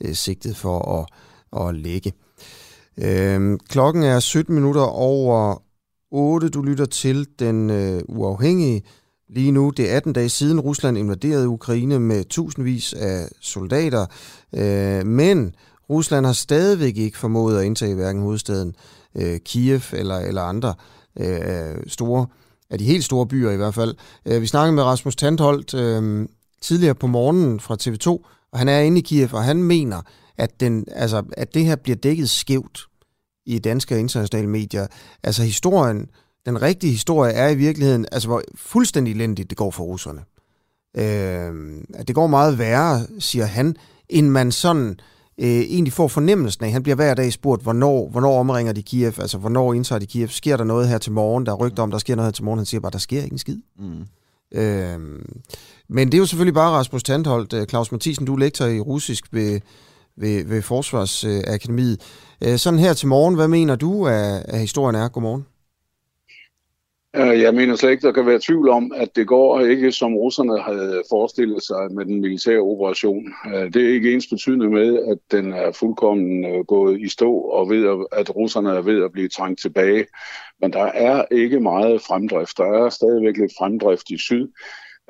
øh, 0.00 0.14
sigtet 0.14 0.56
for 0.56 0.98
at, 1.00 1.06
at 1.66 1.74
lægge. 1.74 2.12
Øh, 2.98 3.58
klokken 3.68 4.02
er 4.02 4.20
17 4.20 4.54
minutter 4.54 4.82
over 4.82 5.62
8. 6.10 6.48
Du 6.48 6.62
lytter 6.62 6.86
til 6.86 7.26
Den 7.38 7.70
øh, 7.70 8.00
Uafhængige. 8.08 8.82
Lige 9.30 9.52
nu, 9.52 9.70
det 9.70 9.90
er 9.90 9.96
18 9.96 10.12
dage 10.12 10.28
siden 10.28 10.60
Rusland 10.60 10.98
invaderede 10.98 11.48
Ukraine 11.48 11.98
med 11.98 12.24
tusindvis 12.24 12.92
af 12.92 13.28
soldater, 13.40 14.06
øh, 14.54 15.06
men 15.06 15.54
Rusland 15.90 16.26
har 16.26 16.32
stadigvæk 16.32 16.96
ikke 16.96 17.18
formået 17.18 17.58
at 17.58 17.64
indtage 17.64 17.94
hverken 17.94 18.22
hovedstaden 18.22 18.74
øh, 19.14 19.38
Kiev 19.44 19.80
eller, 19.92 20.18
eller 20.18 20.42
andre 20.42 20.74
øh, 21.20 21.76
store, 21.86 22.26
af 22.70 22.78
de 22.78 22.84
helt 22.84 23.04
store 23.04 23.26
byer 23.26 23.50
i 23.50 23.56
hvert 23.56 23.74
fald. 23.74 23.94
Øh, 24.26 24.42
vi 24.42 24.46
snakkede 24.46 24.72
med 24.72 24.82
Rasmus 24.82 25.16
Tandholt 25.16 25.74
øh, 25.74 26.28
tidligere 26.60 26.94
på 26.94 27.06
morgenen 27.06 27.60
fra 27.60 27.76
TV2, 27.82 28.08
og 28.52 28.58
han 28.58 28.68
er 28.68 28.80
inde 28.80 28.98
i 28.98 29.02
Kiev, 29.02 29.28
og 29.32 29.44
han 29.44 29.62
mener, 29.62 30.02
at, 30.38 30.60
den, 30.60 30.84
altså, 30.92 31.22
at 31.36 31.54
det 31.54 31.64
her 31.64 31.76
bliver 31.76 31.96
dækket 31.96 32.30
skævt 32.30 32.88
i 33.46 33.58
danske 33.58 33.94
og 33.94 34.00
internationale 34.00 34.48
medier. 34.48 34.86
Altså 35.22 35.42
historien, 35.42 36.06
den 36.46 36.62
rigtige 36.62 36.90
historie 36.90 37.32
er 37.32 37.48
i 37.48 37.54
virkeligheden, 37.54 38.06
altså 38.12 38.28
hvor 38.28 38.42
fuldstændig 38.54 39.14
elendigt 39.14 39.50
det 39.50 39.58
går 39.58 39.70
for 39.70 39.84
russerne. 39.84 40.20
øh, 40.96 41.82
at 41.94 42.08
det 42.08 42.14
går 42.14 42.26
meget 42.26 42.58
værre, 42.58 43.06
siger 43.18 43.44
han, 43.44 43.76
end 44.08 44.28
man 44.28 44.52
sådan 44.52 45.00
øh, 45.38 45.46
egentlig 45.48 45.92
får 45.92 46.08
fornemmelsen 46.08 46.64
af. 46.64 46.70
Han 46.72 46.82
bliver 46.82 46.96
hver 46.96 47.14
dag 47.14 47.32
spurgt, 47.32 47.62
hvornår, 47.62 48.08
hvornår 48.08 48.40
omringer 48.40 48.72
de 48.72 48.82
Kiev, 48.82 49.12
altså 49.18 49.38
hvornår 49.38 49.74
indtager 49.74 49.98
de 49.98 50.06
Kiev, 50.06 50.28
sker 50.28 50.56
der 50.56 50.64
noget 50.64 50.88
her 50.88 50.98
til 50.98 51.12
morgen, 51.12 51.46
der 51.46 51.52
er 51.52 51.56
rygter 51.56 51.82
om, 51.82 51.90
der 51.90 51.98
sker 51.98 52.14
noget 52.16 52.26
her 52.26 52.32
til 52.32 52.44
morgen, 52.44 52.58
han 52.58 52.66
siger 52.66 52.80
bare, 52.80 52.92
der 52.92 52.98
sker 52.98 53.22
ikke 53.22 53.34
en 53.34 53.38
skid. 53.38 53.58
Mm. 53.78 54.06
Øh, 54.58 54.98
men 55.88 56.06
det 56.06 56.14
er 56.14 56.18
jo 56.18 56.26
selvfølgelig 56.26 56.54
bare 56.54 56.70
Rasmus 56.70 57.02
Tandholt. 57.02 57.52
Øh, 57.52 57.66
Claus 57.66 57.92
Mathisen, 57.92 58.26
du 58.26 58.34
er 58.34 58.38
lektor 58.38 58.66
i 58.66 58.80
russisk 58.80 59.24
ved, 59.32 59.60
ved, 60.16 60.44
ved 60.44 60.62
Forsvarsakademiet. 60.62 62.00
Øh, 62.44 62.56
sådan 62.56 62.78
her 62.78 62.92
til 62.92 63.08
morgen, 63.08 63.34
hvad 63.34 63.48
mener 63.48 63.76
du, 63.76 64.06
at, 64.06 64.42
at 64.48 64.60
historien 64.60 64.96
er? 64.96 65.08
Godmorgen. 65.08 65.46
Øh, 67.16 67.40
jeg 67.40 67.54
mener 67.54 67.76
slet 67.76 67.90
ikke, 67.90 68.06
der 68.06 68.12
kan 68.12 68.26
være 68.26 68.40
tvivl 68.42 68.68
om, 68.68 68.92
at 68.96 69.16
det 69.16 69.26
går 69.26 69.60
ikke, 69.60 69.92
som 69.92 70.14
russerne 70.14 70.62
havde 70.62 71.02
forestillet 71.10 71.62
sig 71.62 71.94
med 71.94 72.04
den 72.04 72.20
militære 72.20 72.60
operation. 72.60 73.24
Det 73.74 73.76
er 73.76 73.94
ikke 73.94 74.14
ens 74.14 74.26
betydende 74.26 74.70
med, 74.70 74.98
at 75.10 75.18
den 75.30 75.52
er 75.52 75.72
fuldkommen 75.72 76.64
gået 76.64 77.00
i 77.00 77.08
stå, 77.08 77.32
og 77.34 77.70
ved 77.70 78.06
at 78.12 78.36
russerne 78.36 78.70
er 78.70 78.82
ved 78.82 79.04
at 79.04 79.12
blive 79.12 79.28
trængt 79.28 79.60
tilbage. 79.60 80.06
Men 80.60 80.72
der 80.72 80.84
er 80.84 81.24
ikke 81.30 81.60
meget 81.60 82.02
fremdrift. 82.02 82.58
Der 82.58 82.84
er 82.84 82.88
stadigvæk 82.88 83.36
lidt 83.36 83.52
fremdrift 83.58 84.10
i 84.10 84.18
syd. 84.18 84.48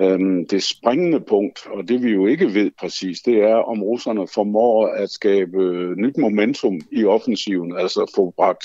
Øhm, 0.01 0.47
det 0.47 0.63
springende 0.63 1.19
punkt, 1.19 1.59
og 1.73 1.87
det 1.87 2.03
vi 2.03 2.09
jo 2.09 2.25
ikke 2.25 2.53
ved 2.53 2.71
præcis, 2.79 3.19
det 3.21 3.37
er, 3.43 3.55
om 3.55 3.83
russerne 3.83 4.27
formår 4.33 4.87
at 4.87 5.09
skabe 5.09 5.57
nyt 5.97 6.17
momentum 6.17 6.81
i 6.91 7.05
offensiven, 7.05 7.77
altså 7.77 8.11
få 8.15 8.33
bragt 8.37 8.63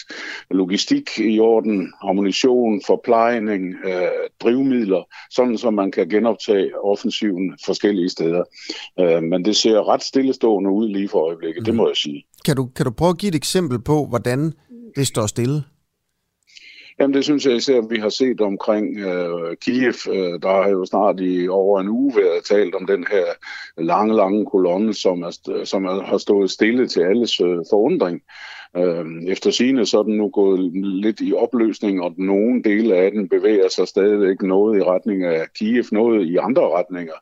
logistik 0.50 1.10
i 1.18 1.38
orden, 1.38 1.92
ammunition, 2.02 2.82
forplejning, 2.86 3.74
øh, 3.84 4.28
drivmidler, 4.42 5.02
sådan 5.30 5.58
så 5.58 5.70
man 5.70 5.90
kan 5.90 6.08
genoptage 6.08 6.84
offensiven 6.84 7.58
forskellige 7.64 8.08
steder. 8.08 8.42
Øh, 9.00 9.22
men 9.22 9.44
det 9.44 9.56
ser 9.56 9.88
ret 9.88 10.02
stillestående 10.02 10.70
ud 10.70 10.88
lige 10.88 11.08
for 11.08 11.18
øjeblikket, 11.18 11.60
mm. 11.60 11.64
det 11.64 11.74
må 11.74 11.88
jeg 11.88 11.96
sige. 11.96 12.24
Kan 12.44 12.56
du, 12.56 12.66
kan 12.76 12.84
du 12.84 12.90
prøve 12.90 13.10
at 13.10 13.18
give 13.18 13.28
et 13.28 13.34
eksempel 13.34 13.82
på, 13.82 14.06
hvordan 14.06 14.52
det 14.96 15.06
står 15.06 15.26
stille? 15.26 15.62
Jamen 16.98 17.14
det 17.14 17.24
synes 17.24 17.46
jeg 17.46 17.56
især, 17.56 17.78
at 17.78 17.90
vi 17.90 17.96
har 17.96 18.08
set 18.08 18.40
omkring 18.40 18.98
øh, 18.98 19.56
Kiev. 19.56 19.94
Øh, 20.10 20.42
der 20.42 20.62
har 20.62 20.68
jo 20.68 20.84
snart 20.84 21.20
i 21.20 21.48
over 21.48 21.80
en 21.80 21.88
uge 21.88 22.16
været 22.16 22.44
talt 22.44 22.74
om 22.74 22.86
den 22.86 23.06
her 23.10 23.24
lange, 23.76 24.16
lange 24.16 24.46
kolonne, 24.46 24.94
som, 24.94 25.22
er, 25.22 25.60
som 25.64 25.84
er, 25.84 26.02
har 26.02 26.18
stået 26.18 26.50
stille 26.50 26.88
til 26.88 27.00
alles 27.00 27.40
øh, 27.40 27.58
forundring. 27.70 28.22
Øh, 28.76 29.04
efter 29.26 29.50
sine 29.50 29.86
så 29.86 29.98
er 29.98 30.02
den 30.02 30.16
nu 30.16 30.28
gået 30.28 30.70
lidt 30.74 31.20
i 31.20 31.32
opløsning, 31.32 32.02
og 32.02 32.14
nogle 32.18 32.62
dele 32.62 32.96
af 32.96 33.10
den 33.10 33.28
bevæger 33.28 33.68
sig 33.68 33.88
stadigvæk 33.88 34.42
noget 34.42 34.78
i 34.78 34.82
retning 34.82 35.24
af 35.24 35.46
Kiev, 35.58 35.84
noget 35.92 36.26
i 36.26 36.36
andre 36.36 36.62
retninger. 36.62 37.12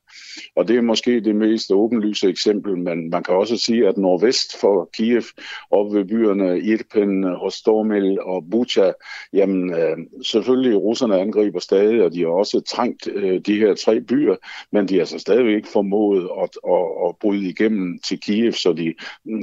Og 0.57 0.69
det 0.69 0.77
er 0.77 0.81
måske 0.81 1.21
det 1.21 1.37
mest 1.37 1.73
åbenlyse 1.73 2.29
eksempel, 2.29 2.79
men 2.79 3.11
man 3.11 3.23
kan 3.23 3.35
også 3.35 3.57
sige, 3.57 3.89
at 3.89 3.99
nordvest 3.99 4.61
for 4.61 4.91
Kiev, 4.95 5.23
op 5.71 5.95
ved 5.95 6.05
byerne 6.05 6.61
Irpen, 6.61 7.25
Hostomel 7.25 8.21
og 8.21 8.45
Bucha, 8.51 8.93
jamen 9.33 9.75
øh, 9.75 9.97
selvfølgelig 10.23 10.77
russerne 10.77 11.21
angriber 11.21 11.59
stadig, 11.59 12.03
og 12.03 12.13
de 12.13 12.21
har 12.21 12.29
også 12.29 12.61
trængt 12.61 13.09
øh, 13.15 13.41
de 13.41 13.59
her 13.59 13.75
tre 13.75 14.01
byer, 14.01 14.37
men 14.73 14.89
de 14.89 14.99
har 14.99 15.05
så 15.05 15.19
stadigvæk 15.19 15.57
ikke 15.57 15.69
formået 15.69 16.29
at, 16.43 16.51
at, 16.69 17.09
at 17.09 17.17
bryde 17.21 17.49
igennem 17.49 17.99
til 17.99 18.21
Kiev, 18.21 18.53
så 18.53 18.73
de 18.73 18.95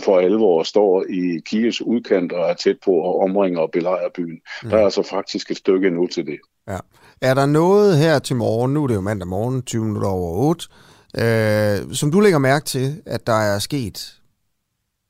for 0.04 0.20
alvor 0.20 0.64
står 0.64 1.06
i 1.10 1.40
Kievs 1.46 1.82
ud 1.82 1.99
udkant 2.00 2.32
og 2.32 2.50
er 2.50 2.54
tæt 2.54 2.78
på 2.86 2.92
at 3.10 3.24
omringe 3.24 3.60
og 3.60 3.70
belejre 3.72 4.10
byen. 4.16 4.40
Mm. 4.64 4.70
Der 4.70 4.78
er 4.78 4.84
altså 4.84 5.04
faktisk 5.04 5.52
et 5.52 5.58
stykke 5.58 5.90
nu 5.90 6.08
til 6.08 6.26
det. 6.26 6.40
Ja. 6.68 6.78
Er 7.22 7.34
der 7.34 7.46
noget 7.46 7.98
her 7.98 8.20
til 8.20 8.36
morgen, 8.36 8.74
nu 8.74 8.84
er 8.84 8.88
det 8.88 8.96
jo 8.96 9.02
mandag 9.02 9.28
morgen, 9.28 9.62
20 9.62 9.86
minutter 9.86 10.10
over 10.10 10.32
8, 10.32 10.68
øh, 11.18 11.94
som 11.94 12.12
du 12.12 12.20
lægger 12.20 12.40
mærke 12.40 12.66
til, 12.66 13.02
at 13.06 13.28
der 13.28 13.34
er 13.34 13.60
sket 13.60 14.20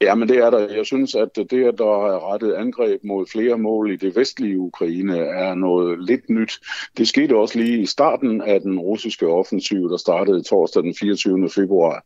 Ja, 0.01 0.15
men 0.15 0.29
det 0.29 0.37
er 0.37 0.49
der. 0.49 0.73
Jeg 0.75 0.85
synes, 0.85 1.15
at 1.15 1.29
det, 1.35 1.63
at 1.65 1.77
der 1.77 2.05
er 2.13 2.33
rettet 2.33 2.53
angreb 2.53 3.03
mod 3.03 3.25
flere 3.31 3.57
mål 3.57 3.91
i 3.91 3.95
det 3.95 4.15
vestlige 4.15 4.59
Ukraine, 4.59 5.17
er 5.17 5.53
noget 5.55 6.05
lidt 6.05 6.29
nyt. 6.29 6.59
Det 6.97 7.07
skete 7.07 7.35
også 7.35 7.59
lige 7.59 7.81
i 7.81 7.85
starten 7.85 8.41
af 8.41 8.61
den 8.61 8.79
russiske 8.79 9.27
offensiv, 9.27 9.89
der 9.89 9.97
startede 9.97 10.43
torsdag 10.43 10.83
den 10.83 10.95
24. 10.99 11.49
februar. 11.49 12.03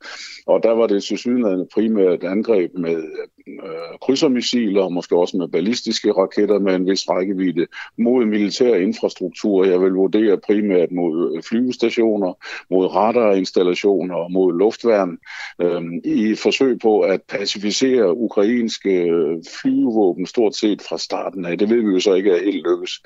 Og 0.47 0.63
der 0.63 0.71
var 0.71 0.87
det 0.87 1.03
til 1.03 1.17
synligheden 1.17 1.67
primært 1.73 2.23
angreb 2.23 2.71
med 2.77 3.03
øh, 3.47 3.99
krydsermissiler, 4.01 4.89
måske 4.89 5.15
også 5.15 5.37
med 5.37 5.47
ballistiske 5.47 6.11
raketter 6.11 6.59
med 6.59 6.75
en 6.75 6.85
vis 6.89 7.09
rækkevidde 7.09 7.67
mod 7.97 8.25
militær 8.25 8.75
infrastruktur. 8.75 9.65
Jeg 9.65 9.81
vil 9.81 9.91
vurdere 9.91 10.37
primært 10.37 10.91
mod 10.91 11.35
øh, 11.35 11.43
flyvestationer, 11.43 12.33
mod 12.69 12.95
radarinstallationer 12.95 14.15
og 14.15 14.31
mod 14.31 14.57
luftværn 14.57 15.17
øh, 15.61 15.81
i 16.05 16.31
et 16.31 16.39
forsøg 16.39 16.79
på 16.79 16.99
at 16.99 17.21
pacificere 17.21 18.17
ukrainske 18.17 18.89
øh, 18.89 19.37
flyvåben 19.61 20.25
stort 20.25 20.55
set 20.55 20.81
fra 20.81 20.97
starten 20.97 21.45
af. 21.45 21.57
Det 21.57 21.69
ved 21.69 21.81
vi 21.81 21.91
jo 21.93 21.99
så 21.99 22.13
ikke 22.13 22.31
er 22.31 22.43
helt 22.43 22.67
lykkes. 22.67 23.01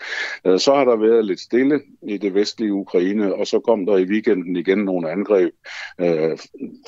Øh, 0.45 0.59
så 0.59 0.73
har 0.76 0.85
der 0.85 0.95
været 0.95 1.26
lidt 1.26 1.39
stille 1.39 1.80
i 2.07 2.18
det 2.18 2.34
vestlige 2.34 2.73
Ukraine, 2.73 3.35
og 3.35 3.47
så 3.47 3.59
kom 3.59 3.85
der 3.85 3.97
i 3.97 4.03
weekenden 4.03 4.55
igen 4.55 4.77
nogle 4.77 5.11
angreb. 5.11 5.53
Øh, 6.01 6.38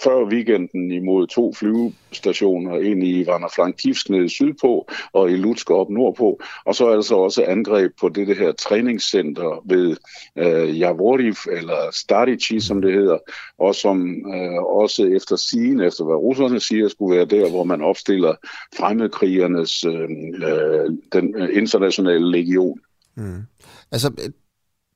før 0.03 0.25
weekenden 0.31 0.91
imod 0.91 1.27
to 1.27 1.53
flyvestationer, 1.53 2.75
en 2.75 3.01
i 3.03 3.23
Varnaflankivsk 3.39 4.09
nede 4.09 4.29
sydpå 4.29 4.87
og 5.13 5.31
i 5.31 5.35
Lutsk 5.35 5.69
op 5.71 5.89
nordpå. 5.89 6.39
Og 6.65 6.75
så 6.75 6.89
altså 6.89 7.15
også 7.15 7.43
angreb 7.43 7.91
på 8.01 8.09
det, 8.09 8.27
det 8.27 8.37
her 8.37 8.51
træningscenter 8.51 9.63
ved 9.65 9.97
øh, 10.37 10.79
Javoriv, 10.79 11.35
eller 11.51 11.91
Starici, 11.93 12.59
som 12.59 12.81
det 12.81 12.93
hedder, 12.93 13.17
og 13.59 13.75
som 13.75 14.09
øh, 14.35 14.63
også 14.63 15.03
efter 15.03 15.35
sigen, 15.35 15.79
efter 15.79 16.05
hvad 16.05 16.15
russerne 16.15 16.59
siger, 16.59 16.87
skulle 16.87 17.17
være 17.17 17.25
der, 17.25 17.49
hvor 17.49 17.63
man 17.63 17.81
opstiller 17.81 18.35
fremmedkrigernes 18.77 19.83
øh, 19.83 20.09
øh 20.47 20.89
den 21.13 21.35
øh, 21.35 21.57
internationale 21.57 22.31
legion. 22.31 22.79
Mm. 23.15 23.41
Altså, 23.91 24.11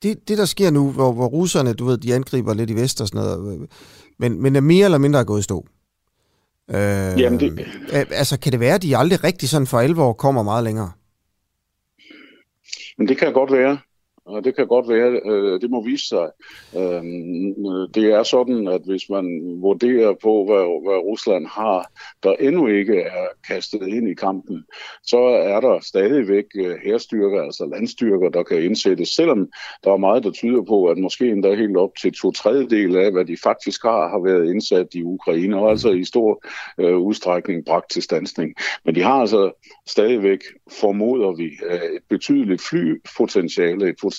det, 0.04 0.30
det 0.30 0.38
der 0.38 0.46
sker 0.46 0.72
nu, 0.72 0.92
hvor, 0.92 1.12
hvor 1.12 1.28
russerne, 1.28 1.74
du 1.74 1.86
ved, 1.86 1.98
de 1.98 2.16
angriber 2.16 2.54
lidt 2.54 2.70
i 2.70 2.76
vest 2.76 3.02
og 3.02 3.08
sådan 3.08 3.22
noget, 3.22 3.70
men, 4.20 4.42
men 4.42 4.56
er 4.56 4.62
mere 4.62 4.86
eller 4.86 4.98
mindre 4.98 5.26
gået 5.26 5.40
i 5.40 5.44
stå. 5.44 5.66
Øh, 6.70 7.20
Jamen 7.20 7.40
det... 7.40 7.68
Altså, 7.92 8.40
kan 8.40 8.52
det 8.52 8.60
være, 8.60 8.76
at 8.76 8.82
de 8.82 8.98
aldrig 8.98 9.24
rigtig 9.24 9.50
sådan 9.50 9.68
for 9.68 9.80
alvor 9.80 10.14
kommer 10.14 10.44
meget 10.44 10.64
længere? 10.64 10.92
Men 12.98 13.08
det 13.08 13.18
kan 13.18 13.34
godt 13.34 13.52
være. 13.52 13.78
Og 14.26 14.44
det 14.44 14.56
kan 14.56 14.68
godt 14.68 14.90
være, 14.90 15.22
øh, 15.26 15.62
det 15.62 15.70
må 15.70 15.84
vise 15.84 16.08
sig. 16.08 16.28
Øh, 16.78 17.04
det 17.96 18.06
er 18.14 18.24
sådan, 18.24 18.68
at 18.68 18.82
hvis 18.86 19.10
man 19.10 19.26
vurderer 19.62 20.14
på, 20.22 20.46
hvad, 20.46 20.84
hvad 20.86 21.00
Rusland 21.10 21.48
har, 21.48 21.92
der 22.24 22.36
endnu 22.40 22.68
ikke 22.68 23.00
er 23.02 23.28
kastet 23.48 23.88
ind 23.88 24.10
i 24.10 24.14
kampen, 24.14 24.64
så 25.04 25.18
er 25.18 25.60
der 25.60 25.80
stadigvæk 25.80 26.46
øh, 26.56 26.76
herstyrker, 26.84 27.42
altså 27.42 27.66
landstyrker, 27.66 28.30
der 28.30 28.44
kan 28.44 28.64
indsættes, 28.64 29.10
selvom 29.10 29.50
der 29.84 29.92
er 29.92 29.98
meget, 29.98 30.24
der 30.24 30.32
tyder 30.32 30.62
på, 30.62 30.86
at 30.86 30.98
måske 30.98 31.30
endda 31.30 31.54
helt 31.56 31.78
op 31.78 31.92
til 32.02 32.14
to 32.14 32.32
tredjedel 32.32 32.96
af, 32.96 33.12
hvad 33.12 33.26
de 33.26 33.38
faktisk 33.44 33.84
har, 33.84 34.10
har 34.10 34.20
været 34.20 34.50
indsat 34.50 34.88
i 34.94 35.04
Ukraine, 35.04 35.58
og 35.58 35.70
altså 35.70 35.90
i 35.90 36.04
stor 36.04 36.46
øh, 36.78 36.98
udstrækning 36.98 37.66
bragt 37.66 37.92
til 37.92 38.04
stansning. 38.04 38.56
Men 38.86 38.96
de 38.96 39.02
har 39.02 39.14
altså 39.14 39.52
stadigvæk, 39.88 40.40
formoder 40.72 41.36
vi, 41.36 41.50
øh, 41.70 41.96
et 41.96 42.04
betydeligt 42.10 42.62
flypotentiale, 42.62 43.90
et 43.90 43.96
potentiale 44.02 44.13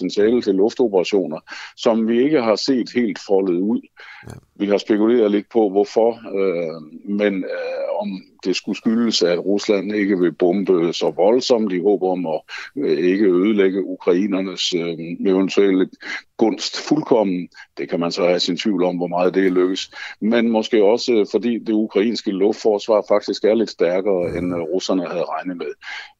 til 0.45 0.55
luftoperationer, 0.55 1.41
som 1.77 2.09
vi 2.09 2.23
ikke 2.25 2.43
har 2.43 2.57
set 2.57 2.91
helt 2.95 3.19
foldet 3.27 3.61
ud. 3.61 3.81
Ja. 4.27 4.33
Vi 4.57 4.67
har 4.67 4.79
spekuleret 4.79 5.31
lidt 5.31 5.47
på, 5.53 5.69
hvorfor, 5.69 6.11
øh, 6.39 6.83
men 7.19 7.35
øh, 7.45 8.01
om 8.01 8.23
det 8.45 8.57
skulle 8.57 8.79
skyldes, 8.79 9.23
at 9.23 9.39
Rusland 9.39 9.93
ikke 9.93 10.19
vil 10.19 10.33
bombe 10.33 10.93
så 10.93 11.11
voldsomt 11.11 11.73
i 11.73 11.81
håb 11.81 12.03
om 12.03 12.27
at 12.27 12.41
øh, 12.77 12.99
ikke 12.99 13.25
ødelægge 13.25 13.85
ukrainernes 13.85 14.75
øh, 14.75 14.99
eventuelle 15.27 15.89
gunst 16.37 16.89
fuldkommen. 16.89 17.49
Det 17.79 17.89
kan 17.89 18.01
man 18.01 18.13
så 18.13 18.23
have 18.27 18.41
sin 18.41 18.57
tvivl 18.57 18.85
om, 18.85 18.97
hvor 18.97 19.07
meget 19.07 19.35
det 19.35 19.53
lykkes. 19.53 19.91
Men 20.21 20.51
måske 20.51 20.85
også, 20.85 21.29
fordi 21.31 21.59
det 21.59 21.73
ukrainske 21.73 22.31
luftforsvar 22.31 23.05
faktisk 23.09 23.45
er 23.45 23.55
lidt 23.55 23.71
stærkere, 23.71 24.39
end 24.39 24.55
øh, 24.55 24.61
russerne 24.61 25.07
havde 25.07 25.25
regnet 25.25 25.57
med. 25.57 25.73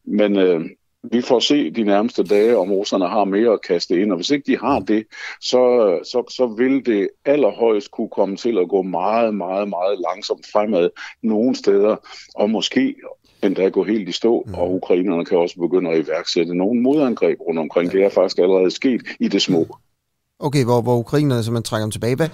Men 0.05 0.37
øh, 0.37 0.65
vi 1.11 1.21
får 1.21 1.39
se 1.39 1.71
de 1.71 1.83
nærmeste 1.83 2.23
dage, 2.23 2.57
om 2.57 2.71
russerne 2.71 3.07
har 3.07 3.25
mere 3.25 3.53
at 3.53 3.61
kaste 3.61 4.01
ind, 4.01 4.11
og 4.11 4.15
hvis 4.15 4.29
ikke 4.29 4.51
de 4.51 4.57
har 4.57 4.79
det, 4.79 5.05
så, 5.41 5.63
så, 6.03 6.23
så 6.29 6.47
vil 6.47 6.85
det 6.85 7.09
allerhøjst 7.25 7.91
kunne 7.91 8.09
komme 8.09 8.37
til 8.37 8.57
at 8.57 8.69
gå 8.69 8.81
meget, 8.81 9.35
meget, 9.35 9.69
meget 9.69 9.99
langsomt 9.99 10.45
fremad 10.53 10.89
nogle 11.23 11.55
steder, 11.55 11.95
og 12.35 12.49
måske 12.49 12.95
endda 13.43 13.69
gå 13.69 13.83
helt 13.83 14.09
i 14.09 14.11
stå, 14.11 14.43
mm. 14.47 14.53
og 14.53 14.73
ukrainerne 14.73 15.25
kan 15.25 15.37
også 15.37 15.55
begynde 15.59 15.89
at 15.91 16.07
iværksætte 16.07 16.55
nogle 16.55 16.81
modangreb 16.81 17.39
rundt 17.47 17.59
omkring. 17.59 17.91
Det 17.91 18.03
er 18.03 18.09
faktisk 18.09 18.37
allerede 18.37 18.71
sket 18.71 19.01
i 19.19 19.27
det 19.27 19.41
små. 19.41 19.77
Okay, 20.39 20.63
hvor, 20.63 20.81
hvor 20.81 20.97
ukrainerne 20.97 21.43
simpelthen 21.43 21.63
trækker 21.63 21.85
dem 21.85 21.91
tilbage. 21.91 22.15
Hvad, 22.15 22.29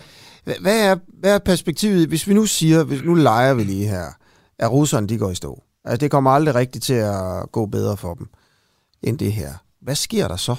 hvad, 0.61 0.91
er, 0.91 0.95
hvad 1.07 1.35
er 1.35 1.39
perspektivet, 1.39 2.07
hvis 2.07 2.27
vi 2.27 2.33
nu 2.33 2.45
siger, 2.45 2.83
hvis 2.83 3.03
nu 3.03 3.13
leger 3.13 3.53
vi 3.53 3.63
lige 3.63 3.87
her, 3.87 4.05
at 4.59 4.71
russerne 4.71 5.07
de 5.07 5.17
går 5.17 5.29
i 5.29 5.35
stå? 5.35 5.63
Altså, 5.85 5.97
det 5.97 6.11
kommer 6.11 6.31
aldrig 6.31 6.55
rigtigt 6.55 6.83
til 6.83 6.93
at 6.93 7.51
gå 7.51 7.65
bedre 7.65 7.97
for 7.97 8.13
dem 8.13 8.27
end 9.03 9.19
det 9.19 9.31
her. 9.31 9.49
Hvad 9.81 9.95
sker 9.95 10.27
der 10.27 10.35
så? 10.35 10.55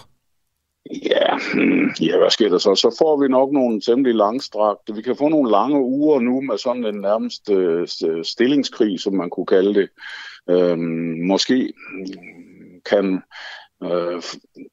Ja, 0.90 1.36
hmm, 1.54 1.90
ja, 2.00 2.18
hvad 2.18 2.30
sker 2.30 2.48
der 2.48 2.58
så? 2.58 2.74
Så 2.74 2.96
får 2.98 3.20
vi 3.22 3.28
nok 3.28 3.52
nogle 3.52 3.80
temmelig 3.80 4.14
langstrakte. 4.14 4.94
Vi 4.94 5.02
kan 5.02 5.16
få 5.16 5.28
nogle 5.28 5.50
lange 5.50 5.80
uger 5.80 6.20
nu 6.20 6.40
med 6.40 6.58
sådan 6.58 6.84
en 6.84 7.00
nærmest 7.00 7.50
øh, 7.50 7.88
stillingskrig, 8.24 9.00
som 9.00 9.14
man 9.14 9.30
kunne 9.30 9.46
kalde 9.46 9.74
det. 9.74 9.88
Øhm, 10.50 11.26
måske 11.26 11.72
kan 12.90 13.22
øh, 13.84 14.22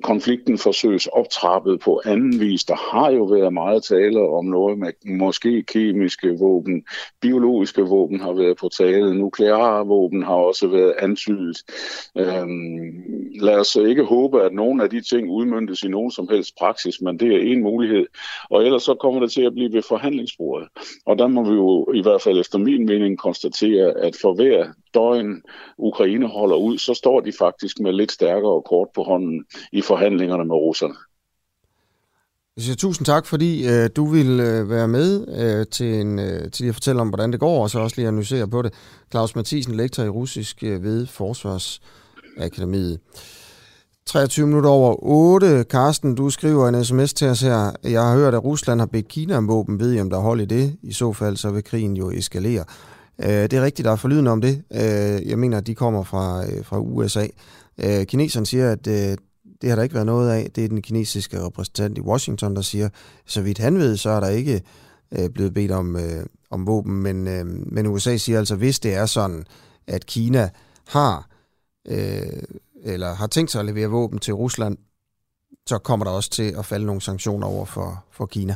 konflikten 0.03 0.57
forsøges 0.57 1.07
optrappet 1.07 1.80
på 1.80 2.02
anden 2.06 2.40
vis. 2.40 2.65
Der 2.65 2.76
har 2.91 3.11
jo 3.11 3.23
været 3.23 3.53
meget 3.53 3.84
tale 3.84 4.19
om 4.19 4.45
noget 4.45 4.77
med 4.80 4.91
måske 5.06 5.64
kemiske 5.64 6.38
våben, 6.40 6.86
biologiske 7.22 7.81
våben 7.81 8.19
har 8.19 8.34
været 8.34 8.57
på 8.57 8.69
tale, 8.77 9.15
nukleare 9.15 9.88
våben 9.88 10.23
har 10.23 10.34
også 10.34 10.68
været 10.68 10.94
antydet. 10.99 11.57
Øhm, 12.18 13.03
lad 13.41 13.60
os 13.60 13.76
ikke 13.76 14.03
håbe, 14.03 14.44
at 14.44 14.53
nogen 14.53 14.81
af 14.81 14.90
de 14.90 15.02
ting 15.02 15.30
udmyndtes 15.30 15.84
i 15.84 15.88
nogen 15.88 16.11
som 16.11 16.27
helst 16.31 16.56
praksis, 16.60 17.02
men 17.02 17.19
det 17.19 17.36
er 17.36 17.40
en 17.40 17.64
mulighed. 17.64 18.06
Og 18.49 18.65
ellers 18.65 18.84
så 18.84 18.94
kommer 18.94 19.19
det 19.19 19.31
til 19.31 19.41
at 19.41 19.53
blive 19.53 19.73
ved 19.73 19.81
forhandlingsbordet. 19.81 20.68
Og 21.06 21.19
der 21.19 21.27
må 21.27 21.44
vi 21.44 21.56
jo 21.56 21.91
i 21.94 22.02
hvert 22.02 22.22
fald 22.22 22.40
efter 22.40 22.57
min 22.57 22.86
mening 22.86 23.18
konstatere, 23.18 23.91
at 23.98 24.15
for 24.22 24.34
hver 24.34 24.68
døgn 24.94 25.44
Ukraine 25.77 26.27
holder 26.27 26.56
ud, 26.56 26.77
så 26.77 26.94
står 26.94 27.19
de 27.19 27.31
faktisk 27.40 27.80
med 27.80 27.94
lidt 27.94 28.11
stærkere 28.11 28.61
kort 28.61 28.88
på 28.99 29.03
hånden 29.03 29.45
i 29.71 29.81
forhandlingerne 29.81 30.45
med 30.45 30.55
russerne. 30.55 30.95
Jeg 32.55 32.63
siger 32.63 32.76
tusind 32.76 33.05
tak, 33.05 33.26
fordi 33.26 33.67
øh, 33.67 33.89
du 33.95 34.05
vil 34.05 34.39
øh, 34.39 34.69
være 34.69 34.88
med 34.88 35.09
øh, 35.41 35.65
til, 35.71 36.01
en, 36.01 36.19
øh, 36.19 36.51
til 36.51 36.65
at 36.67 36.73
fortælle 36.73 37.01
om, 37.01 37.07
hvordan 37.07 37.31
det 37.31 37.39
går, 37.39 37.63
og 37.63 37.69
så 37.69 37.80
også 37.80 37.95
lige 37.97 38.07
analysere 38.07 38.47
på 38.47 38.61
det. 38.61 38.73
Claus 39.11 39.35
Mathisen, 39.35 39.76
lektor 39.76 40.03
i 40.03 40.09
russisk 40.09 40.63
øh, 40.63 40.84
ved 40.84 41.07
Forsvarsakademiet. 41.07 42.99
23 44.05 44.47
minutter 44.47 44.69
over 44.69 44.95
8. 45.03 45.63
Karsten, 45.69 46.15
du 46.15 46.30
skriver 46.30 46.67
en 46.67 46.85
sms 46.85 47.13
til 47.13 47.27
os 47.27 47.41
her. 47.41 47.71
Jeg 47.84 48.01
har 48.01 48.15
hørt, 48.15 48.34
at 48.34 48.43
Rusland 48.43 48.80
har 48.80 48.88
bedt 48.88 49.07
Kina 49.07 49.38
om 49.38 49.47
våben. 49.47 49.80
Ved 49.80 49.93
I, 49.93 50.01
om 50.01 50.09
der 50.09 50.17
er 50.17 50.21
hold 50.21 50.41
i 50.41 50.45
det? 50.45 50.77
I 50.84 50.93
så 50.93 51.13
fald, 51.13 51.38
så 51.38 51.51
vil 51.51 51.63
krigen 51.63 51.97
jo 51.97 52.11
eskalere. 52.11 52.63
Øh, 53.21 53.27
det 53.27 53.53
er 53.53 53.61
rigtigt, 53.61 53.85
der 53.85 53.91
er 53.91 53.95
forlydende 53.95 54.31
om 54.31 54.41
det. 54.41 54.63
Øh, 54.73 55.30
jeg 55.30 55.39
mener, 55.39 55.57
at 55.57 55.67
de 55.67 55.76
kommer 55.76 56.03
fra, 56.03 56.45
øh, 56.45 56.65
fra 56.65 56.80
USA. 56.80 57.27
Øh, 57.84 58.06
kineserne 58.06 58.45
siger, 58.45 58.72
at 58.72 58.88
øh, 58.88 59.18
det 59.61 59.69
har 59.69 59.76
der 59.76 59.84
ikke 59.84 59.95
været 59.95 60.06
noget 60.06 60.31
af. 60.31 60.51
Det 60.56 60.64
er 60.64 60.68
den 60.68 60.81
kinesiske 60.81 61.45
repræsentant 61.45 61.97
i 61.97 62.01
Washington, 62.01 62.56
der 62.56 62.61
siger, 62.61 62.89
så 63.26 63.41
vidt 63.41 63.57
han 63.57 63.77
ved, 63.77 63.97
så 63.97 64.10
er 64.10 64.19
der 64.19 64.30
ikke 64.30 64.61
øh, 65.11 65.30
blevet 65.30 65.53
bedt 65.53 65.72
om, 65.72 65.95
øh, 65.95 66.26
om 66.49 66.68
våben. 66.68 67.01
Men, 67.01 67.27
øh, 67.27 67.45
men 67.45 67.88
USA 67.88 68.18
siger 68.18 68.39
altså, 68.39 68.56
hvis 68.56 68.80
det 68.80 68.93
er 68.93 69.06
sådan, 69.06 69.45
at 69.88 70.06
Kina 70.06 70.49
har, 70.88 71.30
øh, 71.88 72.43
eller 72.84 73.14
har 73.14 73.27
tænkt 73.27 73.51
sig 73.51 73.60
at 73.60 73.65
levere 73.65 73.88
våben 73.88 74.19
til 74.19 74.34
Rusland, 74.34 74.77
så 75.68 75.77
kommer 75.77 76.03
der 76.03 76.11
også 76.11 76.30
til 76.30 76.56
at 76.57 76.65
falde 76.65 76.85
nogle 76.85 77.01
sanktioner 77.01 77.47
over 77.47 77.65
for, 77.65 78.03
for 78.11 78.26
Kina. 78.26 78.56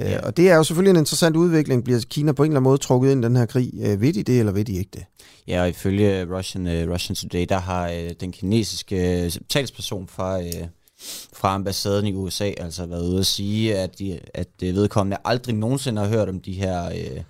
Øh, 0.00 0.10
ja. 0.10 0.20
Og 0.20 0.36
det 0.36 0.50
er 0.50 0.56
jo 0.56 0.64
selvfølgelig 0.64 0.90
en 0.90 0.96
interessant 0.96 1.36
udvikling. 1.36 1.84
Bliver 1.84 2.00
Kina 2.10 2.32
på 2.32 2.42
en 2.42 2.50
eller 2.50 2.60
anden 2.60 2.70
måde 2.70 2.78
trukket 2.78 3.10
ind 3.10 3.24
i 3.24 3.26
den 3.26 3.36
her 3.36 3.46
krig? 3.46 3.70
Øh, 3.80 4.00
ved 4.00 4.12
de 4.12 4.22
det, 4.22 4.38
eller 4.38 4.52
ved 4.52 4.64
de 4.64 4.72
ikke 4.72 4.90
det? 4.94 5.04
Ja, 5.48 5.62
og 5.62 5.68
ifølge 5.68 6.36
Russian, 6.36 6.66
uh, 6.66 6.92
Russian 6.92 7.16
Today, 7.16 7.46
der 7.48 7.58
har 7.58 7.88
uh, 7.88 8.10
den 8.20 8.32
kinesiske 8.32 9.22
uh, 9.26 9.42
talsperson 9.48 10.08
fra, 10.08 10.38
uh, 10.38 10.68
fra 11.32 11.54
ambassaden 11.54 12.06
i 12.06 12.14
USA 12.14 12.50
altså 12.56 12.86
været 12.86 13.08
ude 13.08 13.18
at 13.18 13.26
sige, 13.26 13.78
at, 13.78 13.98
de, 13.98 14.20
at 14.34 14.48
uh, 14.62 14.68
vedkommende 14.68 15.16
aldrig 15.24 15.54
nogensinde 15.54 16.02
har 16.02 16.08
hørt 16.08 16.28
om 16.28 16.40
de 16.40 16.52
her... 16.52 16.86
Uh, 16.88 17.22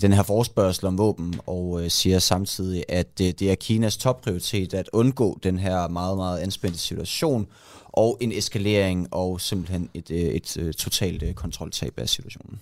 den 0.00 0.12
her 0.12 0.22
forspørgsel 0.22 0.86
om 0.86 0.98
våben, 0.98 1.40
og 1.46 1.82
øh, 1.82 1.90
siger 1.90 2.18
samtidig, 2.18 2.84
at 2.88 3.18
det, 3.18 3.40
det 3.40 3.50
er 3.50 3.54
Kinas 3.54 3.96
topprioritet 3.96 4.74
at 4.74 4.90
undgå 4.92 5.38
den 5.42 5.58
her 5.58 5.88
meget, 5.88 6.16
meget 6.16 6.38
anspændte 6.38 6.78
situation, 6.78 7.46
og 7.96 8.18
en 8.20 8.32
eskalering 8.32 9.08
og 9.10 9.40
simpelthen 9.40 9.90
et, 9.94 10.10
et, 10.10 10.36
et, 10.36 10.56
et 10.56 10.76
totalt 10.76 11.36
kontroltab 11.36 11.92
af 11.96 12.08
situationen. 12.08 12.60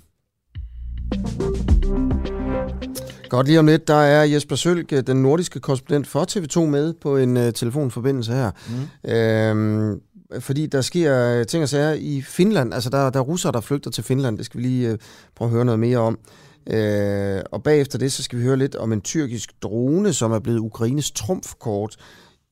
Godt 3.29 3.47
lige 3.47 3.59
om 3.59 3.67
lidt, 3.67 3.89
der 3.89 3.95
er 3.95 4.25
Jesper 4.25 4.57
Sølg, 4.57 4.93
øh, 4.93 5.07
den 5.07 5.23
nordiske 5.23 5.61
korrespondent 5.61 6.07
for 6.07 6.27
TV2 6.31 6.61
med 6.61 6.95
på 6.95 7.17
en 7.17 7.37
uh, 7.37 7.51
telefonforbindelse 7.55 8.33
her. 8.33 8.51
Mm. 9.05 9.11
Øhm, 9.11 10.01
fordi 10.41 10.67
der 10.67 10.81
sker 10.81 11.39
øh, 11.39 11.47
ting 11.47 11.63
og 11.63 11.69
sager 11.69 11.93
i 11.93 12.23
Finland. 12.23 12.75
Altså, 12.75 12.91
der, 12.91 13.11
der 13.11 13.21
er 13.21 13.25
russere, 13.25 13.53
der 13.53 13.61
flygter 13.61 13.91
til 13.91 14.05
Finland. 14.05 14.39
Det 14.39 14.47
skal 14.47 14.61
vi 14.61 14.67
lige 14.67 14.93
uh, 14.93 14.99
prøve 15.37 15.47
at 15.47 15.53
høre 15.53 15.65
noget 15.65 15.79
mere 15.79 15.99
om. 15.99 16.19
Uh, 16.67 17.41
og 17.53 17.63
bagefter 17.63 17.99
det, 17.99 18.13
så 18.13 18.23
skal 18.23 18.39
vi 18.39 18.45
høre 18.45 18.57
lidt 18.57 18.77
om 18.77 18.93
en 18.93 19.01
tyrkisk 19.01 19.53
drone, 19.63 20.13
som 20.13 20.33
er 20.33 20.39
blevet 20.39 20.59
Ukraines 20.59 21.11
trumfkort 21.11 21.97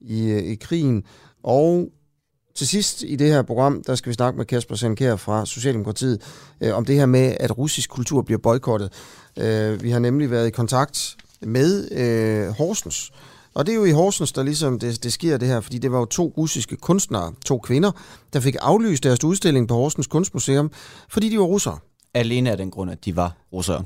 i, 0.01 0.32
i 0.32 0.55
krigen. 0.55 1.02
Og 1.43 1.89
til 2.55 2.68
sidst 2.68 3.02
i 3.02 3.16
det 3.16 3.28
her 3.28 3.43
program, 3.43 3.82
der 3.86 3.94
skal 3.94 4.10
vi 4.10 4.14
snakke 4.14 4.36
med 4.36 4.47
Kasper 4.47 4.77
Sankær 4.77 5.16
fra 5.16 5.47
Socialdemokratiet 5.47 6.22
øh, 6.60 6.77
om 6.77 6.85
det 6.85 6.97
her 6.97 7.06
med, 7.06 7.36
at 7.40 7.59
russisk 7.59 7.90
kultur 7.90 8.22
bliver 8.22 8.39
boykottet. 8.39 8.93
Øh, 9.36 9.82
vi 9.82 9.90
har 9.90 9.98
nemlig 9.98 10.31
været 10.31 10.47
i 10.47 10.51
kontakt 10.51 11.16
med 11.40 11.93
øh, 11.93 12.48
Horsens, 12.48 13.12
og 13.55 13.66
det 13.66 13.72
er 13.72 13.77
jo 13.77 13.85
i 13.85 13.90
Horsens, 13.90 14.32
der 14.32 14.43
ligesom 14.43 14.78
det, 14.78 15.05
det 15.05 15.12
sker 15.12 15.36
det 15.36 15.48
her, 15.48 15.60
fordi 15.60 15.78
det 15.78 15.93
var 15.93 15.98
jo 15.98 16.05
to 16.05 16.35
russiske 16.36 16.77
kunstnere, 16.77 17.32
to 17.44 17.59
kvinder, 17.59 17.90
der 18.32 18.40
fik 18.40 18.56
aflyst 18.60 19.02
deres 19.05 19.24
udstilling 19.24 19.68
på 19.68 19.74
Horsens 19.74 20.06
Kunstmuseum, 20.06 20.70
fordi 21.09 21.28
de 21.28 21.39
var 21.39 21.44
russere. 21.44 21.78
Alene 22.14 22.51
af 22.51 22.56
den 22.56 22.70
grund, 22.70 22.90
at 22.90 23.05
de 23.05 23.16
var 23.16 23.36
russere. 23.52 23.85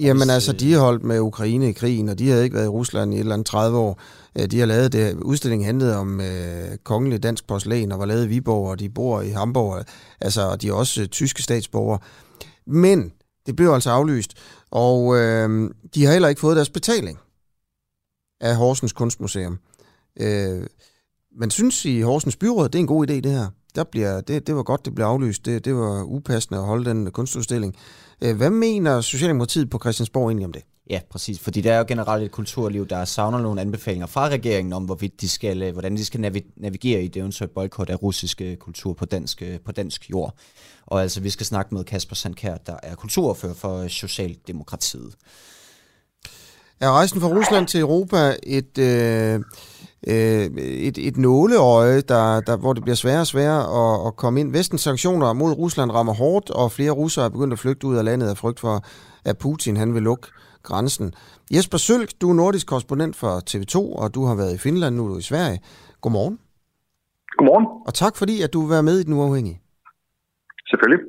Jamen 0.00 0.22
Hvis, 0.22 0.30
altså, 0.30 0.52
de 0.52 0.72
har 0.72 0.80
holdt 0.80 1.04
med 1.04 1.20
Ukraine 1.20 1.68
i 1.68 1.72
krigen, 1.72 2.08
og 2.08 2.18
de 2.18 2.28
havde 2.28 2.44
ikke 2.44 2.56
været 2.56 2.64
i 2.64 2.68
Rusland 2.68 3.12
i 3.14 3.16
et 3.16 3.20
eller 3.20 3.34
andet 3.34 3.46
30 3.46 3.78
år. 3.78 4.00
Øh, 4.38 4.46
de 4.46 4.58
har 4.58 4.66
lavet 4.66 4.92
det. 4.92 5.14
Udstillingen 5.14 5.66
handlede 5.66 5.96
om 5.96 6.20
øh, 6.20 6.76
kongelig 6.84 7.22
dansk 7.22 7.46
porcelæn, 7.46 7.92
og 7.92 7.98
var 7.98 8.06
lavet 8.06 8.24
i 8.24 8.28
Viborg, 8.28 8.70
og 8.70 8.78
de 8.78 8.90
bor 8.90 9.20
i 9.20 9.28
Hamburg. 9.28 9.84
Altså, 10.20 10.56
de 10.56 10.68
er 10.68 10.72
også 10.72 11.02
øh, 11.02 11.08
tyske 11.08 11.42
statsborgere. 11.42 11.98
Men 12.66 13.12
det 13.46 13.56
blev 13.56 13.70
altså 13.70 13.90
aflyst, 13.90 14.34
og 14.70 15.16
øh, 15.16 15.70
de 15.94 16.04
har 16.04 16.12
heller 16.12 16.28
ikke 16.28 16.40
fået 16.40 16.56
deres 16.56 16.70
betaling 16.70 17.18
af 18.40 18.56
Horsens 18.56 18.92
Kunstmuseum. 18.92 19.58
Øh, 20.20 20.66
man 21.38 21.50
synes 21.50 21.84
i 21.84 22.00
Horsens 22.00 22.36
Byråd, 22.36 22.68
det 22.68 22.74
er 22.74 22.80
en 22.80 22.86
god 22.86 23.10
idé, 23.10 23.14
det 23.14 23.32
her. 23.32 23.46
Der 23.74 23.84
bliver, 23.84 24.20
det, 24.20 24.46
det 24.46 24.56
var 24.56 24.62
godt, 24.62 24.84
det 24.84 24.94
blev 24.94 25.06
aflyst. 25.06 25.46
Det, 25.46 25.64
det 25.64 25.74
var 25.74 26.02
upassende 26.02 26.60
at 26.60 26.66
holde 26.66 26.90
den 26.90 27.10
kunstudstilling. 27.10 27.76
Øh, 28.22 28.36
hvad 28.36 28.50
mener 28.50 29.00
Socialdemokratiet 29.00 29.70
på 29.70 29.78
Christiansborg 29.78 30.28
egentlig 30.28 30.46
om 30.46 30.52
det? 30.52 30.62
Ja, 30.90 31.00
præcis. 31.10 31.40
Fordi 31.40 31.60
der 31.60 31.72
er 31.72 31.78
jo 31.78 31.84
generelt 31.88 32.24
et 32.24 32.30
kulturliv, 32.30 32.88
der 32.88 33.04
savner 33.04 33.40
nogle 33.40 33.60
anbefalinger 33.60 34.06
fra 34.06 34.28
regeringen 34.28 34.72
om, 34.72 34.84
hvorvidt 34.84 35.20
de 35.20 35.28
skal, 35.28 35.62
øh, 35.62 35.72
hvordan 35.72 35.96
de 35.96 36.04
skal 36.04 36.20
navigere 36.56 37.02
i 37.02 37.08
det 37.08 37.20
eventuelt 37.20 37.54
boykot 37.54 37.90
af 37.90 38.02
russisk 38.02 38.42
kultur 38.60 38.92
på 38.92 39.04
dansk, 39.04 39.42
øh, 39.42 39.60
på 39.60 39.72
dansk 39.72 40.10
jord. 40.10 40.34
Og 40.86 41.02
altså, 41.02 41.20
vi 41.20 41.30
skal 41.30 41.46
snakke 41.46 41.74
med 41.74 41.84
Kasper 41.84 42.14
Sandkær, 42.14 42.56
der 42.56 42.76
er 42.82 42.94
kulturfører 42.94 43.54
for 43.54 43.88
Socialdemokratiet. 43.88 45.14
Er 46.80 46.90
rejsen 46.90 47.20
fra 47.20 47.28
Rusland 47.28 47.66
til 47.66 47.80
Europa 47.80 48.36
et, 48.42 48.78
øh, 48.78 49.40
øh, 50.08 50.44
et, 50.56 50.98
et 50.98 51.16
nåleøje, 51.16 52.00
der, 52.00 52.40
der, 52.40 52.56
hvor 52.56 52.72
det 52.72 52.82
bliver 52.82 52.96
sværere 52.96 53.20
og 53.20 53.26
sværere 53.26 53.62
at, 53.80 54.06
at 54.06 54.16
komme 54.16 54.40
ind? 54.40 54.52
Vestens 54.52 54.80
sanktioner 54.80 55.32
mod 55.32 55.52
Rusland 55.52 55.90
rammer 55.90 56.14
hårdt, 56.14 56.50
og 56.50 56.72
flere 56.72 56.90
russere 56.90 57.24
er 57.24 57.28
begyndt 57.28 57.52
at 57.52 57.58
flygte 57.58 57.86
ud 57.86 57.96
af 57.96 58.04
landet 58.04 58.28
af 58.28 58.36
frygt 58.36 58.60
for, 58.60 58.84
at 59.24 59.38
Putin 59.38 59.76
han 59.76 59.94
vil 59.94 60.02
lukke 60.02 60.28
grænsen. 60.62 61.14
Jesper 61.54 61.78
Sølk, 61.78 62.10
du 62.20 62.30
er 62.30 62.34
nordisk 62.34 62.66
korrespondent 62.66 63.16
for 63.16 63.40
TV2, 63.50 64.02
og 64.02 64.14
du 64.14 64.24
har 64.24 64.34
været 64.34 64.54
i 64.54 64.58
Finland, 64.58 64.96
nu 64.96 65.04
er 65.04 65.08
du 65.08 65.18
i 65.18 65.22
Sverige. 65.22 65.60
Godmorgen. 66.00 66.38
Godmorgen. 67.38 67.66
Og 67.86 67.94
tak 67.94 68.16
fordi, 68.16 68.42
at 68.42 68.52
du 68.52 68.60
vil 68.60 68.70
være 68.70 68.82
med 68.82 68.98
i 68.98 69.02
Den 69.02 69.12
Uafhængige. 69.12 69.60
Selvfølgelig. 70.66 71.00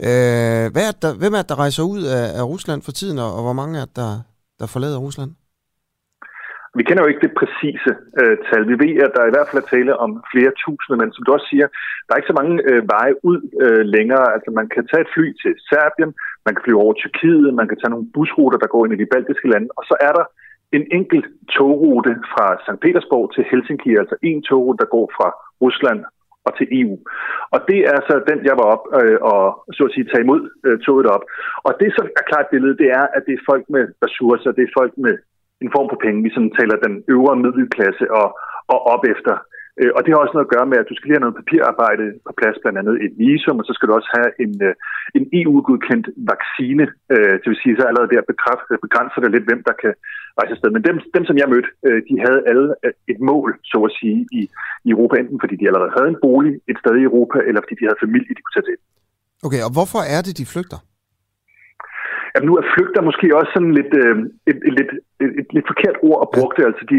Øh, 0.00 0.72
hvad 0.72 0.88
er 0.88 0.92
der, 1.02 1.14
hvem 1.14 1.34
er 1.34 1.38
det, 1.38 1.48
der 1.48 1.58
rejser 1.58 1.82
ud 1.82 2.02
af, 2.02 2.38
af 2.38 2.42
Rusland 2.42 2.82
for 2.82 2.92
tiden, 2.92 3.18
og, 3.18 3.42
hvor 3.42 3.52
mange 3.52 3.80
er 3.80 3.84
det, 3.84 3.96
der, 3.96 4.20
der 4.58 4.66
forlader 4.66 4.98
Rusland? 4.98 5.30
Vi 6.78 6.82
kender 6.86 7.02
jo 7.02 7.10
ikke 7.10 7.24
det 7.26 7.38
præcise 7.40 7.92
øh, 8.20 8.36
tal. 8.48 8.62
Vi 8.72 8.76
ved, 8.84 8.94
at 9.06 9.12
der 9.16 9.24
i 9.26 9.34
hvert 9.34 9.48
fald 9.48 9.62
er 9.62 9.72
tale 9.74 9.92
om 10.04 10.10
flere 10.32 10.52
tusinde, 10.62 10.98
men 11.00 11.10
som 11.12 11.24
du 11.24 11.30
også 11.32 11.48
siger, 11.52 11.66
der 12.04 12.12
er 12.12 12.20
ikke 12.20 12.32
så 12.32 12.40
mange 12.40 12.56
øh, 12.70 12.82
veje 12.94 13.14
ud 13.30 13.40
øh, 13.64 13.82
længere. 13.96 14.26
Altså 14.34 14.50
man 14.58 14.66
kan 14.74 14.82
tage 14.90 15.04
et 15.06 15.12
fly 15.14 15.26
til 15.42 15.52
Serbien, 15.68 16.12
man 16.46 16.54
kan 16.54 16.64
flyve 16.64 16.82
over 16.84 16.94
Tyrkiet, 16.96 17.54
man 17.60 17.68
kan 17.68 17.78
tage 17.78 17.94
nogle 17.94 18.10
busruter, 18.14 18.58
der 18.60 18.72
går 18.72 18.82
ind 18.84 18.94
i 18.94 19.02
de 19.02 19.12
baltiske 19.14 19.50
lande, 19.52 19.68
og 19.78 19.84
så 19.90 19.94
er 20.06 20.12
der 20.18 20.24
en 20.76 20.84
enkelt 20.98 21.26
togrute 21.56 22.12
fra 22.32 22.46
St. 22.64 22.80
Petersborg 22.84 23.26
til 23.34 23.44
Helsinki, 23.50 23.90
altså 24.02 24.16
en 24.22 24.42
togrute, 24.42 24.78
der 24.82 24.88
går 24.96 25.06
fra 25.16 25.28
Rusland 25.64 26.00
og 26.46 26.52
til 26.58 26.66
EU. 26.80 26.96
Og 27.54 27.60
det 27.70 27.80
er 27.92 27.98
så 28.08 28.14
den, 28.30 28.38
jeg 28.50 28.56
var 28.60 28.66
op 28.74 28.84
øh, 29.00 29.18
og 29.32 29.42
så 29.76 29.82
at 29.88 29.92
sige 29.94 30.08
tage 30.10 30.24
imod 30.26 30.42
øh, 30.66 30.78
toget 30.86 31.06
op. 31.16 31.24
Og 31.66 31.72
det, 31.80 31.90
som 31.96 32.06
er 32.20 32.24
klart 32.30 32.46
billede, 32.52 32.76
det 32.82 32.88
er, 33.00 33.06
at 33.16 33.22
det 33.26 33.34
er 33.34 33.46
folk 33.50 33.64
med 33.74 33.84
ressourcer, 34.04 34.50
det 34.58 34.64
er 34.64 34.76
folk 34.80 34.92
med 35.06 35.14
en 35.64 35.70
form 35.74 35.88
for 35.92 35.98
penge. 36.04 36.24
Vi 36.26 36.30
sådan 36.34 36.56
taler 36.58 36.76
den 36.86 36.94
øvre 37.14 37.36
middelklasse 37.44 38.04
og, 38.20 38.28
og 38.72 38.78
op 38.94 39.04
efter. 39.14 39.34
Øh, 39.80 39.92
og 39.96 40.00
det 40.02 40.10
har 40.10 40.20
også 40.20 40.34
noget 40.34 40.48
at 40.48 40.54
gøre 40.54 40.70
med, 40.70 40.78
at 40.80 40.88
du 40.88 40.94
skal 40.94 41.06
lige 41.06 41.16
have 41.16 41.26
noget 41.26 41.40
papirarbejde 41.40 42.06
på 42.26 42.32
plads, 42.40 42.56
blandt 42.62 42.78
andet 42.80 42.96
et 43.06 43.12
visum, 43.20 43.60
og 43.60 43.66
så 43.66 43.72
skal 43.74 43.86
du 43.88 43.94
også 43.98 44.10
have 44.18 44.30
en, 44.44 44.52
øh, 44.68 44.74
en 45.18 45.24
EU-godkendt 45.40 46.06
vaccine. 46.32 46.84
Øh, 47.14 47.34
det 47.40 47.48
vil 47.50 47.62
sige, 47.62 47.76
så 47.76 47.84
allerede 47.90 48.12
der 48.14 48.30
begrænser 48.86 49.20
det 49.20 49.34
lidt, 49.34 49.48
hvem 49.48 49.62
der 49.68 49.74
kan 49.82 49.92
rejse 50.38 50.52
afsted. 50.54 50.70
Men 50.76 50.84
dem, 50.88 50.96
dem, 51.16 51.24
som 51.28 51.36
jeg 51.40 51.48
mødte, 51.52 51.70
de 52.08 52.14
havde 52.24 52.40
alle 52.50 52.66
et 53.12 53.20
mål, 53.30 53.50
så 53.70 53.78
at 53.88 53.96
sige, 54.00 54.18
i, 54.38 54.42
i 54.86 54.88
Europa, 54.94 55.14
enten 55.16 55.42
fordi 55.42 55.54
de 55.60 55.68
allerede 55.68 55.94
havde 55.96 56.10
en 56.12 56.22
bolig 56.26 56.52
et 56.70 56.78
sted 56.82 56.94
i 56.98 57.08
Europa, 57.10 57.38
eller 57.48 57.60
fordi 57.62 57.74
de 57.80 57.86
havde 57.88 58.04
familie, 58.04 58.34
de 58.36 58.42
kunne 58.42 58.56
tage 58.56 58.68
til. 58.70 58.78
Okay, 59.46 59.60
og 59.66 59.70
hvorfor 59.76 60.00
er 60.14 60.20
det, 60.26 60.34
de 60.40 60.46
flygter? 60.54 60.78
Jamen, 62.36 62.48
nu 62.48 62.56
er 62.60 62.64
flygter 62.74 63.02
måske 63.08 63.36
også 63.38 63.50
sådan 63.54 63.74
lidt, 63.78 63.92
øh, 64.02 64.16
et, 64.50 64.58
et, 64.68 64.74
et, 64.82 64.90
et, 65.24 65.32
et 65.40 65.48
lidt 65.56 65.68
forkert 65.72 65.96
ord 66.08 66.20
at 66.24 66.32
bruge 66.34 66.52
det, 66.56 66.64
altså 66.70 66.84
de, 66.92 66.98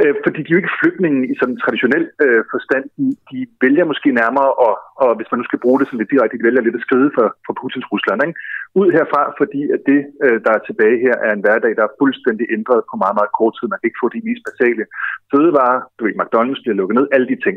øh, 0.00 0.14
fordi 0.24 0.38
de 0.40 0.48
er 0.48 0.54
jo 0.54 0.62
ikke 0.62 0.78
flygtninge 0.80 1.20
i 1.30 1.34
sådan 1.38 1.54
en 1.54 1.62
traditionel 1.64 2.04
øh, 2.24 2.42
forstand. 2.52 2.84
De, 2.98 3.06
de 3.30 3.38
vælger 3.64 3.84
måske 3.90 4.08
nærmere, 4.22 4.50
og, 4.66 4.74
og 5.02 5.10
hvis 5.16 5.30
man 5.30 5.38
nu 5.38 5.44
skal 5.46 5.62
bruge 5.64 5.78
det 5.78 5.86
sådan 5.86 6.00
lidt 6.00 6.12
direkte, 6.14 6.38
de 6.38 6.46
vælger 6.48 6.62
lidt 6.64 6.78
at 6.80 6.86
skride 6.86 7.10
for, 7.16 7.26
for 7.46 7.52
Putins 7.58 7.90
Rusland, 7.92 8.20
ikke? 8.26 8.38
ud 8.80 8.88
herfra, 8.96 9.22
fordi 9.40 9.60
at 9.76 9.80
det, 9.90 10.00
øh, 10.24 10.38
der 10.44 10.52
er 10.54 10.62
tilbage 10.68 10.96
her, 11.04 11.14
er 11.26 11.32
en 11.34 11.44
hverdag, 11.44 11.72
der 11.78 11.84
er 11.86 11.96
fuldstændig 12.02 12.46
ændret 12.56 12.80
på 12.90 12.94
meget, 13.02 13.16
meget 13.18 13.36
kort 13.38 13.54
tid. 13.54 13.66
Man 13.68 13.78
kan 13.78 13.88
ikke 13.88 14.02
få 14.04 14.08
de 14.16 14.26
mest 14.28 14.42
basale 14.48 14.84
fødevarer, 15.32 15.80
du 15.96 16.00
ved, 16.04 16.18
McDonald's 16.20 16.62
bliver 16.62 16.78
lukket 16.80 16.96
ned, 16.98 17.06
alle 17.14 17.28
de 17.32 17.38
ting. 17.46 17.56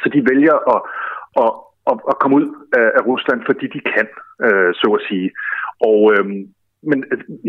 Så 0.00 0.06
de 0.14 0.20
vælger 0.30 0.56
at, 0.74 0.80
at, 1.44 1.52
at, 1.90 1.96
at 2.10 2.18
komme 2.20 2.36
ud 2.40 2.46
af, 2.80 2.86
af 2.98 3.02
Rusland, 3.10 3.40
fordi 3.48 3.66
de 3.74 3.80
kan, 3.92 4.06
øh, 4.46 4.70
så 4.80 4.88
at 4.98 5.06
sige. 5.08 5.28
Og, 5.88 6.00
øhm, 6.14 6.40
øh, 6.40 6.46
men 6.90 6.98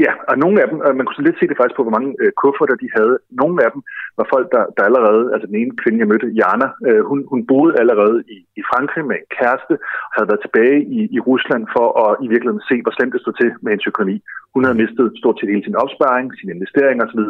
ja, 0.05 0.11
og 0.29 0.35
nogle 0.43 0.57
af 0.61 0.67
dem, 0.69 0.77
man 0.99 1.05
kunne 1.05 1.27
lidt 1.27 1.39
se 1.39 1.49
det 1.49 1.59
faktisk 1.59 1.77
på, 1.77 1.85
hvor 1.85 1.97
mange 1.97 2.11
øh, 2.21 2.31
kufferter 2.41 2.77
de 2.83 2.89
havde. 2.97 3.15
Nogle 3.41 3.57
af 3.65 3.69
dem 3.73 3.81
var 4.17 4.27
folk, 4.33 4.47
der, 4.55 4.63
der 4.75 4.83
allerede, 4.89 5.23
altså 5.33 5.47
den 5.51 5.59
ene 5.61 5.73
kvinde, 5.81 6.01
jeg 6.01 6.11
mødte, 6.11 6.35
Jana, 6.41 6.67
øh, 6.87 7.01
hun, 7.09 7.19
hun 7.31 7.41
boede 7.51 7.73
allerede 7.81 8.17
i, 8.35 8.37
i 8.59 8.61
Frankrig 8.71 9.03
med 9.09 9.17
en 9.19 9.29
kæreste, 9.37 9.73
og 10.09 10.13
havde 10.15 10.29
været 10.31 10.43
tilbage 10.45 10.77
i, 10.97 10.99
i 11.15 11.19
Rusland 11.29 11.63
for 11.75 11.87
at 12.03 12.11
i 12.25 12.27
virkeligheden 12.33 12.67
se, 12.69 12.75
hvor 12.83 12.93
slemt 12.93 13.13
det 13.13 13.21
stod 13.23 13.35
til 13.37 13.49
med 13.61 13.69
hendes 13.71 13.91
økonomi. 13.91 14.17
Hun 14.53 14.63
havde 14.63 14.81
mistet 14.83 15.05
stort 15.21 15.37
set 15.37 15.53
hele 15.53 15.67
sin 15.67 15.81
opsparing, 15.83 16.27
sine 16.39 16.55
investeringer 16.57 17.03
osv. 17.05 17.21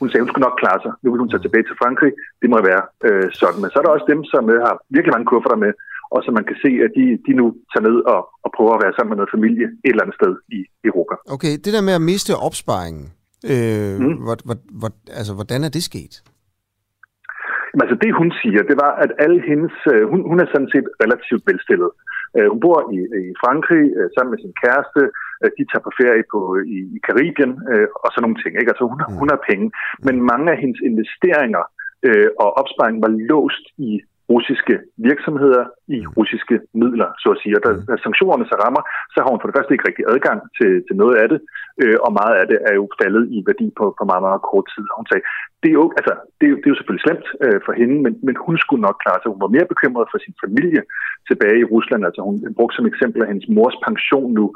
Hun 0.00 0.08
sagde, 0.08 0.22
hun 0.22 0.30
skulle 0.30 0.46
nok 0.48 0.60
klare 0.62 0.80
sig. 0.84 0.92
Nu 1.02 1.08
vil 1.10 1.22
hun 1.22 1.30
tage 1.30 1.44
tilbage 1.44 1.66
til 1.66 1.80
Frankrig. 1.82 2.12
Det 2.42 2.48
må 2.50 2.56
være 2.70 2.82
øh, 3.06 3.28
sådan. 3.40 3.60
Men 3.60 3.70
så 3.70 3.76
er 3.78 3.84
der 3.84 3.96
også 3.96 4.08
dem, 4.12 4.20
som 4.32 4.44
øh, 4.52 4.58
har 4.66 4.74
virkelig 4.94 5.14
mange 5.14 5.30
kufferter 5.32 5.64
med, 5.64 5.72
og 6.14 6.18
så 6.24 6.30
man 6.38 6.46
kan 6.48 6.58
se, 6.64 6.70
at 6.86 6.90
de, 6.98 7.04
de 7.26 7.32
nu 7.40 7.46
tager 7.72 7.86
ned 7.88 7.98
og, 8.14 8.20
og 8.44 8.50
prøver 8.56 8.72
at 8.74 8.82
være 8.84 8.94
sammen 8.94 9.10
med 9.12 9.18
noget 9.20 9.34
familie 9.36 9.66
et 9.84 9.92
eller 9.92 10.04
andet 10.04 10.18
sted 10.20 10.32
i 10.58 10.60
Europa. 10.88 11.14
Okay, 11.34 11.52
det 11.64 11.70
der 11.76 11.88
med 11.88 11.94
at 12.00 12.06
miste 12.12 12.32
opsparingen, 12.46 13.04
øh, 13.52 13.94
mm. 14.02 14.16
hvor, 14.24 14.36
hvor, 14.46 14.58
hvor, 14.80 14.90
altså, 15.18 15.32
hvordan 15.38 15.60
er 15.66 15.72
det 15.76 15.84
sket? 15.90 16.14
Jamen, 17.68 17.84
altså 17.84 17.98
det 18.02 18.18
hun 18.20 18.30
siger, 18.42 18.60
det 18.70 18.76
var, 18.84 18.92
at 19.04 19.12
alle 19.24 19.40
hendes, 19.50 19.76
øh, 19.92 20.02
hun, 20.10 20.20
hun 20.30 20.38
er 20.42 20.48
sådan 20.50 20.72
set 20.74 20.86
relativt 21.04 21.42
velstillet. 21.50 21.90
Øh, 22.36 22.46
hun 22.52 22.60
bor 22.66 22.78
i, 22.96 22.98
i 23.30 23.34
Frankrig 23.42 23.84
øh, 23.98 24.08
sammen 24.14 24.32
med 24.32 24.40
sin 24.44 24.54
kæreste, 24.62 25.02
de 25.58 25.64
tager 25.70 25.86
på 25.86 25.92
ferie 26.00 26.24
på, 26.32 26.40
i, 26.76 26.78
i 26.96 26.98
Karibien 27.06 27.52
og 28.02 28.08
sådan 28.10 28.22
nogle 28.24 28.40
ting. 28.42 28.52
Ikke? 28.54 28.72
Altså 28.72 28.84
hun, 28.90 28.98
mm. 29.02 29.16
hun 29.20 29.28
har 29.32 29.40
penge, 29.50 29.66
men 30.06 30.16
mange 30.32 30.46
af 30.52 30.58
hendes 30.62 30.80
investeringer 30.90 31.64
øh, 32.08 32.28
og 32.42 32.48
opsparing 32.60 32.96
var 33.04 33.12
låst 33.30 33.66
i 33.88 33.90
russiske 34.34 34.74
virksomheder 35.10 35.64
i 35.96 35.98
russiske 36.18 36.56
midler, 36.82 37.08
så 37.22 37.28
at 37.34 37.40
sige. 37.42 37.56
Og 37.58 37.62
da, 37.64 37.70
da 37.90 37.94
sanktionerne 38.04 38.46
så 38.50 38.56
rammer, 38.64 38.82
så 39.12 39.18
har 39.22 39.30
hun 39.30 39.40
for 39.40 39.48
det 39.48 39.56
første 39.56 39.74
ikke 39.74 39.88
rigtig 39.88 40.04
adgang 40.14 40.38
til, 40.58 40.70
til 40.86 40.94
noget 41.02 41.16
af 41.22 41.26
det, 41.32 41.40
øh, 41.82 41.98
og 42.06 42.10
meget 42.20 42.34
af 42.40 42.46
det 42.52 42.58
er 42.68 42.74
jo 42.80 42.84
faldet 43.02 43.24
i 43.36 43.38
værdi 43.48 43.66
på, 43.78 43.84
på 43.98 44.02
meget, 44.10 44.24
meget 44.28 44.46
kort 44.50 44.66
tid. 44.74 44.84
Og 44.90 44.96
hun 45.00 45.08
sagde, 45.08 45.24
det 45.62 45.68
er 45.70 45.78
jo, 45.80 45.86
altså, 46.00 46.12
det 46.38 46.44
er 46.46 46.52
jo, 46.52 46.56
det 46.60 46.66
er 46.66 46.72
jo 46.72 46.78
selvfølgelig 46.78 47.06
slemt 47.06 47.26
øh, 47.44 47.58
for 47.66 47.72
hende, 47.80 47.96
men, 48.04 48.12
men 48.26 48.34
hun 48.46 48.56
skulle 48.64 48.86
nok 48.86 48.98
klare 49.04 49.18
sig. 49.20 49.32
Hun 49.34 49.44
var 49.44 49.54
mere 49.56 49.72
bekymret 49.72 50.06
for 50.10 50.18
sin 50.24 50.36
familie 50.44 50.82
tilbage 51.28 51.58
i 51.60 51.68
Rusland. 51.74 52.02
Altså 52.08 52.20
hun 52.26 52.36
brugte 52.58 52.76
som 52.76 52.90
eksempel, 52.92 53.18
at 53.22 53.30
hendes 53.30 53.48
mors 53.56 53.76
pension 53.86 54.30
nu 54.38 54.46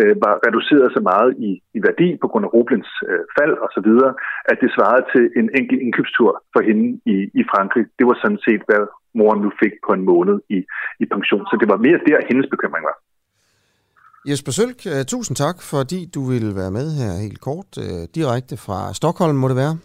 øh, 0.00 0.14
var 0.24 0.34
reduceret 0.46 0.88
så 0.96 1.00
meget 1.10 1.30
i, 1.48 1.50
i 1.76 1.80
værdi 1.86 2.08
på 2.22 2.26
grund 2.30 2.44
af 2.46 2.52
rublens 2.54 2.90
øh, 3.08 3.22
fald 3.36 3.54
og 3.64 3.68
så 3.76 3.80
videre, 3.88 4.12
at 4.50 4.56
det 4.62 4.70
svarede 4.76 5.04
til 5.12 5.24
en 5.40 5.48
enkelt 5.58 5.80
indkøbstur 5.86 6.30
for 6.54 6.60
hende 6.68 6.86
i, 7.14 7.16
i 7.40 7.42
Frankrig. 7.52 7.84
Det 7.98 8.04
var 8.10 8.16
sådan 8.22 8.42
set, 8.46 8.62
hvad 8.68 8.82
moren 9.18 9.40
nu 9.44 9.50
fik 9.62 9.74
på 9.86 9.92
en 9.92 10.04
måned 10.10 10.36
i, 10.56 10.58
i 11.02 11.04
pension. 11.14 11.44
Så 11.50 11.54
det 11.60 11.68
var 11.72 11.78
mere 11.86 11.98
der, 12.06 12.26
hendes 12.28 12.46
bekymring 12.54 12.84
var. 12.90 12.96
Jesper 14.28 14.52
Sølk, 14.52 14.80
uh, 14.86 15.02
tusind 15.06 15.36
tak, 15.36 15.62
fordi 15.62 16.10
du 16.14 16.20
ville 16.24 16.56
være 16.56 16.70
med 16.70 16.86
her 17.00 17.12
helt 17.22 17.40
kort, 17.40 17.70
uh, 17.78 18.04
direkte 18.14 18.56
fra 18.56 18.94
Stockholm, 18.94 19.36
må 19.36 19.48
det 19.48 19.56
være? 19.56 19.78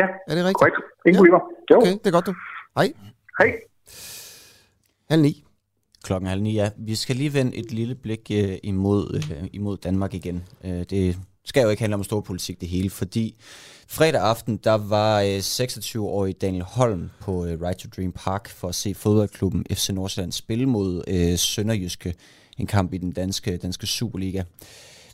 Ja, 0.00 0.06
er 0.28 0.34
det 0.34 0.44
rigtigt? 0.44 0.58
korrekt. 0.58 0.76
Ingen 1.06 1.26
ja. 1.26 1.40
Jo. 1.70 1.76
Okay, 1.80 1.92
det 1.92 2.06
er 2.06 2.10
godt 2.10 2.26
du. 2.26 2.34
Hej. 2.76 2.92
Hej. 3.38 3.50
Halv 5.10 5.22
ni. 5.22 5.44
Klokken 6.04 6.28
halv 6.28 6.42
ni, 6.42 6.54
ja. 6.54 6.70
Vi 6.78 6.94
skal 6.94 7.16
lige 7.16 7.34
vende 7.34 7.56
et 7.56 7.72
lille 7.72 7.94
blik 7.94 8.30
uh, 8.30 8.54
imod, 8.62 9.22
imod 9.52 9.76
Danmark 9.76 10.14
igen. 10.14 10.44
Det 10.62 11.16
skal 11.46 11.62
jo 11.62 11.68
ikke 11.68 11.80
handle 11.80 11.94
om 11.94 12.04
stor 12.04 12.20
politik 12.20 12.60
det 12.60 12.68
hele, 12.68 12.90
fordi 12.90 13.36
fredag 13.88 14.20
aften, 14.20 14.56
der 14.56 14.74
var 14.74 15.20
øh, 15.20 15.38
26-årig 15.38 16.40
Daniel 16.40 16.64
Holm 16.64 17.10
på 17.20 17.44
øh, 17.44 17.62
Right 17.62 17.78
to 17.78 17.88
Dream 17.96 18.12
Park 18.12 18.48
for 18.48 18.68
at 18.68 18.74
se 18.74 18.94
fodboldklubben 18.94 19.64
FC 19.72 19.90
Nordsjælland 19.90 20.32
spille 20.32 20.66
mod 20.66 21.04
øh, 21.08 21.38
Sønderjyske, 21.38 22.14
en 22.58 22.66
kamp 22.66 22.94
i 22.94 22.98
den 22.98 23.12
danske, 23.12 23.56
danske 23.56 23.86
Superliga. 23.86 24.42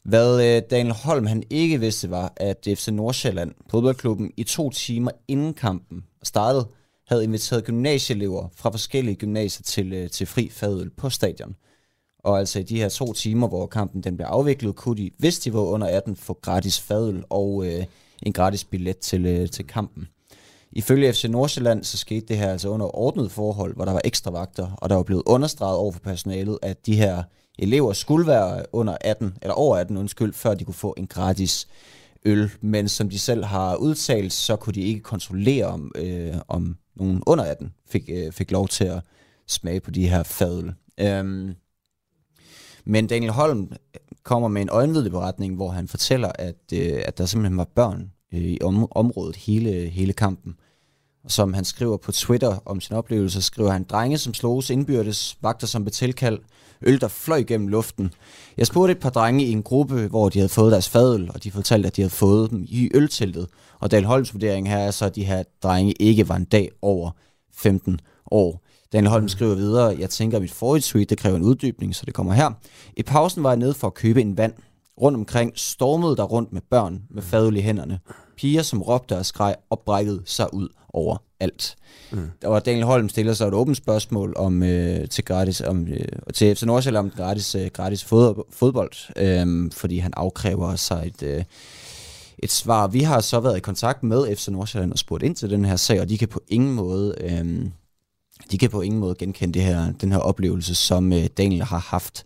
Hvad 0.04 0.56
øh, 0.56 0.62
Daniel 0.70 0.94
Holm 0.94 1.26
han 1.26 1.42
ikke 1.50 1.80
vidste 1.80 2.10
var, 2.10 2.32
at 2.36 2.68
FC 2.74 2.88
Nordsjælland, 2.88 3.54
fodboldklubben, 3.70 4.30
i 4.36 4.44
to 4.44 4.70
timer 4.70 5.10
inden 5.28 5.54
kampen 5.54 6.04
startede, 6.22 6.68
havde 7.08 7.24
inviteret 7.24 7.64
gymnasieelever 7.64 8.48
fra 8.54 8.70
forskellige 8.70 9.14
gymnasier 9.14 9.62
til, 9.64 9.92
øh, 9.92 10.10
til 10.10 10.26
fri 10.26 10.48
fadøl 10.52 10.90
på 10.90 11.10
stadion. 11.10 11.54
Og 12.24 12.38
altså 12.38 12.58
i 12.58 12.62
de 12.62 12.76
her 12.76 12.88
to 12.88 13.12
timer, 13.12 13.48
hvor 13.48 13.66
kampen 13.66 14.02
den 14.02 14.16
blev 14.16 14.26
afviklet, 14.26 14.76
kunne 14.76 14.96
de, 14.96 15.10
hvis 15.18 15.38
de 15.38 15.54
var 15.54 15.60
under 15.60 15.86
18, 15.86 16.16
få 16.16 16.38
gratis 16.42 16.80
fadøl 16.80 17.24
og 17.30 17.66
øh, 17.66 17.84
en 18.22 18.32
gratis 18.32 18.64
billet 18.64 18.98
til, 18.98 19.26
øh, 19.26 19.48
til 19.48 19.66
kampen. 19.66 20.08
Ifølge 20.72 21.12
FC 21.12 21.24
Nordsjælland, 21.24 21.84
så 21.84 21.98
skete 21.98 22.26
det 22.26 22.38
her 22.38 22.50
altså 22.52 22.68
under 22.68 22.96
ordnet 22.96 23.30
forhold, 23.30 23.74
hvor 23.74 23.84
der 23.84 23.92
var 23.92 24.00
ekstra 24.04 24.30
vagter, 24.30 24.70
og 24.76 24.90
der 24.90 24.96
var 24.96 25.02
blevet 25.02 25.22
understreget 25.26 25.76
over 25.76 25.92
for 25.92 26.00
personalet, 26.00 26.58
at 26.62 26.86
de 26.86 26.96
her 26.96 27.22
elever 27.58 27.92
skulle 27.92 28.26
være 28.26 28.64
under 28.72 28.96
18, 29.00 29.38
eller 29.42 29.54
over 29.54 29.76
18, 29.76 29.96
undskyld, 29.96 30.32
før 30.32 30.54
de 30.54 30.64
kunne 30.64 30.74
få 30.74 30.94
en 30.96 31.06
gratis 31.06 31.68
øl. 32.24 32.50
Men 32.60 32.88
som 32.88 33.08
de 33.08 33.18
selv 33.18 33.44
har 33.44 33.76
udtalt, 33.76 34.32
så 34.32 34.56
kunne 34.56 34.74
de 34.74 34.80
ikke 34.80 35.00
kontrollere, 35.00 35.66
om, 35.66 35.92
øh, 35.94 36.34
om 36.48 36.76
nogen 36.96 37.22
under 37.26 37.44
18 37.44 37.72
fik, 37.88 38.10
øh, 38.12 38.32
fik 38.32 38.50
lov 38.50 38.68
til 38.68 38.84
at 38.84 39.00
smage 39.48 39.80
på 39.80 39.90
de 39.90 40.08
her 40.08 40.22
fadøl. 40.22 40.72
Øhm, 41.00 41.54
men 42.84 43.06
Daniel 43.06 43.32
Holm 43.32 43.60
øh, 43.72 44.00
kommer 44.22 44.48
med 44.48 44.62
en 44.62 44.68
øjenvidelig 44.72 45.12
beretning, 45.12 45.54
hvor 45.54 45.70
han 45.70 45.88
fortæller, 45.88 46.32
at, 46.34 46.56
øh, 46.72 47.02
at 47.04 47.18
der 47.18 47.26
simpelthen 47.26 47.58
var 47.58 47.68
børn 47.74 48.12
øh, 48.34 48.40
i 48.40 48.58
om, 48.62 48.92
området 48.92 49.36
hele, 49.36 49.88
hele 49.88 50.12
kampen. 50.12 50.56
Og 51.24 51.30
som 51.30 51.54
han 51.54 51.64
skriver 51.64 51.96
på 51.96 52.12
Twitter 52.12 52.62
om 52.64 52.80
sin 52.80 52.96
oplevelse, 52.96 53.42
skriver 53.42 53.70
han, 53.70 53.82
drenge 53.84 54.18
som 54.18 54.34
sloges 54.34 54.70
indbyrdes, 54.70 55.36
vagter 55.42 55.66
som 55.66 55.84
blev 55.84 55.92
tilkaldt, 55.92 56.42
øl 56.82 57.00
der 57.00 57.08
fløj 57.08 57.42
gennem 57.42 57.68
luften. 57.68 58.12
Jeg 58.56 58.66
spurgte 58.66 58.92
et 58.92 59.00
par 59.00 59.10
drenge 59.10 59.44
i 59.44 59.52
en 59.52 59.62
gruppe, 59.62 60.06
hvor 60.06 60.28
de 60.28 60.38
havde 60.38 60.48
fået 60.48 60.72
deres 60.72 60.88
fadøl, 60.88 61.30
og 61.34 61.44
de 61.44 61.50
fortalte, 61.50 61.86
at 61.86 61.96
de 61.96 62.02
havde 62.02 62.10
fået 62.10 62.50
dem 62.50 62.64
i 62.68 62.90
ølteltet. 62.94 63.48
Og 63.80 63.90
Daniel 63.90 64.06
Holms 64.06 64.34
vurdering 64.34 64.68
her 64.68 64.78
er 64.78 64.90
så, 64.90 65.04
at 65.04 65.14
de 65.14 65.24
her 65.24 65.42
drenge 65.62 65.92
ikke 65.92 66.28
var 66.28 66.36
en 66.36 66.44
dag 66.44 66.70
over 66.82 67.10
15 67.54 68.00
år. 68.30 68.62
Daniel 68.92 69.10
Holm 69.10 69.28
skriver 69.28 69.54
videre, 69.54 69.96
jeg 69.98 70.10
tænker, 70.10 70.36
at 70.36 70.42
mit 70.42 70.52
forrige 70.52 70.82
tweet, 70.82 71.10
det 71.10 71.18
kræver 71.18 71.36
en 71.36 71.42
uddybning, 71.42 71.94
så 71.94 72.06
det 72.06 72.14
kommer 72.14 72.32
her. 72.32 72.50
I 72.96 73.02
pausen 73.02 73.42
var 73.42 73.50
jeg 73.50 73.58
nede 73.58 73.74
for 73.74 73.86
at 73.86 73.94
købe 73.94 74.20
en 74.20 74.36
vand. 74.36 74.52
Rundt 75.00 75.16
omkring 75.16 75.52
stormede 75.54 76.16
der 76.16 76.22
rundt 76.22 76.52
med 76.52 76.60
børn 76.70 77.02
med 77.10 77.22
fadøl 77.22 77.56
i 77.56 77.60
hænderne. 77.60 77.98
Piger, 78.36 78.62
som 78.62 78.82
råbte 78.82 79.16
og 79.16 79.26
skreg 79.26 79.54
og 79.70 79.82
brækkede 79.86 80.22
sig 80.24 80.54
ud 80.54 80.68
over 80.88 81.16
alt. 81.40 81.76
Mm. 82.12 82.30
Der 82.42 82.48
var 82.48 82.60
Daniel 82.60 82.84
Holm 82.84 83.08
stiller 83.08 83.32
sig 83.32 83.46
et 83.48 83.54
åbent 83.54 83.76
spørgsmål 83.76 84.34
om 84.36 84.62
øh, 84.62 85.08
til 85.08 85.24
gratis 85.24 85.60
om 85.60 85.88
øh, 85.88 86.04
til 86.34 86.56
FC 86.56 86.62
Nordsjælland 86.62 87.06
om 87.06 87.12
gratis 87.16 87.54
øh, 87.54 87.66
gratis 87.72 88.04
fod, 88.04 88.44
fodbold, 88.50 88.92
øh, 89.16 89.72
fordi 89.72 89.98
han 89.98 90.12
afkræver 90.16 90.76
sig 90.76 91.02
et 91.06 91.22
øh, 91.22 91.44
et 92.38 92.50
svar. 92.50 92.86
Vi 92.86 93.00
har 93.00 93.20
så 93.20 93.40
været 93.40 93.56
i 93.56 93.60
kontakt 93.60 94.02
med 94.02 94.36
FC 94.36 94.48
Nordsjælland 94.48 94.92
og 94.92 94.98
spurgt 94.98 95.22
ind 95.22 95.36
til 95.36 95.50
den 95.50 95.64
her 95.64 95.76
sag, 95.76 96.00
og 96.00 96.08
de 96.08 96.18
kan 96.18 96.28
på 96.28 96.40
ingen 96.48 96.74
måde 96.74 97.14
øh, 97.20 97.66
de 98.50 98.58
kan 98.58 98.70
på 98.70 98.80
ingen 98.80 99.00
måde 99.00 99.14
genkende 99.14 99.54
det 99.54 99.62
her, 99.62 99.92
den 99.92 100.12
her 100.12 100.18
oplevelse, 100.18 100.74
som 100.74 101.12
øh, 101.12 101.26
Daniel 101.36 101.62
har 101.62 101.78
haft. 101.78 102.24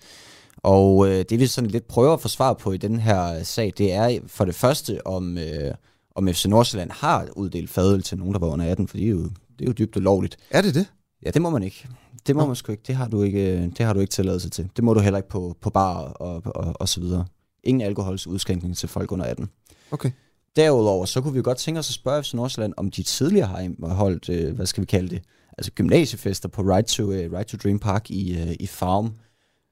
Og 0.56 1.08
øh, 1.08 1.24
det 1.30 1.40
vi 1.40 1.46
sådan 1.46 1.70
lidt 1.70 1.88
prøver 1.88 2.12
at 2.12 2.20
få 2.20 2.28
svar 2.28 2.52
på 2.52 2.72
i 2.72 2.76
den 2.76 3.00
her 3.00 3.42
sag, 3.42 3.72
det 3.78 3.92
er 3.92 4.18
for 4.26 4.44
det 4.44 4.54
første, 4.54 5.06
om, 5.06 5.38
øh, 5.38 5.74
om 6.14 6.28
FC 6.28 6.46
Nordsjælland 6.46 6.90
har 6.90 7.28
uddelt 7.36 7.70
fadøl 7.70 8.02
til 8.02 8.18
nogen, 8.18 8.32
der 8.32 8.38
var 8.38 8.46
under 8.46 8.70
18, 8.70 8.88
for 8.88 8.96
det 8.96 9.06
er 9.06 9.10
jo, 9.10 9.22
det 9.22 9.60
er 9.60 9.66
jo 9.66 9.72
dybt 9.72 9.96
ulovligt. 9.96 10.36
Er 10.50 10.62
det 10.62 10.74
det? 10.74 10.86
Ja, 11.24 11.30
det 11.30 11.42
må 11.42 11.50
man 11.50 11.62
ikke. 11.62 11.88
Det 12.26 12.36
må 12.36 12.42
ja. 12.42 12.46
man 12.46 12.56
sgu 12.56 12.72
ikke. 12.72 12.82
Det 12.86 12.94
har 12.94 13.08
du 13.08 13.22
ikke, 13.22 13.52
øh, 13.52 13.62
det 13.62 13.86
har 13.86 13.92
du 13.92 14.00
ikke 14.00 14.10
tilladelse 14.10 14.48
til. 14.48 14.68
Det 14.76 14.84
må 14.84 14.94
du 14.94 15.00
heller 15.00 15.16
ikke 15.16 15.28
på, 15.28 15.56
på 15.60 15.70
bar 15.70 15.96
og, 15.96 16.42
og, 16.44 16.74
og 16.80 16.88
så 16.88 17.00
videre. 17.00 17.26
Ingen 17.64 17.80
alkohols 17.80 18.26
udskænkning 18.26 18.76
til 18.76 18.88
folk 18.88 19.12
under 19.12 19.24
18. 19.24 19.48
Okay. 19.90 20.10
Derudover, 20.56 21.04
så 21.04 21.20
kunne 21.20 21.34
vi 21.34 21.42
godt 21.42 21.58
tænke 21.58 21.78
os 21.78 21.90
at 21.90 21.94
spørge 21.94 22.22
FC 22.22 22.34
Nordsjælland, 22.34 22.74
om 22.76 22.90
de 22.90 23.02
tidligere 23.02 23.46
har 23.46 23.94
holdt, 23.94 24.28
øh, 24.28 24.54
hvad 24.54 24.66
skal 24.66 24.80
vi 24.80 24.86
kalde 24.86 25.08
det, 25.08 25.22
altså 25.58 25.72
gymnasiefester 25.72 26.48
på 26.48 26.62
Ride 26.62 26.88
to, 26.88 27.04
uh, 27.04 27.10
Ride 27.10 27.44
to 27.44 27.56
Dream 27.56 27.78
Park 27.78 28.10
i, 28.10 28.42
uh, 28.42 28.52
i 28.60 28.66
Farm. 28.66 29.12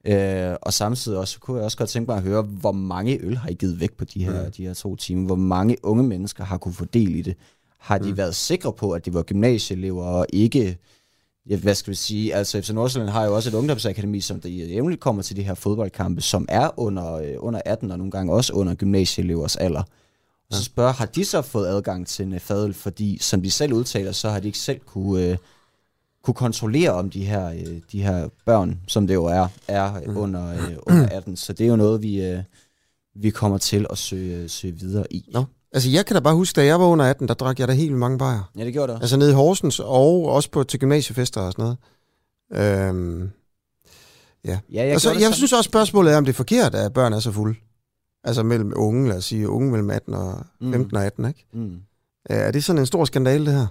Øh, 0.07 0.57
og 0.63 0.73
samtidig 0.73 1.19
også, 1.19 1.41
kunne 1.41 1.57
jeg 1.57 1.65
også 1.65 1.79
godt 1.79 1.91
tænke 1.91 2.11
mig 2.11 2.17
at 2.17 2.23
høre, 2.23 2.43
hvor 2.43 2.73
mange 2.73 3.21
øl 3.21 3.37
har 3.37 3.49
I 3.49 3.55
givet 3.55 3.81
væk 3.81 3.93
på 3.93 4.05
de 4.05 4.25
her, 4.25 4.45
mm. 4.45 4.53
de 4.53 4.67
her 4.67 4.75
to 4.75 4.97
timer? 4.97 5.27
Hvor 5.27 5.37
mange 5.37 5.77
unge 5.83 6.03
mennesker 6.03 6.45
har 6.45 6.59
kunne 6.59 6.75
få 6.75 6.85
del 6.85 7.15
i 7.15 7.23
det? 7.23 7.37
Har 7.79 7.99
de 7.99 8.11
mm. 8.11 8.17
været 8.17 8.35
sikre 8.35 8.73
på, 8.73 8.91
at 8.91 9.07
de 9.07 9.15
var 9.15 9.23
gymnasieelever 9.23 10.05
og 10.05 10.27
ikke 10.33 10.79
ja, 11.51 11.57
hvad 11.57 11.75
skal 11.75 11.91
vi 11.91 11.95
sige, 11.97 12.35
altså 12.35 12.61
FC 12.61 12.71
Nordsjælland 12.71 13.11
har 13.11 13.25
jo 13.25 13.35
også 13.35 13.49
et 13.49 13.55
ungdomsakademi, 13.55 14.21
som 14.21 14.41
der 14.41 14.49
jævnligt 14.49 15.01
kommer 15.01 15.23
til 15.23 15.37
de 15.37 15.43
her 15.43 15.55
fodboldkampe, 15.55 16.21
som 16.21 16.47
er 16.49 16.81
under, 16.81 17.39
under 17.39 17.61
18 17.65 17.91
og 17.91 17.99
nogle 17.99 18.11
gange 18.11 18.33
også 18.33 18.53
under 18.53 18.75
gymnasieelevers 18.75 19.57
alder. 19.57 19.83
Og 20.51 20.57
så 20.57 20.65
spørger, 20.65 20.93
har 20.93 21.07
de 21.07 21.25
så 21.25 21.43
fået 21.43 21.67
adgang 21.67 22.07
til 22.07 22.27
en 22.27 22.41
fadel, 22.41 22.75
fordi 22.75 23.19
som 23.21 23.43
de 23.43 23.51
selv 23.51 23.73
udtaler, 23.73 24.13
så 24.13 24.31
har 24.31 24.41
de 24.41 24.47
ikke 24.47 24.59
selv 24.59 24.81
kunne, 24.81 25.25
øh, 25.25 25.37
kunne 26.25 26.35
kontrollere 26.35 26.91
om 26.91 27.11
de 27.11 27.25
her, 27.25 27.49
øh, 27.49 27.81
de 27.93 28.03
her 28.03 28.29
børn, 28.47 28.81
som 28.89 29.07
det 29.07 29.15
jo 29.15 29.25
er, 29.25 29.49
er 29.69 30.01
mm. 30.07 30.17
under, 30.17 30.53
øh, 30.53 30.77
under 30.87 31.09
18. 31.09 31.37
Så 31.37 31.53
det 31.53 31.65
er 31.65 31.69
jo 31.69 31.77
noget, 31.77 32.03
vi, 32.03 32.25
øh, 32.25 32.43
vi 33.15 33.31
kommer 33.31 33.59
til 33.59 33.87
at 33.91 33.99
søge, 33.99 34.49
søge 34.49 34.75
videre 34.75 35.13
i. 35.13 35.31
Nå. 35.33 35.45
Altså, 35.73 35.91
jeg 35.91 36.07
kan 36.07 36.15
da 36.15 36.21
bare 36.21 36.35
huske, 36.35 36.57
da 36.57 36.65
jeg 36.65 36.81
var 36.81 36.87
under 36.87 37.05
18, 37.05 37.29
der 37.29 37.35
drak 37.35 37.61
jeg 37.61 37.69
da 37.69 37.73
helt 37.73 37.93
mange 37.93 38.19
bajer. 38.19 38.51
Ja, 38.59 38.65
det 38.65 38.73
gjorde 38.73 38.93
det. 38.93 39.01
Altså 39.01 39.17
nede 39.17 39.31
i 39.31 39.35
Horsens, 39.35 39.81
og 39.81 40.25
også 40.25 40.51
på, 40.51 40.63
til 40.65 40.81
gymnasiefester 40.81 41.41
og 41.41 41.53
sådan 41.53 41.63
noget. 41.63 41.79
Øhm, 42.53 43.31
ja. 44.45 44.51
ja 44.51 44.59
jeg, 44.83 44.93
altså, 44.93 45.13
jeg 45.13 45.35
synes 45.35 45.53
også, 45.53 45.69
spørgsmålet 45.69 46.13
er, 46.13 46.17
om 46.17 46.25
det 46.25 46.33
er 46.33 46.37
forkert, 46.37 46.75
at 46.75 46.93
børn 46.93 47.13
er 47.13 47.21
så 47.21 47.33
fulde. 47.33 47.55
Altså 48.25 48.43
mellem 48.43 48.73
unge, 48.77 49.09
lad 49.09 49.17
os 49.17 49.25
sige, 49.25 49.49
unge 49.49 49.71
mellem 49.71 49.91
18 49.91 50.15
og 50.15 50.47
15 50.63 50.81
mm. 50.81 50.97
og 50.97 51.05
18, 51.05 51.25
ikke? 51.25 51.47
Mm. 51.53 51.81
Er 52.25 52.51
det 52.51 52.65
sådan 52.65 52.81
en 52.81 52.87
stor 52.87 53.05
skandale, 53.05 53.47
det 53.47 53.55
her? 53.55 53.67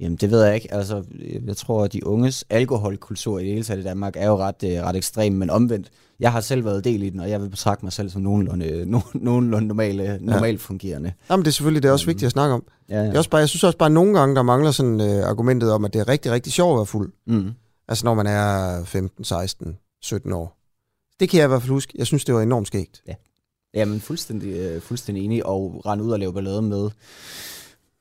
Jamen, 0.00 0.16
det 0.16 0.30
ved 0.30 0.44
jeg 0.44 0.54
ikke. 0.54 0.74
Altså, 0.74 1.04
jeg 1.46 1.56
tror, 1.56 1.84
at 1.84 1.92
de 1.92 2.06
unges 2.06 2.44
alkoholkultur 2.50 3.38
i 3.38 3.44
det 3.44 3.52
hele 3.52 3.64
taget 3.64 3.80
i 3.80 3.82
Danmark 3.82 4.16
er 4.16 4.26
jo 4.26 4.36
ret, 4.36 4.64
øh, 4.64 4.82
ret 4.82 4.96
ekstrem, 4.96 5.32
men 5.32 5.50
omvendt. 5.50 5.90
Jeg 6.20 6.32
har 6.32 6.40
selv 6.40 6.64
været 6.64 6.84
del 6.84 7.02
i 7.02 7.10
den, 7.10 7.20
og 7.20 7.30
jeg 7.30 7.42
vil 7.42 7.48
betragte 7.48 7.84
mig 7.84 7.92
selv 7.92 8.10
som 8.10 8.22
nogenlunde, 8.22 8.84
no, 8.90 9.00
nogenlunde 9.14 9.68
normale, 9.68 10.18
normalt 10.20 10.60
fungerende. 10.60 11.12
Jamen, 11.30 11.44
det 11.44 11.50
er 11.50 11.52
selvfølgelig 11.52 11.82
det 11.82 11.88
er 11.88 11.92
også 11.92 12.06
vigtigt 12.06 12.26
at 12.26 12.32
snakke 12.32 12.54
om. 12.54 12.64
Ja, 12.88 13.02
ja. 13.02 13.12
Er 13.12 13.18
også 13.18 13.30
bare, 13.30 13.40
jeg 13.40 13.48
synes 13.48 13.64
også 13.64 13.78
bare, 13.78 13.86
at 13.86 13.92
nogle 13.92 14.18
gange, 14.18 14.36
der 14.36 14.42
mangler 14.42 14.70
sådan 14.70 15.00
uh, 15.00 15.28
argumentet 15.28 15.72
om, 15.72 15.84
at 15.84 15.92
det 15.92 16.00
er 16.00 16.08
rigtig, 16.08 16.32
rigtig 16.32 16.52
sjovt 16.52 16.72
at 16.72 16.76
være 16.76 16.86
fuld. 16.86 17.12
Mm. 17.26 17.50
Altså, 17.88 18.04
når 18.04 18.14
man 18.14 18.26
er 18.26 18.84
15, 18.84 19.24
16, 19.24 19.76
17 20.02 20.32
år. 20.32 20.58
Det 21.20 21.28
kan 21.28 21.38
jeg 21.38 21.44
i 21.44 21.48
hvert 21.48 21.62
fald 21.62 21.72
huske. 21.72 21.92
Jeg 21.98 22.06
synes, 22.06 22.24
det 22.24 22.34
var 22.34 22.42
enormt 22.42 22.66
skægt. 22.66 23.02
Ja. 23.08 23.14
Jamen, 23.74 24.00
fuldstændig, 24.00 24.76
uh, 24.76 24.82
fuldstændig 24.82 25.24
enig, 25.24 25.46
og 25.46 25.82
rende 25.86 26.04
ud 26.04 26.10
og 26.10 26.18
lave 26.18 26.32
ballade 26.32 26.62
med 26.62 26.90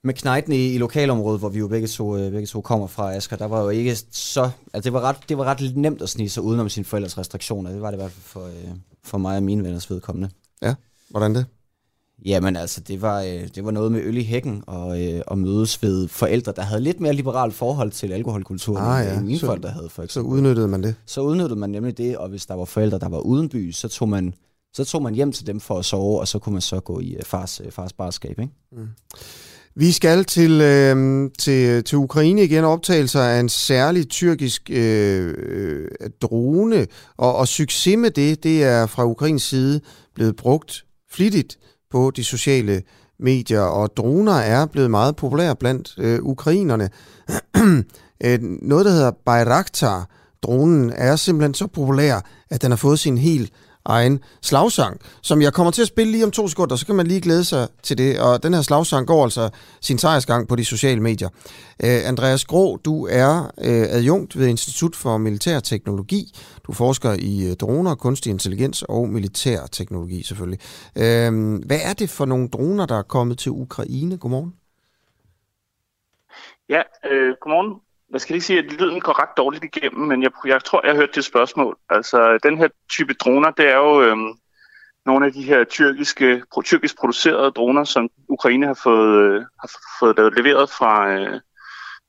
med 0.07 0.13
knejten 0.13 0.53
i, 0.53 0.73
i 0.73 0.77
lokalområdet, 0.77 1.39
hvor 1.39 1.49
vi 1.49 1.59
jo 1.59 1.67
begge 1.67 1.87
to, 1.87 2.17
øh, 2.17 2.31
begge 2.31 2.47
to 2.47 2.61
kommer 2.61 2.87
fra, 2.87 3.15
Asger, 3.15 3.37
der 3.37 3.45
var 3.45 3.61
jo 3.61 3.69
ikke 3.69 3.95
så... 4.11 4.49
Altså 4.73 4.87
det 4.87 4.93
var 4.93 5.01
ret, 5.01 5.17
det 5.29 5.37
var 5.37 5.43
ret 5.43 5.75
nemt 5.75 6.01
at 6.01 6.09
snige 6.09 6.29
sig 6.29 6.43
udenom 6.43 6.69
sine 6.69 6.85
forældres 6.85 7.17
restriktioner. 7.17 7.71
Det 7.71 7.81
var 7.81 7.91
det 7.91 7.97
i 7.97 8.01
hvert 8.01 8.11
fald 8.11 8.23
for, 8.23 8.45
øh, 8.45 8.75
for 9.03 9.17
mig 9.17 9.37
og 9.37 9.43
mine 9.43 9.63
venners 9.63 9.89
vedkommende. 9.89 10.29
Ja, 10.61 10.75
hvordan 11.09 11.35
det? 11.35 11.45
Jamen 12.25 12.55
altså, 12.55 12.81
det 12.81 13.01
var, 13.01 13.21
øh, 13.21 13.47
det 13.55 13.65
var 13.65 13.71
noget 13.71 13.91
med 13.91 14.01
øl 14.03 14.17
i 14.17 14.23
hækken 14.23 14.63
og, 14.67 15.03
øh, 15.03 15.21
og 15.27 15.37
mødes 15.37 15.83
ved 15.83 16.07
forældre, 16.07 16.53
der 16.55 16.61
havde 16.61 16.81
lidt 16.81 16.99
mere 16.99 17.13
liberalt 17.13 17.53
forhold 17.53 17.91
til 17.91 18.11
alkoholkulturen, 18.11 18.85
ah, 18.85 19.05
ja. 19.05 19.17
end 19.17 19.25
mine 19.25 19.39
så, 19.39 19.45
forældre 19.45 19.69
havde 19.69 19.89
for 19.89 20.03
eksempel. 20.03 20.31
Så 20.31 20.35
udnyttede 20.35 20.67
man 20.67 20.83
det? 20.83 20.95
Så 21.05 21.21
udnyttede 21.21 21.59
man 21.59 21.69
nemlig 21.69 21.97
det, 21.97 22.17
og 22.17 22.29
hvis 22.29 22.45
der 22.45 22.53
var 22.53 22.65
forældre, 22.65 22.99
der 22.99 23.09
var 23.09 23.19
uden 23.19 23.49
by, 23.49 23.71
så 23.71 23.87
tog 23.87 24.09
man, 24.09 24.33
så 24.73 24.85
tog 24.85 25.01
man 25.01 25.13
hjem 25.13 25.31
til 25.31 25.47
dem 25.47 25.59
for 25.59 25.79
at 25.79 25.85
sove, 25.85 26.19
og 26.19 26.27
så 26.27 26.39
kunne 26.39 26.53
man 26.53 26.61
så 26.61 26.79
gå 26.79 26.99
i 26.99 27.13
øh, 27.13 27.23
fars, 27.23 27.61
øh, 27.65 27.71
fars 27.71 27.93
barskab, 27.93 28.39
ikke? 28.39 28.53
Mm. 28.71 28.87
Vi 29.79 29.91
skal 29.91 30.25
til, 30.25 30.61
øh, 30.61 31.29
til, 31.39 31.83
til 31.83 31.97
Ukraine 31.97 32.43
igen. 32.43 32.63
Optagelser 32.63 33.21
af 33.21 33.39
en 33.39 33.49
særlig 33.49 34.09
tyrkisk 34.09 34.69
øh, 34.73 35.33
øh, 35.37 35.87
drone, 36.21 36.87
og, 37.17 37.35
og 37.35 37.47
succes 37.47 37.97
med 37.97 38.11
det, 38.11 38.43
det 38.43 38.63
er 38.63 38.85
fra 38.85 39.05
Ukrains 39.05 39.43
side 39.43 39.81
blevet 40.15 40.35
brugt 40.35 40.85
flittigt 41.11 41.57
på 41.91 42.11
de 42.15 42.23
sociale 42.23 42.81
medier, 43.19 43.61
og 43.61 43.97
droner 43.97 44.33
er 44.33 44.65
blevet 44.65 44.91
meget 44.91 45.15
populære 45.15 45.55
blandt 45.55 45.95
øh, 45.97 46.19
ukrainerne. 46.21 46.89
Øh, 48.23 48.39
noget, 48.41 48.85
der 48.85 48.91
hedder 48.91 49.11
Bayraktar, 49.25 50.09
dronen 50.43 50.93
er 50.95 51.15
simpelthen 51.15 51.53
så 51.53 51.67
populær, 51.67 52.21
at 52.49 52.61
den 52.61 52.71
har 52.71 52.75
fået 52.75 52.99
sin 52.99 53.17
helt 53.17 53.51
egen 53.87 54.19
slagsang, 54.41 55.01
som 55.21 55.41
jeg 55.41 55.53
kommer 55.53 55.71
til 55.71 55.81
at 55.81 55.87
spille 55.87 56.11
lige 56.11 56.23
om 56.23 56.31
to 56.31 56.47
sekunder, 56.47 56.75
så 56.75 56.85
kan 56.85 56.95
man 56.95 57.07
lige 57.07 57.21
glæde 57.21 57.43
sig 57.43 57.67
til 57.83 57.97
det. 57.97 58.19
Og 58.19 58.43
den 58.43 58.53
her 58.53 58.61
slagsang 58.61 59.07
går 59.07 59.23
altså 59.23 59.49
sin 59.81 59.97
sejrsgang 59.97 60.47
på 60.47 60.55
de 60.55 60.65
sociale 60.65 61.01
medier. 61.01 61.29
Uh, 61.83 62.09
Andreas 62.09 62.45
Grå, 62.45 62.77
du 62.77 63.07
er 63.07 63.39
uh, 63.57 63.95
adjunkt 63.97 64.39
ved 64.39 64.47
Institut 64.47 64.95
for 64.95 65.17
Militær 65.17 65.59
Teknologi. 65.59 66.33
Du 66.67 66.73
forsker 66.73 67.15
i 67.19 67.49
uh, 67.49 67.55
droner, 67.55 67.95
kunstig 67.95 68.29
intelligens 68.29 68.83
og 68.83 69.09
militær 69.09 69.59
teknologi 69.71 70.23
selvfølgelig. 70.23 70.59
Uh, 70.95 71.65
hvad 71.65 71.79
er 71.83 71.93
det 71.93 72.09
for 72.09 72.25
nogle 72.25 72.47
droner, 72.47 72.85
der 72.85 72.97
er 72.97 73.03
kommet 73.03 73.37
til 73.37 73.51
Ukraine? 73.51 74.17
Godmorgen. 74.17 74.53
Ja, 76.69 76.81
øh, 77.11 77.35
godmorgen 77.41 77.81
jeg 78.13 78.21
skal 78.21 78.35
ikke 78.35 78.45
sige, 78.45 78.59
at 78.59 78.65
lyden 78.65 78.99
går 78.99 79.21
ret 79.21 79.37
dårligt 79.37 79.63
igennem, 79.63 80.07
men 80.07 80.23
jeg, 80.23 80.31
jeg 80.45 80.63
tror, 80.63 80.87
jeg 80.87 80.95
hørte 80.95 81.11
det 81.15 81.25
spørgsmål. 81.25 81.77
Altså, 81.89 82.39
den 82.43 82.57
her 82.57 82.67
type 82.89 83.13
droner, 83.13 83.51
det 83.51 83.67
er 83.67 83.75
jo 83.75 84.01
øhm, 84.01 84.33
nogle 85.05 85.25
af 85.25 85.33
de 85.33 85.43
her 85.43 85.63
tyrkiske, 85.63 86.43
tyrkisk 86.65 86.97
producerede 86.97 87.51
droner, 87.51 87.83
som 87.83 88.09
Ukraine 88.29 88.67
har 88.67 88.79
fået, 88.83 89.21
øh, 89.21 89.41
har 89.59 89.71
fået 89.99 90.33
leveret 90.37 90.69
fra, 90.69 91.09
øh, 91.11 91.41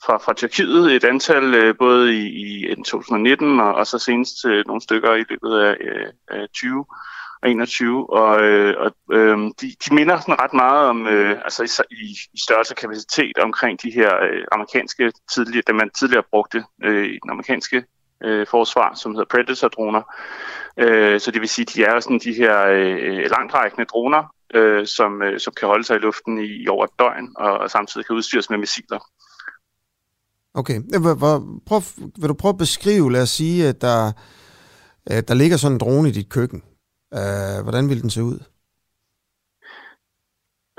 fra, 0.04 0.16
fra 0.16 0.32
Tyrkiet. 0.32 0.92
Et 0.92 1.04
antal 1.04 1.54
øh, 1.54 1.74
både 1.78 2.14
i, 2.14 2.70
i 2.72 2.74
2019 2.74 3.60
og, 3.60 3.74
og 3.74 3.86
så 3.86 3.98
senest 3.98 4.44
øh, 4.46 4.64
nogle 4.66 4.82
stykker 4.82 5.14
i 5.14 5.24
løbet 5.28 5.58
af 5.58 5.76
øh, 6.32 6.48
20 6.54 6.84
og 7.42 7.50
21, 7.50 8.10
og, 8.12 8.42
øh, 8.42 8.74
og 8.78 9.16
øh, 9.16 9.38
de, 9.60 9.66
de 9.84 9.94
minder 9.94 10.20
sådan 10.20 10.40
ret 10.40 10.54
meget 10.54 10.88
om, 10.88 11.06
øh, 11.06 11.38
altså 11.44 11.84
i, 11.90 12.16
i 12.32 12.40
størrelse 12.40 12.74
kapacitet 12.74 13.38
omkring 13.38 13.82
de 13.82 13.90
her 13.90 14.10
øh, 14.16 14.44
amerikanske 14.52 15.12
tidligere, 15.34 15.62
dem 15.66 15.76
man 15.76 15.90
tidligere 15.90 16.24
brugte 16.30 16.64
øh, 16.84 17.04
i 17.04 17.18
den 17.22 17.30
amerikanske 17.30 17.84
øh, 18.24 18.46
forsvar, 18.50 18.94
som 18.94 19.12
hedder 19.12 19.28
Predator-droner. 19.30 20.02
Øh, 20.76 21.20
så 21.20 21.30
det 21.30 21.40
vil 21.40 21.48
sige, 21.48 21.64
de 21.64 21.84
er 21.84 22.00
sådan 22.00 22.20
de 22.24 22.32
her 22.32 22.66
øh, 22.66 23.30
langtrækkende 23.30 23.84
droner, 23.84 24.34
øh, 24.54 24.86
som, 24.86 25.22
øh, 25.22 25.40
som 25.40 25.52
kan 25.60 25.68
holde 25.68 25.84
sig 25.84 25.96
i 25.96 25.98
luften 25.98 26.38
i, 26.38 26.62
i 26.62 26.68
over 26.68 26.84
et 26.84 26.98
døgn, 26.98 27.28
og, 27.36 27.58
og 27.58 27.70
samtidig 27.70 28.06
kan 28.06 28.16
udstyres 28.16 28.50
med 28.50 28.58
missiler. 28.58 28.98
Okay, 30.54 30.80
prøv, 31.66 31.80
vil 32.20 32.28
du 32.28 32.34
prøve 32.34 32.52
at 32.52 32.58
beskrive, 32.58 33.12
lad 33.12 33.22
os 33.22 33.30
sige, 33.30 33.68
at 33.68 33.80
der, 33.80 34.12
at 35.06 35.28
der 35.28 35.34
ligger 35.34 35.56
sådan 35.56 35.74
en 35.74 35.80
drone 35.80 36.08
i 36.08 36.12
dit 36.12 36.28
køkken. 36.28 36.62
Øh, 37.14 37.62
hvordan 37.62 37.88
vil 37.88 38.02
den 38.02 38.10
se 38.10 38.22
ud? 38.22 38.38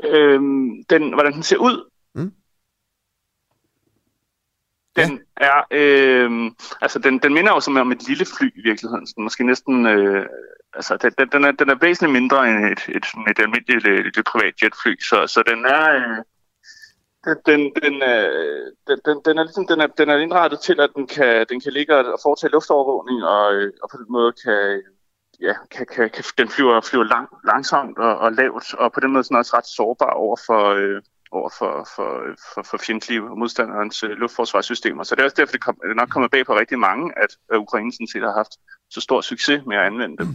Øhm, 0.04 0.84
den, 0.90 1.14
hvordan 1.14 1.34
den 1.34 1.44
ser 1.44 1.58
ud? 1.58 1.90
Mm. 2.16 2.34
Den 4.96 5.22
ja. 5.42 5.48
er, 5.48 5.64
øh, 5.72 6.52
altså 6.82 7.00
den, 7.00 7.20
den 7.20 7.34
minder 7.34 7.54
jo 7.54 7.60
som 7.60 7.78
om 7.78 7.92
et 7.92 8.08
lille 8.08 8.26
fly 8.26 8.48
i 8.56 8.62
virkeligheden. 8.64 9.08
Så 9.08 9.14
måske 9.18 9.44
næsten, 9.44 9.86
øh, 9.86 10.26
altså 10.74 10.98
den, 11.18 11.30
den, 11.32 11.44
er, 11.44 11.52
den 11.52 11.70
er 11.70 11.76
væsentligt 11.82 12.22
mindre 12.22 12.50
end 12.50 12.66
et, 12.66 12.96
et, 12.98 13.06
et 13.30 13.40
almindeligt 13.40 13.88
et, 13.88 14.18
et 14.18 14.26
privat 14.26 14.54
jetfly. 14.64 14.96
Så, 15.10 15.28
så 15.28 15.44
den 15.48 15.66
er, 15.66 15.86
øh, 15.96 16.24
den, 17.46 17.60
den, 17.84 17.96
øh, 18.04 18.72
den, 18.88 19.00
den, 19.06 19.22
den, 19.26 19.38
er 19.38 19.44
ligesom, 19.44 19.68
den, 19.68 19.82
er, 19.82 19.88
den 19.88 20.10
er 20.10 20.18
indrettet 20.18 20.60
til, 20.60 20.80
at 20.80 20.90
den 20.96 21.08
kan, 21.08 21.46
den 21.50 21.60
kan 21.62 21.74
ligge 21.74 21.96
og 21.96 22.20
foretage 22.24 22.52
luftovervågning, 22.52 23.24
og, 23.24 23.54
øh, 23.54 23.74
og 23.84 23.90
på 23.90 23.98
den 23.98 24.06
måde 24.10 24.34
kan, 24.44 24.82
ja, 25.42 25.54
kan, 25.72 25.86
kan, 25.96 26.10
kan, 26.10 26.24
den 26.38 26.50
flyver, 26.50 26.82
flyver 26.82 27.04
lang, 27.04 27.28
langsomt 27.46 27.98
og, 27.98 28.18
og 28.18 28.32
lavt, 28.32 28.74
og 28.74 28.92
på 28.92 29.00
den 29.00 29.12
måde 29.12 29.24
sådan 29.24 29.38
også 29.38 29.58
ret 29.58 29.68
sårbar 29.68 30.12
over 30.12 30.38
for, 30.48 30.64
øh, 30.70 31.02
over 31.32 31.50
for, 31.58 31.88
for, 31.96 32.10
for, 32.54 32.64
for 32.64 32.78
fjendtlige 32.78 33.22
modstanderens 33.22 34.04
øh, 34.04 34.10
luftforsvarssystemer. 34.10 35.04
Så 35.04 35.16
det 35.16 35.22
er 35.22 35.26
også 35.26 35.36
derfor, 35.40 35.52
det, 35.52 35.62
kom, 35.62 35.78
det 35.88 35.96
nok 35.96 36.10
kommer 36.10 36.30
bag 36.30 36.46
på 36.46 36.56
rigtig 36.56 36.80
mange, 36.80 37.14
at 37.24 37.38
øh, 37.54 37.60
Ukraine 37.60 37.94
sådan 37.94 38.08
set 38.08 38.22
har 38.22 38.34
haft 38.34 38.54
så 38.90 39.02
stor 39.02 39.22
succes 39.22 39.66
med 39.66 39.78
at 39.78 39.84
anvende 39.84 40.18
dem. 40.18 40.28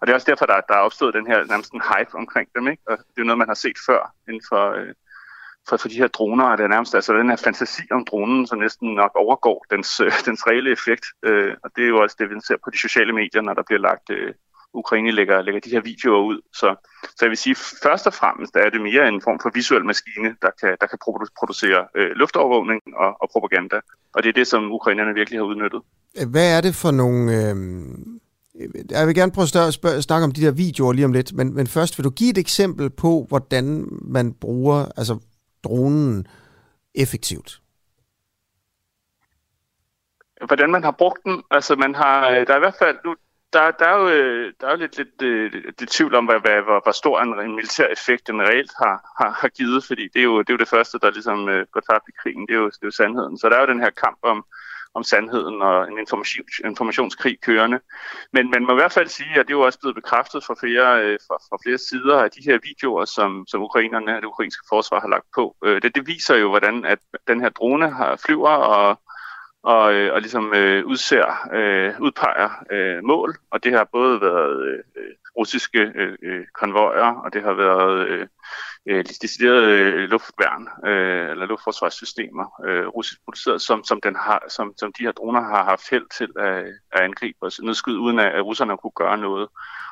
Og 0.00 0.06
det 0.06 0.10
er 0.10 0.14
også 0.14 0.30
derfor, 0.30 0.46
der, 0.46 0.60
der 0.68 0.74
er 0.74 0.86
opstået 0.88 1.14
den 1.14 1.26
her 1.26 1.44
nærmest 1.44 1.72
en 1.72 1.82
hype 1.90 2.14
omkring 2.14 2.48
dem. 2.54 2.68
Ikke? 2.68 2.82
Og 2.86 2.98
det 2.98 3.20
er 3.20 3.24
noget, 3.24 3.38
man 3.38 3.48
har 3.48 3.54
set 3.54 3.78
før 3.86 4.14
inden 4.28 4.42
for, 4.48 4.70
øh, 4.70 4.94
for, 5.68 5.76
for 5.76 5.88
de 5.88 5.94
her 6.02 6.08
droner, 6.08 6.44
og 6.44 6.58
det 6.58 6.64
er 6.64 6.68
nærmest 6.68 6.94
altså 6.94 7.12
den 7.12 7.28
her 7.28 7.36
fantasi 7.36 7.82
om 7.90 8.04
dronen, 8.04 8.46
som 8.46 8.58
næsten 8.58 8.94
nok 8.94 9.12
overgår 9.14 9.66
dens, 9.70 10.00
øh, 10.00 10.12
dens 10.26 10.46
reelle 10.46 10.72
effekt. 10.72 11.04
Øh, 11.22 11.54
og 11.64 11.70
det 11.76 11.84
er 11.84 11.88
jo 11.88 12.02
også 12.02 12.16
det, 12.18 12.30
vi 12.30 12.34
ser 12.46 12.56
på 12.64 12.70
de 12.70 12.78
sociale 12.78 13.12
medier, 13.12 13.42
når 13.42 13.54
der 13.54 13.62
bliver 13.62 13.80
lagt 13.80 14.10
øh, 14.10 14.34
Ukraine 14.74 15.10
lægger, 15.10 15.42
lægger 15.42 15.60
de 15.60 15.70
her 15.70 15.80
videoer 15.80 16.22
ud. 16.22 16.40
Så, 16.52 16.74
så 17.02 17.18
jeg 17.20 17.30
vil 17.30 17.38
sige, 17.38 17.56
først 17.82 18.06
og 18.06 18.14
fremmest 18.14 18.56
er 18.56 18.70
det 18.70 18.80
mere 18.80 19.08
en 19.08 19.22
form 19.22 19.38
for 19.42 19.50
visuel 19.54 19.84
maskine, 19.84 20.36
der 20.42 20.50
kan, 20.60 20.76
der 20.80 20.86
kan 20.86 20.98
producere 21.38 21.86
øh, 21.96 22.10
luftovervågning 22.10 22.80
og, 22.96 23.22
og 23.22 23.30
propaganda. 23.32 23.80
Og 24.14 24.22
det 24.22 24.28
er 24.28 24.32
det, 24.32 24.46
som 24.46 24.72
ukrainerne 24.72 25.14
virkelig 25.14 25.38
har 25.38 25.44
udnyttet. 25.44 25.82
Hvad 26.30 26.56
er 26.56 26.60
det 26.60 26.74
for 26.74 26.90
nogle... 26.90 27.22
Øh... 27.36 27.56
Jeg 28.90 29.06
vil 29.06 29.14
gerne 29.14 29.32
prøve 29.32 29.66
at 29.66 29.74
spørge, 29.74 30.02
snakke 30.02 30.24
om 30.24 30.32
de 30.32 30.42
der 30.42 30.50
videoer 30.50 30.92
lige 30.92 31.04
om 31.04 31.12
lidt, 31.12 31.32
men, 31.32 31.54
men 31.54 31.66
først 31.66 31.98
vil 31.98 32.04
du 32.04 32.10
give 32.10 32.30
et 32.30 32.38
eksempel 32.38 32.90
på, 32.90 33.26
hvordan 33.28 33.88
man 34.02 34.34
bruger 34.34 34.86
altså 34.96 35.18
dronen 35.64 36.26
effektivt? 36.94 37.60
Hvordan 40.46 40.70
man 40.70 40.84
har 40.84 40.90
brugt 40.90 41.24
den? 41.24 41.42
Altså 41.50 41.76
man 41.76 41.94
har, 41.94 42.30
der 42.30 42.52
er 42.52 42.56
i 42.56 42.66
hvert 42.66 42.78
fald, 42.78 42.96
nu, 43.04 43.14
der, 43.52 43.70
der, 43.70 43.86
er 43.86 43.96
jo, 43.96 44.08
øh, 44.08 44.52
der 44.60 44.66
er 44.66 44.70
jo 44.70 44.76
lidt, 44.76 44.96
lidt, 44.96 45.22
lidt, 45.22 45.80
lidt 45.80 45.90
tvivl 45.90 46.14
om, 46.14 46.24
hvad, 46.24 46.40
hvad, 46.40 46.62
hvor, 46.62 46.80
hvor 46.82 46.92
stor 46.92 47.20
en, 47.20 47.54
militær 47.54 47.86
effekt 47.86 48.26
den 48.26 48.42
reelt 48.42 48.72
har, 48.78 48.96
har, 49.18 49.30
har 49.40 49.48
givet, 49.48 49.84
fordi 49.84 50.08
det 50.08 50.20
er, 50.20 50.24
jo, 50.24 50.38
det 50.38 50.50
er 50.50 50.54
jo 50.54 50.64
det 50.64 50.68
første, 50.68 50.98
der 50.98 51.10
ligesom 51.10 51.38
uh, 51.44 51.62
går 51.72 51.82
tabt 51.90 52.08
i 52.08 52.12
krigen, 52.22 52.46
det 52.46 52.54
er, 52.54 52.58
jo, 52.58 52.66
det 52.66 52.82
er 52.82 52.86
jo 52.86 52.90
sandheden. 52.90 53.38
Så 53.38 53.48
der 53.48 53.56
er 53.56 53.60
jo 53.60 53.72
den 53.72 53.80
her 53.80 53.90
kamp 53.90 54.18
om, 54.22 54.44
om 54.94 55.02
sandheden 55.02 55.62
og 55.62 55.88
en 55.88 55.98
information, 55.98 56.46
informationskrig 56.64 57.40
kørende. 57.40 57.80
Men 58.32 58.50
man 58.50 58.62
må 58.66 58.72
i 58.72 58.74
hvert 58.74 58.92
fald 58.92 59.08
sige, 59.08 59.30
at 59.30 59.46
det 59.46 59.52
er 59.52 59.58
jo 59.58 59.66
også 59.66 59.80
blevet 59.80 59.94
bekræftet 59.94 60.44
fra 60.44 60.54
flere, 60.60 61.04
øh, 61.04 61.18
fra, 61.26 61.36
fra 61.48 61.58
flere 61.64 61.78
sider 61.78 62.18
af 62.22 62.30
de 62.30 62.42
her 62.44 62.58
videoer, 62.62 63.04
som, 63.04 63.44
som 63.48 63.62
ukrainerne, 63.62 64.16
og 64.16 64.22
det 64.22 64.28
ukrainske 64.28 64.64
forsvar 64.68 65.00
har 65.00 65.08
lagt 65.08 65.26
på. 65.34 65.56
Øh, 65.64 65.82
det, 65.82 65.94
det 65.94 66.06
viser 66.06 66.36
jo, 66.36 66.48
hvordan 66.48 66.84
at 66.84 66.98
den 67.28 67.40
her 67.40 67.48
drone 67.48 67.90
har 67.90 68.16
flyver 68.16 68.48
og 68.48 69.00
og, 69.62 69.94
øh, 69.94 70.14
og 70.14 70.20
ligesom 70.20 70.54
øh, 70.54 70.86
udser, 70.86 71.48
øh, 71.52 72.00
udpeger 72.00 72.50
øh, 72.70 73.04
mål, 73.04 73.36
og 73.50 73.64
det 73.64 73.72
har 73.72 73.88
både 73.92 74.20
været 74.20 74.66
øh, 74.66 74.78
russiske 75.36 75.92
øh, 75.94 76.16
øh 76.22 76.44
konvojer, 76.54 77.20
og 77.24 77.32
det 77.32 77.42
har 77.42 77.52
været 77.52 78.08
øh, 78.08 78.26
øh, 78.86 79.04
deciderede 79.04 79.70
øh, 79.70 80.08
luftværn 80.10 80.68
øh, 80.86 81.30
eller 81.30 81.46
luftforsvarssystemer, 81.46 82.62
øh, 82.66 82.86
russisk 82.86 83.24
produceret, 83.24 83.62
som, 83.62 83.84
som, 83.84 84.00
den 84.00 84.16
har, 84.16 84.44
som, 84.48 84.74
som 84.76 84.92
de 84.92 85.04
her 85.04 85.12
droner 85.12 85.40
har 85.40 85.64
haft 85.64 85.90
held 85.90 86.06
til 86.18 86.28
at, 86.36 86.64
at 86.92 87.00
angribe 87.00 87.38
os. 87.40 87.60
Nedskyde, 87.62 87.98
uden 87.98 88.18
at, 88.18 88.32
at 88.32 88.44
russerne 88.44 88.78
kunne 88.78 88.98
gøre 89.02 89.18
noget. 89.18 89.48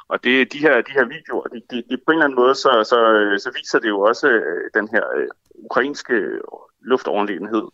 Og 0.09 0.25
det, 0.25 0.53
de, 0.53 0.59
her, 0.59 0.81
de 0.81 0.93
her 0.93 1.05
videoer, 1.05 1.47
de, 1.47 1.63
de, 1.71 1.77
de, 1.91 1.97
på 2.07 2.11
en 2.11 2.15
eller 2.15 2.25
anden 2.25 2.41
måde, 2.43 2.55
så, 2.55 2.71
så, 2.91 2.99
så 3.45 3.51
viser 3.59 3.79
det 3.79 3.89
jo 3.89 4.01
også 4.01 4.29
øh, 4.29 4.71
den 4.75 4.89
her 4.89 5.05
øh, 5.17 5.29
ukrainske 5.55 6.41
luftoverlegenhed, 6.81 7.67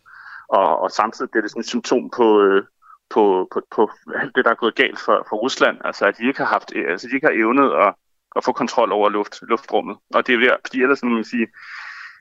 og, 0.49 0.79
og 0.79 0.91
samtidig 0.91 1.31
bliver 1.31 1.41
det 1.41 1.51
sådan 1.51 1.59
et 1.59 1.67
symptom 1.67 2.09
på, 2.09 2.41
øh, 2.41 2.63
på, 3.09 3.47
på, 3.51 3.61
på 3.75 3.89
alt 4.15 4.35
det, 4.35 4.45
der 4.45 4.51
er 4.51 4.55
gået 4.63 4.75
galt 4.75 4.99
for, 4.99 5.25
for 5.29 5.35
Rusland, 5.35 5.77
altså 5.83 6.05
at 6.05 6.17
de 6.17 6.27
ikke 6.27 6.39
har 6.39 6.45
haft, 6.45 6.71
øh, 6.75 6.91
altså 6.91 7.07
de 7.07 7.15
ikke 7.15 7.27
har 7.27 7.43
evnet 7.43 7.71
at, 7.73 7.93
at 8.35 8.43
få 8.43 8.51
kontrol 8.51 8.91
over 8.91 9.09
luft, 9.09 9.41
luftrummet. 9.41 9.97
Og 10.13 10.27
det 10.27 10.35
er 10.35 10.39
ved, 10.39 10.51
fordi 10.65 10.81
ellers, 10.81 11.03
man 11.03 11.23
sige, 11.23 11.47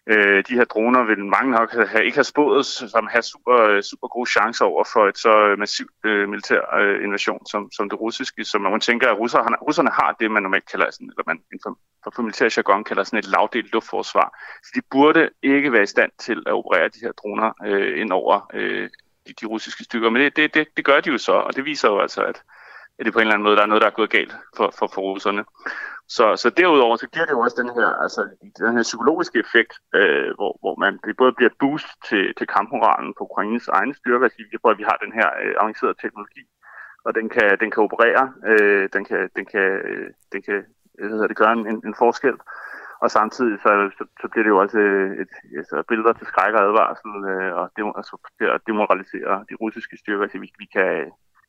øh, 0.07 0.45
de 0.49 0.55
her 0.55 0.65
droner 0.65 1.03
vil 1.05 1.25
mange 1.25 1.51
nok 1.53 1.73
have, 1.73 2.05
ikke 2.05 2.17
have 2.17 2.25
spået, 2.25 2.67
som 2.67 3.09
har 3.11 3.21
super, 3.21 3.61
øh, 3.61 3.83
super 3.83 4.09
gode 4.09 4.31
chancer 4.31 4.65
over 4.65 4.85
for 4.93 5.09
et 5.09 5.19
så 5.19 5.47
øh, 5.47 5.59
massivt 5.59 5.91
øh, 6.05 6.29
militær 6.29 6.61
øh, 6.81 7.05
invasion 7.05 7.47
som, 7.47 7.73
som 7.73 7.91
det 7.91 8.01
russiske, 8.01 8.45
som 8.45 8.61
man 8.61 8.81
tænker, 8.81 9.07
at 9.07 9.45
han 9.45 9.57
russerne 9.63 9.91
har 9.91 10.17
det, 10.21 10.31
man 10.31 10.43
normalt 10.43 10.71
kalder 10.71 10.91
sådan, 10.91 11.11
eller 11.11 11.23
man 11.27 11.39
for, 11.63 11.79
for 12.15 12.23
militær 12.23 12.55
jargon 12.57 12.85
kalder 12.85 13.05
sådan 13.05 13.19
et 13.19 13.29
lavdelt 13.29 13.73
luftforsvar. 13.73 14.39
Så 14.65 14.71
de 14.75 14.81
burde 14.91 15.31
ikke 15.43 15.73
være 15.73 15.83
i 15.83 15.87
stand 15.95 16.13
til 16.19 16.43
at 16.47 16.53
operere 16.53 16.89
de 16.89 17.01
her 17.03 17.13
droner 17.13 17.53
øh, 17.67 18.01
ind 18.01 18.13
over 18.13 18.51
øh, 18.55 18.91
de, 19.27 19.33
de 19.41 19.47
russiske 19.47 19.85
stykker. 19.85 20.11
Men 20.11 20.23
det, 20.23 20.37
det, 20.37 20.55
det, 20.55 20.67
det 20.77 20.85
gør 20.85 21.01
de 21.01 21.11
jo 21.11 21.19
så, 21.19 21.33
og 21.33 21.57
det 21.57 21.65
viser 21.65 21.89
jo 21.89 22.01
altså, 22.01 22.23
at, 22.23 22.43
at 22.99 23.05
det 23.05 23.13
på 23.13 23.19
en 23.19 23.23
eller 23.23 23.35
anden 23.35 23.45
måde 23.45 23.57
der 23.57 23.63
er 23.63 23.67
noget, 23.67 23.83
der 23.83 23.89
er 23.89 23.99
gået 24.01 24.11
galt 24.11 24.35
for, 24.57 24.75
for, 24.79 24.87
for 24.95 25.03
russerne. 25.03 25.45
Så, 26.09 26.37
så 26.37 26.51
derudover 26.51 26.97
så 26.97 27.09
giver 27.13 27.25
det 27.25 27.33
jo 27.33 27.41
også 27.41 27.63
den 27.63 27.71
her, 27.77 27.89
altså, 28.05 28.21
den 28.59 28.77
her 28.77 28.83
psykologiske 28.83 29.39
effekt, 29.39 29.73
øh, 29.95 30.29
hvor, 30.39 30.53
hvor 30.63 30.75
man, 30.85 30.93
det 31.05 31.17
både 31.17 31.33
bliver 31.33 31.51
et 31.51 31.61
boost 31.63 31.89
til, 32.09 32.25
til 32.39 32.47
kampmoralen 32.47 33.15
på 33.19 33.23
Ukraines 33.31 33.69
egne 33.69 33.95
styrker, 33.95 34.25
altså, 34.25 34.59
hvor 34.61 34.75
vi 34.75 34.85
har 34.91 34.99
den 35.05 35.13
her 35.19 35.29
øh, 35.43 35.55
avancerede 35.61 36.01
teknologi, 36.03 36.45
og 37.07 37.15
den 37.19 37.29
kan, 37.29 37.49
den 37.63 37.71
kan 37.71 37.83
operere, 37.83 38.25
øh, 38.51 38.89
den 38.95 39.05
kan, 39.05 39.21
den 39.37 39.45
kan, 39.53 39.67
øh, 39.89 40.11
den 40.33 40.43
kan 40.43 40.59
hvad 40.99 41.11
hedder 41.11 41.27
det, 41.27 41.37
gøre 41.37 41.53
en, 41.53 41.81
en 41.89 41.95
forskel. 41.99 42.37
Og 43.03 43.11
samtidig 43.11 43.59
så, 43.65 43.71
så, 43.99 44.05
så 44.21 44.27
bliver 44.31 44.45
det 44.45 44.53
jo 44.55 44.59
også 44.65 44.79
et, 44.79 45.13
et, 45.23 45.33
altså, 45.61 45.77
billeder 45.89 46.13
til 46.13 46.27
skræk 46.27 46.55
og 46.55 46.63
advarsel, 46.69 47.13
øh, 47.33 47.51
og 47.59 47.65
det 47.77 47.83
altså, 48.01 48.15
demoralisere 48.67 49.45
de 49.51 49.55
russiske 49.63 49.97
styrker, 50.03 50.27
så 50.29 50.39
vi, 50.39 50.49
vi, 50.63 50.67
kan, 50.77 50.91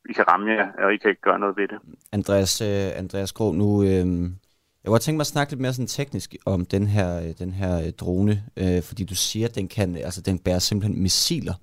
vi 0.08 0.14
kan 0.14 0.28
ramme 0.32 0.52
jer, 0.52 0.68
og 0.84 0.94
I 0.94 0.98
kan 0.98 1.10
ikke 1.10 1.22
gøre 1.22 1.40
noget 1.40 1.58
ved 1.58 1.68
det. 1.68 1.80
Andreas, 2.12 2.62
øh, 2.62 2.88
Andreas 3.02 3.32
Kro, 3.32 3.52
nu, 3.52 3.70
øh, 3.84 4.06
jeg 4.88 4.92
kunne 4.92 5.00
tænke 5.00 5.18
mig 5.18 5.22
at 5.22 5.28
snakke 5.28 5.52
lidt 5.52 5.62
mere 5.62 5.74
sådan 5.74 5.88
teknisk 5.88 6.36
om 6.46 6.66
den 6.66 6.88
her, 6.88 7.20
øh, 7.20 7.34
den 7.40 7.52
her 7.52 7.80
øh, 7.80 7.92
drone, 7.92 8.44
øh, 8.58 8.84
fordi 8.84 9.04
du 9.04 9.16
siger, 9.16 9.48
at 9.48 9.56
den, 9.56 9.68
kan, 9.68 9.96
altså, 9.96 10.22
den 10.22 10.40
bærer 10.40 10.60
simpelthen 10.60 11.02
missiler. 11.02 11.54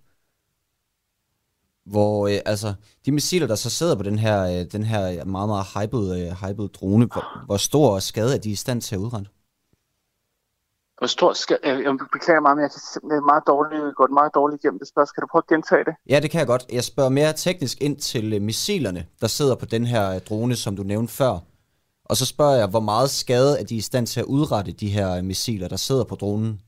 Hvor 1.86 2.28
øh, 2.28 2.38
altså, 2.46 2.74
de 3.06 3.12
missiler, 3.12 3.46
der 3.46 3.54
så 3.54 3.70
sidder 3.70 3.96
på 3.96 4.02
den 4.02 4.18
her, 4.18 4.42
øh, 4.42 4.72
den 4.72 4.82
her 4.82 5.24
meget, 5.24 5.48
meget 5.48 5.66
hyped, 5.74 6.04
øh, 6.20 6.32
hyped 6.32 6.68
drone, 6.68 7.06
hvor, 7.06 7.44
hvor 7.46 7.56
stor 7.56 7.98
skade 7.98 8.34
er 8.34 8.38
de 8.38 8.50
i 8.50 8.54
stand 8.54 8.80
til 8.80 8.94
at 8.94 8.98
udrette? 8.98 9.30
Hvor 10.98 11.06
stor 11.06 11.32
skal... 11.32 11.58
Jeg 11.64 11.96
beklager 12.12 12.40
meget, 12.40 12.56
men 12.56 12.62
jeg 12.62 12.70
kan 12.70 13.24
meget 13.26 13.42
dårligt, 13.46 13.96
gå 13.96 14.06
meget 14.06 14.34
dårligt 14.34 14.64
igennem 14.64 14.78
det 14.78 14.88
spørgsmål. 14.88 15.14
Kan 15.14 15.22
du 15.22 15.26
prøve 15.30 15.42
at 15.46 15.52
gentage 15.54 15.84
det? 15.84 15.94
Ja, 16.08 16.20
det 16.20 16.30
kan 16.30 16.38
jeg 16.38 16.46
godt. 16.46 16.66
Jeg 16.72 16.84
spørger 16.84 17.10
mere 17.10 17.32
teknisk 17.32 17.82
ind 17.82 17.96
til 17.96 18.42
missilerne, 18.42 19.06
der 19.20 19.26
sidder 19.26 19.54
på 19.54 19.66
den 19.66 19.86
her 19.86 20.18
drone, 20.18 20.56
som 20.56 20.76
du 20.76 20.82
nævnte 20.82 21.12
før. 21.12 21.38
Og 22.04 22.16
så 22.16 22.26
spørger 22.26 22.56
jeg, 22.56 22.66
hvor 22.66 22.80
meget 22.80 23.10
skade 23.10 23.60
er 23.60 23.64
de 23.64 23.76
i 23.76 23.80
stand 23.80 24.06
til 24.06 24.20
at 24.20 24.26
udrette 24.26 24.72
de 24.72 24.88
her 24.88 25.22
missiler, 25.22 25.68
der 25.68 25.76
sidder 25.76 26.04
på 26.04 26.14
dronen? 26.14 26.60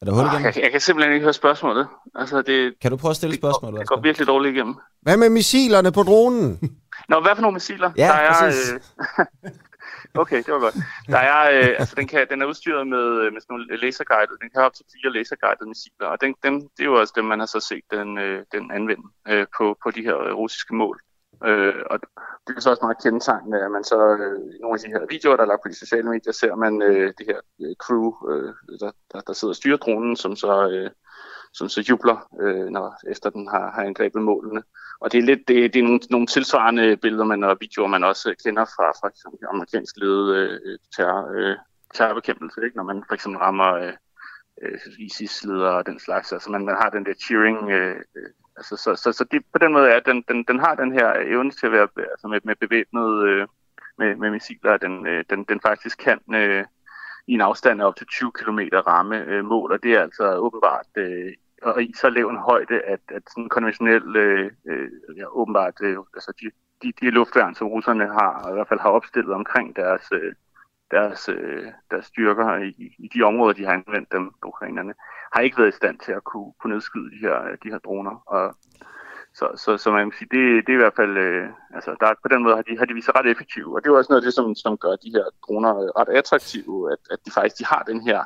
Er 0.00 0.04
der 0.06 0.12
hul 0.12 0.24
igennem? 0.24 0.44
Jeg, 0.44 0.62
jeg 0.62 0.70
kan 0.70 0.80
simpelthen 0.80 1.14
ikke 1.14 1.24
høre 1.24 1.32
spørgsmålet. 1.32 1.88
Altså, 2.14 2.42
det, 2.42 2.80
kan 2.80 2.90
du 2.90 2.96
prøve 2.96 3.10
at 3.10 3.16
stille 3.16 3.32
det 3.32 3.40
spørgsmålet? 3.40 3.74
Går, 3.74 3.80
det 3.80 3.88
går 3.88 4.00
virkelig 4.00 4.26
dårligt 4.26 4.54
igennem. 4.54 4.76
Hvad 5.02 5.16
med 5.16 5.28
missilerne 5.28 5.92
på 5.92 6.02
dronen? 6.02 6.48
Nå, 7.08 7.20
hvad 7.20 7.34
for 7.34 7.42
nogle 7.42 7.54
missiler? 7.54 7.90
Ja, 7.96 8.06
der 8.06 8.12
er, 8.12 8.40
præcis. 8.40 8.72
Øh, 8.72 9.50
okay, 10.22 10.36
det 10.36 10.54
var 10.54 10.60
godt. 10.60 10.74
Der 11.06 11.18
er, 11.18 11.40
øh, 11.58 11.74
altså, 11.78 11.94
den, 11.94 12.06
kan, 12.06 12.26
den 12.30 12.42
er 12.42 12.46
udstyret 12.46 12.86
med, 12.86 13.06
øh, 13.22 13.32
med 13.32 13.40
sådan 13.40 13.52
nogle 13.54 13.76
laserguided. 13.76 14.34
Den 14.40 14.48
kan 14.50 14.58
have 14.60 14.66
op 14.66 14.74
til 14.74 14.84
fire 14.92 15.12
laserguided 15.12 15.66
missiler, 15.66 16.06
og 16.12 16.20
den, 16.20 16.34
den, 16.44 16.54
det 16.60 16.80
er 16.80 16.84
jo 16.84 17.00
også 17.00 17.12
dem, 17.16 17.24
man 17.24 17.38
har 17.38 17.46
så 17.46 17.60
set 17.60 17.84
den, 17.90 18.18
øh, 18.18 18.44
den 18.52 18.70
anvende 18.70 19.06
øh, 19.28 19.46
på, 19.58 19.76
på 19.82 19.90
de 19.90 20.02
her 20.02 20.18
øh, 20.26 20.32
russiske 20.34 20.74
mål. 20.74 21.00
Øh, 21.44 21.82
og 21.90 22.00
det 22.46 22.56
er 22.56 22.60
så 22.60 22.70
også 22.70 22.82
meget 22.82 23.02
kendetegnende, 23.02 23.64
at 23.64 23.70
man 23.70 23.84
så 23.84 23.98
øh, 24.24 24.54
i 24.54 24.58
nogle 24.60 24.74
af 24.74 24.80
de 24.80 24.92
her 24.94 25.06
videoer, 25.10 25.36
der 25.36 25.42
er 25.42 25.48
lagt 25.48 25.62
på 25.62 25.68
de 25.68 25.74
sociale 25.84 26.08
medier, 26.08 26.32
ser 26.32 26.54
man 26.54 26.82
øh, 26.82 27.12
det 27.18 27.26
her 27.26 27.40
øh, 27.60 27.74
crew, 27.84 28.30
øh, 28.30 28.54
der, 28.80 28.90
der, 29.12 29.20
der 29.20 29.32
sidder 29.32 29.52
og 29.52 29.56
styrer 29.56 29.76
dronen, 29.76 30.16
som 30.16 30.36
så, 30.36 30.68
øh, 30.70 30.90
som 31.52 31.68
så 31.68 31.80
jubler, 31.88 32.28
øh, 32.40 32.66
når, 32.66 33.10
efter 33.12 33.30
den 33.30 33.48
har, 33.48 33.70
har 33.70 33.82
angrebet 33.82 34.22
målene. 34.22 34.62
Og 35.00 35.12
det 35.12 35.18
er 35.18 35.22
lidt 35.22 35.48
det, 35.48 35.74
det 35.74 35.78
er 35.78 35.82
nogle, 35.82 36.00
nogle 36.10 36.26
tilsvarende 36.26 36.96
billeder 36.96 37.24
man, 37.24 37.44
og 37.44 37.56
videoer, 37.60 37.88
man 37.88 38.04
også 38.04 38.34
kender 38.44 38.64
fra, 38.64 38.86
for 39.00 39.08
eksempel 39.08 39.46
amerikansk 39.52 39.96
ledet 39.96 40.36
øh, 40.36 40.78
terror, 40.96 41.32
øh, 41.36 41.56
terrorbekæmpelse, 41.94 42.64
ikke? 42.64 42.76
når 42.76 42.84
man 42.84 43.04
for 43.08 43.14
eksempel 43.14 43.38
rammer 43.38 43.72
øh, 43.74 43.92
øh 44.62 44.78
ISIS-ledere 44.98 45.76
og 45.76 45.86
den 45.86 46.00
slags. 46.00 46.32
Altså 46.32 46.50
man, 46.50 46.64
man 46.64 46.76
har 46.82 46.90
den 46.90 47.04
der 47.06 47.14
cheering 47.14 47.70
øh, 47.70 47.96
øh 48.16 48.30
Altså, 48.58 48.76
så 48.76 48.90
så, 49.02 49.12
så 49.12 49.24
de, 49.32 49.40
på 49.52 49.58
den 49.58 49.72
måde 49.72 49.90
er 49.90 50.00
den, 50.00 50.24
den, 50.28 50.44
den 50.50 50.58
har 50.58 50.74
den 50.74 50.92
her 50.92 51.08
evne 51.34 51.50
til 51.50 51.66
at 51.66 51.72
være 51.72 51.88
altså 51.96 52.28
med, 52.28 52.40
med 52.44 52.56
bevæbnet 52.60 53.08
øh, 53.28 53.46
med, 53.98 54.16
med 54.16 54.30
missiler, 54.30 54.76
den, 54.76 55.06
øh, 55.06 55.24
den, 55.30 55.44
den 55.44 55.60
faktisk 55.60 55.98
kan 55.98 56.20
øh, 56.34 56.64
i 57.26 57.32
en 57.32 57.40
afstand 57.40 57.80
af 57.80 57.86
op 57.86 57.96
til 57.96 58.06
20 58.06 58.32
km 58.32 58.60
ramme 58.86 59.16
øh, 59.24 59.44
mål, 59.44 59.72
og 59.72 59.82
det 59.82 59.92
er 59.92 60.02
altså 60.02 60.36
åbenbart 60.36 60.86
øh, 60.96 61.32
og 61.62 61.82
i 61.82 61.92
så 62.00 62.08
lav 62.10 62.28
en 62.28 62.36
højde, 62.36 62.80
at, 62.80 63.00
at 63.08 63.22
sådan 63.30 63.48
konventionel, 63.48 64.16
øh, 64.16 64.50
øh, 64.68 64.90
ja, 65.16 65.24
åbenbart, 65.30 65.74
øh, 65.82 65.96
altså 66.14 66.32
de, 66.40 66.50
de, 66.82 66.92
de 67.00 67.10
luftværn, 67.10 67.54
som 67.54 67.68
russerne 67.68 68.06
har, 68.06 68.50
i 68.50 68.52
hvert 68.52 68.68
fald 68.68 68.80
har 68.80 68.90
opstillet 68.90 69.34
omkring 69.34 69.76
deres, 69.76 70.02
øh, 70.12 70.32
deres, 70.90 71.28
øh, 71.28 71.66
deres 71.90 72.06
styrker 72.06 72.56
i, 72.56 72.94
i 72.98 73.10
de 73.14 73.22
områder, 73.22 73.52
de 73.52 73.64
har 73.64 73.72
anvendt 73.72 74.12
dem, 74.12 74.34
ukrainerne, 74.46 74.94
har 75.32 75.40
ikke 75.40 75.58
været 75.58 75.74
i 75.74 75.76
stand 75.76 75.98
til 75.98 76.12
at 76.12 76.24
kunne, 76.24 76.52
kunne 76.60 76.72
nedskyde 76.74 77.10
de 77.10 77.18
her, 77.20 77.56
de 77.62 77.70
her 77.70 77.78
droner. 77.78 78.22
Og, 78.26 78.56
så, 79.34 79.46
så, 79.56 79.76
så 79.76 79.90
man 79.90 80.10
kan 80.10 80.18
sige, 80.18 80.28
det, 80.36 80.66
det 80.66 80.72
er 80.72 80.78
i 80.78 80.84
hvert 80.84 80.96
fald, 80.96 81.16
øh, 81.16 81.48
altså 81.74 81.96
der, 82.00 82.14
på 82.22 82.28
den 82.28 82.42
måde 82.42 82.54
har 82.56 82.62
de, 82.62 82.78
har 82.78 82.84
de 82.84 82.94
vist 82.94 83.04
sig 83.04 83.14
ret 83.18 83.30
effektive, 83.30 83.74
og 83.74 83.84
det 83.84 83.90
er 83.90 83.96
også 83.96 84.12
noget 84.12 84.22
af 84.22 84.26
det, 84.26 84.34
som, 84.34 84.54
som 84.54 84.78
gør 84.78 84.96
de 85.04 85.10
her 85.10 85.24
droner 85.44 86.00
ret 86.00 86.08
attraktive, 86.08 86.92
at, 86.92 86.98
at 87.10 87.18
de 87.26 87.30
faktisk 87.30 87.58
de 87.58 87.64
har 87.64 87.82
den 87.82 88.00
her 88.00 88.20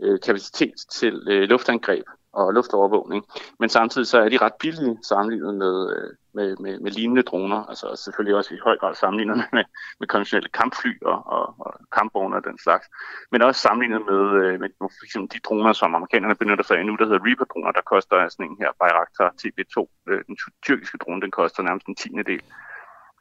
øh, 0.00 0.20
kapacitet 0.26 0.74
til 0.90 1.14
øh, 1.30 1.42
luftangreb 1.48 2.04
og 2.32 2.52
luftovervågning, 2.54 3.24
men 3.58 3.68
samtidig 3.68 4.06
så 4.06 4.18
er 4.18 4.28
de 4.28 4.36
ret 4.36 4.52
billige 4.60 4.98
sammenlignet 5.02 5.54
med, 5.54 5.96
øh, 5.96 6.10
med, 6.34 6.56
med, 6.56 6.80
med 6.80 6.90
lignende 6.90 7.22
droner, 7.22 7.64
altså 7.64 8.02
selvfølgelig 8.04 8.36
også 8.36 8.54
i 8.54 8.58
høj 8.64 8.76
grad 8.76 8.94
sammenlignet 8.94 9.36
med, 9.56 9.64
med 10.00 10.08
konventionelle 10.08 10.48
kampfly 10.48 10.92
og, 11.02 11.26
og, 11.26 11.54
og 11.58 11.72
kampvogne 11.92 12.36
og 12.36 12.44
den 12.44 12.58
slags, 12.58 12.86
men 13.32 13.42
også 13.42 13.60
sammenlignet 13.60 14.00
øh, 14.10 14.60
med, 14.60 14.70
med 14.80 14.88
for 14.98 15.04
eksempel 15.04 15.36
de 15.36 15.40
droner, 15.48 15.72
som 15.72 15.94
amerikanerne 15.94 16.34
benytter 16.34 16.64
sig 16.64 16.78
af 16.78 16.86
nu, 16.86 16.96
der 16.96 17.04
hedder 17.04 17.26
Reaper-droner, 17.26 17.72
der 17.72 17.90
koster 17.92 18.28
sådan 18.28 18.46
en 18.50 18.56
her 18.60 18.70
Bayraktar 18.80 19.30
TB2, 19.40 19.76
øh, 20.10 20.20
den 20.26 20.36
tyrkiske 20.66 20.98
drone, 20.98 21.22
den 21.22 21.30
koster 21.30 21.62
nærmest 21.62 21.86
en 21.86 21.96
tiende 21.96 22.24
del. 22.24 22.42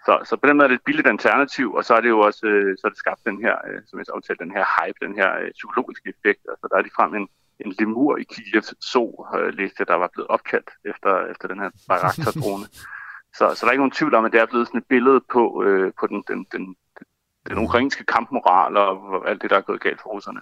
Så, 0.06 0.14
så 0.30 0.34
på 0.38 0.48
den 0.48 0.58
måde 0.58 0.66
er 0.66 0.72
det 0.72 0.76
et 0.76 0.90
billigt 0.90 1.08
alternativ, 1.08 1.74
og 1.74 1.86
så 1.86 1.94
er 1.94 2.02
det 2.02 2.10
jo 2.10 2.20
også 2.20 2.46
så 2.80 2.82
er 2.86 2.90
det 2.90 2.98
skabt 2.98 3.26
den 3.26 3.42
her, 3.46 3.56
som 3.88 4.00
jeg 4.00 4.06
aftalte, 4.16 4.44
den 4.44 4.58
her 4.58 4.66
hype, 4.76 5.06
den 5.06 5.16
her 5.16 5.30
psykologiske 5.60 6.10
effekt. 6.16 6.42
Altså 6.52 6.66
der 6.72 6.78
er 6.78 6.82
de 6.82 6.98
frem 6.98 7.16
en, 7.16 7.28
en 7.66 7.76
lemur 7.80 8.18
i 8.18 8.24
Kiev 8.24 8.62
så, 8.62 9.04
læste 9.54 9.86
der 9.86 9.96
var 9.96 10.10
blevet 10.14 10.28
opkaldt 10.28 10.70
efter, 10.86 11.26
efter 11.32 11.48
den 11.48 11.60
her 11.60 11.70
Bayraktar-drone. 11.90 12.66
Så, 13.34 13.56
så 13.56 13.66
der 13.66 13.68
er 13.68 13.72
ikke 13.72 13.82
nogen 13.82 13.92
tvivl 13.92 14.16
om, 14.16 14.26
at 14.26 14.32
det 14.32 14.42
er 14.42 14.46
blevet 14.46 14.68
sådan 14.68 14.78
et 14.78 14.86
billede 14.86 15.22
på, 15.32 15.64
øh, 15.64 15.94
på 16.00 16.08
den, 16.08 16.24
den, 16.28 16.46
den, 16.52 16.76
den 17.50 17.58
ukrainske 17.58 18.04
kampmoral 18.04 18.78
og 18.78 19.30
alt 19.30 19.42
det, 19.42 19.50
der 19.50 19.58
er 19.58 19.62
gået 19.62 19.82
galt 19.82 20.02
for 20.02 20.10
russerne. 20.10 20.42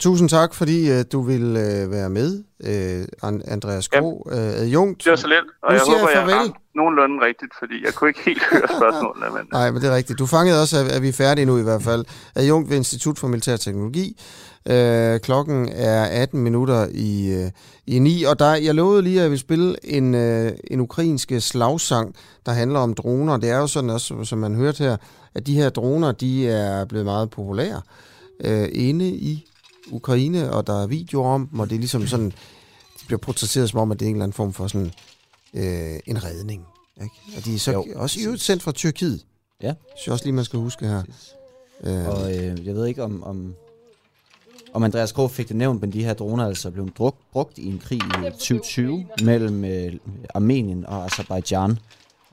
Tusind 0.00 0.28
tak, 0.28 0.54
fordi 0.54 0.90
uh, 0.90 1.00
du 1.12 1.22
vil 1.22 1.42
uh, 1.42 1.92
være 1.92 2.10
med, 2.10 2.44
uh, 2.60 3.52
Andreas 3.52 3.88
Kro, 3.88 4.22
uh, 4.26 4.32
adjunkt. 4.32 5.04
Det 5.04 5.10
var 5.10 5.16
så 5.16 5.26
lidt, 5.28 5.44
og 5.62 5.72
Nu 5.72 5.78
jeg 5.78 5.82
håber, 5.86 6.10
jeg 6.10 6.28
jeg 6.28 6.52
nogenlunde 6.74 7.26
rigtigt, 7.26 7.52
fordi 7.58 7.84
jeg 7.84 7.94
kunne 7.94 8.10
ikke 8.10 8.20
helt 8.24 8.42
høre 8.52 8.68
spørgsmålene. 8.78 9.26
Men... 9.36 9.48
Nej, 9.58 9.70
men 9.70 9.82
det 9.82 9.90
er 9.90 9.96
rigtigt. 9.96 10.18
Du 10.18 10.26
fangede 10.26 10.62
også, 10.62 10.76
at, 10.78 10.92
at 10.92 11.02
vi 11.02 11.08
er 11.08 11.12
færdige 11.12 11.46
nu 11.46 11.58
i 11.58 11.62
hvert 11.62 11.82
fald. 11.82 12.04
Adjunkt 12.34 12.70
ved 12.70 12.76
Institut 12.76 13.18
for 13.18 13.28
Militær 13.28 13.56
Teknologi. 13.56 14.20
Øh, 14.70 15.20
klokken 15.20 15.68
er 15.72 16.04
18 16.22 16.40
minutter 16.40 16.86
i, 16.90 17.42
øh, 17.42 17.50
i 17.86 17.98
9, 17.98 18.22
og 18.22 18.38
der, 18.38 18.54
jeg 18.54 18.74
lovede 18.74 19.02
lige, 19.02 19.16
at 19.16 19.22
jeg 19.22 19.30
vil 19.30 19.38
spille 19.38 19.76
en, 19.84 20.14
øh, 20.14 20.52
en 20.70 20.80
ukrainsk 20.80 21.32
slagsang, 21.38 22.14
der 22.46 22.52
handler 22.52 22.80
om 22.80 22.94
droner. 22.94 23.36
Det 23.36 23.50
er 23.50 23.58
jo 23.58 23.66
sådan 23.66 23.90
også, 23.90 24.24
som 24.24 24.38
man 24.38 24.54
hørte 24.54 24.84
her, 24.84 24.96
at 25.34 25.46
de 25.46 25.54
her 25.54 25.70
droner, 25.70 26.12
de 26.12 26.48
er 26.48 26.84
blevet 26.84 27.04
meget 27.04 27.30
populære 27.30 27.80
øh, 28.44 28.68
inde 28.72 29.08
i 29.08 29.44
Ukraine, 29.90 30.52
og 30.52 30.66
der 30.66 30.82
er 30.82 30.86
videoer 30.86 31.28
om 31.28 31.46
dem, 31.46 31.60
og 31.60 31.68
det 31.70 31.74
er 31.74 31.78
ligesom 31.78 32.06
sådan, 32.06 32.30
de 33.00 33.06
bliver 33.06 33.18
portrætteret 33.18 33.70
som 33.70 33.80
om, 33.80 33.92
at 33.92 34.00
det 34.00 34.06
er 34.06 34.08
en 34.10 34.14
eller 34.16 34.24
anden 34.24 34.34
form 34.34 34.52
for 34.52 34.66
sådan 34.66 34.92
øh, 35.54 36.00
en 36.06 36.24
redning. 36.24 36.64
Ikke? 37.02 37.14
Og 37.36 37.44
de 37.44 37.54
er 37.54 37.58
så 37.58 37.72
Jo, 37.72 37.84
også 37.94 38.20
i 38.20 38.24
øvrigt 38.24 38.42
sendt 38.42 38.62
fra 38.62 38.72
Tyrkiet. 38.72 39.24
Ja. 39.62 39.74
synes 39.96 40.06
jeg 40.06 40.12
også 40.12 40.24
lige, 40.24 40.34
man 40.34 40.44
skal 40.44 40.58
huske 40.58 40.86
her. 40.86 41.02
Øh, 41.84 42.08
Og 42.08 42.36
øh, 42.36 42.66
jeg 42.66 42.74
ved 42.74 42.86
ikke, 42.86 43.02
om, 43.04 43.22
om, 43.24 43.54
om 44.72 44.82
Andreas 44.82 45.12
Krog 45.12 45.30
fik 45.30 45.48
det 45.48 45.56
nævnt, 45.56 45.80
men 45.80 45.92
de 45.92 46.04
her 46.04 46.14
droner 46.14 46.44
er 46.44 46.48
altså 46.48 46.70
blevet 46.70 46.92
druk, 46.98 47.16
brugt 47.32 47.58
i 47.58 47.66
en 47.66 47.78
krig 47.78 47.98
i 47.98 48.30
2020 48.30 49.06
mellem 49.22 49.64
øh, 49.64 49.92
Armenien 50.34 50.86
og 50.86 51.04
Azerbaijan. 51.04 51.78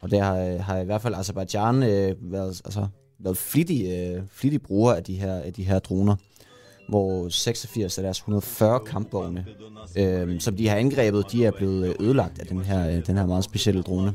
Og 0.02 0.11
der 0.11 0.23
har, 0.23 0.38
øh, 0.38 0.60
har 0.60 0.77
i 0.77 0.86
hvert 0.86 1.02
fald 1.02 1.15
Azerbaijan 1.15 1.84
øh, 1.84 2.32
været, 2.32 2.61
altså, 2.65 2.88
været 3.19 3.38
flittig, 3.38 3.86
øh, 3.86 4.23
flittig 4.32 4.61
bruger 4.61 4.94
af 4.94 5.03
de 5.03 5.15
her, 5.15 5.34
af 5.36 5.53
de 5.53 5.64
her 5.64 5.80
droner 5.80 6.15
hvor 6.88 7.28
86 7.28 7.98
af 7.98 8.02
deres 8.02 8.18
140 8.18 8.80
kampvogne, 8.80 9.47
øh, 9.98 10.40
som 10.40 10.56
de 10.56 10.68
har 10.68 10.76
angrebet, 10.76 11.32
de 11.32 11.44
er 11.44 11.51
blevet 11.51 11.88
øh, 11.88 11.94
ødelagt 12.01 12.38
af 12.38 12.47
den 12.47 12.64
her, 12.64 12.88
øh, 12.88 13.06
den 13.06 13.16
her 13.16 13.26
meget 13.26 13.44
specielle 13.44 13.82
drone. 13.82 14.14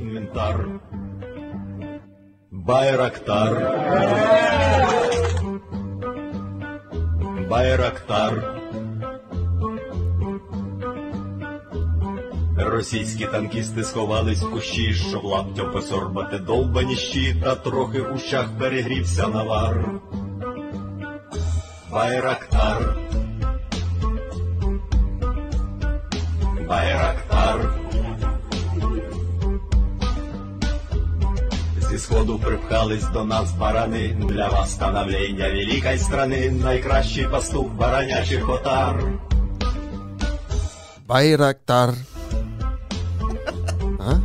Інвентар. 0.00 0.80
Байрактар. 2.66 3.52
Байрактар. 7.48 8.60
Російські 12.56 13.26
танкісти 13.26 13.84
сховались 13.84 14.42
в 14.42 14.50
кущі, 14.50 14.94
щоб 14.94 15.24
лаптям 15.24 15.72
посорбати 15.72 16.38
довбані 16.38 16.96
щита, 16.96 17.54
трохи 17.54 18.00
в 18.02 18.14
ущах 18.14 18.48
перегрівся 18.58 19.28
навар. 19.28 20.00
Байрактар. 21.91 22.95
Байрактар. 26.67 27.69
Зі 31.89 31.97
сходу 31.97 32.39
припхались 32.39 33.03
до 33.03 33.23
нас 33.23 33.51
барани, 33.51 34.07
для 34.29 34.47
вас 34.47 34.71
становлення 34.71 35.49
великої 35.49 35.97
страни, 35.97 36.49
найкращий 36.63 37.27
пастух 37.27 37.67
баранячих 37.67 38.49
отар. 38.49 39.03
Bayraktar. 41.07 41.89
Ja? 43.99 44.21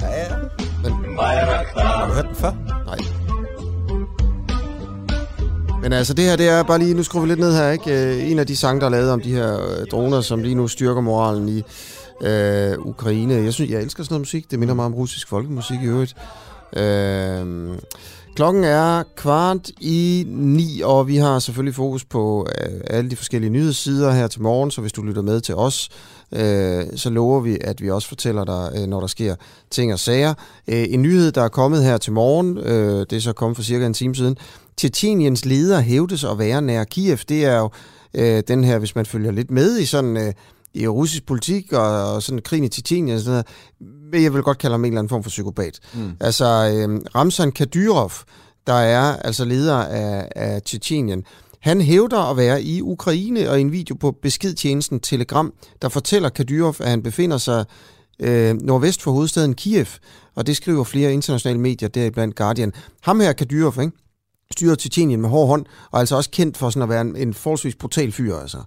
Ja, 0.00 0.38
Men 5.82 5.92
altså, 5.92 6.14
det 6.14 6.24
her, 6.24 6.36
det 6.36 6.48
er 6.48 6.62
bare 6.62 6.78
lige, 6.78 6.94
nu 6.94 7.02
skruer 7.02 7.22
vi 7.22 7.28
lidt 7.28 7.40
ned 7.40 7.56
her, 7.56 7.70
ikke? 7.70 8.16
Øh, 8.16 8.30
en 8.30 8.38
af 8.38 8.46
de 8.46 8.56
sange, 8.56 8.80
der 8.80 8.86
er 8.86 8.90
lavet 8.90 9.10
om 9.10 9.20
de 9.20 9.32
her 9.32 9.60
øh, 9.60 9.86
droner, 9.90 10.20
som 10.20 10.42
lige 10.42 10.54
nu 10.54 10.68
styrker 10.68 11.00
moralen 11.00 11.48
i 11.48 11.62
øh, 12.26 12.78
Ukraine. 12.78 13.34
Jeg 13.34 13.52
synes, 13.52 13.70
jeg 13.70 13.82
elsker 13.82 14.02
sådan 14.02 14.12
noget 14.12 14.20
musik. 14.20 14.50
Det 14.50 14.58
minder 14.58 14.74
mig 14.74 14.84
om 14.84 14.94
russisk 14.94 15.28
folkemusik 15.28 15.82
i 15.82 15.86
øvrigt. 15.86 16.16
Øh, 16.76 17.76
klokken 18.36 18.64
er 18.64 19.02
kvart 19.16 19.70
i 19.80 20.24
ni, 20.28 20.80
og 20.84 21.08
vi 21.08 21.16
har 21.16 21.38
selvfølgelig 21.38 21.74
fokus 21.74 22.04
på 22.04 22.46
øh, 22.60 22.80
alle 22.86 23.10
de 23.10 23.16
forskellige 23.16 23.50
nyhedssider 23.50 24.12
her 24.12 24.26
til 24.26 24.42
morgen, 24.42 24.70
så 24.70 24.80
hvis 24.80 24.92
du 24.92 25.02
lytter 25.02 25.22
med 25.22 25.40
til 25.40 25.54
os, 25.54 25.88
øh, 26.32 26.86
så 26.96 27.10
lover 27.10 27.40
vi, 27.40 27.58
at 27.60 27.82
vi 27.82 27.90
også 27.90 28.08
fortæller 28.08 28.44
dig, 28.44 28.72
øh, 28.76 28.86
når 28.86 29.00
der 29.00 29.06
sker 29.06 29.34
ting 29.70 29.92
og 29.92 29.98
sager. 29.98 30.34
Øh, 30.68 30.86
en 30.88 31.02
nyhed, 31.02 31.32
der 31.32 31.42
er 31.42 31.48
kommet 31.48 31.84
her 31.84 31.96
til 31.96 32.12
morgen, 32.12 32.58
øh, 32.58 33.06
det 33.10 33.12
er 33.12 33.20
så 33.20 33.32
kommet 33.32 33.56
for 33.56 33.62
cirka 33.62 33.86
en 33.86 33.94
time 33.94 34.14
siden. 34.14 34.36
Tjetjeniens 34.76 35.44
leder 35.44 35.80
hævdes 35.80 36.24
at 36.24 36.38
være 36.38 36.62
nær 36.62 36.84
Kiev. 36.84 37.18
Det 37.28 37.44
er 37.44 37.58
jo 37.58 37.70
øh, 38.14 38.42
den 38.48 38.64
her, 38.64 38.78
hvis 38.78 38.94
man 38.96 39.06
følger 39.06 39.30
lidt 39.30 39.50
med 39.50 39.78
i 39.78 39.84
sådan... 39.84 40.16
Øh, 40.16 40.32
i 40.74 40.86
russisk 40.86 41.26
politik 41.26 41.72
og, 41.72 42.14
og 42.14 42.22
sådan 42.22 42.42
krigen 42.42 42.64
i 42.64 42.68
Tjetjenien 42.68 43.16
og 43.16 43.20
sådan 43.20 43.30
noget, 43.32 43.46
men 44.12 44.22
jeg 44.22 44.34
vil 44.34 44.42
godt 44.42 44.58
kalde 44.58 44.72
ham 44.72 44.84
en 44.84 44.86
eller 44.86 44.98
anden 44.98 45.08
form 45.08 45.22
for 45.22 45.30
psykopat. 45.30 45.80
Mm. 45.94 46.12
Altså, 46.20 46.44
øh, 46.44 47.00
Ramzan 47.14 47.52
Kadyrov, 47.52 48.12
der 48.66 48.74
er 48.74 49.16
altså 49.16 49.44
leder 49.44 49.76
af, 49.76 50.28
af 50.36 50.62
Tjetjenien, 50.62 51.24
han 51.60 51.80
hævder 51.80 52.30
at 52.30 52.36
være 52.36 52.62
i 52.62 52.82
Ukraine, 52.82 53.50
og 53.50 53.58
i 53.58 53.60
en 53.60 53.72
video 53.72 53.94
på 53.94 54.10
beskedtjenesten 54.22 55.00
Telegram, 55.00 55.52
der 55.82 55.88
fortæller 55.88 56.28
Kadyrov, 56.28 56.74
at 56.80 56.90
han 56.90 57.02
befinder 57.02 57.38
sig 57.38 57.64
øh, 58.20 58.62
nordvest 58.62 59.02
for 59.02 59.10
hovedstaden 59.10 59.54
Kiev, 59.54 59.86
og 60.34 60.46
det 60.46 60.56
skriver 60.56 60.84
flere 60.84 61.12
internationale 61.12 61.60
medier, 61.60 61.88
deriblandt 61.88 62.36
Guardian. 62.36 62.72
Ham 63.02 63.20
her, 63.20 63.32
Kadyrov, 63.32 63.80
ikke? 63.80 63.92
styrer 64.52 64.74
Tjetjenien 64.74 65.20
med 65.20 65.28
hård 65.28 65.48
hånd, 65.48 65.66
og 65.90 66.00
altså 66.00 66.16
også 66.16 66.30
kendt 66.30 66.56
for 66.56 66.70
sådan 66.70 66.82
at 66.82 66.88
være 66.88 67.00
en, 67.00 67.16
en 67.16 67.34
forholdsvis 67.34 67.74
brutal 67.74 68.12
fyr, 68.12 68.36
altså. 68.36 68.58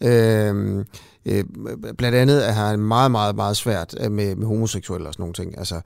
Øh, 0.00 0.84
øh, 1.26 1.44
blandt 1.98 2.16
andet 2.16 2.48
er 2.48 2.52
han 2.52 2.78
meget, 2.78 3.10
meget, 3.10 3.36
meget 3.36 3.56
svært 3.56 3.94
øh, 4.00 4.12
med, 4.12 4.36
med 4.36 4.46
homoseksuelle 4.46 5.08
og 5.08 5.14
sådan 5.14 5.22
nogle 5.22 5.34
ting. 5.34 5.58
Altså, 5.58 5.80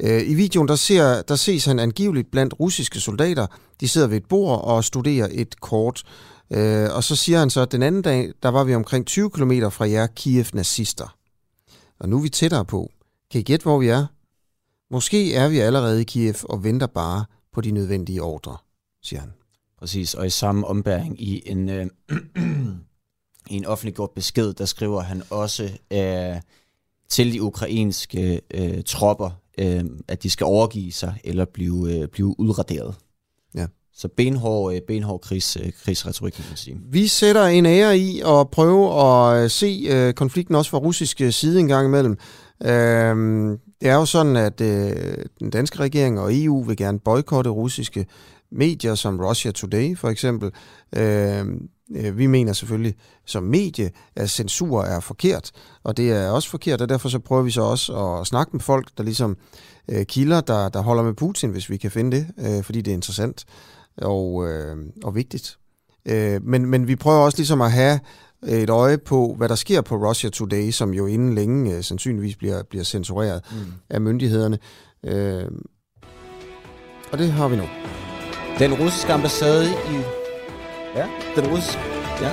øh, 0.00 0.30
I 0.30 0.34
videoen, 0.34 0.68
der, 0.68 0.76
ser, 0.76 1.22
der 1.22 1.36
ses 1.36 1.64
han 1.64 1.78
angiveligt 1.78 2.30
blandt 2.30 2.60
russiske 2.60 3.00
soldater. 3.00 3.46
De 3.80 3.88
sidder 3.88 4.06
ved 4.06 4.16
et 4.16 4.26
bord 4.28 4.64
og 4.64 4.84
studerer 4.84 5.28
et 5.30 5.60
kort. 5.60 6.02
Øh, 6.50 6.88
og 6.94 7.04
så 7.04 7.16
siger 7.16 7.38
han 7.38 7.50
så, 7.50 7.60
at 7.60 7.72
den 7.72 7.82
anden 7.82 8.02
dag, 8.02 8.32
der 8.42 8.48
var 8.48 8.64
vi 8.64 8.74
omkring 8.74 9.06
20 9.06 9.30
km 9.30 9.52
fra 9.70 9.88
jer 9.88 10.06
Kiev-nazister. 10.06 11.16
Og 12.00 12.08
nu 12.08 12.18
er 12.18 12.22
vi 12.22 12.28
tættere 12.28 12.64
på. 12.64 12.90
Kan 13.30 13.40
I 13.40 13.44
gætte, 13.44 13.62
hvor 13.62 13.78
vi 13.78 13.88
er? 13.88 14.06
Måske 14.90 15.34
er 15.34 15.48
vi 15.48 15.58
allerede 15.58 16.00
i 16.00 16.04
Kiev 16.04 16.34
og 16.44 16.64
venter 16.64 16.86
bare 16.86 17.24
på 17.52 17.60
de 17.60 17.70
nødvendige 17.70 18.22
ordre, 18.22 18.56
siger 19.02 19.20
han. 19.20 19.32
Præcis, 19.78 20.14
og 20.14 20.26
i 20.26 20.30
samme 20.30 20.66
ombæring 20.66 21.22
i 21.22 21.42
en, 21.46 21.68
øh, 21.68 21.86
i 23.50 23.56
en 23.56 23.66
offentliggjort 23.66 24.10
besked, 24.10 24.52
der 24.52 24.64
skriver 24.64 25.00
han 25.00 25.22
også 25.30 25.70
øh, 25.92 26.40
til 27.08 27.32
de 27.32 27.42
ukrainske 27.42 28.40
øh, 28.54 28.82
tropper, 28.86 29.30
øh, 29.58 29.84
at 30.08 30.22
de 30.22 30.30
skal 30.30 30.44
overgive 30.44 30.92
sig 30.92 31.14
eller 31.24 31.44
blive, 31.44 31.94
øh, 31.94 32.08
blive 32.08 32.40
udraderet. 32.40 32.94
Ja. 33.54 33.66
Så 33.94 34.08
benhård, 34.08 34.74
øh, 34.74 34.80
benhård 34.86 35.20
krigs, 35.20 35.56
øh, 35.56 35.72
krigsretorik, 35.84 36.32
kan 36.32 36.44
man 36.48 36.56
sige. 36.56 36.80
Vi 36.90 37.06
sætter 37.06 37.44
en 37.44 37.66
ære 37.66 37.98
i 37.98 38.20
at 38.20 38.50
prøve 38.50 39.00
at 39.00 39.44
øh, 39.44 39.50
se 39.50 39.86
øh, 39.90 40.12
konflikten 40.12 40.54
også 40.54 40.70
fra 40.70 40.78
russisk 40.78 41.22
side 41.30 41.60
en 41.60 41.68
gang 41.68 41.86
imellem. 41.86 42.18
Øh, 42.62 43.16
det 43.80 43.88
er 43.88 43.94
jo 43.94 44.04
sådan, 44.04 44.36
at 44.36 44.60
øh, 44.60 45.24
den 45.40 45.50
danske 45.50 45.78
regering 45.78 46.20
og 46.20 46.30
EU 46.32 46.62
vil 46.62 46.76
gerne 46.76 46.98
boykotte 46.98 47.50
russiske 47.50 48.06
medier 48.52 48.94
som 48.94 49.20
Russia 49.20 49.52
Today 49.52 49.96
for 49.96 50.08
eksempel. 50.08 50.50
Øh, 50.96 51.44
vi 51.88 52.26
mener 52.26 52.52
selvfølgelig 52.52 52.94
som 53.26 53.42
medie, 53.42 53.90
at 54.16 54.30
censur 54.30 54.82
er 54.82 55.00
forkert, 55.00 55.50
og 55.84 55.96
det 55.96 56.12
er 56.12 56.30
også 56.30 56.50
forkert, 56.50 56.80
og 56.80 56.88
derfor 56.88 57.08
så 57.08 57.18
prøver 57.18 57.42
vi 57.42 57.50
så 57.50 57.62
også 57.62 57.96
at 57.96 58.26
snakke 58.26 58.50
med 58.52 58.60
folk, 58.60 58.88
der 58.98 59.04
ligesom 59.04 59.36
øh, 59.88 60.06
kilder, 60.06 60.40
der, 60.40 60.68
der 60.68 60.80
holder 60.80 61.02
med 61.02 61.14
Putin, 61.14 61.50
hvis 61.50 61.70
vi 61.70 61.76
kan 61.76 61.90
finde 61.90 62.16
det, 62.16 62.26
øh, 62.38 62.64
fordi 62.64 62.80
det 62.80 62.90
er 62.90 62.94
interessant 62.94 63.44
og, 63.96 64.48
øh, 64.48 64.76
og 65.04 65.14
vigtigt. 65.14 65.58
Øh, 66.06 66.42
men, 66.42 66.66
men 66.66 66.88
vi 66.88 66.96
prøver 66.96 67.18
også 67.18 67.38
ligesom 67.38 67.60
at 67.60 67.72
have 67.72 68.00
et 68.46 68.70
øje 68.70 68.98
på, 68.98 69.34
hvad 69.38 69.48
der 69.48 69.54
sker 69.54 69.80
på 69.80 69.96
Russia 69.96 70.30
Today, 70.30 70.70
som 70.70 70.94
jo 70.94 71.06
inden 71.06 71.34
længe 71.34 71.76
øh, 71.76 71.84
sandsynligvis 71.84 72.36
bliver, 72.36 72.62
bliver 72.62 72.84
censureret 72.84 73.42
mm. 73.52 73.72
af 73.90 74.00
myndighederne. 74.00 74.58
Øh, 75.04 75.44
og 77.12 77.18
det 77.18 77.32
har 77.32 77.48
vi 77.48 77.56
nu. 77.56 77.64
Den 78.58 78.74
russiske 78.74 79.12
ambassade 79.12 79.70
i... 79.70 80.13
Ja, 80.96 81.06
den 81.36 81.46
russiske... 81.46 81.80
Ja. 82.22 82.30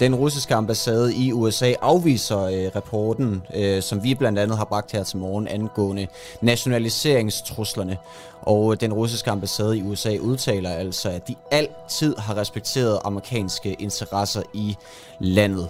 Den 0.00 0.14
russiske 0.14 0.54
ambassade 0.54 1.14
i 1.14 1.32
USA 1.32 1.72
afviser 1.82 2.42
øh, 2.42 2.70
rapporten, 2.76 3.42
øh, 3.56 3.82
som 3.82 4.02
vi 4.02 4.14
blandt 4.14 4.38
andet 4.38 4.58
har 4.58 4.64
bragt 4.64 4.92
her 4.92 5.04
til 5.04 5.18
morgen 5.18 5.48
angående 5.48 6.06
nationaliseringstruslerne. 6.40 7.98
Og 8.42 8.72
øh, 8.72 8.80
den 8.80 8.92
russiske 8.92 9.30
ambassade 9.30 9.78
i 9.78 9.82
USA 9.82 10.16
udtaler 10.20 10.70
altså, 10.70 11.08
at 11.10 11.28
de 11.28 11.34
altid 11.50 12.16
har 12.16 12.36
respekteret 12.36 12.98
amerikanske 13.04 13.72
interesser 13.72 14.42
i 14.54 14.76
landet. 15.20 15.68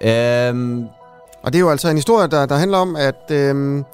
Øhm, 0.00 0.88
Og 1.42 1.52
det 1.52 1.58
er 1.58 1.60
jo 1.60 1.70
altså 1.70 1.88
en 1.88 1.96
historie, 1.96 2.28
der, 2.28 2.46
der 2.46 2.54
handler 2.56 2.78
om, 2.78 2.96
at, 2.96 3.30
øhm, 3.30 3.84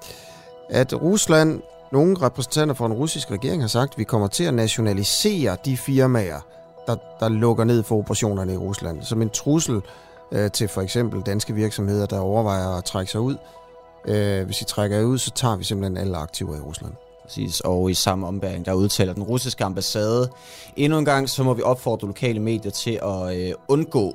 at 0.71 1.03
Rusland, 1.03 1.61
nogle 1.93 2.17
repræsentanter 2.23 2.75
fra 2.75 2.85
den 2.85 2.93
russiske 2.93 3.33
regering 3.33 3.63
har 3.63 3.69
sagt, 3.69 3.93
at 3.93 3.99
vi 3.99 4.05
kommer 4.05 4.29
til 4.29 4.45
at 4.45 4.55
nationalisere 4.55 5.57
de 5.65 5.77
firmaer, 5.77 6.41
der, 6.87 6.97
der 7.21 7.29
lukker 7.29 7.65
ned 7.65 7.83
for 7.83 7.99
operationerne 7.99 8.53
i 8.53 8.57
Rusland. 8.57 9.03
Som 9.03 9.23
en 9.23 9.31
trussel 9.31 9.83
øh, 10.33 10.51
til 10.51 10.69
for 10.69 10.83
eksempel 10.83 11.23
danske 11.23 11.55
virksomheder, 11.55 12.07
der 12.07 12.19
overvejer 12.19 12.69
at 12.69 12.85
trække 12.85 13.13
sig 13.13 13.21
ud. 13.21 13.37
Øh, 14.09 14.47
hvis 14.47 14.61
I 14.61 14.65
trækker 14.65 15.03
ud, 15.03 15.19
så 15.19 15.31
tager 15.31 15.57
vi 15.57 15.65
simpelthen 15.65 15.97
alle 15.97 16.17
aktiver 16.17 16.57
i 16.57 16.61
Rusland. 16.61 16.93
Præcis, 17.23 17.61
og 17.61 17.91
i 17.91 17.95
samme 17.95 18.27
ombæring, 18.27 18.67
der 18.67 18.73
udtaler 18.73 19.13
den 19.13 19.23
russiske 19.23 19.65
ambassade. 19.65 20.31
Endnu 20.77 20.99
en 20.99 21.05
gang, 21.05 21.29
så 21.29 21.43
må 21.43 21.55
vi 21.55 21.63
opfordre 21.63 22.07
lokale 22.07 22.41
medier 22.41 22.73
til 22.73 23.01
at 23.03 23.37
øh, 23.37 23.55
undgå 23.69 24.15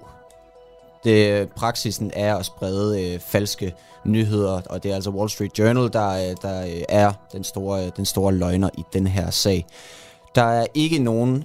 det, 1.03 1.49
praksisen 1.49 2.11
er 2.13 2.35
at 2.35 2.45
sprede 2.45 3.13
øh, 3.13 3.19
falske 3.19 3.75
nyheder, 4.05 4.61
og 4.65 4.83
det 4.83 4.91
er 4.91 4.95
altså 4.95 5.09
Wall 5.09 5.29
Street 5.29 5.59
Journal, 5.59 5.93
der, 5.93 6.09
øh, 6.09 6.35
der 6.41 6.65
øh, 6.65 6.81
er 6.89 7.13
den 7.31 7.43
store, 7.43 7.89
den 7.89 8.05
store 8.05 8.33
løgner 8.33 8.69
i 8.77 8.83
den 8.93 9.07
her 9.07 9.31
sag. 9.31 9.65
Der 10.35 10.43
er 10.43 10.65
ikke 10.73 10.99
nogen 10.99 11.43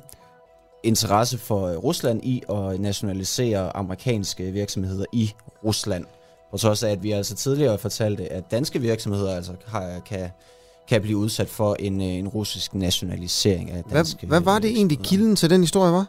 interesse 0.83 1.39
for 1.39 1.67
øh, 1.67 1.77
Rusland 1.77 2.21
i 2.25 2.43
at 2.51 2.81
nationalisere 2.81 3.77
amerikanske 3.77 4.51
virksomheder 4.51 5.05
i 5.13 5.33
Rusland. 5.65 6.05
Og 6.53 6.61
så 6.61 6.69
også 6.69 6.87
at 6.87 7.03
vi 7.03 7.11
altså 7.11 7.35
tidligere 7.35 7.79
fortalte, 7.79 8.33
at 8.33 8.51
danske 8.51 8.81
virksomheder 8.81 9.37
altså 9.37 9.53
har, 9.67 10.01
kan, 10.07 10.31
kan 10.89 11.03
blive 11.03 11.19
udsat 11.19 11.49
for 11.49 11.77
en, 11.79 12.01
øh, 12.01 12.07
en 12.07 12.29
russisk 12.29 12.75
nationalisering 12.75 13.71
af 13.71 13.83
danske 13.93 14.27
Hvad, 14.27 14.41
hvad 14.41 14.53
var 14.53 14.59
det 14.59 14.71
egentlig 14.71 14.99
kilden 14.99 15.37
til 15.37 15.51
den 15.51 15.61
historie 15.61 15.93
var? 15.93 16.07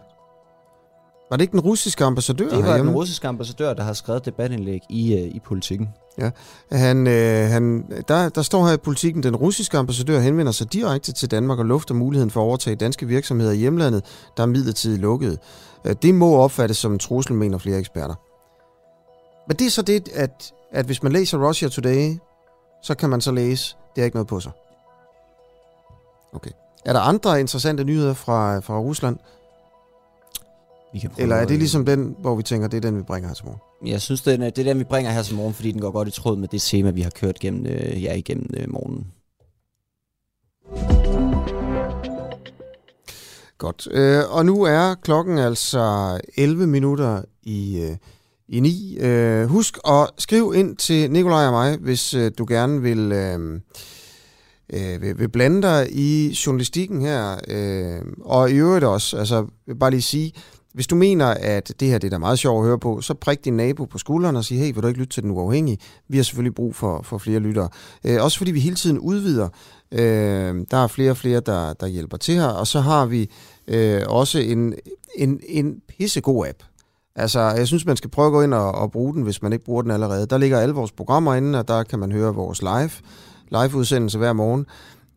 Var 1.30 1.38
det 1.38 1.42
ikke 1.42 1.52
den 1.52 1.60
russiske 1.60 2.04
ambassadør 2.04 2.50
Det 2.50 2.58
var 2.58 2.64
herhjemme? 2.64 2.90
den 2.90 2.98
russiske 2.98 3.28
ambassadør, 3.28 3.74
der 3.74 3.84
har 3.84 3.94
skrevet 3.94 4.26
debatindlæg 4.26 4.82
i, 4.90 5.16
i 5.18 5.40
politikken. 5.40 5.90
Ja, 6.20 6.32
han, 6.72 7.08
øh, 7.08 7.50
han, 7.50 7.84
der, 8.08 8.30
der 8.30 8.42
står 8.42 8.66
her 8.66 8.74
i 8.74 8.78
politikken, 8.78 9.24
den 9.24 9.36
russiske 9.36 9.78
ambassadør 9.78 10.20
henvender 10.20 10.52
sig 10.52 10.74
direkte 10.74 11.12
til 11.12 11.32
Danmark 11.32 11.60
og 11.60 11.66
lufter 11.66 11.94
muligheden 11.96 12.32
for 12.32 12.42
at 12.42 12.46
overtage 12.46 12.76
danske 12.76 13.06
virksomheder 13.06 13.52
i 13.52 13.58
hjemlandet, 13.58 14.06
der 14.38 14.44
er 14.44 14.48
midlertidigt 14.48 15.02
lukket. 15.02 15.40
Øh, 15.86 15.96
det 16.02 16.16
må 16.16 16.36
opfattes 16.36 16.78
som 16.78 16.94
en 16.94 17.00
trussel, 17.00 17.34
mener 17.34 17.58
flere 17.58 17.78
eksperter. 17.78 18.16
Men 19.48 19.58
det 19.58 19.68
er 19.68 19.72
så 19.72 19.82
det, 19.82 20.10
at, 20.14 20.54
at 20.72 20.86
hvis 20.86 21.04
man 21.04 21.12
læser 21.12 21.48
Russia 21.48 21.70
Today, 21.70 22.18
så 22.84 22.96
kan 22.96 23.10
man 23.10 23.22
så 23.22 23.32
læse, 23.32 23.76
det 23.96 24.02
er 24.02 24.06
ikke 24.06 24.16
noget 24.16 24.28
på 24.28 24.40
sig. 24.40 24.52
Okay. 26.34 26.52
Er 26.86 26.94
der 26.94 27.00
andre 27.00 27.40
interessante 27.40 27.84
nyheder 27.84 28.14
fra, 28.14 28.60
fra 28.60 28.80
Rusland? 28.80 29.18
Vi 30.94 31.00
kan 31.00 31.10
prøve 31.10 31.24
Eller 31.24 31.36
er 31.36 31.46
det 31.46 31.58
ligesom 31.58 31.86
den, 31.86 32.16
hvor 32.20 32.36
vi 32.36 32.44
tænker, 32.44 32.68
det 32.68 32.78
er 32.78 32.82
den, 32.82 32.98
vi 32.98 33.04
bringer 33.04 33.28
her 33.28 33.36
til 33.36 33.46
morgen? 33.46 33.60
Jeg 33.86 34.02
synes, 34.02 34.22
det 34.22 34.34
er, 34.34 34.38
det 34.38 34.60
er 34.60 34.64
den, 34.64 34.80
vi 34.80 34.84
bringer 34.84 35.12
her 35.12 35.24
til 35.24 35.36
morgen, 35.36 35.54
fordi 35.54 35.72
den 35.72 35.82
går 35.82 35.92
godt 35.92 36.08
i 36.08 36.12
tråd 36.12 36.38
med 36.38 36.48
det 36.48 36.62
tema, 36.62 36.90
vi 36.90 37.02
har 37.02 37.10
kørt 37.10 37.40
gennem, 37.40 37.66
øh, 37.66 38.04
ja, 38.04 38.14
igennem 38.14 38.50
øh, 38.58 38.72
morgenen. 38.72 39.08
Godt. 43.58 43.88
Øh, 43.92 44.36
og 44.36 44.46
nu 44.46 44.64
er 44.64 44.96
klokken 44.96 45.38
altså 45.38 46.20
11 46.38 46.68
minutter 46.68 47.22
i, 47.44 47.82
øh, 47.82 47.98
i 48.48 48.60
9. 48.60 48.98
Øh, 49.00 49.46
husk 49.46 49.78
at 49.88 50.10
skrive 50.18 50.58
ind 50.58 50.78
til 50.78 51.12
Nikolaj 51.12 51.46
og 51.46 51.52
mig, 51.52 51.78
hvis 51.78 52.14
øh, 52.14 52.32
du 52.38 52.46
gerne 52.50 52.82
vil, 52.82 53.12
øh, 53.12 53.62
øh, 54.74 55.02
vil, 55.02 55.20
vil 55.20 55.30
blande 55.30 55.62
dig 55.62 55.88
i 55.92 56.38
journalistikken 56.46 57.02
her. 57.02 57.40
Øh, 57.48 58.02
og 58.22 58.52
i 58.52 58.54
øvrigt 58.54 58.86
også, 58.86 59.18
altså 59.18 59.36
jeg 59.36 59.46
vil 59.68 59.80
bare 59.80 59.92
lige 59.92 60.02
sige, 60.02 60.34
hvis 60.80 60.88
du 60.88 60.96
mener, 60.96 61.26
at 61.26 61.74
det 61.80 61.88
her 61.88 61.98
det 61.98 62.08
er 62.08 62.12
da 62.12 62.18
meget 62.18 62.40
sjovt 62.40 62.60
at 62.60 62.68
høre 62.68 62.80
på, 62.80 63.02
så 63.02 63.14
prik 63.14 63.46
din 63.46 63.54
nabo 63.54 63.86
på 63.86 63.98
skulderen 63.98 64.36
og 64.36 64.46
sig, 64.46 64.58
hey, 64.58 64.74
vil 64.74 64.84
du 64.84 64.88
ikke 64.88 65.00
lytte 65.00 65.14
til 65.14 65.24
den 65.24 65.32
uafhængige? 65.32 65.78
Vi 66.08 66.18
har 66.18 66.24
selvfølgelig 66.24 66.56
brug 66.56 66.76
for, 66.76 67.02
for 67.02 67.18
flere 67.18 67.40
lyttere. 67.40 67.70
Øh, 68.04 68.24
også 68.24 68.38
fordi 68.38 68.52
vi 68.52 68.60
hele 68.60 68.76
tiden 68.76 69.00
udvider. 69.00 69.50
Øh, 69.92 70.66
der 70.72 70.78
er 70.78 70.88
flere 70.88 71.12
og 71.12 71.18
flere, 71.18 71.40
der, 71.40 71.74
der 71.74 71.88
hjælper 71.88 72.18
til 72.18 72.36
her. 72.36 72.48
Og 72.48 72.68
så 72.68 72.80
har 72.80 73.06
vi 73.06 73.30
øh, 73.68 74.02
også 74.08 74.40
en, 74.40 74.74
en, 75.16 75.40
en 75.50 75.76
pissegod 75.88 76.48
app. 76.48 76.64
Altså, 77.16 77.40
jeg 77.40 77.68
synes, 77.68 77.86
man 77.86 77.98
skal 77.98 78.10
prøve 78.10 78.26
at 78.26 78.32
gå 78.32 78.42
ind 78.42 78.54
og, 78.54 78.72
og 78.72 78.92
bruge 78.92 79.14
den, 79.14 79.24
hvis 79.24 79.42
man 79.42 79.54
ikke 79.54 79.66
bruger 79.66 79.82
den 79.82 79.92
allerede. 79.92 80.26
Der 80.26 80.38
ligger 80.38 80.60
alle 80.60 80.76
vores 80.76 80.92
programmer 80.92 81.36
inde, 81.36 81.60
og 81.60 81.68
der 81.68 81.84
kan 81.84 82.00
man 82.00 82.12
høre 82.12 82.36
vores 82.36 82.62
live, 82.62 82.92
live-udsendelse 83.52 84.18
hver 84.18 84.34
morgen. 84.34 84.66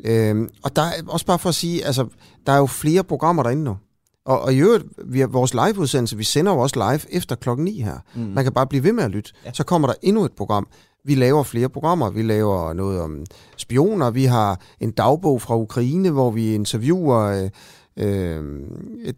Øhm, 0.04 0.48
og 0.62 0.76
der 0.76 0.82
er 0.82 0.92
også 1.08 1.26
bare 1.26 1.38
for 1.38 1.48
at 1.48 1.54
sige, 1.54 1.84
altså, 1.84 2.06
der 2.46 2.52
er 2.52 2.58
jo 2.58 2.66
flere 2.66 3.04
programmer 3.04 3.42
derinde 3.42 3.64
nu. 3.64 3.76
Og, 4.24 4.40
og 4.40 4.54
i 4.54 4.58
øvrigt, 4.58 4.84
vi 5.04 5.20
har 5.20 5.26
vores 5.26 5.54
live-udsendelse, 5.54 6.16
vi 6.16 6.24
sender 6.24 6.52
jo 6.52 6.58
også 6.58 6.90
live 6.90 7.14
efter 7.14 7.36
klokken 7.36 7.64
9 7.64 7.80
her. 7.80 7.98
Mm. 8.14 8.22
Man 8.22 8.44
kan 8.44 8.52
bare 8.52 8.66
blive 8.66 8.84
ved 8.84 8.92
med 8.92 9.04
at 9.04 9.10
lytte. 9.10 9.32
Ja. 9.44 9.52
Så 9.52 9.64
kommer 9.64 9.88
der 9.88 9.94
endnu 10.02 10.24
et 10.24 10.32
program. 10.32 10.66
Vi 11.04 11.14
laver 11.14 11.42
flere 11.42 11.68
programmer. 11.68 12.10
Vi 12.10 12.22
laver 12.22 12.72
noget 12.72 13.00
om 13.00 13.24
spioner. 13.56 14.10
Vi 14.10 14.24
har 14.24 14.60
en 14.80 14.90
dagbog 14.90 15.42
fra 15.42 15.56
Ukraine, 15.56 16.10
hvor 16.10 16.30
vi 16.30 16.54
interviewer 16.54 17.20
øh, 17.20 17.50
øh, 17.96 18.44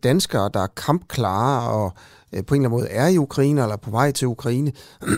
danskere, 0.03 0.51
der 0.55 0.61
er 0.61 0.67
kampklare 0.67 1.71
og 1.71 1.93
øh, 2.33 2.45
på 2.45 2.55
en 2.55 2.61
eller 2.61 2.69
anden 2.69 2.81
måde 2.81 2.91
er 2.91 3.09
i 3.09 3.19
Ukraine 3.19 3.63
eller 3.63 3.73
er 3.73 3.81
på 3.81 3.91
vej 3.91 4.11
til 4.13 4.29
Ukraine. 4.29 4.73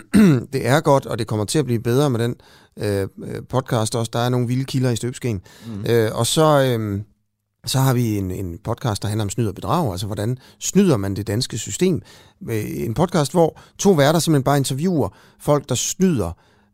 det 0.53 0.67
er 0.67 0.79
godt, 0.79 1.05
og 1.05 1.19
det 1.19 1.27
kommer 1.27 1.45
til 1.45 1.59
at 1.59 1.65
blive 1.65 1.79
bedre 1.79 2.09
med 2.09 2.19
den 2.19 2.35
øh, 2.77 3.07
øh, 3.23 3.41
podcast 3.49 3.95
også. 3.95 4.09
Der 4.13 4.19
er 4.19 4.29
nogle 4.29 4.47
vilde 4.47 4.65
kilder 4.65 4.89
i 4.89 4.95
støbskeen. 4.95 5.41
Mm. 5.67 5.85
Øh, 5.89 6.11
og 6.13 6.27
så... 6.27 6.77
Øh, 6.79 7.01
så 7.67 7.79
har 7.79 7.93
vi 7.93 8.17
en, 8.17 8.31
en 8.31 8.57
podcast, 8.63 9.01
der 9.01 9.07
handler 9.07 9.23
om 9.23 9.29
snyd 9.29 9.47
og 9.47 9.55
bedrag, 9.55 9.91
altså 9.91 10.05
hvordan 10.05 10.37
snyder 10.59 10.97
man 10.97 11.15
det 11.15 11.27
danske 11.27 11.57
system. 11.57 12.01
Øh, 12.49 12.65
en 12.67 12.93
podcast, 12.93 13.31
hvor 13.31 13.59
to 13.77 13.91
værter 13.91 14.19
simpelthen 14.19 14.43
bare 14.43 14.57
interviewer 14.57 15.09
folk, 15.39 15.69
der 15.69 15.75
snyder 15.75 16.31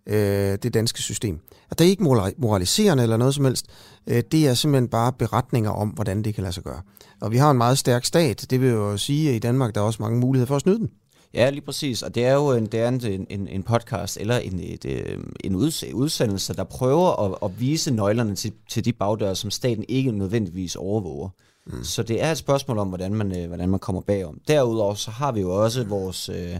øh, 0.07 0.57
det 0.63 0.73
danske 0.73 1.01
system. 1.01 1.39
Og 1.69 1.79
det 1.79 1.85
er 1.85 1.89
ikke 1.89 2.03
moraliserende 2.37 3.03
eller 3.03 3.17
noget 3.17 3.35
som 3.35 3.45
helst. 3.45 3.65
Øh, 4.07 4.23
det 4.31 4.47
er 4.47 4.53
simpelthen 4.53 4.87
bare 4.87 5.13
beretninger 5.13 5.71
om, 5.71 5.89
hvordan 5.89 6.23
det 6.23 6.35
kan 6.35 6.43
lade 6.43 6.53
sig 6.53 6.63
gøre. 6.63 6.81
Og 7.21 7.31
vi 7.31 7.37
har 7.37 7.51
en 7.51 7.57
meget 7.57 7.77
stærk 7.77 8.05
stat. 8.05 8.45
Det 8.49 8.61
vil 8.61 8.69
jo 8.69 8.97
sige, 8.97 9.29
at 9.29 9.35
i 9.35 9.39
Danmark 9.39 9.75
der 9.75 9.81
er 9.81 9.85
også 9.85 10.01
mange 10.01 10.19
muligheder 10.19 10.47
for 10.47 10.55
at 10.55 10.61
snyde 10.61 10.79
den. 10.79 10.89
Ja, 11.33 11.49
lige 11.49 11.61
præcis. 11.61 12.01
Og 12.01 12.15
det 12.15 12.25
er 12.25 12.33
jo 12.33 12.51
en, 12.51 12.65
det 12.65 12.79
er 12.79 12.87
en, 12.87 13.27
en, 13.29 13.47
en 13.47 13.63
podcast 13.63 14.17
eller 14.17 14.37
en, 14.37 14.59
et, 14.59 14.85
øh, 14.85 15.19
en 15.43 15.55
uds- 15.55 15.93
udsendelse, 15.93 16.53
der 16.53 16.63
prøver 16.63 17.25
at, 17.25 17.37
at 17.43 17.59
vise 17.59 17.91
nøglerne 17.91 18.35
til, 18.35 18.53
til 18.69 18.85
de 18.85 18.93
bagdøre, 18.93 19.35
som 19.35 19.51
staten 19.51 19.85
ikke 19.87 20.11
nødvendigvis 20.11 20.75
overvåger. 20.75 21.29
Mm. 21.65 21.83
Så 21.83 22.03
det 22.03 22.23
er 22.23 22.31
et 22.31 22.37
spørgsmål 22.37 22.77
om, 22.77 22.87
hvordan 22.87 23.13
man, 23.13 23.37
øh, 23.37 23.47
hvordan 23.47 23.69
man 23.69 23.79
kommer 23.79 24.01
bagom. 24.01 24.39
Derudover 24.47 24.93
så 24.93 25.11
har 25.11 25.31
vi 25.31 25.41
jo 25.41 25.63
også 25.63 25.83
vores, 25.83 26.29
øh, 26.29 26.59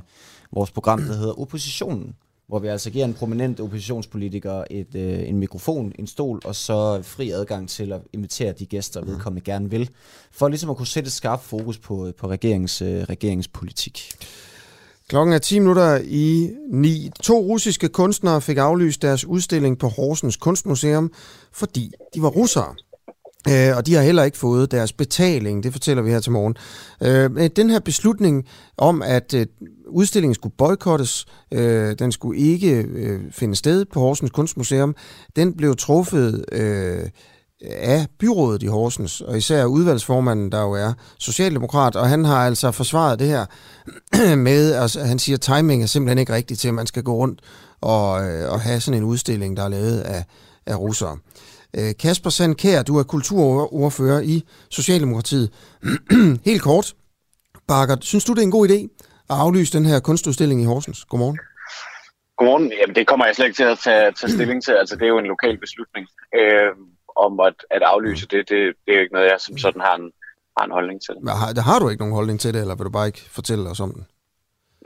vores 0.51 0.71
program, 0.71 1.01
der 1.01 1.15
hedder 1.15 1.39
Oppositionen, 1.39 2.15
hvor 2.47 2.59
vi 2.59 2.67
altså 2.67 2.89
giver 2.89 3.05
en 3.05 3.13
prominent 3.13 3.59
oppositionspolitiker 3.59 4.63
et, 4.69 4.95
øh, 4.95 5.29
en 5.29 5.39
mikrofon, 5.39 5.91
en 5.99 6.07
stol, 6.07 6.41
og 6.45 6.55
så 6.55 7.01
fri 7.01 7.29
adgang 7.29 7.69
til 7.69 7.93
at 7.93 8.01
invitere 8.13 8.51
de 8.51 8.65
gæster, 8.65 9.05
vedkommende 9.05 9.45
gerne 9.45 9.69
vil, 9.69 9.89
for 10.31 10.47
ligesom 10.47 10.69
at 10.69 10.77
kunne 10.77 10.87
sætte 10.87 11.09
skarpt 11.09 11.43
fokus 11.43 11.77
på, 11.77 12.11
på 12.17 12.27
regeringens, 12.27 12.81
øh, 12.81 13.03
regeringspolitik. 13.03 14.09
Klokken 15.13 15.33
er 15.33 15.37
10 15.37 15.59
minutter 15.59 15.99
i 16.03 16.51
9. 16.71 17.09
To 17.23 17.39
russiske 17.39 17.89
kunstnere 17.89 18.41
fik 18.41 18.57
aflyst 18.57 19.01
deres 19.01 19.25
udstilling 19.25 19.77
på 19.77 19.87
Horsens 19.87 20.37
Kunstmuseum, 20.37 21.11
fordi 21.51 21.91
de 22.15 22.21
var 22.21 22.27
russere. 22.27 22.75
Øh, 23.49 23.77
og 23.77 23.85
de 23.85 23.93
har 23.93 24.01
heller 24.01 24.23
ikke 24.23 24.37
fået 24.37 24.71
deres 24.71 24.93
betaling, 24.93 25.63
det 25.63 25.71
fortæller 25.71 26.03
vi 26.03 26.09
her 26.09 26.19
til 26.19 26.31
morgen. 26.31 26.55
Øh, 27.01 27.31
men 27.31 27.51
den 27.55 27.69
her 27.69 27.79
beslutning 27.79 28.45
om, 28.77 29.01
at 29.01 29.33
øh, 29.33 29.45
udstillingen 29.87 30.35
skulle 30.35 30.55
boykottes, 30.57 31.25
øh, 31.51 31.99
den 31.99 32.11
skulle 32.11 32.39
ikke 32.39 32.75
øh, 32.75 33.21
finde 33.31 33.55
sted 33.55 33.85
på 33.85 33.99
Horsens 33.99 34.31
Kunstmuseum, 34.31 34.95
den 35.35 35.53
blev 35.57 35.75
truffet 35.75 36.45
øh, 36.51 37.09
af 37.63 38.07
byrådet 38.19 38.63
i 38.63 38.67
Horsens, 38.67 39.21
og 39.21 39.37
især 39.37 39.65
udvalgsformanden, 39.65 40.51
der 40.51 40.61
jo 40.61 40.71
er 40.71 40.93
socialdemokrat, 41.19 41.95
og 41.95 42.09
han 42.09 42.25
har 42.25 42.45
altså 42.45 42.71
forsvaret 42.71 43.19
det 43.19 43.27
her 43.27 43.45
med, 44.47 44.73
altså 44.73 45.03
han 45.03 45.19
siger, 45.19 45.35
at 45.35 45.41
timing 45.41 45.83
er 45.83 45.87
simpelthen 45.87 46.17
ikke 46.17 46.33
rigtigt 46.33 46.59
til, 46.59 46.67
at 46.67 46.73
man 46.73 46.87
skal 46.87 47.03
gå 47.03 47.13
rundt 47.15 47.41
og, 47.81 48.25
øh, 48.25 48.51
og 48.51 48.61
have 48.61 48.79
sådan 48.79 48.97
en 48.97 49.03
udstilling, 49.03 49.57
der 49.57 49.63
er 49.63 49.69
lavet 49.69 50.01
af, 50.01 50.23
af 50.65 50.75
russere. 50.75 51.17
Øh, 51.77 51.93
Kasper 51.99 52.29
Sandkær, 52.29 52.81
du 52.83 52.97
er 52.97 53.03
kulturordfører 53.03 54.21
i 54.21 54.43
Socialdemokratiet. 54.69 55.53
Helt 56.45 56.61
kort, 56.61 56.93
Bakker, 57.67 57.95
synes 58.01 58.25
du, 58.25 58.33
det 58.33 58.39
er 58.39 58.43
en 58.43 58.51
god 58.51 58.69
idé 58.69 58.79
at 59.29 59.35
aflyse 59.43 59.77
den 59.77 59.85
her 59.85 59.99
kunstudstilling 59.99 60.61
i 60.61 60.65
Horsens? 60.65 61.05
Godmorgen. 61.05 61.39
Godmorgen. 62.37 62.71
Jamen, 62.79 62.95
det 62.95 63.07
kommer 63.07 63.25
jeg 63.25 63.35
slet 63.35 63.45
ikke 63.45 63.55
til 63.55 63.63
at 63.63 63.79
tage, 63.79 64.11
tage 64.11 64.31
stilling 64.31 64.63
til. 64.63 64.71
Altså, 64.71 64.95
det 64.95 65.03
er 65.03 65.13
jo 65.15 65.19
en 65.19 65.31
lokal 65.33 65.57
beslutning 65.57 66.07
øh, 66.39 66.71
om 67.15 67.39
at, 67.39 67.55
at 67.71 67.81
aflyse 67.81 68.27
det. 68.27 68.49
det. 68.49 68.73
Det 68.85 68.89
er 68.91 68.93
jo 68.93 69.01
ikke 69.01 69.13
noget, 69.13 69.27
jeg 69.31 69.39
som 69.39 69.57
sådan 69.57 69.81
har 69.81 69.95
en, 69.95 70.11
har 70.57 70.65
en 70.65 70.71
holdning 70.71 71.01
til. 71.01 71.15
Men 71.21 71.27
Har, 71.27 71.61
har 71.61 71.79
du 71.79 71.89
ikke 71.89 72.01
nogen 72.01 72.15
holdning 72.15 72.39
til 72.39 72.53
det, 72.53 72.61
eller 72.61 72.75
vil 72.75 72.85
du 72.85 72.89
bare 72.89 73.07
ikke 73.07 73.23
fortælle 73.31 73.69
os 73.69 73.79
om 73.79 73.93
den? 73.93 74.05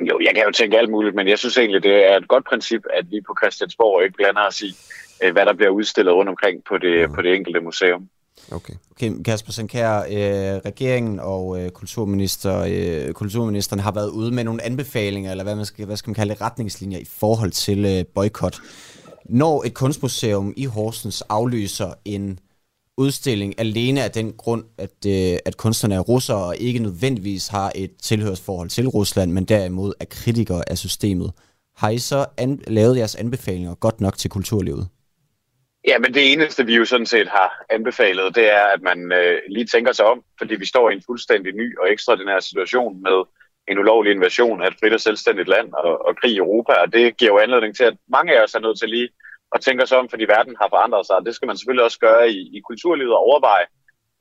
Jo, 0.10 0.20
jeg 0.20 0.36
kan 0.36 0.44
jo 0.44 0.52
tænke 0.52 0.78
alt 0.78 0.90
muligt, 0.90 1.16
men 1.16 1.28
jeg 1.28 1.40
synes 1.40 1.58
egentlig, 1.58 1.84
det 1.84 2.12
er 2.12 2.18
et 2.18 2.28
godt 2.28 2.46
princip, 2.46 2.82
at 2.94 3.06
vi 3.12 3.22
på 3.28 3.36
Christiansborg 3.42 4.04
ikke 4.04 4.16
blander 4.16 4.48
os 4.48 4.62
i, 4.62 4.76
øh, 5.24 5.32
hvad 5.34 5.46
der 5.46 5.54
bliver 5.54 5.70
udstillet 5.70 6.14
rundt 6.14 6.30
omkring 6.30 6.64
på 6.70 6.78
det, 6.78 7.14
på 7.16 7.22
det 7.22 7.36
enkelte 7.36 7.60
museum. 7.60 8.10
Okay. 8.52 8.74
Okay, 8.92 9.24
Kasper 9.24 9.52
Sankær, 9.52 9.98
øh, 9.98 10.62
regeringen 10.66 11.20
og 11.20 11.62
øh, 11.62 11.70
kulturminister, 11.70 12.66
øh, 12.70 13.14
kulturministeren 13.14 13.80
har 13.80 13.92
været 13.92 14.10
ude 14.10 14.32
med 14.32 14.44
nogle 14.44 14.64
anbefalinger, 14.64 15.32
eller 15.32 15.44
hvad, 15.44 15.56
man 15.56 15.66
skal, 15.66 15.86
hvad 15.86 15.98
skal 15.98 16.10
man 16.10 16.16
kalde 16.16 16.34
det, 16.34 16.42
retningslinjer 16.42 17.00
i 17.00 17.08
forhold 17.20 17.52
til 17.52 17.86
øh, 17.86 18.06
boykot. 18.16 18.60
Når 19.30 19.64
et 19.64 19.74
kunstmuseum 19.74 20.54
i 20.58 20.66
Horsens 20.66 21.22
aflyser 21.22 21.94
en 22.06 22.40
udstilling 22.98 23.60
alene 23.60 24.04
af 24.04 24.12
den 24.12 24.34
grund, 24.34 24.64
at, 24.78 25.06
øh, 25.08 25.40
at 25.46 25.58
kunstnerne 25.58 25.96
er 25.96 26.00
russere 26.00 26.46
og 26.46 26.58
ikke 26.58 26.80
nødvendigvis 26.80 27.48
har 27.48 27.72
et 27.76 27.92
tilhørsforhold 28.04 28.70
til 28.70 28.88
Rusland, 28.88 29.32
men 29.32 29.46
derimod 29.46 29.94
er 30.00 30.06
kritikere 30.06 30.70
af 30.70 30.78
systemet. 30.78 31.32
Har 31.76 31.90
I 31.90 31.98
så 31.98 32.26
an- 32.38 32.62
lavet 32.68 32.98
jeres 32.98 33.16
anbefalinger 33.16 33.76
godt 33.76 34.02
nok 34.02 34.18
til 34.18 34.30
kulturlivet? 34.30 34.88
Ja, 35.88 36.00
men 36.00 36.14
det 36.14 36.34
eneste, 36.34 36.66
vi 36.66 36.76
jo 36.76 36.86
sådan 36.86 37.06
set 37.06 37.28
har 37.28 37.66
anbefalet, 37.70 38.36
det 38.36 38.54
er, 38.54 38.64
at 38.76 38.82
man 38.82 39.12
øh, 39.12 39.38
lige 39.50 39.66
tænker 39.66 39.92
sig 39.92 40.06
om, 40.06 40.24
fordi 40.38 40.56
vi 40.56 40.66
står 40.66 40.90
i 40.90 40.94
en 40.94 41.04
fuldstændig 41.06 41.54
ny 41.54 41.78
og 41.80 41.92
ekstraordinær 41.92 42.40
situation 42.40 43.02
med 43.04 43.24
en 43.68 43.80
ulovlig 43.80 44.12
invasion 44.12 44.62
af 44.62 44.68
et 44.68 44.78
frit 44.80 44.94
og 44.94 45.00
selvstændigt 45.00 45.48
land 45.48 45.74
og, 45.74 46.06
og 46.06 46.16
krig 46.18 46.32
i 46.32 46.38
Europa, 46.38 46.74
og 46.74 46.94
det 46.94 47.18
giver 47.18 47.32
jo 47.32 47.40
anledning 47.40 47.76
til, 47.76 47.84
at 47.84 47.98
mange 48.08 48.38
af 48.38 48.44
os 48.44 48.56
er 48.56 48.60
nødt 48.60 48.80
til 48.80 48.90
lige 48.90 49.10
at 49.56 49.62
tænke 49.62 49.84
os 49.84 49.92
om, 49.92 50.10
fordi 50.10 50.24
verden 50.24 50.56
har 50.62 50.70
forandret 50.70 51.06
sig, 51.06 51.16
og 51.16 51.26
det 51.26 51.36
skal 51.36 51.48
man 51.48 51.58
selvfølgelig 51.58 51.84
også 51.84 52.00
gøre 52.00 52.32
i, 52.32 52.58
i 52.58 52.60
kulturlivet 52.60 53.14
og 53.14 53.20
overveje, 53.20 53.66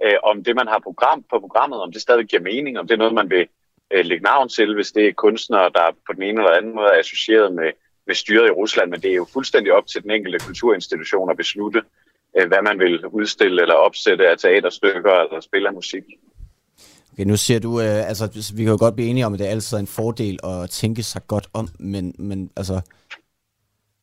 øh, 0.05 0.19
om 0.23 0.45
det, 0.45 0.57
man 0.57 0.67
har 0.67 0.79
program 0.79 1.25
på 1.31 1.41
programmet, 1.41 1.83
om 1.83 1.93
det 1.93 2.03
stadig 2.03 2.27
giver 2.27 2.43
mening, 2.43 2.79
om 2.79 2.87
det 2.87 2.95
er 2.95 2.99
noget, 2.99 3.15
man 3.15 3.31
vil 3.31 3.47
øh, 3.91 4.05
lægge 4.05 4.25
navn 4.25 4.49
til, 4.49 4.75
hvis 4.75 4.93
det 4.93 5.09
er 5.09 5.13
kunstnere, 5.13 5.71
der 5.75 5.97
på 6.07 6.13
den 6.13 6.23
ene 6.23 6.41
eller 6.41 6.57
anden 6.57 6.75
måde 6.75 6.87
er 6.87 6.99
associeret 6.99 7.55
med, 7.55 7.71
med 8.07 8.15
styret 8.15 8.47
i 8.47 8.57
Rusland, 8.61 8.91
men 8.91 9.01
det 9.01 9.11
er 9.11 9.15
jo 9.15 9.27
fuldstændig 9.33 9.73
op 9.73 9.87
til 9.87 10.03
den 10.03 10.11
enkelte 10.11 10.39
kulturinstitution 10.47 11.31
at 11.31 11.37
beslutte, 11.37 11.83
øh, 12.39 12.49
hvad 12.49 12.63
man 12.63 12.79
vil 12.79 13.07
udstille 13.07 13.63
eller 13.63 13.75
opsætte 13.75 14.29
af 14.29 14.39
teaterstykker 14.39 15.13
eller 15.13 15.41
spille 15.41 15.69
af 15.69 15.75
musik. 15.75 16.05
Okay, 17.17 17.25
nu 17.25 17.37
siger 17.37 17.61
du, 17.61 17.81
øh, 17.81 18.09
altså 18.09 18.53
vi 18.57 18.63
kan 18.63 18.73
jo 18.73 18.79
godt 18.81 18.95
blive 18.95 19.09
enige 19.09 19.27
om, 19.27 19.33
at 19.33 19.39
det 19.39 19.47
er 19.47 19.51
altid 19.51 19.79
en 19.79 19.87
fordel 19.87 20.39
at 20.45 20.71
tænke 20.71 21.03
sig 21.03 21.23
godt 21.27 21.47
om, 21.55 21.69
men, 21.79 22.15
men 22.19 22.51
altså, 22.57 22.75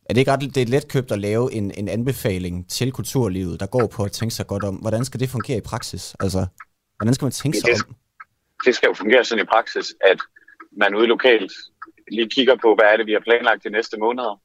er 0.06 0.14
det 0.14 0.18
ikke 0.18 0.32
ret 0.32 0.56
det 0.56 0.62
er 0.62 0.66
let 0.66 0.92
købt 0.92 1.12
at 1.12 1.20
lave 1.20 1.54
en, 1.54 1.72
en 1.78 1.88
anbefaling 1.90 2.70
til 2.70 2.92
kulturlivet, 2.92 3.60
der 3.60 3.66
går 3.66 3.88
på 3.88 4.04
at 4.04 4.12
tænke 4.12 4.36
sig 4.36 4.48
godt 4.48 4.64
om? 4.64 4.76
Hvordan 4.76 5.06
skal 5.06 5.20
det 5.20 5.30
fungere 5.30 5.58
i 5.58 5.62
praksis? 5.62 6.16
Altså, 6.20 6.46
hvordan 6.98 7.14
skal 7.14 7.26
man 7.26 7.32
tænke 7.32 7.58
sig 7.58 7.70
det, 7.70 7.84
om? 7.88 7.96
Det 8.66 8.76
skal 8.76 8.88
jo 8.88 8.94
fungere 8.94 9.24
sådan 9.24 9.44
i 9.44 9.48
praksis, 9.48 9.94
at 10.02 10.20
man 10.72 10.96
ude 10.96 11.08
lokalt 11.08 11.52
lige 12.12 12.30
kigger 12.30 12.56
på, 12.56 12.76
hvad 12.76 12.86
er 12.86 12.98
det, 12.98 13.06
vi 13.06 13.14
har 13.14 13.20
planlagt 13.20 13.64
de 13.64 13.70
næste 13.70 13.98
måneder, 13.98 14.42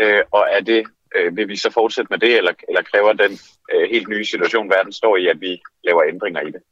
øh, 0.00 0.22
og 0.30 0.46
er 0.50 0.60
det, 0.60 0.86
øh, 1.16 1.36
vil 1.36 1.48
vi 1.48 1.56
så 1.56 1.70
fortsætte 1.70 2.10
med 2.10 2.18
det, 2.18 2.36
eller, 2.36 2.52
eller 2.68 2.82
kræver 2.82 3.12
den 3.12 3.32
øh, 3.72 3.90
helt 3.90 4.08
nye 4.08 4.24
situation, 4.24 4.70
verden 4.70 4.92
står 4.92 5.16
i, 5.16 5.26
at 5.26 5.40
vi 5.40 5.62
laver 5.84 6.02
ændringer 6.08 6.40
i 6.40 6.50
det? 6.50 6.62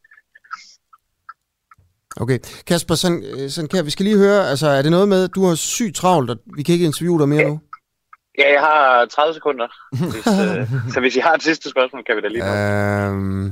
Okay. 2.17 2.39
Kasper, 2.67 2.95
sådan, 2.95 3.25
øh, 3.25 3.51
sådan 3.51 3.69
kan, 3.69 3.87
vi 3.87 3.91
skal 3.91 4.05
lige 4.05 4.19
høre, 4.19 4.49
altså 4.51 4.67
er 4.67 4.83
det 4.83 4.91
noget 4.91 5.09
med, 5.09 5.25
at 5.25 5.31
du 5.35 5.45
har 5.45 5.55
sygt 5.55 5.97
travlt, 5.97 6.31
og 6.31 6.37
vi 6.57 6.63
kan 6.63 6.73
ikke 6.73 6.85
interviewe 6.85 7.19
dig 7.19 7.29
mere 7.29 7.41
ja. 7.41 7.49
nu? 7.49 7.61
Ja, 8.39 8.53
jeg 8.53 8.61
har 8.61 9.07
30 9.07 9.35
sekunder. 9.35 9.67
Hvis, 9.93 10.27
øh, 10.27 10.69
så 10.95 11.01
hvis 11.01 11.17
I 11.17 11.19
har 11.19 11.35
et 11.35 11.43
sidste 11.43 11.71
spørgsmål, 11.71 12.05
kan 12.05 12.17
vi 12.17 12.21
da 12.21 12.29
lige 12.29 12.45
øhm, 13.09 13.45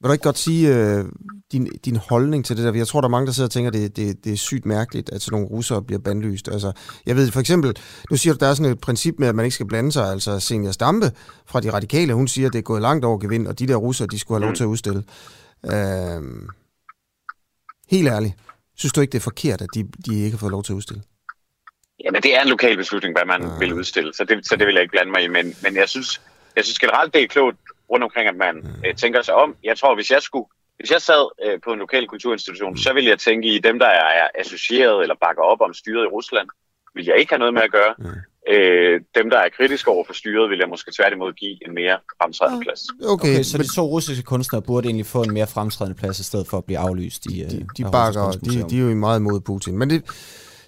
Vil 0.00 0.08
du 0.08 0.12
ikke 0.12 0.22
godt 0.22 0.38
sige 0.38 0.76
øh, 0.76 1.04
din, 1.52 1.66
din 1.84 1.96
holdning 1.96 2.44
til 2.44 2.56
det 2.56 2.64
der? 2.64 2.72
Jeg 2.74 2.86
tror, 2.86 3.00
der 3.00 3.08
er 3.08 3.10
mange, 3.10 3.26
der 3.26 3.32
sidder 3.32 3.46
og 3.46 3.52
tænker, 3.52 3.70
det, 3.70 3.96
det, 3.96 4.24
det 4.24 4.32
er 4.32 4.36
sygt 4.36 4.66
mærkeligt, 4.66 5.10
at 5.12 5.22
sådan 5.22 5.34
nogle 5.34 5.48
russere 5.56 5.82
bliver 5.82 6.00
bandlyst. 6.00 6.48
Altså, 6.48 6.72
jeg 7.06 7.16
ved 7.16 7.30
for 7.30 7.40
eksempel, 7.40 7.76
nu 8.10 8.16
siger 8.16 8.32
du, 8.34 8.38
der 8.40 8.46
er 8.46 8.54
sådan 8.54 8.72
et 8.72 8.80
princip 8.80 9.14
med, 9.18 9.28
at 9.28 9.34
man 9.34 9.44
ikke 9.44 9.54
skal 9.54 9.66
blande 9.66 9.92
sig. 9.92 10.10
Altså, 10.10 10.40
Senior 10.40 10.72
Stampe 10.72 11.10
fra 11.46 11.60
De 11.60 11.72
Radikale, 11.72 12.14
hun 12.14 12.28
siger, 12.28 12.46
at 12.46 12.52
det 12.52 12.58
er 12.58 12.62
gået 12.62 12.82
langt 12.82 13.04
over 13.04 13.18
gevind, 13.18 13.46
og 13.46 13.58
de 13.58 13.66
der 13.66 13.76
russere, 13.76 14.08
de 14.08 14.18
skulle 14.18 14.40
have 14.40 14.46
lov 14.46 14.54
til 14.54 14.64
at 14.64 14.68
udstille. 14.68 15.02
Øhm, 15.72 16.48
helt 17.90 18.08
ærligt, 18.08 18.34
synes 18.76 18.92
du 18.92 19.00
ikke, 19.00 19.12
det 19.12 19.18
er 19.18 19.30
forkert, 19.30 19.60
at 19.62 19.68
de, 19.74 19.88
de 20.06 20.24
ikke 20.24 20.30
har 20.30 20.38
fået 20.38 20.52
lov 20.52 20.62
til 20.64 20.72
at 20.72 20.76
udstille? 20.76 21.02
Jamen, 22.04 22.22
det 22.22 22.36
er 22.36 22.42
en 22.42 22.48
lokal 22.48 22.76
beslutning, 22.76 23.14
hvad 23.14 23.26
man 23.26 23.42
ja. 23.42 23.58
vil 23.58 23.72
udstille, 23.74 24.14
så 24.14 24.24
det, 24.24 24.46
så 24.46 24.56
det 24.56 24.66
vil 24.66 24.74
jeg 24.74 24.82
ikke 24.82 24.92
blande 24.92 25.12
mig 25.12 25.22
i. 25.24 25.28
Men, 25.28 25.54
men 25.62 25.76
jeg, 25.76 25.88
synes, 25.88 26.20
jeg 26.56 26.64
synes 26.64 26.78
generelt, 26.78 27.14
det 27.14 27.22
er 27.22 27.28
klogt 27.28 27.58
rundt 27.90 28.04
omkring, 28.04 28.28
at 28.28 28.36
man 28.36 28.54
ja. 28.82 28.88
øh, 28.88 28.96
tænker 28.96 29.22
sig 29.22 29.34
om. 29.34 29.56
Jeg 29.64 29.78
tror, 29.78 29.94
hvis 29.94 30.10
jeg 30.10 30.22
skulle 30.22 30.48
hvis 30.78 30.90
jeg 30.90 31.02
sad 31.02 31.24
øh, 31.44 31.60
på 31.64 31.72
en 31.72 31.78
lokal 31.78 32.06
kulturinstitution, 32.06 32.76
så 32.76 32.92
ville 32.92 33.10
jeg 33.10 33.18
tænke 33.18 33.48
i 33.48 33.58
dem, 33.58 33.78
der 33.78 33.86
er 33.86 34.28
associeret 34.34 35.02
eller 35.02 35.14
bakker 35.20 35.42
op 35.42 35.60
om 35.60 35.74
styret 35.74 36.04
i 36.04 36.12
Rusland, 36.16 36.48
vil 36.94 37.04
jeg 37.04 37.16
ikke 37.18 37.32
have 37.32 37.38
noget 37.38 37.54
med 37.54 37.62
at 37.62 37.72
gøre. 37.72 37.94
Ja. 37.98 38.04
Øh, 38.48 39.00
dem, 39.14 39.30
der 39.30 39.38
er 39.38 39.48
kritiske 39.56 39.90
over 39.90 40.04
for 40.04 40.12
styret, 40.12 40.50
vil 40.50 40.58
jeg 40.58 40.68
måske 40.68 40.92
tværtimod 40.98 41.32
give 41.32 41.66
en 41.66 41.74
mere 41.74 41.98
fremtrædende 42.22 42.64
plads. 42.64 42.82
Okay, 43.04 43.34
okay 43.34 43.42
så 43.42 43.58
de 43.58 43.74
to 43.74 43.82
russiske 43.86 44.22
kunstnere 44.22 44.62
burde 44.62 44.86
egentlig 44.86 45.06
få 45.06 45.22
en 45.22 45.32
mere 45.32 45.46
fremtrædende 45.46 45.98
plads, 45.98 46.18
i 46.20 46.24
stedet 46.24 46.46
for 46.46 46.58
at 46.58 46.64
blive 46.64 46.78
aflyst 46.78 47.26
i 47.26 47.28
De, 47.28 47.66
de 47.76 47.82
bakker, 47.92 48.30
de, 48.30 48.68
de 48.70 48.78
er 48.78 48.90
jo 48.90 48.94
meget 48.94 49.22
mod 49.22 49.40
Putin. 49.40 49.78
Men 49.78 49.90
det, 49.90 50.04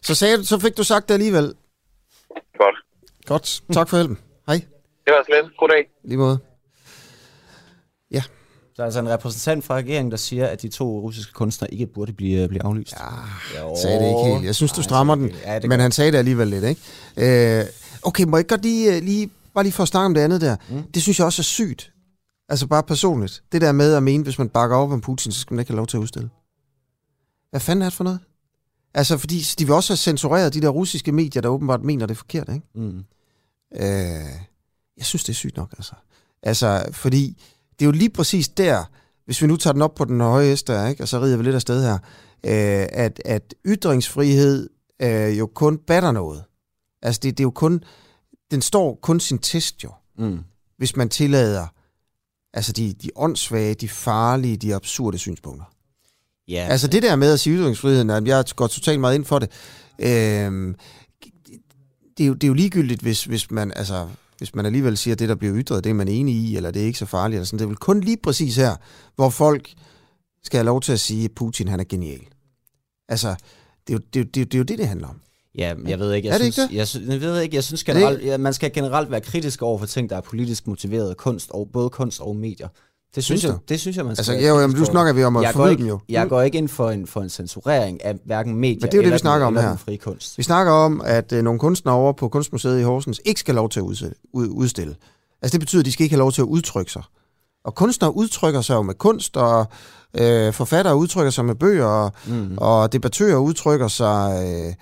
så, 0.03 0.15
sagde, 0.15 0.45
så 0.45 0.59
fik 0.59 0.77
du 0.77 0.85
sagt 0.85 1.09
det 1.09 1.15
alligevel. 1.15 1.55
Godt. 2.59 2.77
Godt. 3.27 3.63
Tak 3.73 3.89
for 3.89 3.97
hjælpen. 3.97 4.19
Hej. 4.47 4.61
Det 5.05 5.13
var 5.15 5.25
slet. 5.27 5.57
God 5.59 5.69
dag. 5.69 5.89
Lige 6.05 6.19
måde. 6.19 6.39
Der 8.81 8.85
er 8.85 8.87
altså 8.87 9.01
en 9.01 9.09
repræsentant 9.09 9.65
fra 9.65 9.75
regeringen, 9.75 10.11
der 10.11 10.17
siger, 10.17 10.47
at 10.47 10.63
de 10.63 10.69
to 10.69 11.01
russiske 11.01 11.33
kunstnere 11.33 11.75
ikke 11.75 11.87
burde 11.87 12.13
blive, 12.13 12.49
blive 12.49 12.65
aflyst. 12.65 12.95
Ja, 13.55 13.61
jo. 13.61 13.77
sagde 13.83 13.99
det 13.99 14.09
ikke 14.09 14.35
helt. 14.35 14.45
Jeg 14.45 14.55
synes, 14.55 14.73
du 14.73 14.83
strammer 14.83 15.15
den, 15.15 15.31
ja, 15.45 15.61
men 15.61 15.71
godt. 15.71 15.81
han 15.81 15.93
sagde 15.93 16.13
det 16.13 16.19
alligevel 16.19 16.49
lidt, 16.49 16.65
ikke? 16.65 17.61
Øh, 17.61 17.67
okay, 18.03 18.25
må 18.25 18.37
jeg 18.37 18.47
godt 18.47 18.63
lige, 18.63 19.01
lige, 19.01 19.31
bare 19.55 19.65
lige 19.65 19.73
for 19.73 19.83
at 19.83 19.89
snakke 19.89 20.07
om 20.07 20.15
det 20.15 20.21
andet 20.21 20.41
der. 20.41 20.57
Mm. 20.71 20.83
Det 20.95 21.03
synes 21.03 21.19
jeg 21.19 21.27
også 21.27 21.43
er 21.43 21.45
sygt. 21.45 21.93
Altså 22.49 22.67
bare 22.67 22.83
personligt. 22.83 23.43
Det 23.53 23.61
der 23.61 23.73
med 23.73 23.95
at 23.95 24.03
mene, 24.03 24.25
hvis 24.25 24.39
man 24.39 24.49
bakker 24.49 24.77
op 24.77 24.91
om 24.93 25.01
Putin, 25.01 25.33
så 25.33 25.41
skal 25.41 25.55
man 25.55 25.61
ikke 25.61 25.71
have 25.71 25.77
lov 25.77 25.87
til 25.87 25.97
at 25.97 26.01
udstille. 26.01 26.31
Hvad 27.51 27.61
fanden 27.61 27.83
er 27.83 27.87
det 27.87 27.95
for 27.95 28.05
noget? 28.05 28.21
Altså, 28.95 29.19
fordi 29.19 29.47
de 29.59 29.65
vil 29.65 29.75
også 29.75 29.93
have 29.93 29.97
censureret 29.97 30.55
de 30.55 30.61
der 30.61 30.69
russiske 30.69 31.13
medier, 31.13 31.43
der 31.43 31.49
åbenbart 31.49 31.83
mener 31.83 32.07
det 32.07 32.15
er 32.15 32.19
forkert, 32.19 32.49
ikke? 32.49 32.67
Mm. 32.75 33.05
Øh, 33.75 33.85
jeg 34.97 35.07
synes, 35.07 35.25
det 35.25 35.33
er 35.33 35.37
sygt 35.37 35.57
nok, 35.57 35.75
altså. 35.79 35.93
Altså, 36.43 36.89
fordi 36.93 37.43
det 37.81 37.87
er 37.87 37.89
jo 37.89 37.93
lige 37.93 38.11
præcis 38.11 38.49
der, 38.49 38.85
hvis 39.25 39.43
vi 39.43 39.47
nu 39.47 39.57
tager 39.57 39.73
den 39.73 39.83
op 39.83 39.95
på 39.95 40.05
den 40.05 40.21
høje 40.21 40.47
hest 40.47 40.67
der, 40.67 40.87
ikke? 40.87 41.03
og 41.03 41.09
så 41.09 41.21
rider 41.21 41.37
vi 41.37 41.43
lidt 41.43 41.55
afsted 41.55 41.83
her, 41.83 41.95
øh, 42.47 42.87
at, 42.93 43.23
at 43.25 43.55
ytringsfrihed 43.67 44.69
øh, 45.03 45.39
jo 45.39 45.47
kun 45.47 45.79
batter 45.79 46.13
noget. 46.13 46.45
Altså, 47.03 47.21
det, 47.23 47.39
det 47.39 47.43
er 47.43 47.47
jo 47.47 47.51
kun, 47.51 47.85
den 48.51 48.63
står 48.63 48.99
kun 49.03 49.21
sin 49.21 49.39
test 49.39 49.85
jo, 49.85 49.93
mm. 50.19 50.39
hvis 50.77 50.97
man 50.97 51.09
tillader 51.09 51.67
altså 52.55 52.73
de, 52.73 52.93
de 52.93 53.11
åndssvage, 53.17 53.75
de 53.75 53.89
farlige, 53.89 54.57
de 54.57 54.75
absurde 54.75 55.19
synspunkter. 55.19 55.65
Ja. 56.49 56.67
Altså 56.71 56.89
det 56.89 57.03
der 57.03 57.17
med 57.17 57.33
at 57.33 57.41
sige 57.41 57.57
ytringsfriheden, 57.57 58.11
at 58.11 58.27
jeg 58.27 58.45
går 58.57 58.67
totalt 58.67 59.01
meget 59.01 59.15
ind 59.15 59.25
for 59.25 59.39
det, 59.39 59.51
øh, 59.99 60.75
det, 62.17 62.25
er 62.25 62.27
jo, 62.27 62.35
det 62.35 62.45
er 62.45 62.49
jo 62.49 62.55
ligegyldigt, 62.55 63.01
hvis, 63.01 63.25
hvis 63.25 63.51
man, 63.51 63.73
altså, 63.77 64.09
hvis 64.41 64.55
man 64.55 64.67
alligevel 64.67 64.97
siger, 64.97 65.15
at 65.15 65.19
det, 65.19 65.29
der 65.29 65.35
bliver 65.35 65.55
ytret, 65.57 65.85
det 65.85 65.91
er 65.91 65.95
man 65.95 66.09
enig 66.09 66.35
i, 66.35 66.57
eller 66.57 66.71
det 66.71 66.83
er 66.83 66.87
ikke 66.87 66.99
så 66.99 67.07
farligt. 67.07 67.37
Eller 67.37 67.47
sådan. 67.47 67.59
Det 67.59 67.65
er 67.65 67.69
vel 67.69 67.77
kun 67.77 68.01
lige 68.01 68.17
præcis 68.17 68.57
her, 68.57 68.77
hvor 69.17 69.31
folk 69.31 69.75
skal 70.43 70.59
have 70.59 70.67
lov 70.67 70.81
til 70.81 70.93
at 70.93 71.01
sige, 71.01 71.25
at 71.25 71.33
Putin 71.33 71.69
han 71.69 71.81
er 71.81 71.85
genial. 71.85 72.21
Altså, 73.09 73.35
det 73.87 73.95
er 73.95 73.99
jo 73.99 74.01
det, 74.15 74.35
det, 74.35 74.53
det, 74.53 74.55
er 74.55 74.59
jo 74.59 74.65
det, 74.65 74.79
det 74.79 74.89
handler 74.89 75.09
om. 75.09 75.21
Ja, 75.59 75.75
jeg 75.87 75.99
ved 75.99 76.13
ikke. 76.13 76.29
Jeg 76.29 76.35
er 76.35 76.39
det 76.39 76.55
synes, 76.55 76.59
ikke 76.59 76.73
det? 76.73 76.79
Jeg, 76.79 76.89
synes, 76.89 77.09
jeg 77.09 77.21
ved 77.21 77.41
ikke. 77.41 77.57
Jeg 77.57 77.65
synes 77.65 77.85
generelt, 77.85 78.25
ja, 78.25 78.37
man 78.37 78.55
skal 78.55 78.73
generelt 78.73 79.11
være 79.11 79.21
kritisk 79.21 79.63
over 79.63 79.79
for 79.79 79.87
ting, 79.87 80.11
der 80.11 80.17
er 80.17 80.21
politisk 80.21 80.67
motiveret 80.67 81.17
kunst, 81.17 81.51
og 81.51 81.69
både 81.73 81.91
kunst 81.91 82.21
og 82.21 82.37
medier. 82.37 82.69
Det 83.15 83.25
synes, 83.25 83.41
Synes 83.41 83.45
jeg, 83.45 83.53
du? 83.53 83.59
det 83.69 83.81
synes 83.81 83.97
jeg, 83.97 84.05
man 84.05 84.17
skal 84.17 84.21
Altså, 84.21 84.33
være 84.33 84.55
jo, 84.55 84.61
jamen, 84.61 84.77
over 84.77 84.85
snakker 84.87 85.13
vi 85.13 85.25
om 85.25 85.37
at 85.37 85.43
jeg 85.43 85.53
forbyde 85.53 85.71
ikke, 85.71 85.81
dem 85.81 85.89
jo. 85.89 86.01
Jeg 86.09 86.29
går 86.29 86.43
ikke 86.43 86.59
ind 86.59 86.69
for 86.69 86.91
en, 86.91 87.07
for 87.07 87.21
en 87.21 87.29
censurering 87.29 88.05
af 88.05 88.15
hverken 88.25 88.55
medier 88.57 88.79
Men 88.81 88.87
det 88.87 88.95
er 88.95 88.99
jo 88.99 89.05
det, 89.05 89.13
vi 89.13 89.19
snakker 89.19 89.47
om 89.47 89.53
den, 89.53 89.59
eller 89.59 89.71
her. 89.71 89.77
frie 89.77 89.97
kunst. 89.97 90.39
Vi 90.39 90.43
snakker 90.43 90.73
om, 90.73 91.01
at 91.05 91.33
øh, 91.33 91.43
nogle 91.43 91.61
kunstnere 91.61 91.95
over 91.95 92.13
på 92.13 92.29
Kunstmuseet 92.29 92.81
i 92.81 92.83
Horsens 92.83 93.21
ikke 93.25 93.41
skal 93.41 93.55
lov 93.55 93.69
til 93.69 93.81
at 93.81 93.85
udsætte, 93.85 94.17
ud, 94.33 94.49
udstille. 94.49 94.97
Altså 95.43 95.53
det 95.53 95.61
betyder, 95.61 95.83
at 95.83 95.87
de 95.87 95.93
skal 95.93 96.05
ikke 96.05 96.15
have 96.15 96.19
lov 96.19 96.33
til 96.33 96.43
at 96.43 96.47
udtrykke 96.47 96.93
sig. 96.93 97.03
Og 97.65 97.75
kunstnere 97.75 98.17
udtrykker 98.17 98.61
sig 98.61 98.75
jo 98.75 98.83
med 98.83 98.95
kunst, 98.95 99.37
og 99.37 99.67
øh, 100.21 100.53
forfattere 100.53 100.97
udtrykker 100.97 101.31
sig 101.31 101.45
med 101.45 101.55
bøger, 101.55 101.85
og, 101.87 102.13
mm. 102.27 102.55
og 102.59 102.93
debattører 102.93 103.37
udtrykker 103.37 103.89
sig 103.89 104.45
øh, 104.47 104.75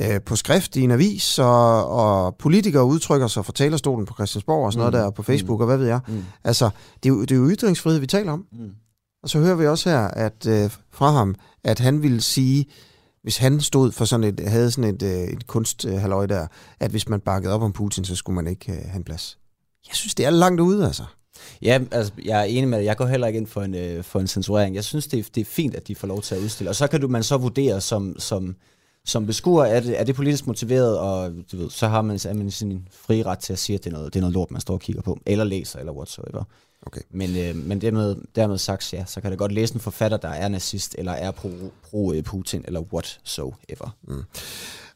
øh, 0.00 0.20
på 0.20 0.36
skrift 0.36 0.76
i 0.76 0.80
en 0.80 0.90
avis, 0.90 1.38
og, 1.38 1.88
og 1.88 2.36
politikere 2.36 2.84
udtrykker 2.84 3.26
sig 3.26 3.44
fra 3.44 3.52
talerstolen 3.52 4.06
på 4.06 4.14
Christiansborg 4.14 4.66
og 4.66 4.72
sådan 4.72 4.86
mm. 4.86 4.92
noget 4.92 5.04
der, 5.04 5.10
på 5.10 5.22
Facebook, 5.22 5.58
mm. 5.58 5.60
og 5.60 5.66
hvad 5.66 5.76
ved 5.76 5.86
jeg. 5.86 6.00
Mm. 6.08 6.24
Altså, 6.44 6.70
det 7.02 7.08
er, 7.08 7.14
jo, 7.14 7.20
det 7.20 7.32
er 7.32 7.36
jo 7.36 7.50
ytringsfrihed, 7.50 8.00
vi 8.00 8.06
taler 8.06 8.32
om. 8.32 8.46
Mm. 8.52 8.70
Og 9.22 9.30
så 9.30 9.38
hører 9.38 9.54
vi 9.54 9.66
også 9.66 9.90
her 9.90 10.00
at 10.00 10.46
øh, 10.46 10.70
fra 10.90 11.10
ham, 11.10 11.34
at 11.64 11.78
han 11.78 12.02
ville 12.02 12.20
sige, 12.20 12.66
hvis 13.22 13.36
han 13.36 13.60
stod 13.60 13.92
for 13.92 14.04
sådan 14.04 14.24
et, 14.24 14.48
havde 14.48 14.70
sådan 14.70 14.94
et, 14.94 15.02
øh, 15.02 15.10
et 15.10 15.46
kunsthalløj 15.46 16.26
der, 16.26 16.46
at 16.80 16.90
hvis 16.90 17.08
man 17.08 17.20
bakkede 17.20 17.54
op 17.54 17.62
om 17.62 17.72
Putin, 17.72 18.04
så 18.04 18.16
skulle 18.16 18.34
man 18.34 18.46
ikke 18.46 18.72
øh, 18.72 18.78
have 18.78 18.96
en 18.96 19.04
plads. 19.04 19.38
Jeg 19.88 19.96
synes, 19.96 20.14
det 20.14 20.26
er 20.26 20.30
langt 20.30 20.60
ude, 20.60 20.86
altså. 20.86 21.04
Ja, 21.62 21.80
altså, 21.90 22.12
jeg 22.24 22.40
er 22.40 22.44
enig 22.44 22.68
med 22.68 22.78
dig. 22.78 22.84
Jeg 22.84 22.96
går 22.96 23.06
heller 23.06 23.26
ikke 23.26 23.36
ind 23.36 23.46
for 23.46 23.62
en, 23.62 23.74
øh, 23.74 24.04
for 24.04 24.20
en 24.20 24.26
censurering. 24.26 24.74
Jeg 24.74 24.84
synes, 24.84 25.06
det 25.06 25.18
er, 25.18 25.24
det 25.34 25.40
er 25.40 25.44
fint, 25.44 25.74
at 25.74 25.88
de 25.88 25.94
får 25.94 26.06
lov 26.06 26.22
til 26.22 26.34
at 26.34 26.40
udstille. 26.40 26.70
Og 26.70 26.76
så 26.76 26.86
kan 26.86 27.00
du, 27.00 27.08
man 27.08 27.22
så 27.22 27.36
vurdere 27.36 27.80
som, 27.80 28.18
som, 28.18 28.56
som 29.06 29.26
beskuer, 29.26 29.64
er 29.64 29.80
det, 29.80 30.00
er 30.00 30.04
det 30.04 30.14
politisk 30.14 30.46
motiveret, 30.46 30.98
og 30.98 31.32
du 31.52 31.56
ved, 31.56 31.70
så 31.70 31.88
har 31.88 32.02
man, 32.02 32.18
er 32.28 32.34
man 32.34 32.50
sin 32.50 32.88
frie 32.92 33.22
ret 33.22 33.38
til 33.38 33.52
at 33.52 33.58
sige, 33.58 33.76
at 33.76 33.84
det 33.84 33.90
er, 33.90 33.94
noget, 33.94 34.14
det 34.14 34.18
er 34.18 34.20
noget 34.20 34.34
lort, 34.34 34.50
man 34.50 34.60
står 34.60 34.74
og 34.74 34.80
kigger 34.80 35.02
på, 35.02 35.18
eller 35.26 35.44
læser, 35.44 35.78
eller 35.78 35.92
whatsoever. 35.92 36.44
Okay. 36.86 37.00
Men, 37.10 37.36
øh, 37.36 37.56
men 37.56 37.80
dermed, 37.80 38.16
dermed 38.36 38.58
sagt, 38.58 38.92
ja, 38.92 39.04
så 39.06 39.20
kan 39.20 39.30
det 39.30 39.38
godt 39.38 39.52
læse 39.52 39.74
en 39.74 39.80
forfatter, 39.80 40.16
der 40.16 40.28
er 40.28 40.48
nazist, 40.48 40.94
eller 40.98 41.12
er 41.12 41.30
pro, 41.30 41.50
pro 41.90 42.12
øh, 42.12 42.22
Putin, 42.22 42.64
eller 42.66 42.80
whatsoever. 42.80 43.96
Mm. 44.08 44.22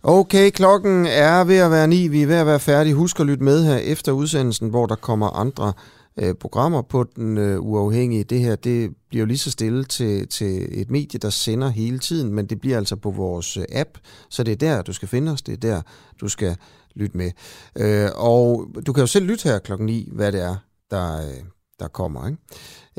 Okay, 0.03 0.51
klokken 0.51 1.07
er 1.07 1.45
ved 1.45 1.57
at 1.57 1.71
være 1.71 1.89
ni. 1.89 2.09
Vi 2.09 2.23
er 2.23 2.27
ved 2.27 2.37
at 2.37 2.47
være 2.47 2.61
færdige. 2.61 2.95
Husk 2.95 3.21
at 3.21 3.27
lytte 3.27 3.45
med 3.45 3.65
her 3.65 3.77
efter 3.77 4.13
udsendelsen, 4.13 4.69
hvor 4.69 4.87
der 4.87 4.95
kommer 4.95 5.31
andre 5.31 5.73
øh, 6.19 6.35
programmer 6.35 6.83
på 6.83 7.05
den 7.17 7.39
øh, 7.39 7.61
uafhængige. 7.61 8.25
Det 8.25 8.41
her, 8.41 8.57
det 8.57 8.91
bliver 9.09 9.21
jo 9.21 9.27
lige 9.27 9.39
så 9.39 9.51
stille 9.51 9.85
til, 9.85 10.29
til 10.29 10.81
et 10.81 10.91
medie, 10.91 11.19
der 11.19 11.31
sender 11.31 11.69
hele 11.69 11.99
tiden, 11.99 12.33
men 12.33 12.47
det 12.47 12.61
bliver 12.61 12.77
altså 12.77 12.97
på 12.97 13.11
vores 13.11 13.57
øh, 13.57 13.65
app, 13.73 13.91
så 14.31 14.43
det 14.43 14.53
er 14.53 14.57
der, 14.57 14.83
du 14.83 14.93
skal 14.93 15.09
finde 15.09 15.33
os, 15.33 15.43
det 15.43 15.53
er 15.53 15.57
der, 15.57 15.83
du 16.21 16.29
skal 16.29 16.57
lytte 16.95 17.17
med. 17.17 17.31
Øh, 17.79 18.11
og 18.15 18.67
du 18.87 18.93
kan 18.93 19.03
jo 19.03 19.07
selv 19.07 19.27
lytte 19.27 19.49
her 19.49 19.59
klokken 19.59 19.87
9, 19.87 20.09
hvad 20.13 20.33
det 20.33 20.43
er, 20.43 20.57
der, 20.91 21.17
øh, 21.17 21.45
der 21.81 21.89
kommer. 21.89 22.29
Ikke? 22.29 22.39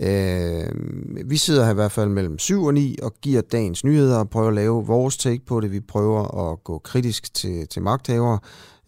Øh, 0.02 0.72
vi 1.26 1.38
sidder 1.38 1.64
her 1.64 1.72
i 1.72 1.76
hvert 1.76 1.92
fald 1.92 2.10
mellem 2.10 2.40
7 2.40 2.64
og 2.64 2.74
9 2.74 2.98
og 3.02 3.14
giver 3.22 3.42
dagens 3.42 3.84
nyheder 3.84 4.18
og 4.18 4.30
prøver 4.30 4.48
at 4.48 4.54
lave 4.54 4.86
vores 4.86 5.18
take 5.18 5.46
på 5.46 5.60
det. 5.60 5.72
Vi 5.72 5.80
prøver 5.80 6.52
at 6.52 6.64
gå 6.64 6.78
kritisk 6.78 7.34
til, 7.34 7.68
til 7.68 7.82
magthavere, 7.82 8.40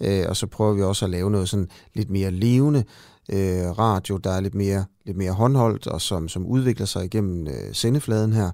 øh, 0.01 0.25
og 0.29 0.35
så 0.35 0.47
prøver 0.47 0.73
vi 0.73 0.81
også 0.81 1.05
at 1.05 1.11
lave 1.11 1.31
noget 1.31 1.49
sådan 1.49 1.67
lidt 1.93 2.09
mere 2.09 2.31
levende 2.31 2.83
øh, 3.29 3.69
radio, 3.79 4.17
der 4.17 4.29
er 4.31 4.39
lidt 4.39 4.55
mere, 4.55 4.85
lidt 5.05 5.17
mere 5.17 5.31
håndholdt 5.31 5.87
og 5.87 6.01
som, 6.01 6.29
som 6.29 6.45
udvikler 6.45 6.85
sig 6.85 7.05
igennem 7.05 7.47
øh, 7.47 7.73
sendefladen 7.73 8.33
her. 8.33 8.51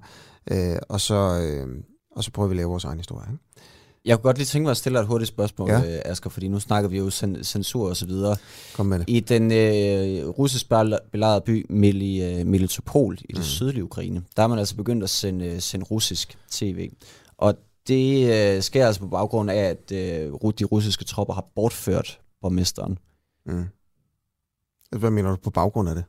Øh, 0.50 0.76
og, 0.88 1.00
så, 1.00 1.14
øh, 1.42 1.82
og 2.16 2.24
så 2.24 2.30
prøver 2.30 2.48
vi 2.48 2.52
at 2.52 2.56
lave 2.56 2.68
vores 2.70 2.84
egen 2.84 2.98
historie. 2.98 3.26
Ikke? 3.32 3.44
Jeg 4.04 4.16
kunne 4.16 4.22
godt 4.22 4.38
lige 4.38 4.46
tænke 4.46 4.62
mig 4.64 4.70
at 4.70 4.76
stille 4.76 4.98
dig 4.98 5.02
et 5.02 5.08
hurtigt 5.08 5.28
spørgsmål, 5.28 5.70
Ja. 5.70 5.78
ja. 5.80 6.00
Asger, 6.04 6.30
fordi 6.30 6.48
nu 6.48 6.60
snakker 6.60 6.90
vi 6.90 6.98
jo 6.98 7.08
cen- 7.08 7.42
censur 7.42 7.88
og 7.88 7.96
så 7.96 8.06
videre. 8.06 8.36
Kom 8.74 8.86
med 8.86 8.98
det. 8.98 9.04
I 9.08 9.20
den 9.20 9.52
øh, 9.52 10.28
russisk 10.28 10.68
bel- 10.68 10.98
belejrede 11.12 11.40
by 11.46 11.66
Meli, 11.70 12.22
øh, 12.40 12.46
Melitopol 12.46 13.14
i 13.20 13.26
det 13.32 13.36
Mm. 13.36 13.42
sydlige 13.42 13.84
Ukraine, 13.84 14.22
der 14.36 14.42
er 14.42 14.46
man 14.46 14.58
altså 14.58 14.76
begyndt 14.76 15.04
at 15.04 15.10
sende, 15.10 15.46
øh, 15.46 15.60
sende 15.60 15.84
russisk 15.86 16.38
tv. 16.50 16.90
Og 17.38 17.54
det 17.88 18.32
øh, 18.56 18.62
sker 18.62 18.86
altså 18.86 19.00
på 19.00 19.08
baggrund 19.08 19.50
af, 19.50 19.56
at 19.56 19.92
øh, 19.92 20.32
de 20.58 20.64
russiske 20.64 21.04
tropper 21.04 21.34
har 21.34 21.44
bortført 21.54 22.20
borgmesteren. 22.42 22.98
Mm. 23.46 23.64
Hvad 24.96 25.10
mener 25.10 25.30
du 25.30 25.36
på 25.36 25.50
baggrund 25.50 25.88
af 25.88 25.94
det? 25.94 26.04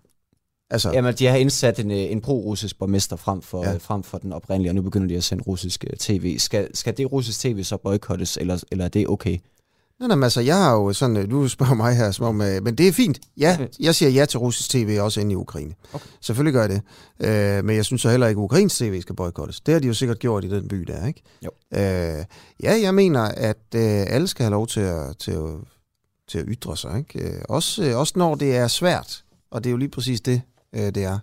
Altså, 0.71 0.91
Jamen, 0.91 1.13
de 1.13 1.25
har 1.25 1.35
indsat 1.35 1.79
en, 1.79 1.91
øh, 1.91 1.97
en 1.97 2.21
pro-russisk 2.21 2.79
borgmester 2.79 3.15
frem 3.15 3.41
for, 3.41 3.63
Ja. 3.63 3.71
ja. 3.71 3.77
frem 3.77 4.03
for 4.03 4.17
den 4.17 4.33
oprindelige, 4.33 4.71
og 4.71 4.75
nu 4.75 4.81
begynder 4.81 5.07
de 5.07 5.17
at 5.17 5.23
sende 5.23 5.43
russisk 5.43 5.83
øh, 5.89 5.97
tv. 5.97 6.37
Skal, 6.39 6.75
skal 6.75 6.97
det 6.97 7.11
russisk 7.11 7.39
tv 7.39 7.63
så 7.63 7.77
boykottes, 7.77 8.37
eller, 8.37 8.63
eller 8.71 8.85
er 8.85 8.89
det 8.89 9.07
okay? 9.07 9.37
Nej, 9.99 10.07
nej, 10.15 10.23
altså, 10.25 10.41
jeg 10.41 10.55
har 10.57 10.73
jo 10.73 10.93
sådan, 10.93 11.17
øh, 11.17 11.31
du 11.31 11.47
spørger 11.47 11.73
mig 11.73 11.95
her, 11.95 12.11
som 12.11 12.25
om, 12.25 12.41
øh, 12.41 12.63
men 12.63 12.75
det 12.75 12.87
er 12.87 12.91
fint. 12.91 13.19
Ja, 13.37 13.57
jeg 13.79 13.95
siger 13.95 14.09
ja 14.09 14.25
til 14.25 14.39
russisk 14.39 14.69
tv 14.69 14.97
også 15.01 15.21
inde 15.21 15.31
i 15.31 15.35
Ukraine. 15.35 15.73
Okay. 15.93 16.05
Selvfølgelig 16.21 16.53
gør 16.53 16.61
jeg 16.61 16.69
det. 16.69 16.81
Øh, 17.59 17.65
men 17.65 17.75
jeg 17.75 17.85
synes 17.85 18.01
så 18.01 18.09
heller 18.09 18.27
ikke, 18.27 18.39
at 18.39 18.43
ukrainsk 18.43 18.77
tv 18.77 19.01
skal 19.01 19.15
boykottes. 19.15 19.61
Det 19.61 19.73
har 19.73 19.79
de 19.81 19.87
jo 19.87 19.93
sikkert 19.93 20.19
gjort 20.19 20.43
i 20.45 20.49
den 20.49 20.67
by 20.67 20.77
der, 20.77 21.07
ikke? 21.07 21.21
Jo. 21.45 21.49
Øh, 21.73 22.25
ja, 22.63 22.79
jeg 22.81 22.95
mener, 22.95 23.21
at 23.21 23.57
øh, 23.75 23.81
alle 24.07 24.27
skal 24.27 24.43
have 24.43 24.51
lov 24.51 24.67
til 24.67 24.79
at, 24.81 25.17
til 25.19 25.31
at, 25.31 25.49
til 26.29 26.39
at 26.39 26.45
ytre 26.47 26.77
sig, 26.77 26.97
ikke? 26.99 27.27
Øh, 27.27 27.41
også, 27.49 27.83
øh, 27.83 27.97
også 27.97 28.13
når 28.15 28.35
det 28.35 28.55
er 28.55 28.67
svært, 28.67 29.23
og 29.51 29.63
det 29.63 29.69
er 29.69 29.71
jo 29.71 29.77
lige 29.77 29.89
præcis 29.89 30.21
det, 30.21 30.41
øh, 30.73 30.81
det 30.81 31.03
er 31.03 31.19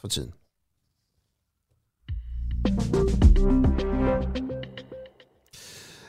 for 0.00 0.08
tiden. 0.08 0.32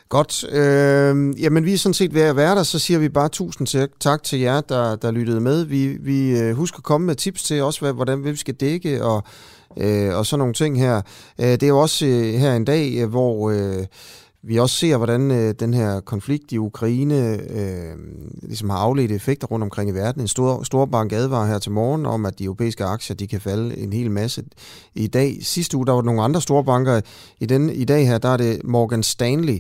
Godt. 0.10 0.44
Øh, 0.50 1.42
jamen, 1.42 1.66
vi 1.66 1.74
er 1.74 1.78
sådan 1.78 1.94
set 1.94 2.14
ved 2.14 2.22
at 2.22 2.36
være 2.36 2.56
der, 2.56 2.64
så 2.64 2.80
siger 2.80 3.00
vi 3.00 3.10
bare 3.10 3.30
tusind 3.30 3.68
tak, 3.68 3.90
tak 4.00 4.24
til 4.24 4.40
jer, 4.40 4.62
der, 4.62 4.96
der 4.96 5.12
lyttede 5.12 5.42
med. 5.42 5.66
Vi, 5.66 5.88
vi 5.88 6.52
husker 6.52 6.78
at 6.78 6.84
komme 6.84 7.08
med 7.08 7.16
tips 7.16 7.44
til 7.44 7.62
også, 7.62 7.80
hvad, 7.80 7.94
hvordan 7.94 8.24
vi 8.24 8.36
skal 8.36 8.54
dække 8.54 9.04
og, 9.04 9.24
øh, 9.78 10.18
og 10.18 10.26
sådan 10.26 10.40
nogle 10.40 10.54
ting 10.54 10.80
her. 10.80 11.02
Øh, 11.40 11.46
det 11.48 11.64
er 11.64 11.68
jo 11.68 11.80
også 11.80 12.06
øh, 12.06 12.34
her 12.34 12.56
en 12.56 12.66
dag, 12.66 13.06
hvor 13.06 13.52
øh, 13.52 13.86
vi 14.46 14.60
også 14.60 14.76
ser, 14.76 14.98
hvordan 14.98 15.32
øh, 15.32 15.54
den 15.60 15.74
her 15.74 16.00
konflikt 16.00 16.52
i 16.52 16.58
Ukraine 16.58 17.40
øh, 17.52 17.96
ligesom 18.42 18.70
har 18.70 18.78
afledt 18.78 19.12
effekter 19.12 19.48
rundt 19.48 19.64
omkring 19.64 19.90
i 19.90 19.94
verden. 19.94 20.22
En 20.22 20.28
stor, 20.28 20.64
stor 20.64 20.86
bank 20.86 21.12
advarer 21.12 21.48
her 21.48 21.60
til 21.60 21.72
morgen 21.72 22.06
om, 22.06 22.26
at 22.26 22.40
de 22.40 22.44
europæiske 22.44 22.84
aktier 22.84 23.16
de 23.16 23.28
kan 23.28 23.42
falde 23.42 23.78
en 23.78 23.94
hel 23.94 24.12
masse 24.12 24.44
i 24.96 25.08
dag. 25.08 25.38
Sidste 25.42 25.78
uge 25.78 25.86
der 25.86 25.92
var 25.92 26.02
der 26.02 26.06
nogle 26.06 26.24
andre 26.24 26.42
store 26.42 26.64
banker. 26.64 27.02
I, 27.40 27.46
den, 27.46 27.70
I 27.70 27.86
dag 27.86 28.08
her 28.08 28.18
der 28.18 28.30
er 28.30 28.38
det 28.38 28.64
Morgan 28.64 29.04
Stanley, 29.04 29.60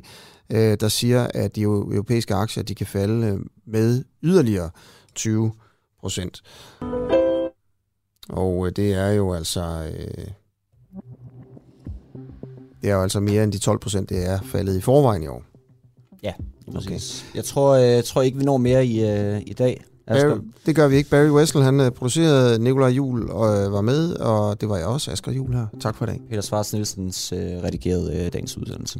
øh, 0.49 0.77
der 0.79 0.87
siger, 0.87 1.27
at 1.33 1.55
de 1.55 1.61
europæiske 1.61 2.35
aktier 2.35 2.63
de 2.63 2.75
kan 2.75 2.87
falde 2.87 3.27
øh, 3.27 3.39
med 3.65 4.03
yderligere 4.23 4.69
20 5.15 5.51
procent. 5.99 6.41
Og 8.29 8.67
øh, 8.67 8.71
det 8.75 8.93
er 8.93 9.11
jo 9.11 9.33
altså... 9.33 9.91
Øh, 9.97 10.27
det 12.83 12.91
er 12.91 12.95
jo 12.95 13.01
altså 13.01 13.19
mere 13.19 13.43
end 13.43 13.51
de 13.51 13.57
12 13.57 13.79
procent, 13.79 14.09
det 14.09 14.29
er 14.29 14.39
faldet 14.45 14.77
i 14.77 14.81
forvejen 14.81 15.23
i 15.23 15.27
år. 15.27 15.43
Ja, 16.23 16.33
præcis. 16.73 17.25
Okay. 17.29 17.37
Jeg 17.37 17.45
tror, 17.45 17.73
øh, 17.73 17.83
jeg 17.83 18.05
tror 18.05 18.21
ikke, 18.21 18.37
vi 18.37 18.43
når 18.43 18.57
mere 18.57 18.85
i, 18.85 19.05
øh, 19.05 19.41
i 19.45 19.53
dag. 19.53 19.83
Asger. 20.07 20.29
Barry, 20.29 20.39
det 20.65 20.75
gør 20.75 20.87
vi 20.87 20.95
ikke. 20.95 21.09
Barry 21.09 21.29
Wessel, 21.29 21.63
han 21.63 21.79
øh, 21.79 21.91
producerede 21.91 22.59
Nikolaj 22.63 22.89
Jul 22.89 23.29
og 23.29 23.65
øh, 23.65 23.73
var 23.73 23.81
med, 23.81 24.13
og 24.13 24.61
det 24.61 24.69
var 24.69 24.77
jeg 24.77 24.85
også, 24.85 25.11
Asger 25.11 25.31
Jul 25.31 25.53
her. 25.53 25.67
Tak 25.79 25.95
for 25.95 26.05
i 26.05 26.09
dag. 26.09 26.21
Peter 26.29 26.41
Svarts 26.41 26.73
Nielsens 26.73 27.31
øh, 27.31 27.39
redigerede 27.39 28.25
øh, 28.25 28.33
dagens 28.33 28.57
udsendelse. 28.57 28.99